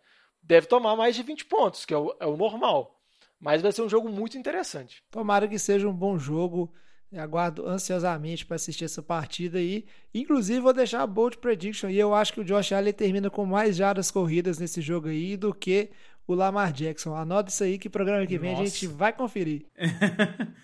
Deve 0.42 0.66
tomar 0.66 0.94
mais 0.94 1.16
de 1.16 1.22
20 1.22 1.46
pontos, 1.46 1.84
que 1.84 1.94
é 1.94 1.98
o, 1.98 2.14
é 2.20 2.26
o 2.26 2.36
normal. 2.36 3.00
Mas 3.40 3.60
vai 3.60 3.72
ser 3.72 3.82
um 3.82 3.88
jogo 3.88 4.08
muito 4.08 4.38
interessante. 4.38 5.02
Tomara 5.10 5.48
que 5.48 5.58
seja 5.58 5.88
um 5.88 5.92
bom 5.92 6.18
jogo. 6.18 6.72
Eu 7.10 7.22
Aguardo 7.22 7.66
ansiosamente 7.66 8.44
para 8.44 8.56
assistir 8.56 8.84
essa 8.84 9.02
partida 9.02 9.58
aí. 9.58 9.84
Inclusive, 10.14 10.60
vou 10.60 10.72
deixar 10.72 11.02
a 11.02 11.06
bold 11.06 11.38
prediction. 11.38 11.88
E 11.88 11.98
eu 11.98 12.14
acho 12.14 12.32
que 12.32 12.40
o 12.40 12.44
Josh 12.44 12.72
Allen 12.72 12.92
termina 12.92 13.30
com 13.30 13.44
mais 13.44 13.76
jardas 13.76 14.10
corridas 14.10 14.58
nesse 14.58 14.80
jogo 14.80 15.08
aí 15.08 15.36
do 15.36 15.54
que 15.54 15.90
o 16.26 16.34
Lamar 16.34 16.72
Jackson. 16.72 17.14
Anota 17.14 17.50
isso 17.50 17.62
aí 17.64 17.78
que 17.78 17.88
programa 17.88 18.26
que 18.26 18.38
vem 18.38 18.54
a 18.54 18.58
Nossa. 18.58 18.70
gente 18.70 18.86
vai 18.86 19.12
conferir. 19.12 19.66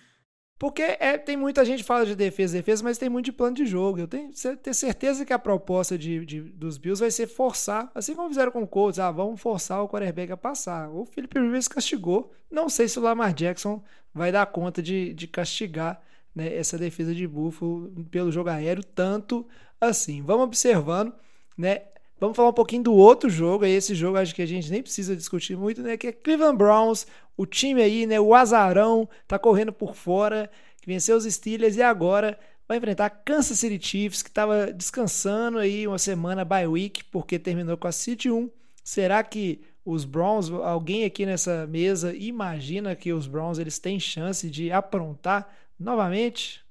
Porque 0.60 0.82
é, 0.82 1.16
tem 1.16 1.38
muita 1.38 1.64
gente 1.64 1.78
que 1.80 1.86
fala 1.86 2.04
de 2.04 2.14
defesa, 2.14 2.58
defesa, 2.58 2.84
mas 2.84 2.98
tem 2.98 3.08
muito 3.08 3.24
de 3.24 3.32
plano 3.32 3.56
de 3.56 3.64
jogo. 3.64 3.98
Eu 3.98 4.06
tenho, 4.06 4.30
tenho 4.62 4.74
certeza 4.74 5.24
que 5.24 5.32
a 5.32 5.38
proposta 5.38 5.96
de, 5.96 6.24
de- 6.26 6.42
dos 6.42 6.76
Bills 6.76 7.00
vai 7.00 7.10
ser 7.10 7.26
forçar, 7.26 7.90
assim 7.94 8.14
como 8.14 8.28
fizeram 8.28 8.52
com 8.52 8.62
o 8.62 8.66
Colts, 8.68 8.98
ah, 9.00 9.10
vamos 9.10 9.40
forçar 9.40 9.82
o 9.82 9.88
quarterback 9.88 10.30
a 10.32 10.36
passar. 10.36 10.90
O 10.90 11.06
Philip 11.06 11.38
Rivers 11.40 11.66
castigou. 11.66 12.30
Não 12.50 12.68
sei 12.68 12.88
se 12.88 12.98
o 12.98 13.02
Lamar 13.02 13.32
Jackson 13.32 13.82
vai 14.12 14.30
dar 14.30 14.44
conta 14.46 14.82
de, 14.82 15.14
de 15.14 15.26
castigar 15.26 16.02
né, 16.34 16.54
essa 16.54 16.76
defesa 16.76 17.14
de 17.14 17.26
Buffalo 17.26 17.90
pelo 18.10 18.30
jogo 18.30 18.50
aéreo, 18.50 18.84
tanto 18.84 19.46
assim. 19.80 20.20
Vamos 20.22 20.44
observando, 20.44 21.12
né? 21.56 21.82
Vamos 22.20 22.36
falar 22.36 22.50
um 22.50 22.52
pouquinho 22.52 22.82
do 22.82 22.92
outro 22.94 23.30
jogo. 23.30 23.64
Esse 23.64 23.94
jogo 23.94 24.18
acho 24.18 24.34
que 24.34 24.42
a 24.42 24.46
gente 24.46 24.70
nem 24.70 24.82
precisa 24.82 25.16
discutir 25.16 25.56
muito, 25.56 25.82
né? 25.82 25.96
Que 25.96 26.08
é 26.08 26.12
Cleveland 26.12 26.58
Browns, 26.58 27.06
o 27.40 27.46
time 27.46 27.80
aí, 27.80 28.04
né, 28.04 28.20
o 28.20 28.34
azarão, 28.34 29.08
tá 29.26 29.38
correndo 29.38 29.72
por 29.72 29.94
fora, 29.94 30.50
que 30.78 30.86
venceu 30.86 31.16
os 31.16 31.24
Steelers 31.24 31.74
e 31.74 31.82
agora 31.82 32.38
vai 32.68 32.76
enfrentar 32.76 33.08
Kansas 33.08 33.58
City 33.58 33.82
Chiefs, 33.82 34.22
que 34.22 34.28
estava 34.28 34.70
descansando 34.70 35.56
aí 35.56 35.86
uma 35.86 35.98
semana 35.98 36.44
bye 36.44 36.66
week, 36.66 37.02
porque 37.04 37.38
terminou 37.38 37.78
com 37.78 37.88
a 37.88 37.92
City 37.92 38.30
1. 38.30 38.50
Será 38.84 39.24
que 39.24 39.62
os 39.86 40.04
Browns, 40.04 40.50
alguém 40.50 41.06
aqui 41.06 41.24
nessa 41.24 41.66
mesa 41.66 42.14
imagina 42.14 42.94
que 42.94 43.10
os 43.10 43.26
Browns 43.26 43.58
eles 43.58 43.78
têm 43.78 43.98
chance 43.98 44.50
de 44.50 44.70
aprontar 44.70 45.50
novamente? 45.78 46.62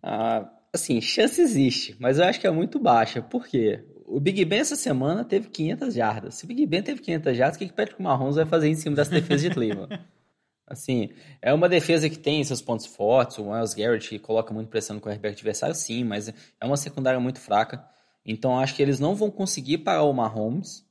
Ah, 0.00 0.48
assim, 0.72 1.00
chance 1.00 1.40
existe, 1.40 1.96
mas 1.98 2.18
eu 2.20 2.24
acho 2.24 2.38
que 2.38 2.46
é 2.46 2.52
muito 2.52 2.78
baixa. 2.78 3.20
Por 3.20 3.48
quê? 3.48 3.84
O 4.08 4.20
Big 4.20 4.44
Ben 4.44 4.60
essa 4.60 4.76
semana 4.76 5.24
teve 5.24 5.48
500 5.48 5.94
jardas. 5.94 6.34
Se 6.36 6.44
o 6.44 6.48
Big 6.48 6.64
Ben 6.64 6.82
teve 6.82 7.00
500 7.00 7.36
jardas, 7.36 7.56
o 7.56 7.58
que 7.58 7.64
o 7.66 7.72
Patrick 7.72 8.00
Mahomes 8.00 8.36
vai 8.36 8.46
fazer 8.46 8.68
em 8.68 8.74
cima 8.74 8.94
dessa 8.94 9.10
defesa 9.10 9.48
de 9.48 9.54
Cleveland? 9.54 9.98
Assim, 10.64 11.10
é 11.42 11.52
uma 11.52 11.68
defesa 11.68 12.08
que 12.08 12.18
tem 12.18 12.42
seus 12.42 12.62
pontos 12.62 12.86
fortes. 12.86 13.38
O 13.38 13.52
Miles 13.52 13.74
Garrett 13.74 14.08
que 14.08 14.18
coloca 14.18 14.54
muito 14.54 14.68
pressão 14.68 14.94
no 14.94 15.02
quarterback 15.02 15.34
adversário, 15.34 15.74
sim, 15.74 16.04
mas 16.04 16.28
é 16.28 16.64
uma 16.64 16.76
secundária 16.76 17.18
muito 17.18 17.40
fraca. 17.40 17.84
Então 18.24 18.58
acho 18.58 18.74
que 18.74 18.82
eles 18.82 18.98
não 19.00 19.14
vão 19.14 19.30
conseguir 19.30 19.78
parar 19.78 20.04
o 20.04 20.12
Mahomes. 20.12 20.85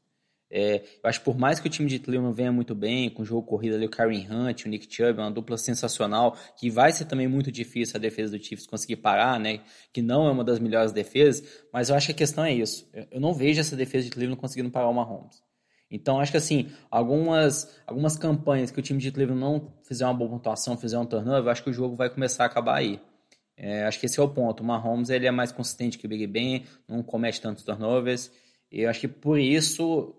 É, 0.58 0.76
eu 1.03 1.10
acho 1.10 1.20
que 1.20 1.26
por 1.26 1.38
mais 1.38 1.60
que 1.60 1.68
o 1.68 1.70
time 1.70 1.89
de 1.89 1.99
Cleveland 1.99 2.34
venha 2.34 2.49
muito 2.49 2.74
bem, 2.74 3.10
com 3.10 3.24
o 3.24 3.26
jogo 3.26 3.45
corrido 3.45 3.76
ali, 3.76 3.88
o 3.88 3.89
Karen 3.89 4.26
Hunt, 4.32 4.64
o 4.64 4.70
Nick 4.70 4.88
Chubb, 4.89 5.20
uma 5.20 5.30
dupla 5.30 5.58
sensacional, 5.58 6.38
que 6.56 6.70
vai 6.70 6.93
ser 6.93 7.03
também 7.03 7.28
muito 7.28 7.51
difícil 7.51 7.97
a 7.97 7.99
defesa 7.99 8.38
do 8.38 8.41
Chiefs 8.41 8.66
conseguir 8.66 8.95
parar, 8.95 9.38
né? 9.38 9.60
Que 9.91 10.01
não 10.01 10.26
é 10.26 10.32
uma 10.32 10.45
das 10.45 10.58
melhores 10.58 10.93
defesas, 10.93 11.45
mas 11.74 11.89
eu 11.89 11.95
acho 11.97 12.06
que 12.06 12.14
a 12.14 12.16
questão 12.16 12.45
é 12.45 12.53
isso. 12.53 12.89
Eu 13.12 13.20
não 13.20 13.34
vejo 13.34 13.60
essa 13.60 13.76
defesa 13.76 14.06
de 14.06 14.12
Cleveland 14.12 14.39
conseguindo 14.39 14.72
parar 14.72 14.88
o 14.88 14.93
Mahomes. 14.93 15.43
Então, 15.91 16.22
acho 16.22 16.32
que 16.32 16.38
assim, 16.38 16.72
algumas, 16.89 17.78
algumas 17.86 18.16
campanhas 18.16 18.72
que 18.72 18.80
o 18.80 18.82
time 18.82 19.01
de 19.01 19.12
Cleveland 19.12 19.41
não 19.41 19.74
fizer 19.84 20.06
uma 20.06 20.14
boa 20.14 20.30
pontuação, 20.30 20.78
fizer 20.78 20.97
um 20.97 21.06
turnover, 21.06 21.51
acho 21.51 21.66
que 21.66 21.70
o 21.70 21.74
jogo 21.74 21.97
vai 21.97 22.10
começar 22.10 22.43
a 22.43 22.47
acabar 22.47 22.78
aí. 22.78 23.01
É, 23.58 23.84
acho 23.84 23.99
que 23.99 24.06
esse 24.06 24.22
é 24.22 24.24
o 24.24 24.30
ponto. 24.30 24.64
O 24.64 24.66
Mahomes 24.66 25.10
ele 25.10 25.28
é 25.28 25.32
mais 25.32 25.51
consistente 25.51 25.97
que 25.97 26.06
o 26.06 26.10
Big 26.10 26.26
Ben, 26.28 26.64
não 26.88 27.03
comete 27.03 27.41
tantos 27.41 27.66
turnovers. 27.66 28.32
E 28.72 28.84
eu 28.84 28.89
acho 28.89 29.01
que 29.01 29.08
por 29.10 29.38
isso 29.38 30.16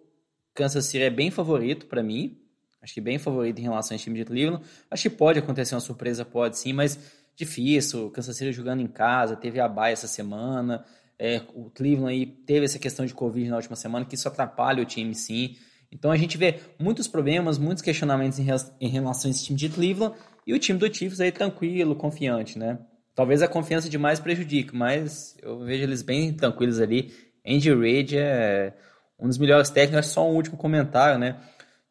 Kansas 0.56 0.86
City 0.86 1.04
é 1.04 1.10
bem 1.10 1.30
favorito 1.30 1.86
para 1.86 2.02
mim. 2.02 2.38
Acho 2.82 2.94
que 2.94 3.00
bem 3.00 3.18
favorito 3.18 3.58
em 3.58 3.62
relação 3.62 3.94
ao 3.94 4.00
time 4.00 4.18
de 4.18 4.24
Cleveland. 4.24 4.64
Acho 4.90 5.02
que 5.04 5.10
pode 5.10 5.38
acontecer 5.38 5.74
uma 5.74 5.80
surpresa, 5.80 6.24
pode 6.24 6.58
sim, 6.58 6.72
mas 6.72 6.98
difícil. 7.36 8.10
Kansas 8.10 8.36
City 8.36 8.52
jogando 8.52 8.80
em 8.80 8.86
casa, 8.86 9.36
teve 9.36 9.60
a 9.60 9.68
baia 9.68 9.92
essa 9.92 10.08
semana. 10.08 10.84
É, 11.18 11.42
o 11.54 11.70
Cleveland 11.70 12.12
aí 12.12 12.26
teve 12.26 12.64
essa 12.64 12.78
questão 12.78 13.04
de 13.04 13.14
Covid 13.14 13.48
na 13.48 13.56
última 13.56 13.76
semana, 13.76 14.04
que 14.04 14.14
isso 14.14 14.26
atrapalha 14.26 14.82
o 14.82 14.86
time 14.86 15.14
sim. 15.14 15.56
Então 15.92 16.10
a 16.10 16.16
gente 16.16 16.36
vê 16.38 16.60
muitos 16.78 17.06
problemas, 17.06 17.58
muitos 17.58 17.82
questionamentos 17.82 18.38
em, 18.38 18.88
relação 18.88 19.30
a 19.30 19.30
esse 19.30 19.44
time 19.44 19.58
de 19.58 19.68
Cleveland 19.68 20.16
e 20.46 20.54
o 20.54 20.58
time 20.58 20.78
do 20.78 20.92
Chiefs 20.92 21.20
aí 21.20 21.30
tranquilo, 21.30 21.94
confiante, 21.94 22.58
né? 22.58 22.78
Talvez 23.14 23.42
a 23.42 23.48
confiança 23.48 23.88
demais 23.88 24.20
prejudique, 24.20 24.74
mas 24.76 25.36
eu 25.42 25.58
vejo 25.60 25.82
eles 25.82 26.02
bem 26.02 26.32
tranquilos 26.32 26.80
ali. 26.80 27.12
Andy 27.46 27.74
Reid 27.74 28.16
é 28.18 28.74
um 29.18 29.28
dos 29.28 29.38
melhores 29.38 29.70
técnicos. 29.70 30.06
Só 30.08 30.28
um 30.28 30.34
último 30.34 30.56
comentário, 30.56 31.18
né? 31.18 31.40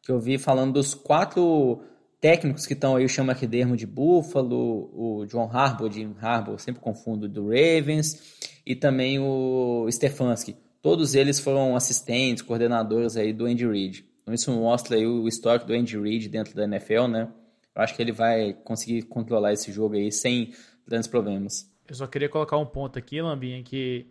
Que 0.02 0.10
eu 0.10 0.20
vi 0.20 0.38
falando 0.38 0.74
dos 0.74 0.94
quatro 0.94 1.82
técnicos 2.20 2.66
que 2.66 2.72
estão 2.72 2.96
aí, 2.96 3.04
o 3.04 3.08
Sean 3.08 3.24
McDermott 3.24 3.78
de 3.78 3.86
Buffalo, 3.86 4.90
o 4.94 5.26
John 5.26 5.50
Harbaugh 5.52 5.88
de 5.88 6.08
Harbaugh, 6.20 6.58
sempre 6.58 6.80
confundo, 6.80 7.28
do 7.28 7.48
Ravens, 7.48 8.60
e 8.64 8.74
também 8.74 9.18
o 9.18 9.86
Stefanski. 9.90 10.56
Todos 10.80 11.14
eles 11.14 11.40
foram 11.40 11.76
assistentes, 11.76 12.42
coordenadores 12.42 13.16
aí 13.16 13.32
do 13.32 13.46
Andy 13.46 13.66
Reid. 13.66 14.04
Então 14.22 14.34
isso 14.34 14.50
mostra 14.52 14.96
aí 14.96 15.06
o 15.06 15.28
histórico 15.28 15.66
do 15.66 15.72
Andy 15.72 15.98
Reid 15.98 16.28
dentro 16.28 16.54
da 16.54 16.64
NFL, 16.64 17.06
né? 17.06 17.28
Eu 17.74 17.82
acho 17.82 17.94
que 17.94 18.02
ele 18.02 18.12
vai 18.12 18.54
conseguir 18.54 19.02
controlar 19.02 19.52
esse 19.52 19.70
jogo 19.70 19.94
aí 19.94 20.10
sem 20.10 20.52
grandes 20.86 21.08
problemas. 21.08 21.70
Eu 21.86 21.94
só 21.94 22.06
queria 22.06 22.28
colocar 22.28 22.56
um 22.58 22.66
ponto 22.66 22.98
aqui, 22.98 23.20
Lambinha, 23.20 23.62
que 23.62 24.06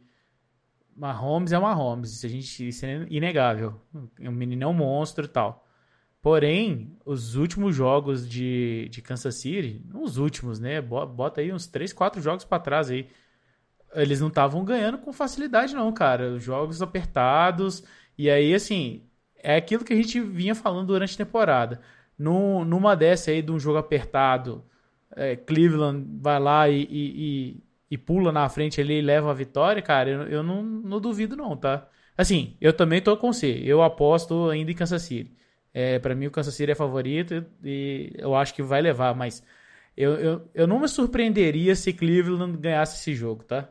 Mahomes 0.95 1.51
é 1.51 1.59
Mahomes, 1.59 2.11
isso, 2.13 2.25
a 2.25 2.29
gente, 2.29 2.67
isso 2.67 2.85
é 2.85 3.05
inegável. 3.09 3.79
O 4.19 4.31
menino 4.31 4.63
é 4.63 4.67
um 4.67 4.73
monstro 4.73 5.25
e 5.25 5.27
tal. 5.27 5.67
Porém, 6.21 6.97
os 7.05 7.35
últimos 7.35 7.75
jogos 7.75 8.27
de, 8.27 8.87
de 8.89 9.01
Kansas 9.01 9.35
City, 9.35 9.85
os 9.93 10.17
últimos, 10.17 10.59
né? 10.59 10.81
Bota 10.81 11.41
aí 11.41 11.53
uns 11.53 11.67
3, 11.67 11.93
4 11.93 12.21
jogos 12.21 12.45
para 12.45 12.59
trás 12.59 12.89
aí 12.89 13.07
eles 13.95 14.19
não 14.19 14.27
estavam 14.27 14.63
ganhando 14.63 14.97
com 14.97 15.13
facilidade, 15.13 15.73
não, 15.73 15.91
cara. 15.91 16.37
Jogos 16.37 16.81
apertados. 16.81 17.83
E 18.17 18.29
aí, 18.29 18.53
assim, 18.53 19.03
é 19.35 19.55
aquilo 19.55 19.83
que 19.83 19.93
a 19.93 19.95
gente 19.95 20.19
vinha 20.19 20.53
falando 20.53 20.87
durante 20.87 21.15
a 21.15 21.25
temporada. 21.25 21.81
No, 22.17 22.65
numa 22.65 22.95
dessa 22.95 23.31
aí 23.31 23.41
de 23.41 23.51
um 23.51 23.59
jogo 23.59 23.77
apertado, 23.77 24.65
é, 25.15 25.35
Cleveland 25.35 26.05
vai 26.19 26.39
lá 26.39 26.69
e, 26.69 26.83
e, 26.83 26.87
e, 26.91 27.63
pula 27.97 28.31
na 28.31 28.47
frente 28.49 28.81
ali 28.81 28.95
e 28.95 29.01
leva 29.01 29.31
a 29.31 29.33
vitória, 29.33 29.81
cara, 29.81 30.09
eu, 30.09 30.21
eu 30.27 30.43
não, 30.43 30.63
não, 30.63 30.99
duvido, 30.99 31.35
não, 31.35 31.55
tá? 31.57 31.87
Assim, 32.17 32.57
eu 32.61 32.73
também 32.73 33.01
tô 33.01 33.15
com 33.17 33.31
você. 33.33 33.61
Eu 33.63 33.81
aposto 33.83 34.49
ainda 34.49 34.71
em 34.71 34.75
Kansas 34.75 35.01
City. 35.03 35.35
É, 35.73 35.99
para 35.99 36.15
mim, 36.15 36.27
o 36.27 36.31
Kansas 36.31 36.53
City 36.55 36.71
é 36.71 36.75
favorito 36.75 37.45
e 37.63 38.11
eu 38.17 38.35
acho 38.35 38.53
que 38.53 38.63
vai 38.63 38.81
levar, 38.81 39.13
mas 39.15 39.43
eu, 39.97 40.15
eu, 40.15 40.51
eu 40.53 40.67
não 40.67 40.79
me 40.79 40.87
surpreenderia 40.87 41.75
se 41.75 41.93
Cleveland 41.93 42.57
ganhasse 42.57 42.97
esse 42.97 43.13
jogo, 43.15 43.43
tá? 43.43 43.69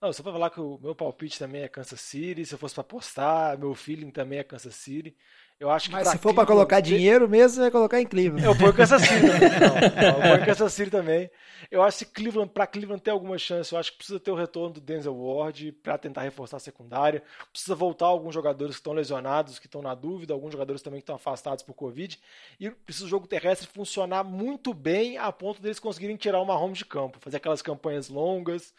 Não, 0.00 0.12
só 0.12 0.22
pra 0.22 0.32
falar 0.32 0.50
que 0.50 0.60
o 0.60 0.78
meu 0.78 0.94
palpite 0.94 1.38
também 1.38 1.62
é 1.62 1.68
Kansas 1.68 2.00
City. 2.00 2.46
Se 2.46 2.54
eu 2.54 2.58
fosse 2.58 2.74
pra 2.74 2.82
apostar, 2.82 3.58
meu 3.58 3.74
feeling 3.74 4.10
também 4.10 4.38
é 4.38 4.44
Kansas 4.44 4.74
City. 4.76 5.16
Eu 5.60 5.70
acho 5.70 5.88
que 5.88 5.92
Mas 5.92 6.06
se 6.08 6.18
for 6.18 6.32
para 6.32 6.46
colocar 6.46 6.78
dinheiro 6.78 7.28
mesmo, 7.28 7.62
vai 7.62 7.70
colocar 7.70 8.00
em 8.00 8.06
Cleveland. 8.06 8.44
Eu 8.44 8.56
ponho 8.56 8.72
Kansas 8.72 9.02
City 9.02 9.20
também. 9.20 9.50
Não, 9.50 10.08
eu 10.08 10.30
ponho 10.30 10.46
Kansas 10.46 10.72
City 10.72 10.90
também. 10.90 11.30
Eu 11.68 11.82
acho 11.82 11.98
que 11.98 12.12
Cleveland, 12.12 12.50
para 12.52 12.64
Cleveland 12.64 13.02
ter 13.02 13.10
alguma 13.10 13.36
chance, 13.36 13.72
eu 13.72 13.78
acho 13.78 13.90
que 13.90 13.98
precisa 13.98 14.20
ter 14.20 14.30
o 14.30 14.36
retorno 14.36 14.74
do 14.74 14.80
Denzel 14.80 15.16
Ward 15.16 15.72
para 15.82 15.98
tentar 15.98 16.22
reforçar 16.22 16.58
a 16.58 16.60
secundária. 16.60 17.24
Precisa 17.50 17.74
voltar 17.74 18.06
alguns 18.06 18.32
jogadores 18.32 18.76
que 18.76 18.80
estão 18.80 18.92
lesionados, 18.92 19.58
que 19.58 19.66
estão 19.66 19.82
na 19.82 19.96
dúvida, 19.96 20.32
alguns 20.32 20.52
jogadores 20.52 20.80
também 20.80 21.00
que 21.00 21.02
estão 21.02 21.16
afastados 21.16 21.64
por 21.64 21.74
Covid. 21.74 22.20
E 22.60 22.70
precisa 22.70 23.06
o 23.06 23.08
jogo 23.08 23.26
terrestre 23.26 23.66
funcionar 23.66 24.22
muito 24.22 24.72
bem 24.72 25.18
a 25.18 25.32
ponto 25.32 25.60
deles 25.60 25.80
conseguirem 25.80 26.14
tirar 26.14 26.40
uma 26.40 26.56
home 26.56 26.74
de 26.74 26.84
campo, 26.84 27.18
fazer 27.20 27.38
aquelas 27.38 27.62
campanhas 27.62 28.08
longas, 28.08 28.72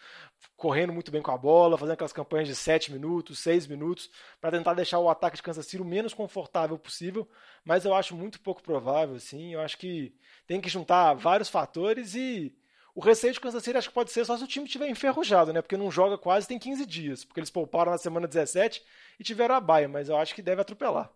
correndo 0.55 0.91
muito 0.91 1.11
bem 1.11 1.21
com 1.21 1.31
a 1.31 1.37
bola, 1.37 1.77
fazendo 1.77 1.93
aquelas 1.93 2.13
campanhas 2.13 2.47
de 2.47 2.55
7 2.55 2.91
minutos, 2.91 3.39
6 3.39 3.67
minutos, 3.67 4.09
para 4.41 4.51
tentar 4.51 4.73
deixar 4.73 4.99
o 4.99 5.09
ataque 5.09 5.37
de 5.37 5.43
Kansas 5.43 5.65
City 5.65 5.81
o 5.81 5.85
menos 5.85 6.13
confortável 6.13 6.77
possível, 6.77 7.27
mas 7.63 7.85
eu 7.85 7.93
acho 7.93 8.15
muito 8.15 8.39
pouco 8.41 8.61
provável, 8.61 9.15
assim, 9.15 9.53
eu 9.53 9.61
acho 9.61 9.77
que 9.77 10.13
tem 10.45 10.59
que 10.59 10.69
juntar 10.69 11.13
vários 11.13 11.49
fatores 11.49 12.15
e 12.15 12.53
o 12.93 12.99
receio 12.99 13.33
de 13.33 13.39
Kansas 13.39 13.63
City 13.63 13.77
acho 13.77 13.87
que 13.89 13.93
pode 13.93 14.11
ser 14.11 14.25
só 14.25 14.37
se 14.37 14.43
o 14.43 14.47
time 14.47 14.65
estiver 14.65 14.89
enferrujado, 14.89 15.53
né, 15.53 15.61
porque 15.61 15.77
não 15.77 15.89
joga 15.89 16.17
quase 16.17 16.47
tem 16.47 16.59
15 16.59 16.85
dias, 16.85 17.23
porque 17.23 17.39
eles 17.39 17.49
pouparam 17.49 17.91
na 17.91 17.97
semana 17.97 18.27
17 18.27 18.83
e 19.19 19.23
tiveram 19.23 19.55
a 19.55 19.61
baia, 19.61 19.87
mas 19.87 20.09
eu 20.09 20.17
acho 20.17 20.35
que 20.35 20.41
deve 20.41 20.61
atropelar. 20.61 21.09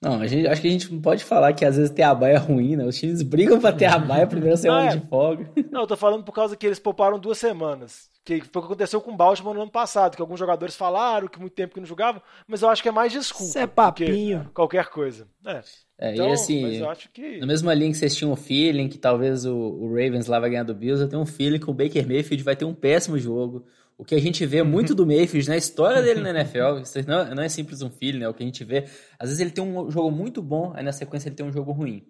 Não, 0.00 0.18
a 0.18 0.26
gente, 0.26 0.46
acho 0.46 0.62
que 0.62 0.68
a 0.68 0.70
gente 0.70 0.90
não 0.90 1.00
pode 1.00 1.22
falar 1.22 1.52
que 1.52 1.62
às 1.62 1.76
vezes 1.76 1.90
ter 1.90 2.02
a 2.02 2.14
baia 2.14 2.34
é 2.34 2.38
ruim, 2.38 2.74
né? 2.74 2.84
Os 2.86 2.98
times 2.98 3.20
brigam 3.20 3.60
pra 3.60 3.70
ter 3.70 3.84
a 3.84 3.98
baia 3.98 4.24
a 4.24 4.26
primeira 4.26 4.56
semana 4.58 4.84
não, 4.84 4.88
é... 4.88 4.96
de 4.96 5.06
folga. 5.06 5.50
Não, 5.70 5.82
eu 5.82 5.86
tô 5.86 5.96
falando 5.96 6.24
por 6.24 6.32
causa 6.32 6.56
que 6.56 6.66
eles 6.66 6.78
pouparam 6.78 7.18
duas 7.18 7.36
semanas. 7.36 8.08
Que 8.24 8.40
foi 8.40 8.60
o 8.60 8.62
que 8.62 8.66
aconteceu 8.66 9.00
com 9.00 9.12
o 9.12 9.16
Baltimore 9.16 9.54
no 9.54 9.62
ano 9.62 9.70
passado, 9.70 10.16
que 10.16 10.22
alguns 10.22 10.38
jogadores 10.38 10.74
falaram 10.74 11.28
que 11.28 11.38
muito 11.38 11.54
tempo 11.54 11.74
que 11.74 11.80
não 11.80 11.86
jogavam, 11.86 12.22
mas 12.46 12.62
eu 12.62 12.68
acho 12.68 12.82
que 12.82 12.88
é 12.88 12.92
mais 12.92 13.12
desculpa. 13.12 13.44
Isso 13.44 13.58
é 13.58 13.66
papinho. 13.66 14.50
Qualquer 14.54 14.86
coisa. 14.88 15.26
É. 15.44 15.62
é 15.98 16.14
então, 16.14 16.28
e 16.28 16.32
assim, 16.32 16.80
que... 17.12 17.38
na 17.38 17.46
mesma 17.46 17.74
linha 17.74 17.90
que 17.90 17.96
vocês 17.96 18.14
tinham 18.14 18.32
o 18.32 18.36
feeling 18.36 18.88
que 18.88 18.98
talvez 18.98 19.44
o, 19.44 19.54
o, 19.54 19.88
Ravens 19.88 20.26
lá 20.26 20.38
vai 20.38 20.50
ganhar 20.50 20.64
do 20.64 20.74
Bills, 20.74 21.02
eu 21.02 21.08
tenho 21.08 21.20
um 21.20 21.26
feeling 21.26 21.58
que 21.58 21.70
o 21.70 21.74
Baker 21.74 22.06
Mayfield 22.06 22.42
vai 22.42 22.56
ter 22.56 22.64
um 22.64 22.74
péssimo 22.74 23.18
jogo. 23.18 23.66
O 24.00 24.04
que 24.04 24.14
a 24.14 24.18
gente 24.18 24.46
vê 24.46 24.62
muito 24.62 24.94
do 24.94 25.06
Mayfield 25.06 25.46
na 25.46 25.58
história 25.58 26.00
dele 26.00 26.22
na 26.22 26.30
NFL, 26.40 26.78
isso 26.82 26.98
não, 27.06 27.34
não 27.34 27.42
é 27.42 27.50
simples 27.50 27.82
um 27.82 27.90
feeling, 27.90 28.20
né? 28.20 28.28
O 28.30 28.32
que 28.32 28.42
a 28.42 28.46
gente 28.46 28.64
vê, 28.64 28.86
às 29.18 29.28
vezes 29.28 29.40
ele 29.40 29.50
tem 29.50 29.62
um 29.62 29.90
jogo 29.90 30.10
muito 30.10 30.40
bom, 30.40 30.72
aí 30.74 30.82
na 30.82 30.90
sequência 30.90 31.28
ele 31.28 31.36
tem 31.36 31.44
um 31.44 31.52
jogo 31.52 31.70
ruim. 31.70 32.02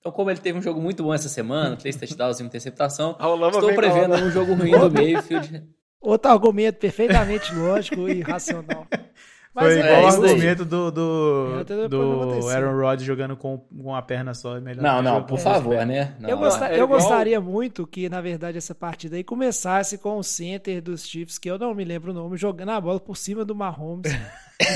Então, 0.00 0.10
como 0.10 0.30
ele 0.30 0.40
teve 0.40 0.58
um 0.58 0.62
jogo 0.62 0.80
muito 0.80 1.02
bom 1.02 1.12
essa 1.12 1.28
semana, 1.28 1.76
três 1.76 1.96
touchdowns 1.96 2.40
e 2.40 2.42
uma 2.42 2.46
interceptação, 2.46 3.10
estou 3.52 3.74
prevendo 3.74 4.14
um 4.14 4.30
jogo 4.30 4.54
ruim 4.54 4.70
do 4.70 4.88
Mayfield. 4.90 5.68
Outro 6.00 6.30
argumento 6.30 6.78
perfeitamente 6.78 7.54
lógico 7.54 8.08
e 8.08 8.22
racional. 8.22 8.86
Mas 9.54 9.66
Foi 9.66 9.80
é, 9.80 9.86
igual 9.86 10.02
o 10.02 10.06
argumento 10.06 10.64
do, 10.64 10.90
do, 10.90 11.88
do 11.88 12.48
Aaron 12.48 12.76
Rodgers 12.76 13.04
jogando 13.04 13.36
com, 13.36 13.58
com 13.58 13.94
a 13.94 14.02
perna 14.02 14.34
só. 14.34 14.60
Melhor 14.60 14.82
não, 14.82 15.00
não, 15.00 15.22
por 15.22 15.38
favor, 15.38 15.86
né? 15.86 16.16
Não, 16.18 16.28
eu, 16.28 16.36
gostar, 16.36 16.72
é 16.72 16.80
eu 16.80 16.88
gostaria 16.88 17.40
muito 17.40 17.86
que, 17.86 18.08
na 18.08 18.20
verdade, 18.20 18.58
essa 18.58 18.74
partida 18.74 19.14
aí 19.14 19.22
começasse 19.22 19.96
com 19.96 20.18
o 20.18 20.24
center 20.24 20.82
dos 20.82 21.06
Chiefs, 21.06 21.38
que 21.38 21.48
eu 21.48 21.56
não 21.56 21.72
me 21.72 21.84
lembro 21.84 22.10
o 22.10 22.14
nome, 22.14 22.36
jogando 22.36 22.70
a 22.70 22.80
bola 22.80 22.98
por 22.98 23.16
cima 23.16 23.44
do 23.44 23.54
Mahomes. 23.54 24.10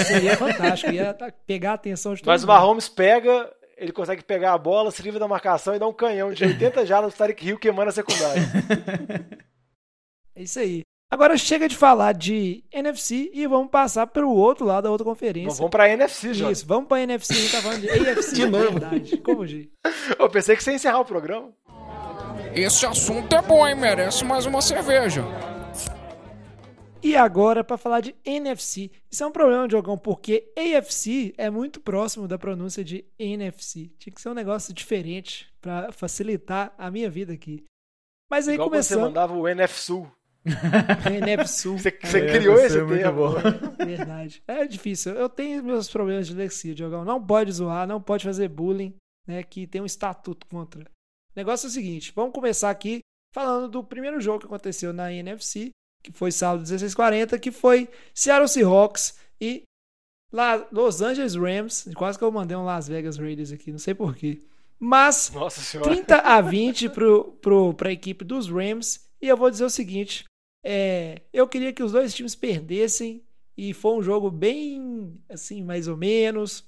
seria 0.06 0.36
fantástico, 0.36 0.92
ia 0.92 1.12
pegar 1.44 1.72
a 1.72 1.74
atenção 1.74 2.14
de 2.14 2.22
todo 2.22 2.28
Mas 2.28 2.42
mundo. 2.42 2.50
o 2.50 2.54
Mahomes 2.54 2.88
pega, 2.88 3.52
ele 3.76 3.90
consegue 3.90 4.22
pegar 4.22 4.52
a 4.52 4.58
bola, 4.58 4.92
se 4.92 5.02
livra 5.02 5.18
da 5.18 5.26
marcação 5.26 5.74
e 5.74 5.80
dá 5.80 5.88
um 5.88 5.92
canhão 5.92 6.32
de 6.32 6.44
80 6.44 6.86
jardas 6.86 7.10
pro 7.10 7.18
Tarek 7.18 7.44
Hill 7.44 7.58
queimando 7.58 7.88
a 7.88 7.92
secundária. 7.92 8.42
é 10.36 10.42
isso 10.42 10.60
aí. 10.60 10.87
Agora 11.10 11.38
chega 11.38 11.66
de 11.66 11.74
falar 11.74 12.12
de 12.12 12.62
NFC 12.70 13.30
e 13.32 13.46
vamos 13.46 13.70
passar 13.70 14.06
para 14.06 14.26
o 14.26 14.34
outro 14.34 14.66
lado 14.66 14.84
da 14.84 14.90
outra 14.90 15.06
conferência. 15.06 15.56
Vamos 15.56 15.70
pra 15.70 15.88
NFC, 15.88 16.34
já. 16.34 16.50
Isso, 16.50 16.66
vamos 16.66 16.86
para 16.86 17.00
NFC, 17.00 17.32
a 17.32 17.36
gente 17.36 17.52
tá 17.52 17.62
falando 17.62 17.80
de 17.80 17.88
AFC 18.10 18.34
De 18.34 18.46
novo. 18.46 18.78
verdade. 18.78 19.16
Como 19.18 19.46
de? 19.46 19.70
Eu 20.18 20.28
pensei 20.28 20.54
que 20.54 20.62
você 20.62 20.70
ia 20.70 20.76
encerrar 20.76 21.00
o 21.00 21.06
programa. 21.06 21.50
Esse 22.54 22.84
assunto 22.84 23.34
é 23.34 23.40
bom, 23.40 23.66
hein? 23.66 23.74
Merece 23.74 24.22
mais 24.22 24.44
uma 24.44 24.60
cerveja. 24.60 25.24
E 27.02 27.16
agora 27.16 27.64
para 27.64 27.78
falar 27.78 28.00
de 28.00 28.14
NFC. 28.22 28.90
Isso 29.10 29.22
é 29.22 29.26
um 29.26 29.32
problema, 29.32 29.68
Diogão, 29.68 29.96
porque 29.96 30.52
AFC 30.56 31.32
é 31.38 31.48
muito 31.48 31.80
próximo 31.80 32.28
da 32.28 32.36
pronúncia 32.36 32.84
de 32.84 33.04
NFC. 33.18 33.90
Tinha 33.98 34.12
que 34.12 34.20
ser 34.20 34.28
um 34.28 34.34
negócio 34.34 34.74
diferente 34.74 35.48
para 35.60 35.90
facilitar 35.92 36.74
a 36.76 36.90
minha 36.90 37.08
vida 37.08 37.32
aqui. 37.32 37.64
Mas 38.30 38.46
aí 38.46 38.54
Igual 38.56 38.68
quando 38.68 38.82
você 38.82 38.94
começando 38.94 39.08
mandava 39.08 39.34
o 39.34 39.48
NF 39.48 39.80
Sul. 39.80 40.10
NFC 40.44 41.62
Sul. 41.62 41.78
Você, 41.78 41.90
você 41.90 42.18
É, 42.20 42.38
criou 42.38 42.56
esse 42.58 42.78
é 42.78 42.84
termo. 42.84 43.32
Verdade. 43.84 44.42
É 44.46 44.66
difícil. 44.66 45.12
Eu 45.14 45.28
tenho 45.28 45.62
meus 45.62 45.88
problemas 45.88 46.26
de 46.26 46.32
dislexia, 46.32 46.74
Diogão. 46.74 47.04
Não 47.04 47.24
pode 47.24 47.52
zoar, 47.52 47.86
não 47.86 48.00
pode 48.00 48.24
fazer 48.24 48.48
bullying, 48.48 48.94
né? 49.26 49.42
Que 49.42 49.66
tem 49.66 49.80
um 49.80 49.86
estatuto 49.86 50.46
contra. 50.46 50.82
O 50.82 50.84
negócio 51.36 51.66
é 51.66 51.70
o 51.70 51.72
seguinte: 51.72 52.12
vamos 52.14 52.32
começar 52.32 52.70
aqui 52.70 53.00
falando 53.34 53.68
do 53.68 53.84
primeiro 53.84 54.20
jogo 54.20 54.40
que 54.40 54.46
aconteceu 54.46 54.92
na 54.92 55.12
NFC, 55.12 55.70
que 56.02 56.12
foi 56.12 56.32
sábado 56.32 56.60
1640, 56.60 57.38
que 57.38 57.50
foi 57.50 57.88
Seattle 58.14 58.48
Seahawks 58.48 59.18
e 59.40 59.62
Los 60.72 61.00
Angeles 61.02 61.34
Rams. 61.34 61.88
Quase 61.94 62.18
que 62.18 62.24
eu 62.24 62.32
mandei 62.32 62.56
um 62.56 62.64
Las 62.64 62.88
Vegas 62.88 63.16
Raiders 63.16 63.52
aqui, 63.52 63.70
não 63.70 63.78
sei 63.78 63.94
porquê. 63.94 64.40
Mas 64.78 65.32
Nossa 65.34 65.60
senhora. 65.60 65.90
30 65.90 66.18
a 66.18 66.40
20 66.40 66.88
pro, 66.90 67.32
pro, 67.40 67.74
pra 67.74 67.90
equipe 67.90 68.24
dos 68.24 68.48
Rams. 68.48 69.07
E 69.20 69.28
eu 69.28 69.36
vou 69.36 69.50
dizer 69.50 69.64
o 69.64 69.70
seguinte: 69.70 70.24
é, 70.64 71.22
eu 71.32 71.48
queria 71.48 71.72
que 71.72 71.82
os 71.82 71.92
dois 71.92 72.14
times 72.14 72.34
perdessem. 72.34 73.22
E 73.56 73.74
foi 73.74 73.98
um 73.98 74.02
jogo 74.02 74.30
bem 74.30 75.20
assim, 75.28 75.64
mais 75.64 75.88
ou 75.88 75.96
menos. 75.96 76.64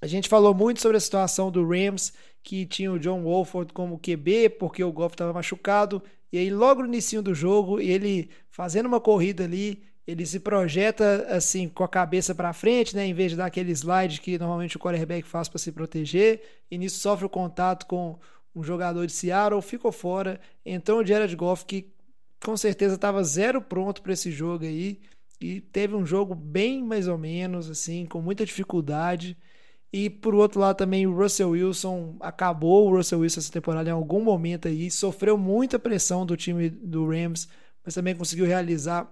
A 0.00 0.06
gente 0.06 0.28
falou 0.28 0.54
muito 0.54 0.80
sobre 0.80 0.96
a 0.96 1.00
situação 1.00 1.50
do 1.50 1.66
Rams, 1.66 2.12
que 2.42 2.66
tinha 2.66 2.92
o 2.92 2.98
John 2.98 3.22
Wolford 3.22 3.72
como 3.72 3.98
QB, 3.98 4.50
porque 4.50 4.84
o 4.84 4.92
Goff 4.92 5.14
estava 5.14 5.32
machucado. 5.32 6.02
E 6.30 6.38
aí, 6.38 6.50
logo 6.50 6.82
no 6.82 6.88
início 6.88 7.22
do 7.22 7.34
jogo, 7.34 7.80
ele 7.80 8.28
fazendo 8.50 8.86
uma 8.86 9.00
corrida 9.00 9.44
ali, 9.44 9.82
ele 10.06 10.26
se 10.26 10.38
projeta 10.38 11.26
assim 11.30 11.68
com 11.68 11.82
a 11.82 11.88
cabeça 11.88 12.34
para 12.34 12.52
frente, 12.52 12.94
né, 12.94 13.06
em 13.06 13.14
vez 13.14 13.30
de 13.30 13.38
dar 13.38 13.46
aquele 13.46 13.72
slide 13.72 14.20
que 14.20 14.38
normalmente 14.38 14.76
o 14.76 14.80
quarterback 14.80 15.26
faz 15.26 15.48
para 15.48 15.58
se 15.58 15.72
proteger. 15.72 16.42
E 16.70 16.76
nisso 16.76 17.00
sofre 17.00 17.24
o 17.24 17.30
contato 17.30 17.86
com 17.86 18.18
um 18.54 18.62
jogador 18.62 19.06
de 19.06 19.12
Seattle, 19.12 19.60
ficou 19.62 19.90
fora. 19.90 20.40
Entrou 20.64 21.00
o 21.00 21.06
Jared 21.06 21.34
Goff, 21.34 21.64
que 21.64 21.92
com 22.42 22.56
certeza 22.56 22.94
estava 22.94 23.22
zero 23.24 23.60
pronto 23.60 24.02
para 24.02 24.12
esse 24.12 24.30
jogo 24.30 24.64
aí. 24.64 25.00
E 25.40 25.60
teve 25.60 25.94
um 25.94 26.06
jogo 26.06 26.34
bem 26.34 26.82
mais 26.82 27.08
ou 27.08 27.18
menos, 27.18 27.68
assim, 27.68 28.06
com 28.06 28.20
muita 28.20 28.46
dificuldade. 28.46 29.36
E 29.92 30.10
por 30.10 30.34
outro 30.34 30.60
lado 30.60 30.76
também 30.76 31.06
o 31.06 31.14
Russell 31.14 31.50
Wilson 31.50 32.16
acabou 32.20 32.88
o 32.88 32.96
Russell 32.96 33.20
Wilson 33.20 33.40
essa 33.40 33.52
temporada 33.52 33.88
em 33.88 33.92
algum 33.92 34.20
momento 34.20 34.66
aí, 34.66 34.90
sofreu 34.90 35.38
muita 35.38 35.78
pressão 35.78 36.26
do 36.26 36.36
time 36.36 36.68
do 36.68 37.06
Rams, 37.06 37.46
mas 37.84 37.94
também 37.94 38.16
conseguiu 38.16 38.44
realizar 38.44 39.08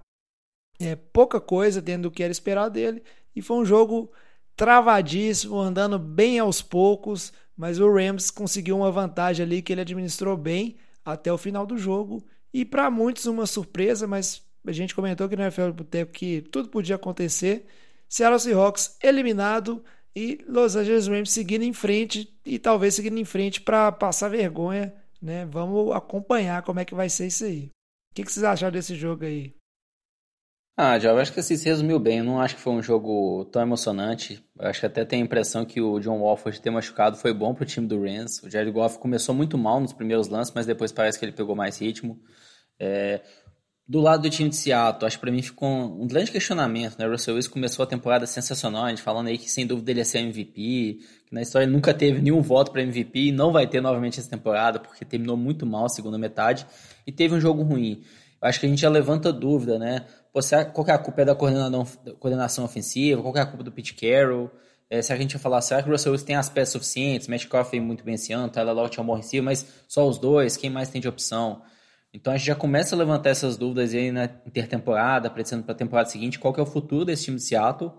é, 0.81 0.93
pouca 0.95 1.39
coisa 1.39 1.81
dentro 1.81 2.03
do 2.03 2.11
que 2.11 2.21
era 2.21 2.33
esperado 2.33 2.73
dele. 2.73 3.01
E 3.33 3.41
foi 3.41 3.57
um 3.57 3.65
jogo 3.65 4.11
travadíssimo, 4.55 5.59
andando 5.59 5.97
bem 5.97 6.39
aos 6.39 6.61
poucos, 6.61 7.33
mas 7.55 7.79
o 7.79 7.91
Rams 7.91 8.31
conseguiu 8.31 8.77
uma 8.77 8.91
vantagem 8.91 9.45
ali 9.45 9.61
que 9.61 9.73
ele 9.73 9.81
administrou 9.81 10.35
bem 10.37 10.75
até 11.03 11.31
o 11.31 11.37
final 11.37 11.65
do 11.65 11.77
jogo. 11.77 12.23
E 12.53 12.63
para 12.63 12.89
muitos 12.89 13.25
uma 13.25 13.45
surpresa, 13.45 14.07
mas 14.07 14.41
a 14.65 14.71
gente 14.71 14.95
comentou 14.95 15.25
aqui 15.25 15.35
no 15.35 15.43
NFL 15.43 15.71
Boteco 15.71 16.11
que 16.11 16.41
tudo 16.41 16.69
podia 16.69 16.95
acontecer. 16.95 17.65
Seattle 18.07 18.39
Seahawks 18.39 18.97
eliminado 19.01 19.83
e 20.15 20.39
Los 20.47 20.75
Angeles 20.75 21.07
Rams 21.07 21.31
seguindo 21.31 21.63
em 21.63 21.73
frente 21.73 22.31
e 22.45 22.59
talvez 22.59 22.93
seguindo 22.93 23.17
em 23.17 23.25
frente 23.25 23.59
para 23.59 23.91
passar 23.91 24.29
vergonha, 24.29 24.93
né? 25.21 25.45
Vamos 25.45 25.91
acompanhar 25.91 26.61
como 26.61 26.79
é 26.79 26.85
que 26.85 26.93
vai 26.93 27.09
ser 27.09 27.27
isso 27.27 27.43
aí. 27.43 27.71
O 28.11 28.15
que, 28.15 28.23
que 28.23 28.31
vocês 28.31 28.43
acharam 28.43 28.71
desse 28.71 28.93
jogo 28.93 29.25
aí? 29.25 29.55
Ah, 30.75 30.97
eu 30.97 31.17
acho 31.19 31.31
que 31.31 31.39
assim, 31.39 31.55
se 31.55 31.65
resumiu 31.69 31.99
bem. 31.99 32.19
Eu 32.19 32.23
não 32.23 32.41
acho 32.41 32.55
que 32.55 32.61
foi 32.61 32.73
um 32.73 32.81
jogo 32.81 33.45
tão 33.45 33.61
emocionante. 33.61 34.43
Eu 34.59 34.67
acho 34.67 34.79
que 34.79 34.85
até 34.87 35.05
tem 35.05 35.21
a 35.21 35.25
impressão 35.25 35.65
que 35.65 35.79
o 35.79 35.99
John 35.99 36.17
Wolford 36.19 36.59
ter 36.59 36.71
machucado 36.71 37.15
foi 37.15 37.31
bom 37.31 37.53
pro 37.53 37.65
time 37.65 37.87
do 37.87 38.01
Rams. 38.01 38.41
O 38.43 38.49
Jared 38.49 38.71
Goff 38.71 38.97
começou 38.97 39.35
muito 39.35 39.55
mal 39.57 39.79
nos 39.79 39.93
primeiros 39.93 40.27
lances, 40.29 40.51
mas 40.55 40.65
depois 40.65 40.91
parece 40.91 41.19
que 41.19 41.25
ele 41.25 41.31
pegou 41.31 41.55
mais 41.55 41.79
ritmo. 41.79 42.19
É, 42.79 43.21
do 43.87 43.99
lado 43.99 44.23
do 44.23 44.29
time 44.29 44.49
de 44.49 44.55
Seattle, 44.55 45.05
acho 45.05 45.17
que 45.17 45.21
pra 45.21 45.31
mim 45.31 45.41
ficou 45.41 45.67
um, 45.67 46.03
um 46.03 46.07
grande 46.07 46.31
questionamento, 46.31 46.97
né? 46.97 47.05
O 47.05 47.11
Russell 47.11 47.35
Wilson 47.35 47.51
começou 47.51 47.83
a 47.83 47.85
temporada 47.85 48.25
sensacional, 48.25 48.85
a 48.85 48.89
gente 48.89 49.01
falando 49.01 49.27
aí 49.27 49.37
que 49.37 49.51
sem 49.51 49.67
dúvida 49.67 49.91
ele 49.91 49.99
ia 49.99 50.05
ser 50.05 50.19
MVP, 50.19 50.99
que 51.27 51.33
na 51.33 51.41
história 51.41 51.65
ele 51.65 51.73
nunca 51.73 51.93
teve 51.93 52.21
nenhum 52.21 52.41
voto 52.41 52.71
para 52.71 52.81
MVP 52.81 53.27
e 53.27 53.31
não 53.31 53.51
vai 53.51 53.67
ter 53.67 53.81
novamente 53.81 54.19
essa 54.19 54.29
temporada, 54.29 54.79
porque 54.79 55.03
terminou 55.05 55.35
muito 55.35 55.65
mal 55.65 55.85
a 55.85 55.89
segunda 55.89 56.17
metade 56.17 56.65
e 57.05 57.11
teve 57.11 57.35
um 57.35 57.39
jogo 57.39 57.61
ruim. 57.61 58.01
Eu 58.41 58.47
acho 58.47 58.59
que 58.59 58.65
a 58.65 58.69
gente 58.69 58.81
já 58.81 58.89
levanta 58.89 59.31
dúvida, 59.31 59.77
né? 59.77 60.05
Pô, 60.33 60.41
será, 60.41 60.65
qual 60.65 60.83
que 60.83 60.89
é 60.89 60.95
a 60.95 60.97
culpa 60.97 61.23
da 61.23 61.35
coordenação, 61.35 61.85
coordenação 62.19 62.65
ofensiva? 62.65 63.21
Qual 63.21 63.31
que 63.31 63.37
é 63.37 63.43
a 63.43 63.45
culpa 63.45 63.63
do 63.63 63.71
Pete 63.71 63.93
Carroll? 63.93 64.49
É, 64.89 64.99
que 64.99 65.13
a 65.13 65.15
gente 65.15 65.35
vai 65.35 65.41
falar, 65.41 65.61
será 65.61 65.81
que 65.81 65.87
o 65.87 65.91
Russell 65.91 66.11
Wilson 66.11 66.25
tem 66.25 66.35
as 66.35 66.49
peças 66.49 66.73
suficientes? 66.73 67.27
Matt 67.27 67.47
Coffey 67.47 67.79
muito 67.79 68.03
bem 68.03 68.15
esse 68.15 68.33
ano, 68.33 68.49
Tyler 68.49 68.73
Lockett 68.73 68.99
é 68.99 69.01
um 69.01 69.05
bom 69.05 69.15
receiver, 69.15 69.43
mas 69.43 69.65
só 69.87 70.07
os 70.07 70.17
dois, 70.17 70.57
quem 70.57 70.69
mais 70.69 70.89
tem 70.89 70.99
de 70.99 71.07
opção? 71.07 71.61
Então 72.13 72.33
a 72.33 72.37
gente 72.37 72.45
já 72.45 72.55
começa 72.55 72.95
a 72.95 72.97
levantar 72.97 73.29
essas 73.29 73.57
dúvidas 73.57 73.93
aí 73.93 74.11
na 74.11 74.25
intertemporada, 74.45 75.29
pretendendo 75.29 75.63
para 75.63 75.73
a 75.73 75.77
temporada 75.77 76.09
seguinte, 76.09 76.37
qual 76.37 76.53
que 76.53 76.59
é 76.59 76.63
o 76.63 76.65
futuro 76.65 77.05
desse 77.05 77.25
time 77.25 77.37
de 77.37 77.43
Seattle. 77.43 77.91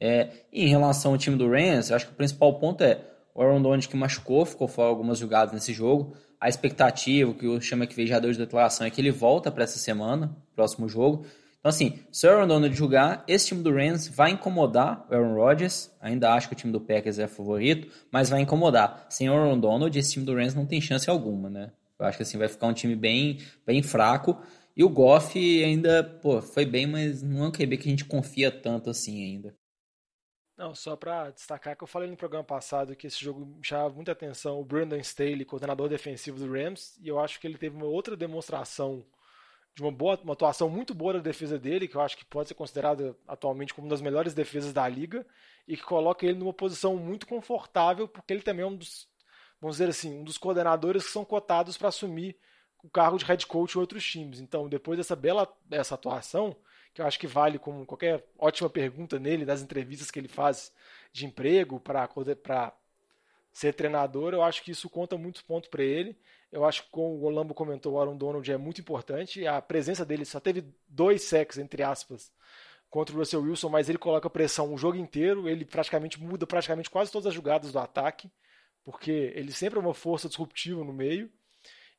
É, 0.00 0.28
e 0.52 0.64
em 0.64 0.68
relação 0.68 1.12
ao 1.12 1.18
time 1.18 1.36
do 1.36 1.48
Rams, 1.50 1.90
acho 1.90 2.06
que 2.06 2.12
o 2.12 2.16
principal 2.16 2.58
ponto 2.58 2.84
é 2.84 3.00
o 3.34 3.42
Aaron 3.42 3.62
Donald 3.62 3.88
que 3.88 3.96
machucou, 3.96 4.44
ficou 4.44 4.68
fora 4.68 4.88
algumas 4.88 5.18
jogadas 5.18 5.54
nesse 5.54 5.72
jogo. 5.72 6.14
A 6.40 6.48
expectativa, 6.48 7.32
que 7.32 7.46
o 7.46 7.60
chama 7.60 7.86
que 7.86 7.94
veio 7.94 8.06
já 8.06 8.18
deu 8.18 8.30
de 8.30 8.38
declaração, 8.38 8.86
é 8.86 8.90
que 8.90 9.00
ele 9.00 9.10
volta 9.10 9.50
para 9.50 9.64
essa 9.64 9.78
semana, 9.78 10.36
próximo 10.54 10.88
jogo. 10.88 11.24
Então, 11.58 11.70
assim, 11.70 11.98
se 12.12 12.26
o 12.26 12.30
Aaron 12.30 12.46
Donald 12.46 12.74
jogar, 12.74 13.24
esse 13.26 13.48
time 13.48 13.62
do 13.62 13.74
Rams 13.74 14.08
vai 14.08 14.30
incomodar 14.30 15.06
o 15.10 15.14
Aaron 15.14 15.34
Rodgers. 15.34 15.90
Ainda 16.00 16.32
acho 16.32 16.48
que 16.48 16.54
o 16.54 16.56
time 16.56 16.72
do 16.72 16.80
Packers 16.80 17.18
é 17.18 17.26
favorito, 17.26 17.92
mas 18.12 18.30
vai 18.30 18.40
incomodar. 18.40 19.06
Sem 19.10 19.28
o 19.28 19.34
Aaron 19.34 19.58
Donald, 19.58 19.98
esse 19.98 20.12
time 20.12 20.24
do 20.24 20.34
Rams 20.34 20.54
não 20.54 20.66
tem 20.66 20.80
chance 20.80 21.10
alguma, 21.10 21.50
né? 21.50 21.72
Eu 21.98 22.06
acho 22.06 22.16
que 22.16 22.22
assim 22.22 22.38
vai 22.38 22.48
ficar 22.48 22.68
um 22.68 22.72
time 22.72 22.94
bem, 22.94 23.38
bem 23.66 23.82
fraco. 23.82 24.40
E 24.76 24.84
o 24.84 24.88
Goff 24.88 25.36
ainda, 25.36 26.04
pô, 26.04 26.40
foi 26.40 26.64
bem, 26.64 26.86
mas 26.86 27.22
não 27.22 27.44
é 27.44 27.48
um 27.48 27.52
QB 27.52 27.78
que 27.78 27.88
a 27.88 27.90
gente 27.90 28.04
confia 28.04 28.50
tanto 28.50 28.88
assim 28.88 29.24
ainda. 29.24 29.52
Não, 30.56 30.74
só 30.74 30.96
pra 30.96 31.30
destacar 31.30 31.76
que 31.76 31.82
eu 31.82 31.88
falei 31.88 32.08
no 32.08 32.16
programa 32.16 32.44
passado 32.44 32.94
que 32.94 33.06
esse 33.08 33.22
jogo 33.22 33.44
me 33.44 33.64
chamava 33.64 33.94
muita 33.94 34.12
atenção 34.12 34.60
o 34.60 34.64
Brandon 34.64 34.96
Staley, 34.96 35.44
coordenador 35.44 35.88
defensivo 35.88 36.38
do 36.38 36.52
Rams, 36.52 36.98
e 37.00 37.08
eu 37.08 37.18
acho 37.18 37.40
que 37.40 37.46
ele 37.46 37.58
teve 37.58 37.76
uma 37.76 37.86
outra 37.86 38.16
demonstração 38.16 39.04
de 39.78 39.82
uma 39.84 39.92
boa, 39.92 40.18
uma 40.24 40.32
atuação 40.32 40.68
muito 40.68 40.92
boa 40.92 41.12
da 41.12 41.18
defesa 41.20 41.56
dele, 41.56 41.86
que 41.86 41.94
eu 41.94 42.00
acho 42.00 42.16
que 42.16 42.24
pode 42.24 42.48
ser 42.48 42.54
considerada 42.54 43.16
atualmente 43.28 43.72
como 43.72 43.86
uma 43.86 43.90
das 43.92 44.00
melhores 44.00 44.34
defesas 44.34 44.72
da 44.72 44.88
liga, 44.88 45.24
e 45.68 45.76
que 45.76 45.84
coloca 45.84 46.26
ele 46.26 46.36
numa 46.36 46.52
posição 46.52 46.96
muito 46.96 47.28
confortável, 47.28 48.08
porque 48.08 48.32
ele 48.32 48.42
também 48.42 48.64
é 48.64 48.66
um 48.66 48.74
dos, 48.74 49.08
vamos 49.60 49.76
dizer 49.76 49.88
assim, 49.88 50.18
um 50.18 50.24
dos 50.24 50.36
coordenadores 50.36 51.06
que 51.06 51.12
são 51.12 51.24
cotados 51.24 51.78
para 51.78 51.90
assumir 51.90 52.36
o 52.82 52.90
cargo 52.90 53.18
de 53.18 53.24
head 53.24 53.46
coach 53.46 53.76
em 53.76 53.78
outros 53.78 54.04
times. 54.04 54.40
Então, 54.40 54.68
depois 54.68 54.98
dessa 54.98 55.14
bela 55.14 55.48
essa 55.70 55.94
atuação, 55.94 56.56
que 56.92 57.00
eu 57.00 57.06
acho 57.06 57.20
que 57.20 57.28
vale 57.28 57.56
como 57.56 57.86
qualquer 57.86 58.26
ótima 58.36 58.68
pergunta 58.68 59.16
nele, 59.20 59.44
das 59.44 59.62
entrevistas 59.62 60.10
que 60.10 60.18
ele 60.18 60.26
faz 60.26 60.72
de 61.12 61.24
emprego 61.24 61.78
para 61.78 62.72
ser 63.52 63.74
treinador, 63.74 64.34
eu 64.34 64.42
acho 64.42 64.60
que 64.64 64.72
isso 64.72 64.90
conta 64.90 65.16
muitos 65.16 65.40
pontos 65.40 65.70
para 65.70 65.84
ele. 65.84 66.18
Eu 66.50 66.64
acho 66.64 66.84
que, 66.84 66.90
como 66.90 67.08
o 67.16 67.24
Olambo 67.24 67.54
comentou, 67.54 67.94
o 67.94 68.00
Aaron 68.00 68.16
Donald 68.16 68.50
é 68.50 68.56
muito 68.56 68.80
importante. 68.80 69.46
A 69.46 69.60
presença 69.60 70.04
dele 70.04 70.24
só 70.24 70.40
teve 70.40 70.64
dois 70.88 71.22
sacks, 71.22 71.58
entre 71.58 71.82
aspas, 71.82 72.32
contra 72.88 73.14
o 73.14 73.18
Russell 73.18 73.42
Wilson, 73.42 73.68
mas 73.68 73.88
ele 73.88 73.98
coloca 73.98 74.30
pressão 74.30 74.72
o 74.72 74.78
jogo 74.78 74.96
inteiro. 74.96 75.48
Ele 75.48 75.64
praticamente 75.64 76.20
muda 76.20 76.46
praticamente 76.46 76.88
quase 76.88 77.12
todas 77.12 77.26
as 77.26 77.34
jogadas 77.34 77.70
do 77.70 77.78
ataque, 77.78 78.30
porque 78.82 79.10
ele 79.34 79.52
sempre 79.52 79.78
é 79.78 79.82
uma 79.82 79.94
força 79.94 80.28
disruptiva 80.28 80.82
no 80.82 80.92
meio. 80.92 81.30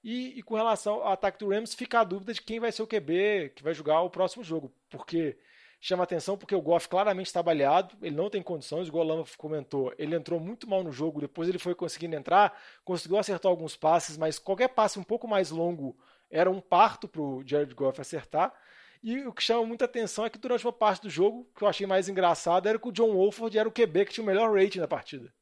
E, 0.04 0.40
e, 0.40 0.44
com 0.44 0.56
relação 0.56 0.96
ao 0.96 1.12
ataque 1.12 1.40
do 1.40 1.50
Rams, 1.50 1.74
fica 1.76 2.00
a 2.00 2.04
dúvida 2.04 2.34
de 2.34 2.42
quem 2.42 2.60
vai 2.60 2.72
ser 2.72 2.82
o 2.82 2.88
QB 2.88 3.52
que 3.56 3.64
vai 3.64 3.74
jogar 3.74 4.02
o 4.02 4.10
próximo 4.10 4.44
jogo, 4.44 4.74
porque 4.90 5.38
chama 5.80 6.04
atenção 6.04 6.38
porque 6.38 6.54
o 6.54 6.62
Goff 6.62 6.90
claramente 6.90 7.28
está 7.28 7.42
baleado, 7.42 7.96
ele 8.02 8.16
não 8.16 8.30
tem 8.30 8.42
condições, 8.42 8.90
o 8.90 8.92
Golama 8.92 9.24
comentou, 9.38 9.94
ele 9.98 10.16
entrou 10.16 10.40
muito 10.40 10.70
mal 10.70 10.84
no 10.84 10.92
jogo, 10.92 11.22
depois 11.22 11.48
ele 11.48 11.58
foi 11.58 11.74
conseguindo 11.74 12.16
entrar, 12.16 12.58
conseguiu 12.84 13.18
acertar 13.18 13.50
alguns 13.50 13.78
passes, 13.78 14.18
mas 14.18 14.38
qualquer 14.38 14.70
passe 14.70 15.00
um 15.00 15.04
pouco 15.04 15.28
mais 15.28 15.52
longo 15.52 15.98
era 16.30 16.50
um 16.50 16.60
parto 16.60 17.08
para 17.08 17.22
o 17.22 17.44
Jared 17.46 17.74
Goff 17.74 18.00
acertar. 18.00 18.54
E 19.02 19.22
o 19.22 19.32
que 19.32 19.42
chama 19.42 19.66
muita 19.66 19.86
atenção 19.86 20.26
é 20.26 20.30
que 20.30 20.38
durante 20.38 20.66
uma 20.66 20.74
parte 20.74 21.02
do 21.02 21.10
jogo, 21.10 21.50
que 21.56 21.64
eu 21.64 21.68
achei 21.68 21.88
mais 21.88 22.10
engraçado, 22.10 22.68
era 22.68 22.78
que 22.78 22.88
o 22.88 22.92
John 22.92 23.14
Wolford 23.14 23.58
era 23.58 23.68
o 23.68 23.72
QB 23.72 24.06
que 24.06 24.14
tinha 24.14 24.24
o 24.24 24.28
melhor 24.28 24.54
rating 24.54 24.80
na 24.80 24.88
partida. 24.88 25.34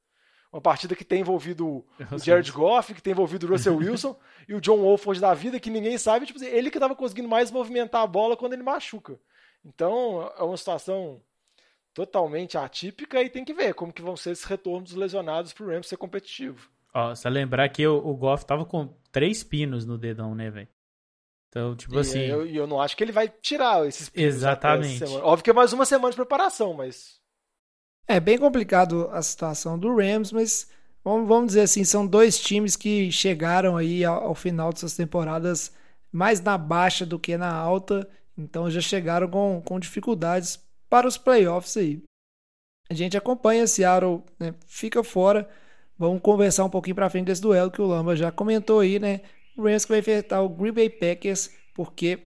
Uma 0.53 0.61
partida 0.61 0.95
que 0.95 1.03
tem 1.03 1.21
envolvido 1.21 1.67
o 1.67 1.85
Jared 2.23 2.51
Goff, 2.51 2.93
que 2.93 3.01
tem 3.01 3.11
envolvido 3.11 3.47
o 3.47 3.49
Russell 3.49 3.75
Wilson 3.75 4.17
e 4.47 4.53
o 4.53 4.61
John 4.61 4.77
Wolford 4.77 5.19
da 5.19 5.33
vida, 5.33 5.59
que 5.59 5.71
ninguém 5.71 5.97
sabe. 5.97 6.27
Tipo, 6.27 6.41
ele 6.43 6.69
que 6.69 6.77
estava 6.77 6.95
conseguindo 6.95 7.27
mais 7.27 7.51
movimentar 7.51 8.03
a 8.03 8.07
bola 8.07 8.37
quando 8.37 8.53
ele 8.53 8.63
machuca. 8.63 9.19
Então, 9.65 10.31
é 10.37 10.43
uma 10.43 10.57
situação 10.57 11.21
totalmente 11.93 12.57
atípica 12.57 13.21
e 13.21 13.29
tem 13.29 13.43
que 13.43 13.53
ver 13.53 13.73
como 13.73 13.91
que 13.91 14.01
vão 14.01 14.15
ser 14.15 14.31
esses 14.31 14.45
retornos 14.45 14.89
dos 14.89 14.97
lesionados 14.97 15.51
para 15.51 15.65
o 15.65 15.67
Rams 15.67 15.87
ser 15.87 15.97
competitivo. 15.97 16.69
Ó, 16.93 17.13
só 17.15 17.27
lembrar 17.27 17.67
que 17.69 17.85
o, 17.87 17.97
o 17.97 18.15
Goff 18.15 18.45
tava 18.45 18.65
com 18.65 18.95
três 19.11 19.43
pinos 19.43 19.85
no 19.85 19.97
dedão, 19.97 20.35
né, 20.35 20.49
velho? 20.49 20.67
Então, 21.49 21.75
tipo 21.75 21.95
e 21.95 21.99
assim. 21.99 22.19
Eu, 22.19 22.45
eu 22.45 22.67
não 22.67 22.81
acho 22.81 22.95
que 22.95 23.03
ele 23.03 23.11
vai 23.11 23.27
tirar 23.27 23.85
esses 23.87 24.09
pinos 24.09 24.35
Exatamente. 24.35 25.03
Óbvio 25.03 25.43
que 25.43 25.49
é 25.49 25.53
mais 25.53 25.73
uma 25.73 25.85
semana 25.85 26.11
de 26.11 26.15
preparação, 26.15 26.73
mas. 26.73 27.19
É 28.07 28.19
bem 28.19 28.37
complicado 28.37 29.09
a 29.11 29.21
situação 29.21 29.77
do 29.77 29.95
Rams, 29.95 30.31
mas 30.31 30.69
vamos, 31.03 31.27
vamos 31.27 31.47
dizer 31.47 31.61
assim, 31.61 31.83
são 31.83 32.05
dois 32.05 32.39
times 32.39 32.75
que 32.75 33.11
chegaram 33.11 33.75
aí 33.75 34.05
ao, 34.05 34.27
ao 34.27 34.35
final 34.35 34.71
de 34.71 34.79
suas 34.79 34.95
temporadas 34.95 35.73
mais 36.11 36.39
na 36.41 36.57
baixa 36.57 37.05
do 37.05 37.19
que 37.19 37.35
na 37.37 37.51
alta, 37.51 38.07
então 38.37 38.69
já 38.69 38.81
chegaram 38.81 39.29
com, 39.29 39.61
com 39.63 39.79
dificuldades 39.79 40.59
para 40.89 41.07
os 41.07 41.17
playoffs 41.17 41.75
aí. 41.77 42.03
A 42.89 42.93
gente 42.93 43.17
acompanha 43.17 43.67
Seattle, 43.67 44.23
né, 44.39 44.53
fica 44.65 45.03
fora. 45.03 45.49
Vamos 45.97 46.21
conversar 46.21 46.63
um 46.63 46.69
pouquinho 46.69 46.95
para 46.95 47.09
frente 47.09 47.25
desse 47.25 47.41
duelo 47.41 47.71
que 47.71 47.81
o 47.81 47.87
Lamba 47.87 48.15
já 48.15 48.31
comentou 48.31 48.79
aí, 48.79 48.99
né? 48.99 49.21
O 49.57 49.63
Rams 49.63 49.85
vai 49.85 49.99
enfrentar 49.99 50.41
o 50.41 50.49
Green 50.49 50.71
Bay 50.71 50.89
Packers, 50.89 51.49
porque 51.73 52.19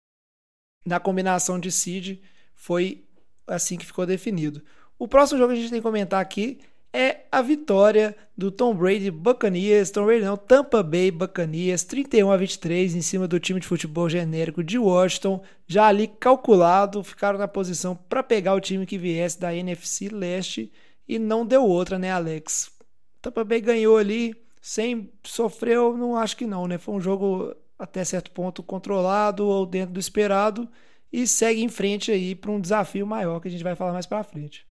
na 0.86 0.99
combinação 0.99 1.57
de 1.59 1.72
seed 1.72 2.20
foi 2.53 3.07
assim 3.47 3.78
que 3.78 3.86
ficou 3.86 4.05
definido. 4.05 4.62
O 4.99 5.07
próximo 5.07 5.39
jogo 5.39 5.53
que 5.53 5.59
a 5.59 5.62
gente 5.62 5.72
tem 5.72 5.80
que 5.80 5.88
comentar 5.88 6.22
aqui 6.22 6.59
é 6.93 7.21
a 7.31 7.41
vitória 7.41 8.15
do 8.37 8.51
Tom 8.51 8.75
Brady 8.75 9.09
Buccaneers, 9.09 9.91
Tom 9.91 10.05
Brady 10.05 10.25
não, 10.25 10.35
Tampa 10.35 10.83
Bay 10.83 11.09
Buccaneers, 11.09 11.83
31 11.83 12.31
a 12.31 12.37
23 12.37 12.95
em 12.95 13.01
cima 13.01 13.27
do 13.27 13.39
time 13.39 13.59
de 13.59 13.67
futebol 13.67 14.09
genérico 14.09 14.63
de 14.63 14.77
Washington, 14.77 15.41
já 15.67 15.87
ali 15.87 16.07
calculado, 16.07 17.03
ficaram 17.03 17.39
na 17.39 17.47
posição 17.47 17.95
para 17.95 18.21
pegar 18.21 18.53
o 18.53 18.59
time 18.59 18.85
que 18.85 18.97
viesse 18.97 19.39
da 19.39 19.55
NFC 19.55 20.09
Leste 20.09 20.71
e 21.07 21.17
não 21.17 21.45
deu 21.45 21.65
outra, 21.65 21.97
né, 21.97 22.11
Alex? 22.11 22.71
Tampa 23.21 23.43
Bay 23.43 23.61
ganhou 23.61 23.97
ali, 23.97 24.35
sem 24.61 25.11
sofreu, 25.23 25.95
não 25.95 26.15
acho 26.17 26.35
que 26.35 26.45
não, 26.45 26.67
né? 26.67 26.77
Foi 26.77 26.95
um 26.95 27.01
jogo 27.01 27.55
até 27.77 28.03
certo 28.03 28.31
ponto 28.31 28.61
controlado 28.61 29.47
ou 29.47 29.65
dentro 29.65 29.93
do 29.93 29.99
esperado 29.99 30.69
e 31.11 31.25
segue 31.25 31.63
em 31.63 31.69
frente 31.69 32.11
aí 32.11 32.35
para 32.35 32.51
um 32.51 32.59
desafio 32.59 33.05
maior 33.05 33.39
que 33.39 33.47
a 33.47 33.51
gente 33.51 33.63
vai 33.63 33.75
falar 33.75 33.93
mais 33.93 34.05
para 34.05 34.23
frente. 34.23 34.65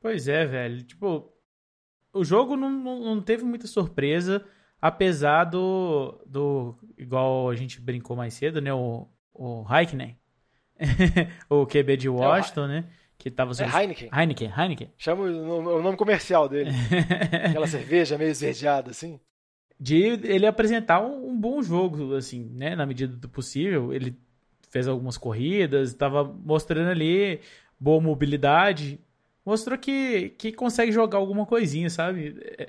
Pois 0.00 0.26
é, 0.26 0.44
velho. 0.44 0.82
Tipo, 0.82 1.31
o 2.12 2.24
jogo 2.24 2.56
não, 2.56 2.70
não, 2.70 3.20
teve 3.20 3.44
muita 3.44 3.66
surpresa, 3.66 4.44
apesar 4.80 5.44
do, 5.44 6.20
do. 6.26 6.76
Igual 6.98 7.48
a 7.48 7.54
gente 7.54 7.80
brincou 7.80 8.16
mais 8.16 8.34
cedo, 8.34 8.60
né? 8.60 8.72
O, 8.72 9.08
o 9.32 9.64
Heikkinen, 9.68 10.16
o 11.48 11.66
QB 11.66 11.96
de 11.96 12.08
Washington, 12.08 12.62
é 12.62 12.64
o... 12.64 12.68
né? 12.68 12.84
Que 13.22 13.30
tava 13.30 13.52
é 13.62 13.82
Heineken. 13.82 14.10
Heineken, 14.12 14.52
Heineken. 14.58 14.90
Chama 14.98 15.22
o, 15.22 15.78
o 15.78 15.80
nome 15.80 15.96
comercial 15.96 16.48
dele. 16.48 16.70
Aquela 17.48 17.68
cerveja 17.68 18.18
meio 18.18 18.30
esverdeada, 18.30 18.90
assim. 18.90 19.20
De 19.78 19.96
ele 19.96 20.44
apresentar 20.44 21.00
um, 21.00 21.28
um, 21.28 21.40
bom 21.40 21.62
jogo, 21.62 22.16
assim, 22.16 22.50
né? 22.52 22.74
Na 22.74 22.84
medida 22.84 23.16
do 23.16 23.28
possível. 23.28 23.92
Ele 23.92 24.18
fez 24.70 24.88
algumas 24.88 25.16
corridas, 25.16 25.90
estava 25.90 26.24
mostrando 26.24 26.90
ali 26.90 27.40
boa 27.78 28.00
mobilidade. 28.00 28.98
Mostrou 29.44 29.78
que, 29.78 30.30
que 30.30 30.52
consegue 30.52 30.92
jogar 30.92 31.18
alguma 31.18 31.44
coisinha, 31.44 31.90
sabe? 31.90 32.36
É, 32.58 32.68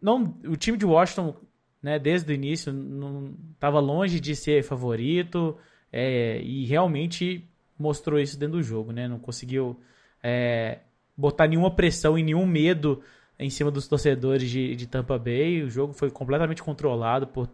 não, 0.00 0.38
o 0.46 0.56
time 0.56 0.78
de 0.78 0.86
Washington, 0.86 1.34
né, 1.82 1.98
desde 1.98 2.30
o 2.30 2.34
início, 2.34 2.72
não 2.72 3.34
estava 3.54 3.80
longe 3.80 4.20
de 4.20 4.36
ser 4.36 4.62
favorito. 4.62 5.56
É, 5.92 6.40
e 6.42 6.64
realmente 6.64 7.46
mostrou 7.78 8.18
isso 8.18 8.38
dentro 8.38 8.58
do 8.58 8.62
jogo, 8.62 8.92
né? 8.92 9.06
Não 9.06 9.18
conseguiu 9.18 9.78
é, 10.22 10.78
botar 11.16 11.46
nenhuma 11.46 11.70
pressão 11.70 12.18
e 12.18 12.22
nenhum 12.22 12.46
medo 12.46 13.02
em 13.38 13.50
cima 13.50 13.70
dos 13.70 13.88
torcedores 13.88 14.48
de, 14.50 14.74
de 14.74 14.86
Tampa 14.86 15.18
Bay. 15.18 15.62
O 15.62 15.70
jogo 15.70 15.92
foi 15.92 16.10
completamente 16.10 16.62
controlado 16.62 17.26
por, 17.26 17.48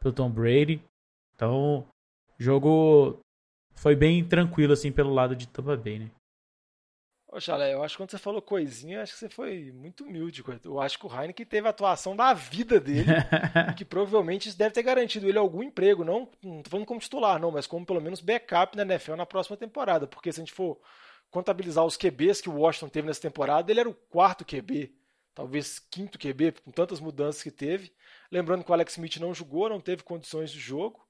pelo 0.00 0.14
Tom 0.14 0.30
Brady. 0.30 0.82
Então, 1.36 1.86
o 2.38 2.42
jogo 2.42 3.20
foi 3.74 3.94
bem 3.94 4.24
tranquilo, 4.24 4.72
assim, 4.72 4.90
pelo 4.90 5.12
lado 5.12 5.36
de 5.36 5.46
Tampa 5.48 5.76
Bay, 5.76 5.98
né? 5.98 6.10
Ô, 7.34 7.40
Chalé, 7.40 7.74
eu 7.74 7.82
acho 7.82 7.96
que 7.96 8.00
quando 8.00 8.12
você 8.12 8.18
falou 8.18 8.40
coisinha, 8.40 9.02
acho 9.02 9.14
que 9.14 9.18
você 9.18 9.28
foi 9.28 9.72
muito 9.72 10.04
humilde. 10.04 10.44
Eu 10.62 10.80
acho 10.80 10.96
que 10.96 11.04
o 11.04 11.12
Heineken 11.12 11.44
teve 11.44 11.66
a 11.66 11.70
atuação 11.70 12.14
da 12.14 12.32
vida 12.32 12.78
dele, 12.78 13.10
que 13.76 13.84
provavelmente 13.84 14.48
isso 14.48 14.56
deve 14.56 14.72
ter 14.72 14.84
garantido 14.84 15.28
ele 15.28 15.36
algum 15.36 15.60
emprego, 15.60 16.04
não, 16.04 16.28
não 16.40 16.62
tô 16.62 16.70
falando 16.70 16.86
como 16.86 17.00
titular, 17.00 17.40
não, 17.40 17.50
mas 17.50 17.66
como 17.66 17.84
pelo 17.84 18.00
menos 18.00 18.20
backup 18.20 18.76
na 18.76 18.84
NFL 18.84 19.16
na 19.16 19.26
próxima 19.26 19.56
temporada, 19.56 20.06
porque 20.06 20.32
se 20.32 20.40
a 20.40 20.44
gente 20.44 20.52
for 20.52 20.78
contabilizar 21.28 21.84
os 21.84 21.96
QBs 21.96 22.40
que 22.40 22.48
o 22.48 22.54
Washington 22.54 22.88
teve 22.88 23.08
nessa 23.08 23.22
temporada, 23.22 23.68
ele 23.68 23.80
era 23.80 23.90
o 23.90 23.94
quarto 23.94 24.44
QB, 24.44 24.94
talvez 25.34 25.80
quinto 25.80 26.16
QB, 26.16 26.52
com 26.64 26.70
tantas 26.70 27.00
mudanças 27.00 27.42
que 27.42 27.50
teve. 27.50 27.90
Lembrando 28.30 28.62
que 28.62 28.70
o 28.70 28.74
Alex 28.74 28.92
Smith 28.92 29.16
não 29.16 29.34
jogou, 29.34 29.68
não 29.68 29.80
teve 29.80 30.04
condições 30.04 30.52
de 30.52 30.60
jogo. 30.60 31.03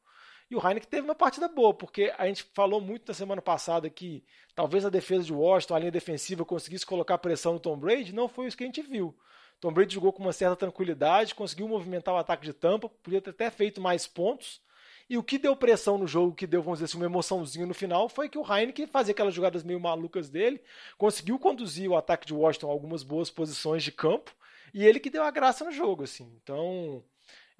E 0.50 0.56
o 0.56 0.58
Heineken 0.58 0.88
teve 0.88 1.02
uma 1.02 1.14
partida 1.14 1.48
boa, 1.48 1.72
porque 1.72 2.12
a 2.18 2.26
gente 2.26 2.44
falou 2.54 2.80
muito 2.80 3.08
na 3.08 3.14
semana 3.14 3.40
passada 3.40 3.88
que 3.88 4.22
talvez 4.54 4.84
a 4.84 4.90
defesa 4.90 5.24
de 5.24 5.32
Washington, 5.32 5.74
a 5.74 5.78
linha 5.78 5.90
defensiva, 5.90 6.44
conseguisse 6.44 6.84
colocar 6.84 7.18
pressão 7.18 7.54
no 7.54 7.60
Tom 7.60 7.76
Brady. 7.76 8.14
Não 8.14 8.28
foi 8.28 8.46
isso 8.46 8.56
que 8.56 8.64
a 8.64 8.66
gente 8.66 8.82
viu. 8.82 9.16
Tom 9.60 9.72
Brady 9.72 9.94
jogou 9.94 10.12
com 10.12 10.22
uma 10.22 10.32
certa 10.32 10.56
tranquilidade, 10.56 11.34
conseguiu 11.34 11.66
movimentar 11.66 12.14
o 12.14 12.18
ataque 12.18 12.44
de 12.44 12.52
tampa, 12.52 12.88
podia 12.88 13.22
ter 13.22 13.30
até 13.30 13.50
feito 13.50 13.80
mais 13.80 14.06
pontos, 14.06 14.60
e 15.08 15.16
o 15.16 15.22
que 15.22 15.38
deu 15.38 15.54
pressão 15.56 15.96
no 15.96 16.06
jogo, 16.06 16.34
que 16.34 16.46
deu, 16.46 16.62
vamos 16.62 16.78
dizer 16.78 16.86
assim, 16.86 16.96
uma 16.98 17.06
emoçãozinha 17.06 17.66
no 17.66 17.74
final, 17.74 18.08
foi 18.08 18.28
que 18.28 18.38
o 18.38 18.44
Heineken 18.44 18.86
fazia 18.86 19.12
aquelas 19.12 19.34
jogadas 19.34 19.62
meio 19.62 19.80
malucas 19.80 20.28
dele, 20.28 20.60
conseguiu 20.98 21.38
conduzir 21.38 21.90
o 21.90 21.96
ataque 21.96 22.26
de 22.26 22.34
Washington 22.34 22.68
a 22.68 22.72
algumas 22.72 23.02
boas 23.02 23.30
posições 23.30 23.82
de 23.82 23.92
campo, 23.92 24.34
e 24.72 24.84
ele 24.84 25.00
que 25.00 25.10
deu 25.10 25.22
a 25.22 25.30
graça 25.30 25.64
no 25.64 25.72
jogo, 25.72 26.04
assim. 26.04 26.30
Então, 26.42 27.02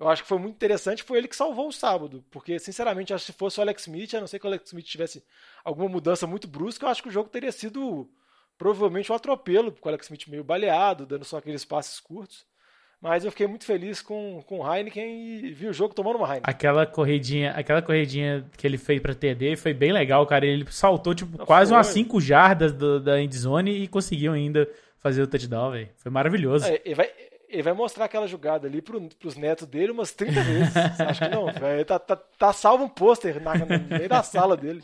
eu 0.04 0.10
acho 0.10 0.22
que 0.22 0.28
foi 0.28 0.38
muito 0.38 0.54
interessante, 0.54 1.02
foi 1.02 1.18
ele 1.18 1.28
que 1.28 1.36
salvou 1.36 1.68
o 1.68 1.72
sábado, 1.72 2.24
porque, 2.30 2.58
sinceramente, 2.58 3.12
acho 3.14 3.24
que 3.26 3.32
se 3.32 3.38
fosse 3.38 3.58
o 3.58 3.62
Alex 3.62 3.82
Smith, 3.82 4.14
a 4.14 4.20
não 4.20 4.26
ser 4.26 4.38
que 4.38 4.46
o 4.46 4.48
Alex 4.48 4.66
Smith 4.66 4.84
tivesse 4.84 5.24
alguma 5.64 5.88
mudança 5.88 6.26
muito 6.26 6.46
brusca, 6.46 6.84
eu 6.84 6.90
acho 6.90 7.02
que 7.02 7.08
o 7.08 7.12
jogo 7.12 7.28
teria 7.30 7.50
sido 7.50 8.08
provavelmente 8.58 9.10
um 9.10 9.14
atropelo, 9.14 9.72
porque 9.72 9.88
o 9.88 9.90
Alex 9.90 10.06
Smith 10.06 10.28
meio 10.28 10.44
baleado, 10.44 11.06
dando 11.06 11.24
só 11.24 11.38
aqueles 11.38 11.64
passes 11.64 11.98
curtos. 12.00 12.44
Mas 13.00 13.24
eu 13.24 13.30
fiquei 13.30 13.46
muito 13.46 13.64
feliz 13.66 14.00
com, 14.00 14.42
com 14.46 14.60
o 14.60 14.74
Heineken 14.74 15.44
e 15.44 15.52
vi 15.52 15.66
o 15.66 15.74
jogo 15.74 15.94
tomando 15.94 16.16
uma 16.16 16.26
Heineken. 16.26 16.44
Aquela 16.50 16.86
corridinha, 16.86 17.50
aquela 17.50 17.82
corridinha 17.82 18.46
que 18.56 18.66
ele 18.66 18.78
fez 18.78 19.00
pra 19.00 19.14
TD 19.14 19.56
foi 19.56 19.74
bem 19.74 19.92
legal, 19.92 20.26
cara. 20.26 20.46
Ele 20.46 20.64
saltou, 20.70 21.14
tipo, 21.14 21.36
Não 21.36 21.44
quase 21.44 21.68
foi. 21.70 21.76
umas 21.76 21.88
5 21.88 22.18
jardas 22.20 22.72
do, 22.72 22.98
da 23.00 23.20
endzone 23.20 23.72
e 23.72 23.88
conseguiu 23.88 24.32
ainda 24.32 24.66
fazer 25.00 25.20
o 25.20 25.26
touchdown, 25.26 25.72
velho. 25.72 25.90
Foi 25.98 26.10
maravilhoso. 26.10 26.64
É, 26.66 26.94
vai, 26.94 27.10
ele 27.54 27.62
vai 27.62 27.72
mostrar 27.72 28.06
aquela 28.06 28.26
jogada 28.26 28.66
ali 28.66 28.82
pro, 28.82 29.00
pros 29.18 29.36
netos 29.36 29.66
dele 29.66 29.92
umas 29.92 30.12
30 30.12 30.42
vezes. 30.42 30.76
Acho 30.76 31.20
que 31.20 31.28
não, 31.28 31.46
velho. 31.54 31.84
Tá, 31.84 31.98
tá, 31.98 32.16
tá 32.16 32.52
salvo 32.52 32.84
um 32.84 32.88
pôster 32.88 33.40
no 33.40 33.88
meio 33.88 34.08
da 34.08 34.22
sala 34.22 34.56
dele. 34.56 34.82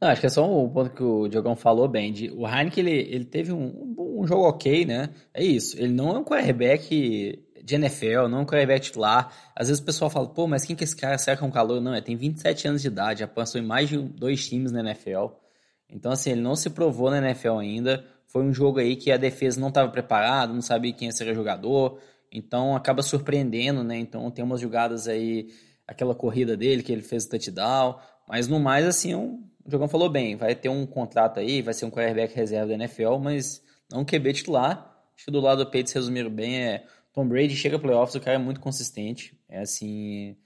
Não, 0.00 0.08
acho 0.08 0.20
que 0.20 0.26
é 0.26 0.30
só 0.30 0.44
um 0.44 0.68
ponto 0.68 0.90
que 0.90 1.02
o 1.02 1.28
Diogão 1.28 1.54
falou 1.54 1.86
bem. 1.86 2.12
De, 2.12 2.30
o 2.30 2.44
Heineken, 2.44 2.84
ele, 2.84 3.14
ele 3.14 3.24
teve 3.24 3.52
um, 3.52 3.94
um, 3.96 4.26
jogo 4.26 4.48
ok, 4.48 4.84
né? 4.84 5.10
É 5.32 5.44
isso. 5.44 5.78
Ele 5.78 5.92
não 5.92 6.16
é 6.16 6.18
um 6.18 6.24
quarterback 6.24 7.44
de 7.62 7.74
NFL, 7.76 8.26
não 8.28 8.38
é 8.38 8.40
um 8.40 8.46
quarterback 8.46 8.86
titular. 8.86 9.32
Às 9.54 9.68
vezes 9.68 9.80
o 9.80 9.84
pessoal 9.84 10.10
fala, 10.10 10.26
pô, 10.26 10.48
mas 10.48 10.64
quem 10.64 10.74
que 10.74 10.82
é 10.82 10.86
esse 10.86 10.96
cara? 10.96 11.16
Será 11.18 11.36
que 11.36 11.44
é 11.44 11.46
um 11.46 11.52
calor? 11.52 11.80
Não, 11.80 11.92
ele 11.92 12.02
tem 12.02 12.16
27 12.16 12.66
anos 12.66 12.82
de 12.82 12.88
idade, 12.88 13.20
já 13.20 13.28
passou 13.28 13.60
em 13.60 13.64
mais 13.64 13.88
de 13.88 13.96
dois 13.98 14.48
times 14.48 14.72
na 14.72 14.80
NFL. 14.80 15.26
Então, 15.88 16.10
assim, 16.10 16.32
ele 16.32 16.40
não 16.40 16.56
se 16.56 16.70
provou 16.70 17.10
na 17.10 17.18
NFL 17.18 17.58
ainda. 17.58 18.04
Foi 18.32 18.42
um 18.42 18.52
jogo 18.52 18.78
aí 18.78 18.96
que 18.96 19.12
a 19.12 19.16
defesa 19.16 19.60
não 19.60 19.68
estava 19.68 19.90
preparada, 19.90 20.52
não 20.52 20.62
sabia 20.62 20.92
quem 20.92 21.08
ia 21.08 21.12
ser 21.12 21.30
o 21.30 21.34
jogador. 21.34 21.98
Então, 22.30 22.74
acaba 22.74 23.02
surpreendendo, 23.02 23.84
né? 23.84 23.98
Então, 23.98 24.30
tem 24.30 24.42
umas 24.42 24.60
jogadas 24.60 25.06
aí, 25.06 25.48
aquela 25.86 26.14
corrida 26.14 26.56
dele 26.56 26.82
que 26.82 26.90
ele 26.90 27.02
fez 27.02 27.24
o 27.24 27.28
touchdown. 27.28 27.98
Mas, 28.26 28.48
no 28.48 28.58
mais, 28.58 28.86
assim, 28.86 29.12
é 29.12 29.16
um 29.16 29.52
o 29.64 29.70
Jogão 29.70 29.88
falou 29.88 30.08
bem, 30.08 30.34
vai 30.34 30.54
ter 30.54 30.68
um 30.68 30.84
contrato 30.84 31.38
aí, 31.38 31.62
vai 31.62 31.72
ser 31.72 31.84
um 31.84 31.90
quarterback 31.90 32.34
reserva 32.34 32.66
da 32.66 32.74
NFL, 32.74 33.18
mas 33.18 33.62
não 33.90 34.00
um 34.00 34.04
QB 34.04 34.32
titular. 34.32 34.92
Acho 35.14 35.26
que 35.26 35.30
do 35.30 35.40
lado 35.40 35.58
do 35.58 35.66
Patriots 35.66 35.92
resumiram 35.92 36.30
bem, 36.30 36.64
é 36.64 36.84
Tom 37.12 37.26
Brady 37.28 37.54
chega 37.54 37.78
playoffs, 37.78 38.14
o 38.14 38.20
cara 38.20 38.36
é 38.36 38.38
muito 38.38 38.60
consistente. 38.60 39.38
É 39.48 39.60
assim, 39.60 40.36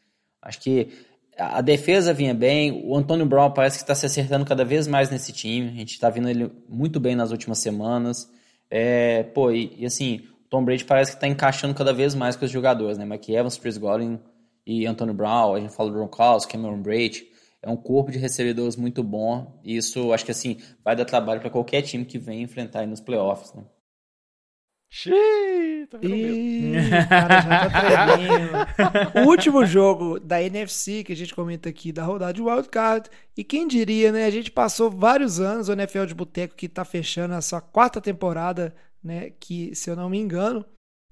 acho 0.42 0.60
que 0.60 0.92
a 1.38 1.60
defesa 1.60 2.14
vinha 2.14 2.34
bem, 2.34 2.82
o 2.84 2.96
Antônio 2.96 3.26
Brown 3.26 3.50
parece 3.50 3.78
que 3.78 3.84
está 3.84 3.94
se 3.94 4.06
acertando 4.06 4.44
cada 4.44 4.64
vez 4.64 4.86
mais 4.86 5.10
nesse 5.10 5.32
time. 5.32 5.68
A 5.68 5.72
gente 5.72 5.92
está 5.92 6.10
vendo 6.10 6.28
ele 6.28 6.50
muito 6.68 6.98
bem 6.98 7.14
nas 7.14 7.30
últimas 7.30 7.58
semanas. 7.58 8.30
É, 8.70 9.22
pô, 9.22 9.50
e, 9.50 9.74
e 9.78 9.86
assim, 9.86 10.22
o 10.44 10.48
Tom 10.48 10.64
Brady 10.64 10.84
parece 10.84 11.12
que 11.12 11.16
está 11.16 11.28
encaixando 11.28 11.74
cada 11.74 11.92
vez 11.92 12.14
mais 12.14 12.36
com 12.36 12.44
os 12.44 12.50
jogadores, 12.50 12.98
né? 12.98 13.04
Mike 13.04 13.34
Evans, 13.34 13.58
Chris 13.58 13.78
Godwin 13.78 14.18
e 14.66 14.86
Antônio 14.86 15.14
Brown. 15.14 15.54
A 15.54 15.60
gente 15.60 15.74
fala 15.74 15.90
do 15.90 15.96
Gronkowski, 15.96 16.52
Cameron 16.52 16.80
Brady 16.80 17.26
é 17.66 17.70
um 17.70 17.76
corpo 17.76 18.12
de 18.12 18.18
recebedores 18.18 18.76
muito 18.76 19.02
bom. 19.02 19.60
E 19.64 19.76
isso, 19.76 20.12
acho 20.12 20.24
que 20.24 20.30
assim, 20.30 20.58
vai 20.84 20.94
dar 20.94 21.04
trabalho 21.04 21.40
para 21.40 21.50
qualquer 21.50 21.82
time 21.82 22.04
que 22.04 22.16
venha 22.16 22.42
enfrentar 22.42 22.80
aí 22.80 22.86
nos 22.86 23.00
playoffs. 23.00 23.52
Né? 23.54 23.64
Xiii, 24.88 25.65
tô 25.86 25.98
vendo 25.98 26.16
medo. 26.16 26.34
Ih, 26.34 26.78
o 26.78 27.08
cara 27.08 27.40
já 27.40 27.70
tá. 27.70 29.12
O 29.22 29.28
último 29.28 29.64
jogo 29.64 30.18
da 30.20 30.42
NFC 30.42 31.04
que 31.04 31.12
a 31.12 31.16
gente 31.16 31.34
comenta 31.34 31.68
aqui 31.68 31.92
da 31.92 32.04
rodada 32.04 32.32
de 32.32 32.42
Wildcard. 32.42 33.08
E 33.36 33.44
quem 33.44 33.66
diria, 33.66 34.12
né? 34.12 34.24
A 34.26 34.30
gente 34.30 34.50
passou 34.50 34.90
vários 34.90 35.40
anos, 35.40 35.68
o 35.68 35.72
NFL 35.72 36.04
de 36.04 36.14
Boteco 36.14 36.54
que 36.54 36.68
tá 36.68 36.84
fechando 36.84 37.34
a 37.34 37.40
sua 37.40 37.60
quarta 37.60 38.00
temporada, 38.00 38.74
né? 39.02 39.30
Que, 39.38 39.74
se 39.74 39.90
eu 39.90 39.96
não 39.96 40.10
me 40.10 40.18
engano. 40.18 40.64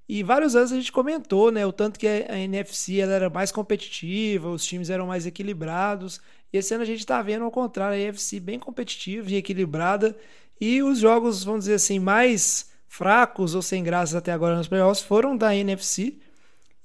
E 0.07 0.21
vários 0.21 0.55
anos 0.55 0.71
a 0.71 0.75
gente 0.75 0.91
comentou, 0.91 1.51
né? 1.51 1.65
O 1.65 1.73
tanto 1.73 1.99
que 1.99 2.07
a 2.07 2.37
NFC 2.37 2.99
ela 2.99 3.13
era 3.13 3.29
mais 3.29 3.51
competitiva, 3.51 4.49
os 4.49 4.63
times 4.63 4.89
eram 4.89 5.07
mais 5.07 5.25
equilibrados. 5.25 6.21
E 6.53 6.57
esse 6.57 6.73
ano 6.73 6.83
a 6.83 6.85
gente 6.85 7.05
tá 7.05 7.21
vendo 7.21 7.43
ao 7.43 7.51
contrário, 7.51 7.95
a 7.95 7.99
NFC 7.99 8.39
bem 8.39 8.59
competitiva 8.59 9.31
e 9.31 9.35
equilibrada. 9.35 10.15
E 10.61 10.81
os 10.83 10.99
jogos, 10.99 11.43
vamos 11.43 11.61
dizer 11.61 11.75
assim, 11.75 11.99
mais 11.99 12.71
fracos 12.87 13.55
ou 13.55 13.61
sem 13.61 13.83
graças 13.83 14.15
até 14.15 14.31
agora 14.31 14.57
nos 14.57 14.67
playoffs 14.67 15.03
foram 15.03 15.35
da 15.35 15.55
NFC. 15.55 16.17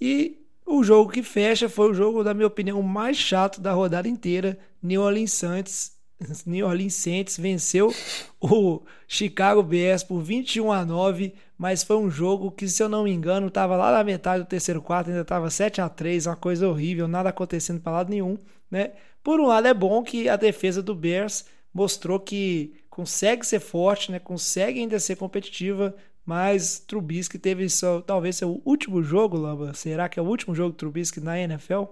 E 0.01 0.39
o 0.67 0.83
jogo 0.85 1.11
que 1.11 1.23
fecha 1.23 1.69
foi 1.69 1.91
o 1.91 1.95
jogo, 1.95 2.23
da 2.23 2.33
minha 2.33 2.47
opinião, 2.47 2.83
mais 2.83 3.17
chato 3.17 3.61
da 3.61 3.73
rodada 3.73 4.09
inteira. 4.09 4.59
New 4.83 5.03
Orleans 5.03 5.33
Saints, 5.33 5.93
New 6.47 6.67
Orleans 6.67 6.95
Saints 6.95 7.37
venceu 7.37 7.93
o 8.41 8.83
Chicago 9.07 9.63
Bears 9.63 10.03
por 10.03 10.21
21 10.21 10.73
a 10.73 10.85
9, 10.85 11.35
mas 11.59 11.83
foi 11.83 11.97
um 11.97 12.11
jogo 12.11 12.51
que, 12.51 12.69
se 12.69 12.83
eu 12.83 12.89
não 12.89 13.05
me 13.05 13.11
engano, 13.11 13.49
estava 13.49 13.77
lá 13.77 13.93
na 13.93 14.05
metade 14.05 14.45
do 14.45 14.49
terceiro 14.49 14.81
quarto, 14.81 15.09
ainda 15.09 15.23
estava 15.23 15.51
7 15.51 15.81
a 15.81 15.89
3, 15.89 16.27
uma 16.27 16.37
coisa 16.37 16.69
horrível, 16.69 17.09
nada 17.09 17.29
acontecendo 17.29 17.81
para 17.81 17.93
lado 17.93 18.11
nenhum, 18.11 18.39
né? 18.71 18.93
Por 19.23 19.41
um 19.41 19.47
lado 19.47 19.67
é 19.67 19.75
bom 19.75 20.03
que 20.03 20.29
a 20.29 20.37
defesa 20.37 20.83
do 20.83 20.95
Bears 20.95 21.45
mostrou 21.75 22.19
que 22.19 22.75
consegue 23.01 23.47
ser 23.47 23.61
forte, 23.61 24.13
né? 24.13 24.19
Consegue 24.19 24.79
ainda 24.79 24.99
ser 24.99 25.17
competitiva, 25.17 25.95
mas 26.23 26.79
Trubisky 26.81 27.39
teve 27.39 27.67
seu, 27.71 28.03
talvez 28.03 28.37
seu 28.37 28.61
último 28.63 29.03
jogo, 29.03 29.39
Lamba. 29.39 29.73
Será 29.73 30.07
que 30.07 30.21
é 30.21 30.23
o 30.23 30.27
último 30.27 30.55
jogo 30.55 30.73
do 30.73 30.77
Trubisky 30.77 31.19
na 31.19 31.39
NFL? 31.39 31.85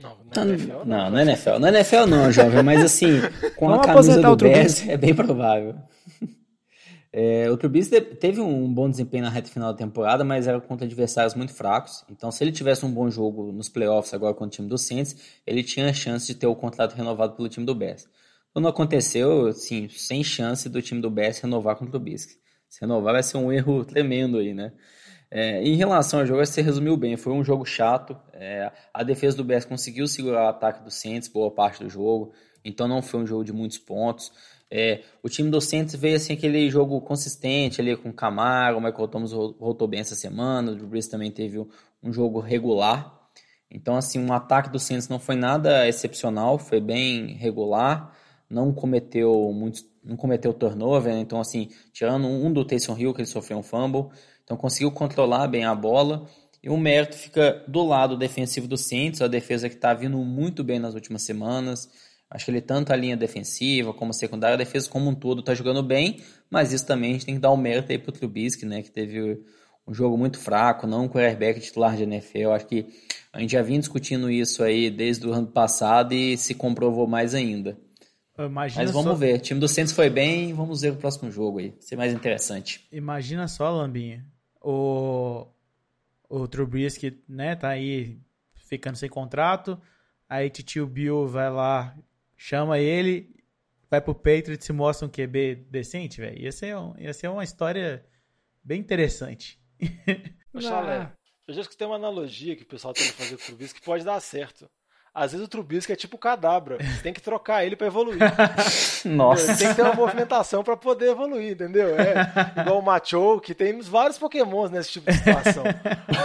Não, 0.00 0.16
Não, 0.34 0.44
na 0.44 0.52
NFL, 0.52 0.84
não, 0.86 1.10
na 1.10 1.22
NFL. 1.22 1.58
Na 1.58 1.68
NFL 1.68 2.06
não, 2.06 2.30
jovem, 2.30 2.62
mas 2.62 2.84
assim, 2.84 3.20
com 3.56 3.66
Vamos 3.68 3.84
a 3.84 3.92
camisa 3.92 4.22
do 4.22 4.36
Bears 4.36 4.88
é 4.88 4.96
bem 4.96 5.14
provável. 5.14 5.74
É, 7.12 7.50
o 7.50 7.56
Trubisky 7.56 8.00
te- 8.00 8.14
teve 8.14 8.40
um 8.40 8.72
bom 8.72 8.88
desempenho 8.88 9.24
na 9.24 9.30
reta 9.30 9.50
final 9.50 9.72
da 9.72 9.76
temporada, 9.76 10.22
mas 10.22 10.46
era 10.46 10.60
contra 10.60 10.86
adversários 10.86 11.34
muito 11.34 11.52
fracos. 11.52 12.04
Então, 12.08 12.30
se 12.30 12.44
ele 12.44 12.52
tivesse 12.52 12.86
um 12.86 12.92
bom 12.92 13.10
jogo 13.10 13.50
nos 13.50 13.68
playoffs 13.68 14.14
agora 14.14 14.32
contra 14.32 14.46
o 14.46 14.50
time 14.50 14.68
do 14.68 14.78
Saints, 14.78 15.16
ele 15.44 15.64
tinha 15.64 15.90
a 15.90 15.92
chance 15.92 16.24
de 16.28 16.36
ter 16.36 16.46
o 16.46 16.54
contrato 16.54 16.94
renovado 16.94 17.34
pelo 17.34 17.48
time 17.48 17.66
do 17.66 17.74
Bears. 17.74 18.06
Quando 18.52 18.68
aconteceu, 18.68 19.46
assim, 19.46 19.88
sem 19.88 20.24
chance 20.24 20.68
do 20.68 20.82
time 20.82 21.00
do 21.00 21.10
Bears 21.10 21.38
renovar 21.38 21.76
com 21.76 21.84
o 21.84 21.88
Trubisky. 21.88 22.34
Se 22.68 22.80
renovar 22.80 23.14
vai 23.14 23.22
ser 23.22 23.36
um 23.36 23.52
erro 23.52 23.84
tremendo 23.86 24.38
aí, 24.38 24.52
né? 24.54 24.72
É, 25.30 25.62
em 25.62 25.76
relação 25.76 26.20
ao 26.20 26.26
jogo, 26.26 26.44
você 26.44 26.60
resumiu 26.60 26.96
bem. 26.96 27.16
Foi 27.16 27.32
um 27.32 27.44
jogo 27.44 27.64
chato. 27.64 28.16
É, 28.32 28.70
a 28.92 29.02
defesa 29.04 29.36
do 29.36 29.44
Bears 29.44 29.64
conseguiu 29.64 30.08
segurar 30.08 30.46
o 30.46 30.48
ataque 30.48 30.82
do 30.82 30.90
Saints 30.90 31.28
boa 31.28 31.50
parte 31.50 31.82
do 31.84 31.88
jogo. 31.88 32.32
Então 32.64 32.88
não 32.88 33.00
foi 33.00 33.20
um 33.20 33.26
jogo 33.26 33.44
de 33.44 33.52
muitos 33.52 33.78
pontos. 33.78 34.32
É, 34.70 35.02
o 35.22 35.28
time 35.28 35.50
do 35.50 35.60
Saints 35.60 35.94
veio 35.96 36.16
assim 36.16 36.32
aquele 36.32 36.68
jogo 36.70 37.00
consistente 37.00 37.80
ali 37.80 37.96
com 37.96 38.10
o 38.10 38.12
Camaro, 38.12 38.78
o 38.78 38.80
Michael 38.80 39.08
Thomas 39.08 39.32
vol- 39.32 39.56
voltou 39.58 39.88
bem 39.88 40.00
essa 40.00 40.14
semana, 40.14 40.70
o 40.70 40.76
Drew 40.76 40.86
Brees 40.86 41.08
também 41.08 41.30
teve 41.30 41.58
um- 41.58 42.12
jogo 42.12 42.38
regular. 42.38 43.12
Então 43.70 43.96
assim, 43.96 44.18
um 44.20 44.32
ataque 44.32 44.70
do 44.70 44.78
Saints 44.78 45.08
não 45.08 45.18
foi 45.18 45.34
nada 45.34 45.88
excepcional, 45.88 46.56
foi 46.58 46.80
bem 46.80 47.34
regular, 47.34 48.16
não 48.50 48.72
cometeu 48.72 49.52
muitos, 49.52 49.86
não 50.02 50.16
cometeu 50.16 50.52
turnover, 50.52 51.14
né? 51.14 51.20
então 51.20 51.40
assim, 51.40 51.68
tirando 51.92 52.26
um 52.26 52.52
do 52.52 52.64
Taysom 52.64 52.98
Hill 52.98 53.14
que 53.14 53.20
ele 53.20 53.28
sofreu 53.28 53.58
um 53.58 53.62
fumble, 53.62 54.08
então 54.42 54.56
conseguiu 54.56 54.90
controlar 54.90 55.46
bem 55.46 55.64
a 55.64 55.74
bola. 55.74 56.26
E 56.62 56.68
o 56.68 56.76
mérito 56.76 57.16
fica 57.16 57.64
do 57.66 57.82
lado 57.82 58.18
defensivo 58.18 58.68
do 58.68 58.76
Saints, 58.76 59.22
a 59.22 59.28
defesa 59.28 59.68
que 59.68 59.76
está 59.76 59.94
vindo 59.94 60.18
muito 60.18 60.62
bem 60.62 60.78
nas 60.78 60.94
últimas 60.94 61.24
semanas. 61.24 61.88
Acho 62.30 62.44
que 62.44 62.50
ele, 62.50 62.60
tanto 62.60 62.92
a 62.92 62.96
linha 62.96 63.16
defensiva 63.16 63.94
como 63.94 64.10
a 64.10 64.14
secundária, 64.14 64.54
a 64.54 64.58
defesa 64.58 64.88
como 64.88 65.08
um 65.08 65.14
todo 65.14 65.40
está 65.40 65.54
jogando 65.54 65.82
bem, 65.82 66.20
mas 66.50 66.72
isso 66.72 66.86
também 66.86 67.10
a 67.10 67.12
gente 67.14 67.26
tem 67.26 67.34
que 67.36 67.40
dar 67.40 67.50
o 67.50 67.56
mérito 67.56 67.90
aí 67.90 67.98
pro 67.98 68.12
Trubisky, 68.12 68.66
né, 68.66 68.82
que 68.82 68.90
teve 68.90 69.42
um 69.86 69.94
jogo 69.94 70.16
muito 70.16 70.38
fraco, 70.38 70.86
não 70.86 71.04
um 71.04 71.08
quarterback 71.08 71.60
titular 71.60 71.96
de 71.96 72.04
NFL. 72.04 72.50
Acho 72.52 72.66
que 72.66 72.86
a 73.32 73.40
gente 73.40 73.52
já 73.52 73.62
vinha 73.62 73.80
discutindo 73.80 74.30
isso 74.30 74.62
aí 74.62 74.90
desde 74.90 75.26
o 75.26 75.32
ano 75.32 75.48
passado 75.48 76.12
e 76.12 76.36
se 76.36 76.54
comprovou 76.54 77.06
mais 77.06 77.34
ainda. 77.34 77.76
Imagina 78.46 78.84
Mas 78.84 78.92
vamos 78.92 79.12
só, 79.12 79.14
ver, 79.14 79.36
o 79.36 79.40
time 79.40 79.60
do 79.60 79.68
Saints 79.68 79.92
foi 79.92 80.08
bem, 80.08 80.52
vamos 80.54 80.82
ver 80.82 80.92
o 80.92 80.96
próximo 80.96 81.30
jogo 81.30 81.58
aí, 81.58 81.74
ser 81.80 81.96
mais 81.96 82.12
interessante. 82.12 82.86
Imagina 82.90 83.46
só, 83.48 83.70
Lambinha. 83.70 84.24
O, 84.60 85.46
o 86.28 86.46
Trubisky, 86.46 87.22
né, 87.28 87.56
tá 87.56 87.68
aí 87.68 88.18
ficando 88.54 88.96
sem 88.96 89.08
contrato. 89.08 89.80
Aí 90.28 90.48
tio 90.48 90.86
Bill 90.86 91.26
vai 91.26 91.50
lá, 91.50 91.96
chama 92.36 92.78
ele, 92.78 93.34
vai 93.90 94.00
pro 94.00 94.14
Patriots 94.14 94.68
e 94.68 94.72
mostra 94.72 95.06
um 95.06 95.10
QB 95.10 95.66
decente, 95.68 96.20
velho. 96.20 96.38
Ia, 96.38 96.52
ser 96.52 96.76
um, 96.76 96.94
ia 96.96 97.12
ser 97.12 97.28
uma 97.28 97.42
história 97.42 98.06
bem 98.62 98.80
interessante. 98.80 99.60
Ô, 100.54 100.60
Chalé, 100.60 101.12
eu 101.48 101.54
já 101.54 101.62
escutei 101.62 101.86
uma 101.86 101.96
analogia 101.96 102.54
que 102.54 102.62
o 102.62 102.66
pessoal 102.66 102.94
tenta 102.94 103.12
fazer 103.12 103.36
com 103.36 103.42
o 103.42 103.46
Trubisky 103.46 103.80
que 103.80 103.84
pode 103.84 104.04
dar 104.04 104.20
certo. 104.20 104.70
Às 105.14 105.32
vezes 105.32 105.44
o 105.44 105.48
Trubisky 105.48 105.92
é 105.92 105.96
tipo 105.96 106.16
o 106.16 106.18
cadabra. 106.18 106.78
Você 106.78 107.02
tem 107.02 107.12
que 107.12 107.20
trocar 107.20 107.64
ele 107.64 107.74
pra 107.74 107.88
evoluir. 107.88 108.18
Nossa. 109.04 109.50
Ele 109.50 109.58
tem 109.58 109.68
que 109.68 109.74
ter 109.74 109.82
uma 109.82 109.94
movimentação 109.94 110.62
pra 110.62 110.76
poder 110.76 111.10
evoluir, 111.10 111.52
entendeu? 111.52 111.96
É 111.98 112.60
igual 112.62 112.78
o 112.78 112.82
Macho, 112.82 113.40
que 113.40 113.54
tem 113.54 113.80
vários 113.80 114.18
pokémons 114.18 114.70
nesse 114.70 114.90
tipo 114.92 115.10
de 115.10 115.16
situação. 115.18 115.64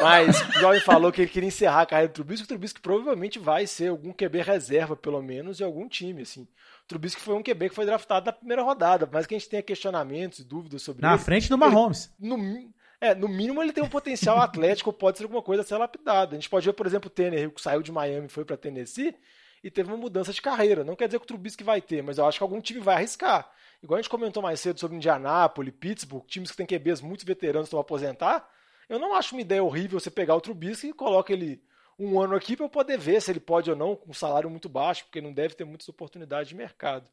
Mas 0.02 0.40
o 0.42 0.60
Jovem 0.60 0.80
falou 0.82 1.12
que 1.12 1.22
ele 1.22 1.30
queria 1.32 1.48
encerrar 1.48 1.82
a 1.82 1.86
carreira 1.86 2.10
do 2.12 2.14
Trubisky. 2.16 2.46
O 2.46 2.48
Trubisky 2.48 2.80
provavelmente 2.80 3.40
vai 3.40 3.66
ser 3.66 3.90
algum 3.90 4.14
QB 4.14 4.42
reserva, 4.42 4.96
pelo 4.96 5.22
menos, 5.22 5.58
de 5.58 5.64
algum 5.64 5.88
time, 5.88 6.22
assim. 6.22 6.42
O 6.42 6.88
Trubisky 6.88 7.22
foi 7.22 7.34
um 7.34 7.42
QB 7.42 7.70
que 7.70 7.76
foi 7.76 7.86
draftado 7.86 8.28
na 8.28 8.32
primeira 8.34 8.62
rodada, 8.62 9.10
mas 9.12 9.26
que 9.26 9.34
a 9.34 9.38
gente 9.40 9.50
tenha 9.50 9.64
questionamentos 9.64 10.40
e 10.40 10.44
dúvidas 10.44 10.84
sobre 10.84 11.02
Na 11.02 11.14
ele. 11.16 11.24
frente 11.24 11.50
do 11.50 11.58
Mahomes. 11.58 12.14
no, 12.20 12.38
mi- 12.38 12.70
é, 13.00 13.14
no 13.14 13.28
mínimo 13.28 13.62
ele 13.62 13.74
tem 13.74 13.84
um 13.84 13.90
potencial 13.90 14.40
atlético, 14.42 14.92
pode 14.94 15.18
ser 15.18 15.24
alguma 15.26 15.42
coisa 15.42 15.62
a 15.62 15.66
ser 15.66 15.78
lapidada. 15.78 16.32
A 16.32 16.36
gente 16.36 16.50
pode 16.50 16.66
ver, 16.66 16.74
por 16.74 16.86
exemplo, 16.86 17.08
o 17.08 17.10
Tannehill 17.10 17.52
que 17.52 17.62
saiu 17.62 17.82
de 17.82 17.92
Miami 17.92 18.28
e 18.28 18.30
foi 18.30 18.46
para 18.46 18.58
Tennessee 18.58 19.16
e 19.64 19.72
teve 19.72 19.90
uma 19.90 19.98
mudança 19.98 20.32
de 20.32 20.42
carreira. 20.42 20.84
Não 20.84 20.96
quer 20.96 21.08
dizer 21.08 21.20
que 21.20 21.24
o 21.24 21.28
Trubisky 21.28 21.64
vai 21.64 21.82
ter, 21.82 22.04
mas 22.04 22.18
eu 22.18 22.26
acho 22.26 22.38
que 22.38 22.44
algum 22.44 22.62
time 22.62 22.80
vai 22.80 22.96
arriscar. 22.96 23.52
Igual 23.82 23.98
a 23.98 24.02
gente 24.02 24.10
comentou 24.10 24.42
mais 24.42 24.60
cedo 24.60 24.80
sobre 24.80 24.98
Indianápolis, 24.98 25.74
Pittsburgh, 25.80 26.26
times 26.26 26.52
que 26.52 26.58
têm 26.58 26.66
QBs 26.66 27.02
muito 27.02 27.26
veteranos 27.26 27.70
que 27.70 27.74
vão 27.74 27.82
aposentar. 27.82 28.50
Eu 28.88 29.00
não 29.00 29.16
acho 29.16 29.36
uma 29.36 29.42
ideia 29.42 29.64
horrível 29.64 30.00
você 30.00 30.12
pegar 30.12 30.36
o 30.36 30.42
Trubisky 30.42 30.90
e 30.90 30.94
coloca 30.94 31.34
ele 31.34 31.62
um 31.98 32.20
ano 32.20 32.36
aqui 32.36 32.56
para 32.56 32.66
eu 32.66 32.70
poder 32.70 32.98
ver 32.98 33.22
se 33.22 33.32
ele 33.32 33.40
pode 33.40 33.70
ou 33.70 33.76
não, 33.76 33.96
com 33.96 34.12
um 34.12 34.14
salário 34.14 34.50
muito 34.50 34.68
baixo, 34.68 35.06
porque 35.06 35.22
não 35.22 35.34
deve 35.34 35.56
ter 35.56 35.64
muitas 35.64 35.88
oportunidades 35.88 36.50
de 36.50 36.56
mercado. 36.56 37.10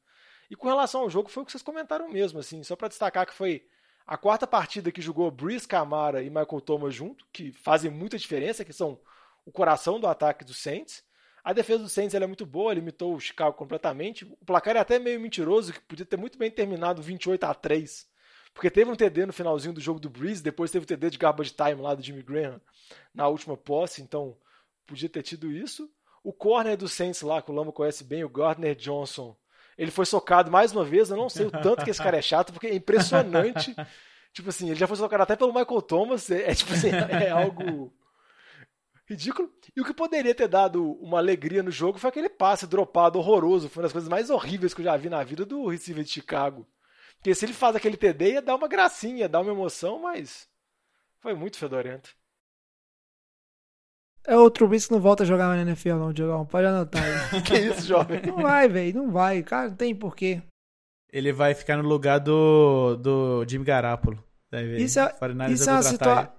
E 0.51 0.57
com 0.57 0.69
relação 0.69 1.03
ao 1.03 1.11
jogo, 1.11 1.31
foi 1.31 1.43
o 1.43 1.47
que 1.47 1.53
vocês 1.53 1.63
comentaram 1.63 2.09
mesmo, 2.11 2.39
assim, 2.39 2.63
só 2.63 2.77
para 2.77 2.89
destacar 2.89 3.27
que 3.27 3.33
foi 3.33 3.65
a 4.07 4.17
quarta 4.17 4.47
partida 4.47 4.93
que 4.93 5.01
jogou 5.01 5.31
Breeze, 5.31 5.67
Camara 5.67 6.23
e 6.23 6.29
Michael 6.29 6.61
Thomas 6.61 6.95
junto, 6.95 7.27
que 7.33 7.53
fazem 7.53 7.91
muita 7.91 8.19
diferença, 8.19 8.65
que 8.65 8.73
são 8.73 9.01
o 9.45 9.53
coração 9.53 9.99
do 9.99 10.07
ataque 10.07 10.45
do 10.45 10.55
Saints. 10.55 11.03
A 11.45 11.53
defesa 11.53 11.83
do 11.83 11.89
Saints 11.89 12.15
é 12.15 12.27
muito 12.27 12.47
boa, 12.47 12.75
limitou 12.75 13.15
o 13.15 13.21
Chicago 13.21 13.57
completamente. 13.57 14.25
O 14.25 14.45
placar 14.45 14.77
é 14.77 14.81
até 14.81 14.99
meio 14.99 15.21
mentiroso, 15.21 15.73
que 15.73 15.81
podia 15.81 16.07
ter 16.07 16.17
muito 16.17 16.39
bem 16.39 16.51
terminado 16.51 17.03
28 17.03 17.45
a 17.45 17.55
3 17.55 18.13
porque 18.55 18.71
teve 18.71 18.91
um 18.91 18.97
TD 18.97 19.27
no 19.27 19.33
finalzinho 19.33 19.75
do 19.75 19.81
jogo 19.81 19.99
do 19.99 20.11
Breeze, 20.11 20.43
depois 20.43 20.71
teve 20.71 20.85
o 20.85 20.87
TD 20.87 21.11
de 21.11 21.19
garbage 21.19 21.53
time 21.53 21.81
lá 21.81 21.95
do 21.95 22.03
Jimmy 22.03 22.23
Graham 22.23 22.61
na 23.15 23.27
última 23.29 23.57
posse, 23.57 24.03
então 24.03 24.37
podia 24.87 25.09
ter 25.09 25.23
tido 25.23 25.51
isso. 25.51 25.91
O 26.23 26.33
corner 26.33 26.77
do 26.77 26.89
Saints 26.89 27.23
lá, 27.23 27.41
que 27.41 27.51
o 27.51 27.55
Lama 27.55 27.73
conhece 27.73 28.05
bem, 28.05 28.23
o 28.25 28.29
Gardner 28.29 28.75
Johnson, 28.77 29.37
ele 29.83 29.91
foi 29.91 30.07
socado 30.07 30.49
mais 30.49 30.71
uma 30.71 30.85
vez. 30.85 31.11
Eu 31.11 31.17
não 31.17 31.29
sei 31.29 31.47
o 31.47 31.51
tanto 31.51 31.83
que 31.83 31.91
esse 31.91 32.01
cara 32.01 32.17
é 32.17 32.23
chato, 32.23 32.53
porque 32.53 32.69
é 32.69 32.75
impressionante. 32.75 33.75
tipo 34.33 34.49
assim, 34.49 34.71
ele 34.71 34.79
já 34.79 34.87
foi 34.87 34.97
socado 34.97 35.25
até 35.25 35.35
pelo 35.35 35.53
Michael 35.53 35.83
Thomas. 35.83 36.31
É, 36.31 36.53
é, 36.53 36.55
tipo 36.55 36.73
assim, 36.73 36.91
é 36.91 37.31
algo 37.31 37.93
ridículo. 39.11 39.53
E 39.75 39.81
o 39.81 39.85
que 39.85 39.93
poderia 39.93 40.37
ter 40.37 40.47
dado 40.47 40.93
uma 41.01 41.19
alegria 41.19 41.65
no 41.65 41.71
jogo 41.73 41.99
foi 41.99 42.11
aquele 42.11 42.29
passe 42.29 42.65
dropado 42.65 43.19
horroroso. 43.19 43.69
Foi 43.69 43.81
uma 43.81 43.87
das 43.87 43.93
coisas 43.93 44.09
mais 44.09 44.31
horríveis 44.31 44.73
que 44.73 44.83
eu 44.83 44.85
já 44.85 44.97
vi 44.97 45.11
na 45.11 45.25
vida 45.25 45.45
do 45.45 45.67
receiver 45.67 46.05
de 46.05 46.11
Chicago. 46.11 46.65
Porque 47.17 47.35
se 47.35 47.45
ele 47.45 47.53
faz 47.53 47.75
aquele 47.75 47.97
TD, 47.97 48.35
ia 48.35 48.43
dar 48.43 48.55
uma 48.55 48.69
gracinha, 48.69 49.23
ia 49.23 49.29
dar 49.29 49.41
uma 49.41 49.51
emoção, 49.51 49.99
mas 50.01 50.49
foi 51.19 51.35
muito 51.35 51.59
fedorento. 51.59 52.15
É 54.25 54.37
o 54.37 54.49
Trubisky 54.51 54.93
não 54.93 55.01
volta 55.01 55.25
a 55.25 55.27
jogar 55.27 55.49
na 55.49 55.63
NFL, 55.63 55.95
não, 55.97 56.13
Diogão. 56.13 56.47
Pode 56.47 56.67
anotar 56.67 57.03
aí. 57.03 57.43
Que 57.43 57.59
isso, 57.59 57.87
jovem? 57.87 58.23
Não 58.23 58.37
vai, 58.37 58.69
velho. 58.69 58.95
Não 58.95 59.11
vai. 59.11 59.43
Cara, 59.43 59.69
não 59.69 59.77
tem 59.77 59.95
porquê. 59.95 60.43
Ele 61.13 61.33
vai 61.33 61.55
ficar 61.55 61.77
no 61.77 61.89
lugar 61.89 62.19
do, 62.19 62.97
do 62.97 63.45
Jimmy 63.49 63.65
Garapolo. 63.65 64.23
Isso 64.79 65.01
é, 65.01 65.13
49ers 65.15 65.51
isso 65.51 65.71
é 65.71 65.73
uma 65.73 65.83
situação. 65.83 66.33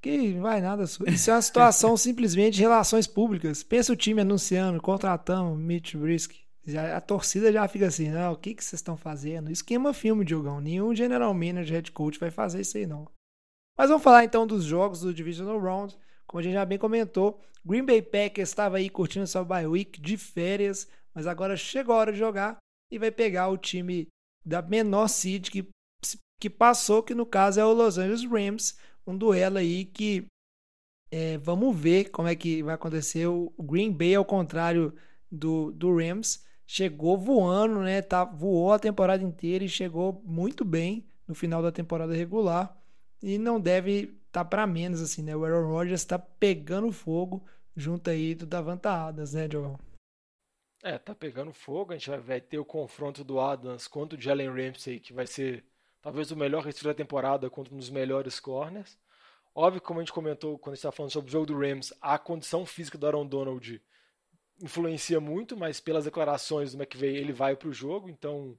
Que 0.00 0.32
vai 0.34 0.60
nada. 0.60 0.84
Isso 0.84 1.30
é 1.30 1.34
uma 1.34 1.42
situação 1.42 1.96
simplesmente 1.96 2.54
de 2.54 2.62
relações 2.62 3.06
públicas. 3.06 3.62
Pensa 3.62 3.92
o 3.92 3.96
time 3.96 4.20
anunciando, 4.20 4.80
contratamos 4.80 5.58
Mitch 5.58 5.92
Trubisky. 5.92 6.46
Já, 6.66 6.96
a 6.96 7.00
torcida 7.00 7.52
já 7.52 7.66
fica 7.68 7.86
assim, 7.86 8.10
não, 8.10 8.32
o 8.32 8.36
que, 8.36 8.52
que 8.52 8.62
vocês 8.62 8.80
estão 8.80 8.96
fazendo? 8.96 9.50
Isso 9.50 9.64
queima 9.64 9.94
filme, 9.94 10.24
Diogão. 10.24 10.60
Nenhum 10.60 10.94
general 10.94 11.32
manager, 11.32 11.74
head 11.74 11.92
coach 11.92 12.18
vai 12.18 12.30
fazer 12.30 12.60
isso 12.60 12.76
aí, 12.76 12.86
não. 12.86 13.08
Mas 13.78 13.88
vamos 13.88 14.02
falar 14.02 14.24
então 14.24 14.46
dos 14.46 14.64
jogos 14.64 15.00
do 15.00 15.14
Divisional 15.14 15.60
Round. 15.60 15.96
Como 16.26 16.40
a 16.40 16.42
gente 16.42 16.54
já 16.54 16.64
bem 16.64 16.78
comentou, 16.78 17.40
Green 17.64 17.84
Bay 17.84 18.02
Packers 18.02 18.48
estava 18.48 18.76
aí 18.76 18.88
curtindo 18.88 19.26
sua 19.26 19.44
bye 19.44 19.66
week 19.66 20.00
de 20.00 20.16
férias, 20.16 20.88
mas 21.14 21.26
agora 21.26 21.56
chegou 21.56 21.94
a 21.94 21.98
hora 21.98 22.12
de 22.12 22.18
jogar 22.18 22.58
e 22.90 22.98
vai 22.98 23.10
pegar 23.10 23.48
o 23.48 23.56
time 23.56 24.08
da 24.44 24.62
menor 24.62 25.08
seed 25.08 25.50
que, 25.50 25.68
que 26.40 26.48
passou, 26.48 27.02
que 27.02 27.14
no 27.14 27.26
caso 27.26 27.60
é 27.60 27.64
o 27.64 27.72
Los 27.72 27.98
Angeles 27.98 28.24
Rams, 28.24 28.78
um 29.06 29.16
duelo 29.16 29.58
aí 29.58 29.84
que 29.84 30.26
é, 31.10 31.38
vamos 31.38 31.76
ver 31.76 32.10
como 32.10 32.28
é 32.28 32.34
que 32.34 32.62
vai 32.62 32.74
acontecer. 32.74 33.26
O 33.26 33.52
Green 33.58 33.92
Bay, 33.92 34.14
ao 34.14 34.24
contrário 34.24 34.94
do, 35.30 35.72
do 35.72 35.96
Rams, 35.96 36.44
chegou 36.66 37.16
voando, 37.16 37.80
né? 37.80 38.02
Tá, 38.02 38.24
voou 38.24 38.72
a 38.72 38.78
temporada 38.78 39.22
inteira 39.22 39.64
e 39.64 39.68
chegou 39.68 40.20
muito 40.24 40.64
bem 40.64 41.06
no 41.26 41.34
final 41.34 41.62
da 41.62 41.72
temporada 41.72 42.14
regular. 42.14 42.76
E 43.22 43.38
não 43.38 43.60
deve 43.60 44.18
tá 44.36 44.44
para 44.44 44.66
menos, 44.66 45.00
assim, 45.00 45.22
né? 45.22 45.34
O 45.34 45.46
Aaron 45.46 45.66
Rodgers 45.66 46.02
está 46.02 46.18
pegando 46.18 46.92
fogo 46.92 47.42
junto 47.74 48.10
aí 48.10 48.34
do 48.34 48.44
Davanta 48.44 48.90
Adams, 48.90 49.32
né, 49.32 49.48
Diogão? 49.48 49.78
É, 50.82 50.98
tá 50.98 51.14
pegando 51.14 51.54
fogo. 51.54 51.94
A 51.94 51.96
gente 51.96 52.10
vai, 52.18 52.38
ter 52.38 52.58
o 52.58 52.64
confronto 52.64 53.24
do 53.24 53.40
Adams 53.40 53.88
contra 53.88 54.18
o 54.18 54.20
Jalen 54.20 54.50
Ramsey, 54.50 55.00
que 55.00 55.14
vai 55.14 55.26
ser 55.26 55.64
talvez 56.02 56.30
o 56.30 56.36
melhor 56.36 56.62
receiver 56.62 56.92
da 56.92 56.96
temporada 56.96 57.48
contra 57.48 57.72
um 57.72 57.78
dos 57.78 57.88
melhores 57.88 58.38
corners. 58.38 58.98
Óbvio, 59.54 59.80
como 59.80 60.00
a 60.00 60.02
gente 60.02 60.12
comentou 60.12 60.58
quando 60.58 60.74
a 60.74 60.74
gente 60.74 60.80
estava 60.80 60.94
falando 60.94 61.12
sobre 61.12 61.30
o 61.30 61.32
jogo 61.32 61.46
do 61.46 61.58
Rams, 61.58 61.94
a 62.02 62.18
condição 62.18 62.66
física 62.66 62.98
do 62.98 63.06
Aaron 63.06 63.26
Donald 63.26 63.82
influencia 64.60 65.18
muito, 65.18 65.56
mas 65.56 65.80
pelas 65.80 66.04
declarações 66.04 66.72
do 66.72 66.82
McVay 66.82 67.16
ele 67.16 67.32
vai 67.32 67.56
para 67.56 67.68
o 67.68 67.72
jogo, 67.72 68.10
então 68.10 68.54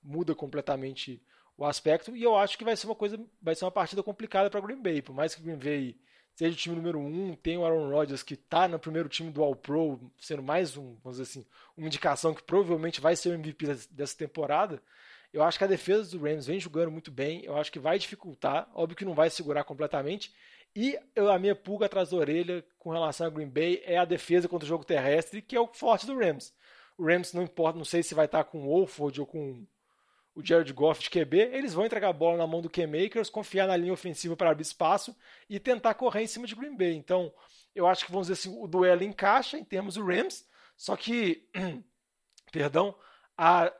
muda 0.00 0.36
completamente 0.36 1.20
o 1.60 1.66
aspecto. 1.66 2.16
E 2.16 2.22
eu 2.22 2.36
acho 2.36 2.56
que 2.56 2.64
vai 2.64 2.74
ser 2.74 2.86
uma 2.86 2.94
coisa, 2.94 3.20
vai 3.40 3.54
ser 3.54 3.64
uma 3.64 3.70
partida 3.70 4.02
complicada 4.02 4.48
para 4.48 4.60
Green 4.60 4.80
Bay, 4.80 5.02
por 5.02 5.14
mais 5.14 5.34
que 5.34 5.42
Green 5.42 5.58
Bay 5.58 5.96
seja 6.34 6.54
o 6.54 6.58
time 6.58 6.76
número 6.76 6.98
um, 6.98 7.36
tem 7.36 7.58
o 7.58 7.64
Aaron 7.64 7.90
Rodgers 7.90 8.22
que 8.22 8.32
está 8.32 8.66
no 8.66 8.78
primeiro 8.78 9.10
time 9.10 9.30
do 9.30 9.42
All 9.42 9.54
Pro, 9.54 10.10
sendo 10.18 10.42
mais 10.42 10.76
um, 10.76 10.96
vamos 11.04 11.18
dizer 11.18 11.24
assim, 11.24 11.46
uma 11.76 11.86
indicação 11.86 12.32
que 12.32 12.42
provavelmente 12.42 13.00
vai 13.00 13.14
ser 13.14 13.28
o 13.28 13.34
MVP 13.34 13.66
dessa 13.90 14.16
temporada. 14.16 14.82
Eu 15.32 15.42
acho 15.42 15.58
que 15.58 15.64
a 15.64 15.66
defesa 15.66 16.10
do 16.16 16.24
Rams 16.24 16.46
vem 16.46 16.58
jogando 16.58 16.90
muito 16.90 17.10
bem. 17.10 17.44
Eu 17.44 17.56
acho 17.56 17.70
que 17.70 17.78
vai 17.78 17.98
dificultar. 17.98 18.68
Óbvio 18.74 18.96
que 18.96 19.04
não 19.04 19.14
vai 19.14 19.30
segurar 19.30 19.62
completamente. 19.62 20.34
E 20.74 20.98
eu, 21.14 21.30
a 21.30 21.38
minha 21.38 21.54
pulga 21.54 21.86
atrás 21.86 22.10
da 22.10 22.16
orelha 22.16 22.64
com 22.78 22.90
relação 22.90 23.26
a 23.26 23.30
Green 23.30 23.48
Bay 23.48 23.80
é 23.84 23.96
a 23.98 24.04
defesa 24.04 24.48
contra 24.48 24.64
o 24.64 24.68
jogo 24.68 24.84
terrestre, 24.84 25.40
que 25.40 25.54
é 25.54 25.60
o 25.60 25.68
forte 25.68 26.04
do 26.04 26.18
Rams. 26.18 26.52
O 26.98 27.04
Rams 27.04 27.32
não 27.32 27.42
importa, 27.42 27.78
não 27.78 27.84
sei 27.84 28.02
se 28.02 28.14
vai 28.14 28.24
estar 28.24 28.42
com 28.44 28.62
o 28.62 28.66
Wolford 28.66 29.20
ou 29.20 29.26
com 29.26 29.64
o 30.34 30.44
Jared 30.44 30.72
Goff 30.72 31.02
de 31.02 31.10
QB, 31.10 31.38
eles 31.52 31.74
vão 31.74 31.84
entregar 31.84 32.08
a 32.08 32.12
bola 32.12 32.38
na 32.38 32.46
mão 32.46 32.60
do 32.60 32.70
K-Makers, 32.70 33.30
confiar 33.30 33.66
na 33.66 33.76
linha 33.76 33.92
ofensiva 33.92 34.36
para 34.36 34.50
abrir 34.50 34.62
espaço 34.62 35.16
e 35.48 35.58
tentar 35.58 35.94
correr 35.94 36.22
em 36.22 36.26
cima 36.26 36.46
de 36.46 36.54
Green 36.54 36.76
Bay. 36.76 36.94
Então, 36.94 37.32
eu 37.74 37.86
acho 37.86 38.04
que 38.04 38.12
vamos 38.12 38.28
dizer 38.28 38.40
assim, 38.40 38.62
o 38.62 38.66
duelo 38.66 39.02
encaixa 39.02 39.58
em 39.58 39.64
termos 39.64 39.94
do 39.94 40.04
Rams, 40.04 40.46
só 40.76 40.96
que, 40.96 41.48
perdão, 42.52 42.94
a 43.36 43.72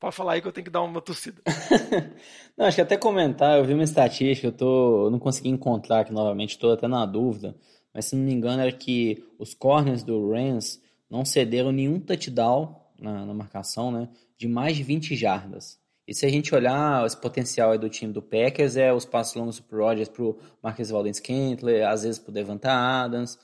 Pode 0.00 0.16
falar 0.16 0.32
aí 0.32 0.40
que 0.40 0.48
eu 0.48 0.52
tenho 0.52 0.64
que 0.64 0.70
dar 0.70 0.80
uma 0.80 1.02
tossida. 1.02 1.42
não, 2.56 2.64
acho 2.64 2.76
que 2.76 2.80
até 2.80 2.96
comentar, 2.96 3.58
eu 3.58 3.64
vi 3.66 3.74
uma 3.74 3.84
estatística, 3.84 4.48
eu, 4.48 4.52
tô, 4.52 5.04
eu 5.04 5.10
não 5.10 5.18
consegui 5.18 5.50
encontrar 5.50 6.00
aqui 6.00 6.10
novamente, 6.10 6.52
estou 6.52 6.72
até 6.72 6.88
na 6.88 7.04
dúvida, 7.04 7.54
mas 7.92 8.06
se 8.06 8.16
não 8.16 8.24
me 8.24 8.32
engano 8.32 8.62
era 8.62 8.72
que 8.72 9.22
os 9.38 9.52
corners 9.52 10.02
do 10.02 10.30
Rams 10.30 10.82
não 11.10 11.22
cederam 11.22 11.70
nenhum 11.70 12.00
touchdown 12.00 12.80
na, 12.98 13.26
na 13.26 13.34
marcação, 13.34 13.92
né, 13.92 14.08
de 14.40 14.48
mais 14.48 14.74
de 14.74 14.82
20 14.82 15.14
jardas. 15.14 15.78
E 16.08 16.14
se 16.14 16.24
a 16.24 16.30
gente 16.30 16.54
olhar 16.54 17.04
esse 17.04 17.16
potencial 17.20 17.76
do 17.76 17.90
time 17.90 18.10
do 18.10 18.22
Packers, 18.22 18.74
é 18.74 18.90
os 18.90 19.04
passos 19.04 19.34
longos 19.34 19.60
pro 19.60 19.84
Rodgers, 19.84 20.08
pro 20.08 20.38
Marcus 20.62 20.88
Valdez 20.88 21.20
Kentler, 21.20 21.86
às 21.86 22.04
vezes 22.04 22.18
pro 22.18 22.32
Devante 22.32 22.66
Adams. 22.66 23.38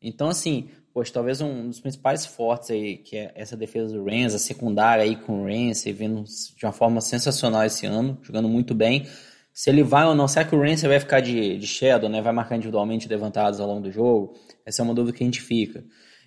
Então, 0.00 0.28
assim, 0.28 0.68
poxa, 0.92 1.10
talvez 1.10 1.40
um 1.40 1.68
dos 1.68 1.80
principais 1.80 2.26
fortes 2.26 2.70
aí, 2.70 2.98
que 2.98 3.16
é 3.16 3.32
essa 3.34 3.56
defesa 3.56 3.94
do 3.96 4.04
Rams, 4.04 4.34
a 4.34 4.38
secundária 4.38 5.02
aí 5.02 5.16
com 5.16 5.42
o 5.42 5.46
Rams, 5.46 5.84
vendo 5.84 6.22
de 6.22 6.66
uma 6.66 6.72
forma 6.72 7.00
sensacional 7.00 7.64
esse 7.64 7.86
ano, 7.86 8.18
jogando 8.22 8.48
muito 8.48 8.74
bem. 8.74 9.06
Se 9.54 9.70
ele 9.70 9.82
vai 9.82 10.04
ou 10.04 10.14
não, 10.14 10.28
será 10.28 10.44
que 10.44 10.54
o 10.54 10.60
Rams 10.60 10.82
vai 10.82 11.00
ficar 11.00 11.20
de, 11.20 11.56
de 11.56 11.66
shadow, 11.66 12.10
né? 12.10 12.20
Vai 12.20 12.32
marcar 12.34 12.56
individualmente 12.56 13.08
levantados 13.08 13.58
ao 13.58 13.66
longo 13.66 13.80
do 13.80 13.90
jogo? 13.90 14.34
Essa 14.66 14.82
é 14.82 14.84
uma 14.84 14.94
dúvida 14.94 15.16
que 15.16 15.24
a 15.24 15.26
gente 15.26 15.40
fica. 15.40 15.82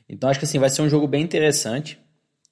Então 0.09 0.27
acho 0.31 0.39
que 0.39 0.45
assim, 0.45 0.57
vai 0.57 0.69
ser 0.69 0.81
um 0.81 0.89
jogo 0.89 1.07
bem 1.07 1.23
interessante. 1.23 2.03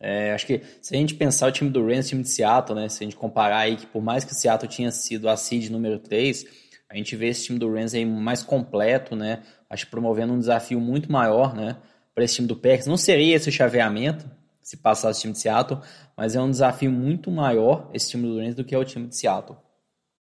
É, 0.06 0.34
acho 0.34 0.46
que 0.46 0.62
se 0.82 0.94
a 0.94 0.98
gente 0.98 1.16
pensar 1.16 1.48
o 1.48 1.52
time 1.52 1.70
do 1.70 1.86
Rams, 1.86 2.08
o 2.08 2.10
time 2.10 2.24
de 2.24 2.30
Seattle, 2.30 2.78
né? 2.78 2.90
Se 2.90 3.04
a 3.04 3.06
gente 3.06 3.16
comparar 3.16 3.60
aí 3.60 3.78
que 3.78 3.88
por 3.88 4.02
mais 4.02 4.26
que 4.26 4.34
o 4.34 4.36
Seattle 4.36 4.70
tinha 4.70 4.92
sido 4.92 5.30
a 5.30 5.38
seed 5.38 5.70
número 5.70 5.98
3, 5.98 6.46
a 6.90 6.96
gente 6.96 7.16
vê 7.16 7.28
esse 7.28 7.46
time 7.46 7.58
do 7.58 7.72
Rams 7.72 7.94
aí 7.94 8.06
mais 8.06 8.44
completo, 8.44 9.16
né? 9.16 9.44
Acho 9.70 9.86
que 9.86 9.92
promovendo 9.92 10.34
um 10.34 10.40
desafio 10.40 10.80
muito 10.80 11.12
maior, 11.12 11.56
né? 11.56 11.78
para 12.14 12.24
esse 12.24 12.36
time 12.36 12.48
do 12.48 12.56
Packers. 12.56 12.88
Não 12.88 12.98
seria 12.98 13.36
esse 13.36 13.50
o 13.50 13.52
chaveamento, 13.52 14.30
se 14.62 14.78
passasse 14.78 15.20
o 15.20 15.22
time 15.22 15.34
de 15.34 15.40
Seattle, 15.40 15.82
mas 16.16 16.36
é 16.36 16.42
um 16.42 16.50
desafio 16.50 16.92
muito 16.92 17.32
maior 17.32 17.90
esse 17.94 18.12
time 18.12 18.28
do 18.28 18.38
Rams 18.40 18.56
do 18.56 18.64
que 18.64 18.76
é 18.76 18.78
o 18.78 18.86
time 18.86 19.08
de 19.08 19.18
Seattle. 19.18 19.58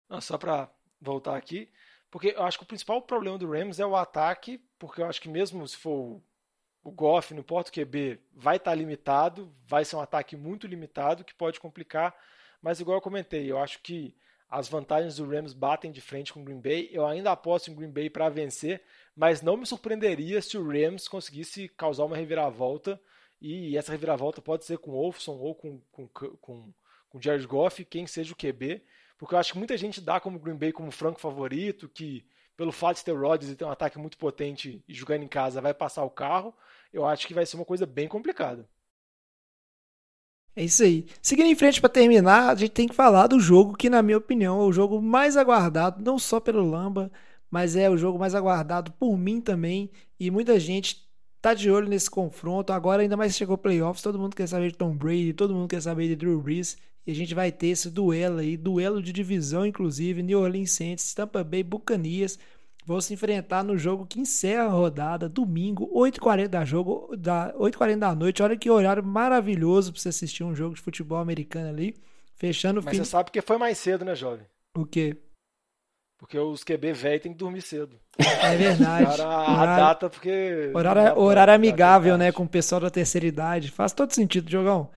Não, 0.09 0.21
só 0.21 0.39
para 0.39 0.71
voltar 1.01 1.37
aqui, 1.37 1.69
porque 2.11 2.35
eu 2.37 2.43
acho 2.45 2.59
que 2.59 2.65
o 2.65 2.69
principal 2.69 3.03
problema 3.03 3.39
do 3.39 3.51
Rams 3.51 3.81
é 3.81 3.87
o 3.87 3.97
ataque, 3.97 4.61
porque 4.79 5.03
eu 5.03 5.07
acho 5.07 5.21
que 5.21 5.29
mesmo 5.29 5.67
se 5.67 5.77
for 5.77 6.23
o 6.83 6.91
Goff 6.91 7.33
no 7.33 7.45
Porto 7.45 7.73
QB, 7.73 8.19
vai 8.35 8.57
estar 8.57 8.73
tá 8.73 8.75
limitado, 8.75 9.55
vai 9.67 9.85
ser 9.85 9.97
um 9.97 10.01
ataque 10.01 10.37
muito 10.37 10.67
limitado 10.67 11.25
que 11.25 11.35
pode 11.35 11.61
complicar, 11.61 12.15
mas 12.61 12.81
igual 12.81 12.97
eu 12.99 13.03
comentei, 13.03 13.51
eu 13.51 13.59
acho 13.59 13.81
que 13.81 14.15
as 14.53 14.69
vantagens 14.69 15.17
do 15.17 15.27
Rams 15.27 15.55
batem 15.55 15.91
de 15.91 16.03
frente 16.03 16.31
com 16.31 16.43
o 16.43 16.45
Green 16.45 16.61
Bay. 16.61 16.91
Eu 16.93 17.07
ainda 17.07 17.33
aposto 17.33 17.71
em 17.71 17.75
Green 17.75 17.91
Bay 17.91 18.11
para 18.11 18.29
vencer, 18.29 18.83
mas 19.17 19.41
não 19.41 19.57
me 19.57 19.65
surpreenderia 19.65 20.43
se 20.43 20.59
o 20.59 20.69
Rams 20.69 21.09
conseguisse 21.09 21.69
causar 21.71 22.05
uma 22.05 22.19
reviravolta. 22.19 23.01
E 23.41 23.79
essa 23.79 23.93
reviravolta 23.93 24.43
pode 24.43 24.67
ser 24.67 24.77
com 24.77 24.91
o 24.91 24.95
Wolfson 24.95 25.33
ou 25.33 25.55
com, 25.55 25.81
com, 25.91 26.07
com, 26.07 26.75
com 27.09 27.21
Jared 27.21 27.47
Goff, 27.47 27.83
quem 27.87 28.07
seja 28.07 28.35
o 28.35 28.37
QB. 28.37 28.85
Porque 29.17 29.35
eu 29.35 29.39
acho 29.39 29.53
que 29.53 29.59
muita 29.59 29.75
gente 29.79 30.03
dá 30.03 30.21
como 30.21 30.39
Green 30.39 30.59
Bay 30.59 30.71
como 30.71 30.91
franco 30.91 31.19
favorito, 31.19 31.89
que 31.89 32.23
pelo 32.55 32.73
fato 32.73 32.99
de 32.99 33.05
ter 33.05 33.13
Rodgers 33.13 33.51
e 33.51 33.57
ter 33.57 33.65
um 33.65 33.71
ataque 33.71 33.99
muito 33.99 34.19
potente 34.19 34.85
e 34.87 34.93
jogando 34.93 35.23
em 35.23 35.29
casa 35.29 35.63
vai 35.63 35.73
passar 35.73 36.05
o 36.05 36.11
carro. 36.11 36.55
Eu 36.93 37.07
acho 37.07 37.27
que 37.27 37.35
vai 37.35 37.47
ser 37.47 37.57
uma 37.57 37.65
coisa 37.65 37.87
bem 37.87 38.07
complicada. 38.07 38.69
É 40.55 40.65
isso 40.65 40.83
aí. 40.83 41.07
Seguindo 41.23 41.47
em 41.47 41.55
frente 41.55 41.81
para 41.81 41.89
terminar, 41.89 42.51
a 42.51 42.55
gente 42.55 42.73
tem 42.73 42.87
que 42.87 42.95
falar 42.95 43.27
do 43.27 43.41
jogo 43.41 43.75
que, 43.75 43.89
na 43.89 44.03
minha 44.03 44.19
opinião, 44.19 44.61
é 44.61 44.65
o 44.65 44.73
jogo 44.73 45.01
mais 45.01 45.37
aguardado, 45.37 46.05
não 46.05 46.19
só 46.19 46.39
pelo 46.39 46.69
Lamba, 46.69 47.11
mas 47.51 47.75
é 47.75 47.89
o 47.89 47.97
jogo 47.97 48.19
mais 48.19 48.35
aguardado 48.35 48.93
por 48.93 49.17
mim 49.17 49.41
também. 49.41 49.91
E 50.21 50.31
muita 50.31 50.61
gente 50.61 51.09
tá 51.41 51.55
de 51.55 51.71
olho 51.71 51.89
nesse 51.89 52.11
confronto. 52.11 52.73
Agora, 52.73 53.03
ainda 53.03 53.17
mais 53.17 53.35
chegou 53.35 53.57
playoffs, 53.57 54.03
todo 54.03 54.19
mundo 54.19 54.37
quer 54.37 54.47
saber 54.47 54.71
de 54.71 54.77
Tom 54.77 54.95
Brady, 54.95 55.33
todo 55.33 55.55
mundo 55.55 55.69
quer 55.69 55.81
saber 55.81 56.07
de 56.09 56.17
Drew 56.17 56.41
Brees. 56.41 56.77
E 57.07 57.11
a 57.11 57.15
gente 57.15 57.35
vai 57.35 57.51
ter 57.51 57.69
esse 57.69 57.91
duelo 57.91 58.39
aí, 58.39 58.57
duelo 58.57 59.03
de 59.03 59.13
divisão, 59.13 59.67
inclusive, 59.67 60.23
New 60.23 60.41
Orleans 60.41 60.71
Saints, 60.71 61.15
Tampa 61.15 61.43
Bay 61.43 61.63
Buccaneers. 61.63 62.39
Vão 62.85 63.01
se 63.01 63.15
enfrentar 63.15 63.63
no 63.63 63.79
jogo 63.79 64.07
que 64.07 64.21
encerra 64.21 64.65
a 64.65 64.69
rodada, 64.69 65.29
domingo, 65.29 65.89
8h40 65.95 66.49
da, 66.49 66.65
jogo, 66.65 67.17
da, 67.17 67.53
8h40 67.55 67.99
da 67.99 68.15
noite. 68.15 68.43
Olha 68.43 68.57
que 68.57 68.69
horário 68.69 69.05
maravilhoso 69.05 69.93
para 69.93 70.01
você 70.01 70.09
assistir 70.09 70.43
um 70.43 70.55
jogo 70.55 70.75
de 70.75 70.81
futebol 70.81 71.19
americano 71.19 71.69
ali. 71.69 71.95
Fechando 72.35 72.81
o 72.81 72.85
Mas 72.85 72.97
fim... 72.97 73.05
você 73.05 73.11
sabe 73.11 73.31
que 73.31 73.41
foi 73.41 73.57
mais 73.57 73.79
cedo, 73.79 74.05
né, 74.05 74.17
jovem? 74.17 74.45
O 74.77 74.85
quê? 74.85 75.17
Porque 76.19 76.39
os 76.39 76.65
QB 76.65 76.93
velho 76.93 77.21
tem 77.21 77.33
que 77.33 77.39
dormir 77.39 77.63
cedo. 77.63 78.01
É 78.19 78.57
verdade. 78.57 79.21
a, 79.23 79.41
horário, 79.41 79.77
data, 79.77 80.11
porque. 80.11 80.71
Horário, 80.75 81.19
horário 81.19 81.55
amigável, 81.55 82.17
né? 82.17 82.31
Com 82.31 82.45
o 82.45 82.49
pessoal 82.49 82.81
da 82.81 82.91
terceira 82.91 83.27
idade. 83.27 83.71
Faz 83.71 83.93
todo 83.93 84.13
sentido, 84.13 84.51
Jogão. 84.51 84.91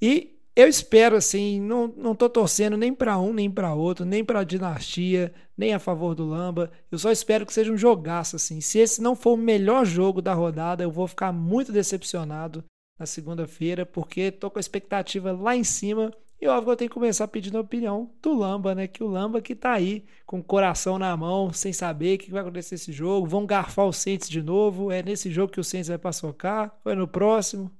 E 0.00 0.39
eu 0.54 0.68
espero, 0.68 1.16
assim, 1.16 1.60
não, 1.60 1.86
não 1.88 2.14
tô 2.14 2.28
torcendo 2.28 2.76
nem 2.76 2.92
para 2.92 3.18
um, 3.18 3.32
nem 3.32 3.50
para 3.50 3.74
outro, 3.74 4.04
nem 4.04 4.24
pra 4.24 4.44
dinastia, 4.44 5.32
nem 5.56 5.72
a 5.72 5.78
favor 5.78 6.14
do 6.14 6.26
Lamba. 6.26 6.70
Eu 6.90 6.98
só 6.98 7.10
espero 7.10 7.46
que 7.46 7.52
seja 7.52 7.72
um 7.72 7.76
jogaço, 7.78 8.36
assim. 8.36 8.60
Se 8.60 8.78
esse 8.78 9.00
não 9.00 9.14
for 9.14 9.34
o 9.34 9.36
melhor 9.36 9.84
jogo 9.84 10.20
da 10.20 10.34
rodada, 10.34 10.82
eu 10.82 10.90
vou 10.90 11.06
ficar 11.06 11.32
muito 11.32 11.72
decepcionado 11.72 12.64
na 12.98 13.06
segunda-feira, 13.06 13.86
porque 13.86 14.30
tô 14.30 14.50
com 14.50 14.58
a 14.58 14.60
expectativa 14.60 15.32
lá 15.32 15.56
em 15.56 15.64
cima 15.64 16.12
e 16.40 16.48
óbvio 16.48 16.64
que 16.64 16.70
eu 16.70 16.76
tenho 16.76 16.90
que 16.90 16.94
começar 16.94 17.28
pedindo 17.28 17.58
a 17.58 17.60
opinião 17.60 18.10
do 18.22 18.32
Lamba, 18.32 18.74
né? 18.74 18.86
Que 18.86 19.04
o 19.04 19.06
Lamba 19.06 19.42
que 19.42 19.54
tá 19.54 19.72
aí 19.72 20.06
com 20.24 20.38
o 20.38 20.42
coração 20.42 20.98
na 20.98 21.14
mão, 21.14 21.52
sem 21.52 21.70
saber 21.70 22.16
o 22.16 22.18
que 22.18 22.30
vai 22.30 22.40
acontecer 22.40 22.76
nesse 22.76 22.92
jogo. 22.92 23.26
Vão 23.26 23.44
garfar 23.44 23.86
o 23.86 23.92
Saints 23.92 24.28
de 24.28 24.42
novo. 24.42 24.90
É 24.90 25.02
nesse 25.02 25.30
jogo 25.30 25.52
que 25.52 25.60
o 25.60 25.64
Saints 25.64 25.88
vai 25.88 25.98
paçocar? 25.98 26.74
Ou 26.82 26.92
é 26.92 26.94
no 26.94 27.06
próximo? 27.06 27.70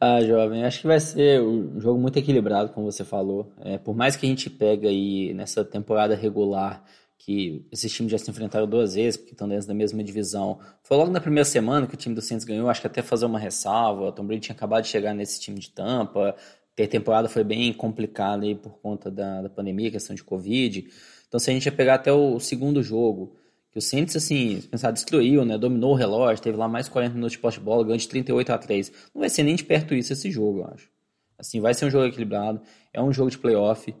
Ah, 0.00 0.22
jovem, 0.22 0.64
acho 0.64 0.80
que 0.80 0.86
vai 0.86 0.98
ser 0.98 1.40
um 1.42 1.78
jogo 1.80 2.00
muito 2.00 2.18
equilibrado, 2.18 2.72
como 2.72 2.90
você 2.90 3.04
falou. 3.04 3.52
É, 3.60 3.76
por 3.78 3.94
mais 3.94 4.16
que 4.16 4.24
a 4.24 4.28
gente 4.28 4.48
pegue 4.48 4.88
aí 4.88 5.34
nessa 5.34 5.64
temporada 5.64 6.14
regular 6.14 6.82
que 7.18 7.64
esses 7.70 7.92
times 7.92 8.10
já 8.10 8.18
se 8.18 8.28
enfrentaram 8.28 8.66
duas 8.66 8.94
vezes, 8.94 9.16
porque 9.16 9.32
estão 9.32 9.48
dentro 9.48 9.68
da 9.68 9.74
mesma 9.74 10.02
divisão. 10.02 10.58
Foi 10.82 10.96
logo 10.96 11.10
na 11.12 11.20
primeira 11.20 11.44
semana 11.44 11.86
que 11.86 11.94
o 11.94 11.96
time 11.96 12.14
do 12.14 12.20
Saints 12.20 12.44
ganhou, 12.44 12.68
acho 12.68 12.80
que 12.80 12.86
até 12.88 13.00
fazer 13.00 13.26
uma 13.26 13.38
ressalva, 13.38 14.06
o 14.06 14.12
Tom 14.12 14.24
Brady 14.26 14.40
tinha 14.40 14.56
acabado 14.56 14.82
de 14.82 14.88
chegar 14.88 15.14
nesse 15.14 15.40
time 15.40 15.60
de 15.60 15.70
Tampa, 15.70 16.34
a 16.80 16.86
temporada 16.86 17.28
foi 17.28 17.44
bem 17.44 17.72
complicada 17.72 18.44
aí 18.44 18.54
por 18.54 18.78
conta 18.80 19.10
da, 19.10 19.42
da 19.42 19.48
pandemia, 19.48 19.90
questão 19.90 20.16
de 20.16 20.24
Covid. 20.24 20.88
Então, 21.28 21.38
se 21.38 21.50
a 21.50 21.54
gente 21.54 21.66
ia 21.66 21.72
pegar 21.72 21.94
até 21.94 22.12
o, 22.12 22.40
segundo 22.40 22.82
jogo, 22.82 23.36
que 23.72 23.78
o 23.78 23.82
Saints, 23.82 24.14
assim, 24.14 24.60
pensar, 24.70 24.90
destruiu, 24.90 25.44
né? 25.46 25.56
Dominou 25.56 25.92
o 25.92 25.96
relógio, 25.96 26.42
teve 26.42 26.58
lá 26.58 26.68
mais 26.68 26.90
40 26.90 27.14
minutos 27.14 27.32
de 27.32 27.38
poste 27.38 27.58
de 27.58 27.64
bola, 27.64 27.82
ganhou 27.82 27.96
de 27.96 28.06
38 28.06 28.52
a 28.52 28.58
3. 28.58 28.92
Não 29.14 29.20
vai 29.20 29.30
ser 29.30 29.42
nem 29.42 29.56
de 29.56 29.64
perto 29.64 29.94
isso 29.94 30.12
esse 30.12 30.30
jogo, 30.30 30.60
eu 30.60 30.66
acho. 30.66 30.90
Assim, 31.38 31.58
vai 31.58 31.72
ser 31.72 31.86
um 31.86 31.90
jogo 31.90 32.04
equilibrado, 32.04 32.60
é 32.92 33.02
um 33.02 33.10
jogo 33.12 33.30
de 33.30 33.38
playoff. 33.38 33.94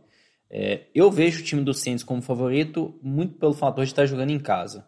É, 0.50 0.82
eu 0.94 1.10
vejo 1.10 1.40
o 1.40 1.44
time 1.44 1.62
do 1.64 1.72
Saints 1.72 2.04
como 2.04 2.20
favorito 2.20 2.94
muito 3.02 3.38
pelo 3.38 3.54
fator 3.54 3.84
de 3.84 3.90
estar 3.90 4.04
jogando 4.04 4.30
em 4.30 4.38
casa. 4.38 4.86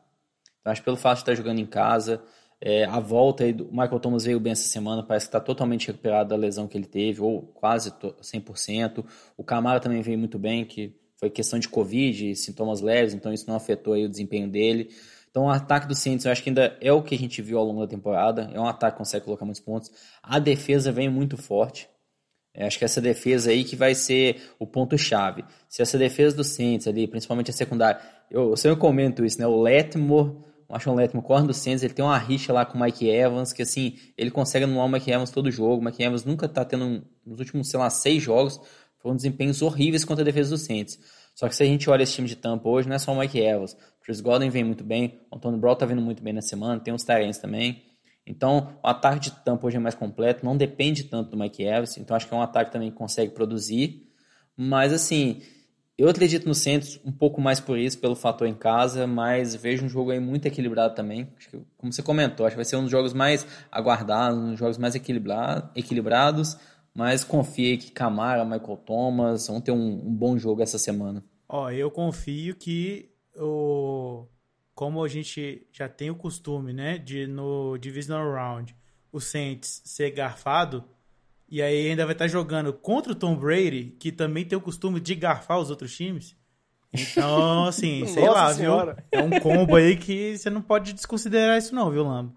Acho 0.63 0.83
pelo 0.83 0.97
fato 0.97 1.17
de 1.17 1.23
estar 1.23 1.35
jogando 1.35 1.59
em 1.61 1.67
casa, 1.67 2.23
é, 2.61 2.85
a 2.85 3.01
volta 3.01 3.45
aí 3.45 3.53
do 3.53 3.67
Michael 3.71 4.01
Thomas 4.01 4.25
veio 4.25 4.39
bem 4.39 4.53
essa 4.53 4.69
semana, 4.69 5.03
parece 5.03 5.27
que 5.27 5.29
está 5.29 5.41
totalmente 5.41 5.87
recuperado 5.87 6.31
da 6.31 6.37
lesão 6.37 6.69
que 6.69 6.77
ele 6.77 6.87
teve, 6.87 7.21
ou 7.21 7.43
quase 7.43 7.91
100%. 7.91 9.05
O 9.37 9.45
Camara 9.45 9.81
também 9.81 10.01
veio 10.03 10.19
muito 10.19 10.39
bem, 10.39 10.65
que 10.65 10.95
foi 11.25 11.31
questão 11.31 11.59
de 11.59 11.69
Covid, 11.69 12.37
sintomas 12.37 12.83
leves, 12.83 13.15
então 13.15 13.33
isso 13.33 13.49
não 13.49 13.57
afetou 13.57 13.95
aí 13.95 14.05
o 14.05 14.09
desempenho 14.09 14.49
dele. 14.49 14.91
Então 15.31 15.45
o 15.45 15.51
ataque 15.51 15.89
do 15.89 15.95
Saints 15.95 16.27
eu 16.27 16.33
acho 16.33 16.43
que 16.43 16.51
ainda 16.51 16.77
é 16.81 16.93
o 16.93 17.03
que 17.03 17.15
a 17.15 17.19
gente 17.19 17.41
viu 17.41 17.59
ao 17.59 17.65
longo 17.65 17.81
da 17.81 17.87
temporada, 17.87 18.51
é 18.53 18.61
um 18.61 18.67
ataque 18.67 18.93
que 18.93 18.99
consegue 18.99 19.25
colocar 19.25 19.45
muitos 19.45 19.63
pontos. 19.63 19.91
A 20.23 20.39
defesa 20.39 20.93
vem 20.93 21.09
muito 21.09 21.37
forte, 21.37 21.89
eu 22.55 22.67
acho 22.67 22.79
que 22.79 22.85
essa 22.85 23.01
defesa 23.01 23.51
aí 23.51 23.65
que 23.65 23.75
vai 23.75 23.95
ser 23.95 24.41
o 24.59 24.67
ponto-chave. 24.67 25.45
Se 25.69 25.83
essa 25.83 25.99
defesa 25.99 26.37
do 26.37 26.45
Saints 26.45 26.87
ali, 26.87 27.09
principalmente 27.09 27.51
a 27.51 27.55
secundária, 27.55 28.01
eu, 28.31 28.51
eu 28.51 28.57
sempre 28.57 28.79
comento 28.79 29.25
isso, 29.25 29.41
né? 29.41 29.47
O 29.47 29.61
Letmore 29.61 30.37
o 30.69 30.75
Ashon 30.75 30.95
Letman 30.95 31.23
corre 31.23 31.47
do 31.47 31.55
Saints, 31.55 31.83
ele 31.83 31.93
tem 31.93 32.05
uma 32.05 32.17
rixa 32.19 32.53
lá 32.53 32.65
com 32.65 32.79
o 32.79 32.81
Mike 32.81 33.09
Evans, 33.09 33.53
que 33.53 33.63
assim, 33.63 33.97
ele 34.17 34.31
consegue 34.31 34.65
anular 34.65 34.87
o 34.87 34.89
Mike 34.89 35.11
Evans 35.11 35.31
todo 35.31 35.51
jogo. 35.51 35.83
O 35.83 35.85
Mike 35.85 36.03
Evans 36.03 36.25
nunca 36.25 36.49
tá 36.49 36.65
tendo, 36.65 37.05
nos 37.25 37.39
últimos, 37.39 37.69
sei 37.69 37.79
lá, 37.79 37.91
seis 37.91 38.23
jogos, 38.23 38.61
foram 39.05 39.17
desempenhos 39.17 39.61
horríveis 39.61 40.03
contra 40.03 40.23
a 40.23 40.25
defesa 40.25 40.49
do 40.49 40.57
Saints. 40.57 40.99
Só 41.35 41.47
que 41.47 41.55
se 41.55 41.63
a 41.63 41.67
gente 41.67 41.91
olha 41.91 42.05
esse 42.05 42.15
time 42.15 42.27
de 42.27 42.37
Tampa 42.37 42.67
hoje, 42.71 42.89
não 42.89 42.97
é 42.97 42.99
só 42.99 43.13
o 43.13 43.19
Mike 43.19 43.39
Evans. 43.39 43.77
Chris 44.01 44.19
Godwin 44.19 44.49
vem 44.49 44.65
muito 44.65 44.83
bem, 44.83 45.21
o 45.31 45.37
Antônio 45.37 45.61
Brown 45.61 45.77
tá 45.77 45.85
vindo 45.85 46.01
muito 46.01 46.23
bem 46.23 46.33
na 46.33 46.41
semana, 46.41 46.81
tem 46.81 46.95
os 46.95 47.05
Tyrants 47.05 47.37
também. 47.37 47.83
Então, 48.27 48.79
o 48.83 48.89
ataque 48.89 49.21
de 49.21 49.31
Tampa 49.45 49.67
hoje 49.67 49.77
é 49.77 49.81
mais 49.81 49.95
completo, 49.95 50.43
não 50.43 50.57
depende 50.57 51.05
tanto 51.05 51.33
do 51.33 51.37
Mike 51.37 51.63
Evans, 51.63 51.99
então 51.99 52.17
acho 52.17 52.27
que 52.27 52.33
é 52.33 52.37
um 52.37 52.41
ataque 52.41 52.73
também 52.73 52.91
que 52.91 52.97
consegue 52.97 53.33
produzir. 53.33 54.09
Mas 54.57 54.91
assim, 54.91 55.43
eu 55.99 56.09
acredito 56.09 56.49
no 56.49 56.55
Santos 56.55 56.99
um 57.05 57.13
pouco 57.13 57.43
mais 57.43 57.61
por 57.61 57.79
isso, 57.79 57.99
pelo 57.99 58.17
fator 58.17 58.49
em 58.49 58.55
casa, 58.55 59.07
mas 59.07 59.55
vejo 59.55 59.85
um 59.85 59.89
jogo 59.89 60.13
aí 60.13 60.21
muito 60.21 60.47
equilibrado 60.47 60.95
também. 60.95 61.27
Que, 61.39 61.61
como 61.77 61.93
você 61.93 62.03
comentou, 62.03 62.47
acho 62.47 62.55
que 62.55 62.59
vai 62.59 62.65
ser 62.65 62.77
um 62.77 62.83
dos 62.83 62.91
jogos 62.91 63.13
mais 63.13 63.47
aguardados, 63.71 64.39
um 64.39 64.51
dos 64.53 64.59
jogos 64.59 64.79
mais 64.79 64.95
equilibrados, 64.95 66.57
mas 66.95 67.25
confiei 67.25 67.77
que 67.77 67.91
Camara, 67.91 68.45
Michael 68.45 68.77
Thomas 68.79 69.49
vão 69.49 69.61
ter 69.61 69.73
um, 69.73 70.07
um 70.07 70.15
bom 70.15 70.39
jogo 70.39 70.63
essa 70.63 70.79
semana. 70.79 71.25
Ó, 71.49 71.71
eu 71.71 71.91
confio 71.91 72.55
que 72.55 73.11
o 73.37 74.27
como 74.75 75.05
a 75.05 75.09
gente 75.09 75.67
já 75.73 75.89
tem 75.89 76.11
o 76.11 76.17
costume, 76.17 76.73
né, 76.73 76.99
de 76.99 77.29
no 77.29 77.79
divisional 77.79 78.33
round 78.33 78.75
o 79.13 79.21
Saints 79.21 79.81
ser 79.85 80.11
garfado, 80.11 80.85
e 81.49 81.63
aí 81.63 81.89
ainda 81.89 82.05
vai 82.05 82.15
estar 82.15 82.27
jogando 82.27 82.73
contra 82.73 83.13
o 83.13 83.15
Tom 83.15 83.37
Brady, 83.37 83.95
que 84.01 84.11
também 84.11 84.45
tem 84.45 84.59
o 84.59 84.61
costume 84.61 84.99
de 84.99 85.15
garfar 85.15 85.61
os 85.61 85.71
outros 85.71 85.97
times. 85.97 86.37
Então, 86.93 87.65
assim, 87.65 88.05
sei 88.09 88.29
lá, 88.29 88.53
senhora. 88.53 88.95
viu? 89.13 89.21
É 89.21 89.23
um 89.23 89.39
combo 89.39 89.77
aí 89.77 89.97
que 89.97 90.37
você 90.37 90.51
não 90.51 90.61
pode 90.61 90.93
desconsiderar 90.93 91.57
isso 91.57 91.73
não, 91.73 91.93
viu, 91.93 92.03
Lambo? 92.03 92.35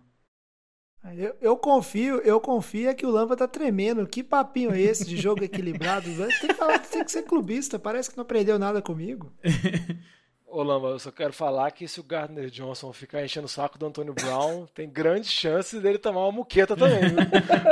Eu, 1.16 1.36
eu, 1.39 1.58
confio, 1.58 2.18
eu 2.22 2.39
confio 2.39 2.89
é 2.89 2.93
que 2.93 3.05
o 3.05 3.10
Lamba 3.10 3.36
tá 3.36 3.47
tremendo. 3.47 4.08
Que 4.08 4.24
papinho 4.24 4.72
é 4.72 4.82
esse 4.82 5.05
de 5.05 5.18
jogo 5.18 5.43
equilibrado? 5.43 6.10
Tem 6.41 6.49
que, 6.49 6.53
falar, 6.53 6.80
tem 6.80 7.03
que 7.03 7.12
ser 7.12 7.24
clubista, 7.24 7.78
parece 7.78 8.10
que 8.10 8.18
não 8.18 8.24
aprendeu 8.24 8.58
nada 8.58 8.82
comigo. 8.82 9.32
Ô 10.49 10.64
Lamba, 10.64 10.88
eu 10.88 10.99
só 10.99 11.12
quero 11.12 11.34
falar 11.34 11.70
que 11.72 11.88
se 11.88 11.99
o 11.99 12.03
Gardner 12.03 12.49
Johnson 12.49 12.93
ficar 12.93 13.24
enchendo 13.24 13.45
o 13.45 13.49
saco 13.49 13.78
do 13.78 13.86
Antônio 13.86 14.14
Brown, 14.14 14.66
tem 14.74 14.89
grande 14.89 15.28
chance 15.28 15.78
dele 15.80 15.97
tomar 15.97 16.22
uma 16.22 16.32
muqueta 16.32 16.76
também. 16.76 17.01
Viu? 17.01 17.18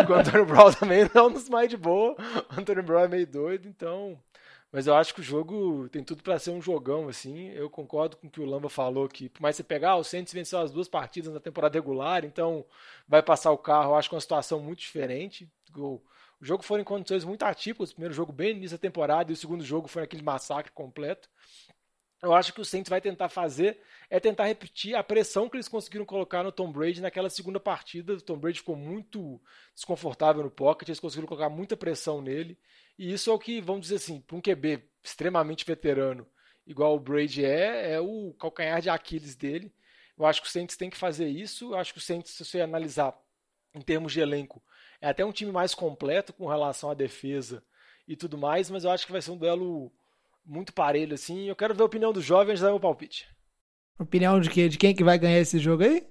o 0.09 0.13
Antônio 0.13 0.45
Brown 0.45 0.71
também 0.73 1.09
não 1.13 1.29
nos 1.29 1.47
mais 1.49 1.69
de 1.69 1.77
boa. 1.77 2.15
O 2.55 2.59
Antônio 2.59 2.83
Brown 2.83 3.05
é 3.05 3.07
meio 3.07 3.27
doido, 3.27 3.67
então. 3.67 4.17
Mas 4.75 4.87
eu 4.87 4.93
acho 4.93 5.13
que 5.13 5.21
o 5.21 5.23
jogo 5.23 5.87
tem 5.87 6.03
tudo 6.03 6.21
para 6.21 6.37
ser 6.37 6.51
um 6.51 6.61
jogão, 6.61 7.07
assim. 7.07 7.47
Eu 7.51 7.69
concordo 7.69 8.17
com 8.17 8.27
o 8.27 8.29
que 8.29 8.41
o 8.41 8.45
Lamba 8.45 8.67
falou, 8.67 9.07
que 9.07 9.29
por 9.29 9.41
mais 9.41 9.55
você 9.55 9.63
pegar, 9.63 9.91
ah, 9.91 9.95
o 9.95 10.03
Saints 10.03 10.33
venceu 10.33 10.59
as 10.59 10.69
duas 10.69 10.89
partidas 10.89 11.33
na 11.33 11.39
temporada 11.39 11.77
regular, 11.77 12.25
então 12.25 12.65
vai 13.07 13.23
passar 13.23 13.53
o 13.53 13.57
carro. 13.57 13.91
Eu 13.91 13.95
acho 13.95 14.09
que 14.09 14.15
é 14.15 14.17
uma 14.17 14.21
situação 14.21 14.59
muito 14.59 14.79
diferente. 14.79 15.49
O 15.77 16.01
jogo 16.41 16.61
foi 16.61 16.81
em 16.81 16.83
condições 16.83 17.23
muito 17.23 17.43
atípicas. 17.43 17.91
O 17.91 17.93
primeiro 17.93 18.13
jogo 18.13 18.33
bem 18.33 18.51
no 18.51 18.57
início 18.57 18.77
da 18.77 18.81
temporada 18.81 19.31
e 19.31 19.33
o 19.33 19.37
segundo 19.37 19.63
jogo 19.63 19.87
foi 19.87 20.03
aquele 20.03 20.21
massacre 20.21 20.73
completo 20.73 21.29
eu 22.21 22.33
acho 22.33 22.53
que 22.53 22.61
o 22.61 22.65
Saints 22.65 22.89
vai 22.89 23.01
tentar 23.01 23.29
fazer 23.29 23.79
é 24.09 24.19
tentar 24.19 24.45
repetir 24.45 24.95
a 24.95 25.03
pressão 25.03 25.49
que 25.49 25.55
eles 25.57 25.67
conseguiram 25.67 26.05
colocar 26.05 26.43
no 26.43 26.51
Tom 26.51 26.71
Brady 26.71 27.01
naquela 27.01 27.29
segunda 27.29 27.59
partida. 27.59 28.13
O 28.13 28.21
Tom 28.21 28.37
Brady 28.37 28.59
ficou 28.59 28.75
muito 28.75 29.41
desconfortável 29.73 30.43
no 30.43 30.51
pocket, 30.51 30.87
eles 30.87 30.99
conseguiram 30.99 31.27
colocar 31.27 31.49
muita 31.49 31.75
pressão 31.75 32.21
nele. 32.21 32.57
E 32.97 33.11
isso 33.11 33.29
é 33.29 33.33
o 33.33 33.39
que, 33.39 33.59
vamos 33.59 33.83
dizer 33.83 33.95
assim, 33.95 34.21
para 34.21 34.37
um 34.37 34.41
QB 34.41 34.83
extremamente 35.03 35.65
veterano, 35.65 36.27
igual 36.65 36.95
o 36.95 36.99
Brady 36.99 37.43
é, 37.43 37.93
é 37.93 37.99
o 37.99 38.33
calcanhar 38.39 38.81
de 38.81 38.89
Aquiles 38.89 39.35
dele. 39.35 39.73
Eu 40.17 40.25
acho 40.25 40.41
que 40.41 40.47
o 40.47 40.51
Saints 40.51 40.77
tem 40.77 40.89
que 40.89 40.97
fazer 40.97 41.27
isso. 41.27 41.73
Eu 41.73 41.77
acho 41.77 41.93
que 41.93 41.99
o 41.99 42.01
Saints, 42.01 42.31
se 42.31 42.45
você 42.45 42.61
analisar 42.61 43.13
em 43.73 43.81
termos 43.81 44.13
de 44.13 44.21
elenco, 44.21 44.63
é 45.01 45.09
até 45.09 45.25
um 45.25 45.31
time 45.31 45.51
mais 45.51 45.75
completo 45.75 46.31
com 46.31 46.47
relação 46.47 46.89
à 46.89 46.93
defesa 46.93 47.61
e 48.07 48.15
tudo 48.15 48.37
mais, 48.37 48.69
mas 48.69 48.83
eu 48.83 48.91
acho 48.91 49.05
que 49.05 49.11
vai 49.11 49.21
ser 49.21 49.31
um 49.31 49.37
duelo 49.37 49.91
muito 50.45 50.73
parelho, 50.73 51.15
assim. 51.15 51.45
Eu 51.45 51.55
quero 51.55 51.73
ver 51.73 51.81
a 51.81 51.85
opinião 51.85 52.13
dos 52.13 52.23
jovens 52.23 52.61
dar 52.61 52.69
meu 52.69 52.79
palpite. 52.79 53.27
Opinião 53.97 54.39
de 54.39 54.49
quê? 54.49 54.69
De 54.69 54.77
quem 54.77 54.93
que 54.93 55.03
vai 55.03 55.17
ganhar 55.17 55.39
esse 55.39 55.57
jogo 55.57 55.83
aí? 55.83 56.05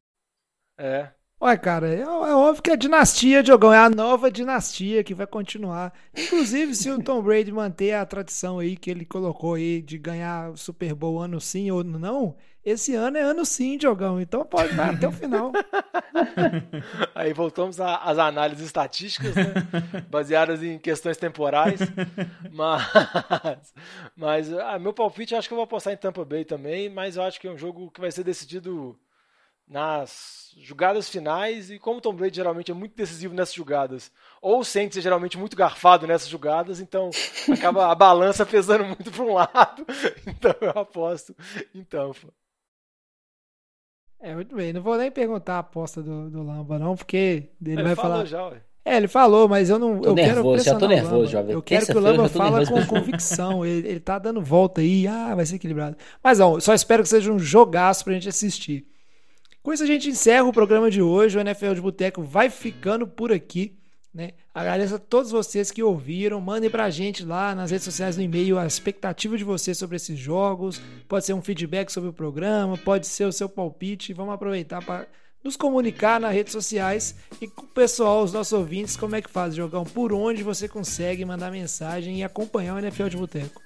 É. 0.78 1.12
Ué, 1.42 1.58
cara, 1.58 1.92
é, 1.92 2.00
é, 2.00 2.06
óbvio 2.06 2.62
que 2.62 2.70
a 2.70 2.76
dinastia, 2.76 3.42
Diogão, 3.42 3.72
é 3.72 3.78
a 3.78 3.90
nova 3.90 4.30
dinastia 4.30 5.04
que 5.04 5.14
vai 5.14 5.26
continuar. 5.26 5.92
Inclusive, 6.16 6.74
se 6.74 6.90
o 6.90 7.02
Tom 7.02 7.22
Brady 7.22 7.52
manter 7.52 7.92
a 7.92 8.06
tradição 8.06 8.60
aí 8.60 8.76
que 8.76 8.90
ele 8.90 9.04
colocou 9.04 9.54
aí 9.54 9.82
de 9.82 9.98
ganhar 9.98 10.56
Super 10.56 10.94
Bowl 10.94 11.20
ano 11.20 11.40
sim 11.40 11.70
ou 11.70 11.84
não, 11.84 12.36
esse 12.64 12.94
ano 12.94 13.18
é 13.18 13.20
ano 13.20 13.44
sim, 13.44 13.76
Diogão. 13.76 14.20
Então 14.20 14.44
pode 14.44 14.74
dar 14.74 14.94
até 14.94 15.06
o 15.06 15.12
final. 15.12 15.52
Aí 17.14 17.32
voltamos 17.32 17.80
às 17.80 18.18
análises 18.18 18.64
estatísticas, 18.64 19.34
né? 19.34 19.52
baseadas 20.08 20.62
em 20.62 20.78
questões 20.78 21.16
temporais. 21.16 21.80
Mas, 22.50 23.74
mas 24.16 24.52
ah, 24.52 24.78
meu 24.78 24.92
palpite, 24.92 25.34
acho 25.34 25.48
que 25.48 25.54
eu 25.54 25.56
vou 25.56 25.64
apostar 25.64 25.92
em 25.92 25.96
Tampa 25.96 26.24
Bay 26.24 26.44
também, 26.44 26.88
mas 26.88 27.16
eu 27.16 27.22
acho 27.22 27.40
que 27.40 27.46
é 27.46 27.50
um 27.50 27.58
jogo 27.58 27.90
que 27.90 28.00
vai 28.00 28.10
ser 28.10 28.24
decidido 28.24 28.98
nas 29.66 30.52
jogadas 30.58 31.08
finais 31.08 31.70
e 31.70 31.78
como 31.78 32.00
Tom 32.00 32.14
Brady 32.14 32.36
geralmente 32.36 32.70
é 32.70 32.74
muito 32.74 32.94
decisivo 32.94 33.34
nessas 33.34 33.54
jogadas, 33.54 34.12
ou 34.40 34.60
o 34.60 34.64
Saints 34.64 34.98
é 34.98 35.00
geralmente 35.00 35.38
muito 35.38 35.56
garfado 35.56 36.06
nessas 36.06 36.28
jogadas, 36.28 36.80
então 36.80 37.10
acaba 37.50 37.90
a 37.90 37.94
balança 37.94 38.44
pesando 38.46 38.84
muito 38.84 39.10
para 39.10 39.24
um 39.24 39.32
lado, 39.32 39.86
então 40.26 40.54
eu 40.60 40.70
aposto 40.70 41.34
em 41.74 41.82
Tampa. 41.82 42.28
É, 44.24 44.34
muito 44.34 44.56
bem, 44.56 44.72
não 44.72 44.80
vou 44.80 44.96
nem 44.96 45.10
perguntar 45.10 45.56
a 45.56 45.58
aposta 45.58 46.02
do, 46.02 46.30
do 46.30 46.42
Lamba 46.42 46.78
não, 46.78 46.96
porque 46.96 47.50
ele, 47.60 47.72
ele 47.72 47.82
vai 47.82 47.94
falar... 47.94 48.24
já, 48.24 48.48
ué. 48.48 48.62
É, 48.82 48.96
ele 48.96 49.06
falou, 49.06 49.46
mas 49.46 49.68
eu 49.68 49.78
não. 49.78 50.00
Tô 50.00 50.10
eu 50.10 50.14
nervoso, 50.14 50.64
quero 50.64 50.74
já 50.74 50.78
tô 50.78 50.88
nervoso, 50.88 51.30
jovem. 51.30 51.52
Eu 51.52 51.62
quero 51.62 51.84
que 51.86 51.96
o 51.96 52.00
Lamba 52.00 52.28
fale 52.28 52.66
com 52.66 52.86
convicção. 52.86 53.64
Ele, 53.64 53.86
ele 53.86 54.00
tá 54.00 54.18
dando 54.18 54.42
volta 54.42 54.80
aí, 54.80 55.06
ah, 55.06 55.34
vai 55.34 55.44
ser 55.44 55.56
equilibrado. 55.56 55.96
Mas 56.22 56.38
não, 56.38 56.58
só 56.58 56.72
espero 56.72 57.02
que 57.02 57.08
seja 57.08 57.30
um 57.30 57.38
jogaço 57.38 58.04
pra 58.04 58.14
gente 58.14 58.28
assistir. 58.28 58.86
Com 59.62 59.72
isso 59.72 59.82
a 59.82 59.86
gente 59.86 60.08
encerra 60.08 60.44
o 60.44 60.52
programa 60.52 60.90
de 60.90 61.00
hoje. 61.02 61.36
O 61.36 61.40
NFL 61.40 61.72
de 61.74 61.80
Boteco 61.82 62.22
vai 62.22 62.48
ficando 62.48 63.06
por 63.06 63.30
aqui. 63.32 63.78
Né? 64.12 64.30
Agradeço 64.54 64.94
a 64.94 64.98
todos 65.00 65.32
vocês 65.32 65.72
que 65.72 65.82
ouviram. 65.82 66.40
Mandem 66.40 66.70
pra 66.70 66.88
gente 66.88 67.24
lá 67.24 67.56
nas 67.56 67.72
redes 67.72 67.84
sociais, 67.84 68.16
no 68.16 68.22
e-mail, 68.22 68.56
a 68.56 68.64
expectativa 68.64 69.36
de 69.36 69.42
vocês 69.42 69.76
sobre 69.76 69.96
esses 69.96 70.16
jogos. 70.16 70.80
Pode 71.08 71.26
ser 71.26 71.32
um 71.32 71.42
feedback 71.42 71.90
sobre 71.90 72.08
o 72.08 72.12
programa, 72.12 72.78
pode 72.78 73.08
ser 73.08 73.24
o 73.24 73.32
seu 73.32 73.48
palpite. 73.48 74.12
Vamos 74.12 74.32
aproveitar 74.32 74.80
para 74.84 75.08
nos 75.42 75.56
comunicar 75.56 76.20
nas 76.20 76.32
redes 76.32 76.52
sociais 76.52 77.16
e 77.40 77.48
com 77.48 77.62
o 77.62 77.68
pessoal, 77.68 78.22
os 78.22 78.32
nossos 78.32 78.52
ouvintes, 78.52 78.96
como 78.96 79.16
é 79.16 79.20
que 79.20 79.28
faz, 79.28 79.56
Jogão? 79.56 79.84
Por 79.84 80.12
onde 80.12 80.44
você 80.44 80.68
consegue 80.68 81.24
mandar 81.24 81.50
mensagem 81.50 82.20
e 82.20 82.22
acompanhar 82.22 82.76
o 82.76 82.78
NFL 82.78 83.08
de 83.08 83.16
Boteco? 83.16 83.63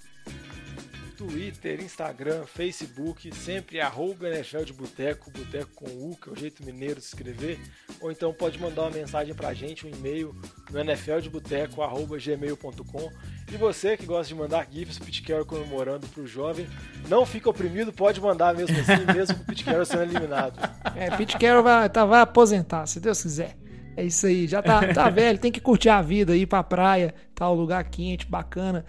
Twitter, 1.19 1.83
Instagram, 1.83 2.47
Facebook, 2.47 3.35
sempre 3.35 3.81
arroba 3.81 4.29
NFL 4.29 4.63
de 4.63 4.73
Boteco, 4.73 5.33
Boteco 5.33 5.73
com 5.75 5.87
U, 5.87 6.17
que 6.17 6.29
é 6.29 6.33
o 6.33 6.37
jeito 6.37 6.65
mineiro 6.65 7.01
de 7.01 7.07
escrever, 7.07 7.59
ou 8.01 8.13
então 8.13 8.33
pode 8.33 8.57
mandar 8.61 8.83
uma 8.83 8.93
mensagem 8.93 9.35
pra 9.35 9.53
gente, 9.53 9.85
um 9.85 9.91
e-mail 9.91 10.33
no 10.71 10.79
nfldeboteco.gmail.com 10.79 13.11
e 13.53 13.57
você 13.57 13.97
que 13.97 14.07
gosta 14.07 14.33
de 14.33 14.37
mandar 14.37 14.69
GIFs, 14.71 15.01
Carroll 15.27 15.45
comemorando 15.45 16.07
pro 16.07 16.25
jovem, 16.25 16.69
não 17.09 17.27
fica 17.27 17.51
oprimido, 17.51 17.93
pode 17.93 18.21
mandar 18.21 18.55
mesmo 18.55 18.79
assim, 18.79 19.05
mesmo 19.13 19.45
com 19.45 19.51
o 19.51 19.65
Carroll 19.65 19.85
sendo 19.85 20.05
eliminado. 20.05 20.61
É, 20.95 21.11
Carroll 21.37 21.65
vai, 21.65 21.91
tá, 21.91 22.05
vai 22.05 22.21
aposentar, 22.21 22.87
se 22.87 23.01
Deus 23.01 23.21
quiser. 23.21 23.57
É 23.97 24.05
isso 24.05 24.25
aí, 24.25 24.47
já 24.47 24.63
tá, 24.63 24.87
tá 24.93 25.11
velho, 25.19 25.37
tem 25.37 25.51
que 25.51 25.61
curtir 25.61 25.89
a 25.89 26.01
vida, 26.01 26.37
ir 26.37 26.47
pra 26.47 26.63
praia, 26.63 27.13
tá 27.35 27.51
um 27.51 27.55
lugar 27.55 27.83
quente, 27.83 28.25
bacana. 28.25 28.85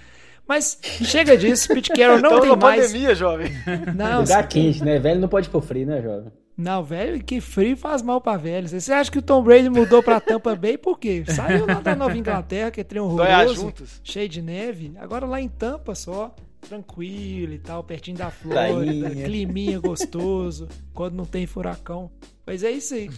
Mas 0.50 0.80
chega 0.82 1.38
disso, 1.38 1.68
Pete 1.68 1.92
Carroll 1.92 2.20
não 2.22 2.42
tem 2.42 2.58
mais. 2.58 2.88
pandemia, 2.88 3.14
jovem. 3.14 3.52
Não, 3.96 4.22
Lugar 4.22 4.48
quente, 4.48 4.84
né? 4.84 4.98
Velho 4.98 5.22
não 5.22 5.28
pode 5.30 5.48
ir 5.48 5.52
pro 5.52 5.62
frio, 5.62 5.86
né, 5.86 6.02
jovem? 6.02 6.32
Não, 6.58 6.84
velho, 6.84 7.24
que 7.24 7.40
frio 7.40 7.78
faz 7.78 8.02
mal 8.02 8.20
pra 8.20 8.36
velhos. 8.36 8.72
Você 8.72 8.92
acha 8.92 9.12
que 9.12 9.20
o 9.20 9.22
Tom 9.22 9.44
Brady 9.44 9.70
mudou 9.70 10.02
pra 10.02 10.20
Tampa 10.20 10.56
Bay 10.56 10.76
por 10.76 10.98
quê? 11.00 11.24
Saiu 11.28 11.68
lá 11.68 11.76
da 11.76 11.96
Nova 11.96 12.18
Inglaterra, 12.18 12.72
que 12.72 12.82
é 12.82 12.84
trem 12.84 13.00
horroroso, 13.00 13.72
cheio 14.04 14.28
de 14.28 14.42
neve. 14.42 14.92
Agora 15.00 15.28
lá 15.28 15.40
em 15.40 15.48
Tampa 15.48 15.94
só, 15.94 16.36
tranquilo 16.62 17.54
e 17.54 17.60
tal, 17.60 17.84
pertinho 17.84 18.18
da 18.18 18.30
Flórida, 18.30 19.10
Prainha. 19.10 19.26
climinha 19.26 19.80
gostoso, 19.80 20.68
quando 20.94 21.16
não 21.16 21.26
tem 21.26 21.46
furacão. 21.48 22.12
Mas 22.46 22.64
é 22.64 22.72
isso 22.72 22.96
aí. 22.96 23.10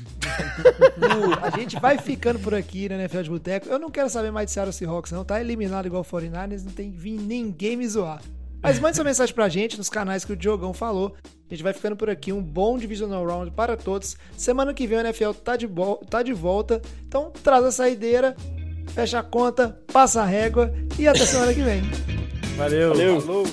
A 1.41 1.57
gente 1.57 1.79
vai 1.79 1.97
ficando 1.97 2.39
por 2.39 2.53
aqui 2.53 2.89
na 2.89 2.95
NFL 2.95 3.21
de 3.21 3.29
Boteco. 3.29 3.69
Eu 3.69 3.79
não 3.79 3.89
quero 3.89 4.09
saber 4.09 4.29
mais 4.29 4.47
de 4.47 4.51
Seattle 4.51 4.73
Seahawks, 4.73 5.11
não. 5.11 5.23
Tá 5.23 5.39
eliminado 5.39 5.85
igual 5.85 6.01
o 6.01 6.05
49ers, 6.05 6.65
não 6.65 6.71
tem 6.73 6.91
que 6.91 6.97
vir 6.97 7.17
ninguém 7.17 7.77
me 7.77 7.87
zoar. 7.87 8.21
Mas 8.61 8.77
mande 8.77 8.95
sua 8.95 9.05
mensagem 9.05 9.33
pra 9.33 9.49
gente 9.49 9.77
nos 9.77 9.89
canais 9.89 10.23
que 10.23 10.33
o 10.33 10.35
Diogão 10.35 10.73
falou. 10.73 11.15
A 11.49 11.53
gente 11.53 11.63
vai 11.63 11.73
ficando 11.73 11.95
por 11.95 12.09
aqui. 12.09 12.31
Um 12.31 12.43
bom 12.43 12.77
Divisional 12.77 13.25
Round 13.25 13.51
para 13.51 13.75
todos. 13.75 14.15
Semana 14.37 14.73
que 14.73 14.85
vem 14.85 14.99
o 14.99 15.01
NFL 15.01 15.31
tá 15.43 15.55
de, 15.55 15.67
tá 16.09 16.21
de 16.21 16.31
volta. 16.33 16.81
Então 17.07 17.31
traz 17.43 17.63
a 17.63 17.71
saideira, 17.71 18.35
fecha 18.93 19.19
a 19.19 19.23
conta, 19.23 19.81
passa 19.91 20.21
a 20.21 20.25
régua 20.25 20.71
e 20.99 21.07
até 21.07 21.25
semana 21.25 21.53
que 21.53 21.61
vem. 21.61 21.81
Valeu. 22.57 23.21
Falou. 23.21 23.47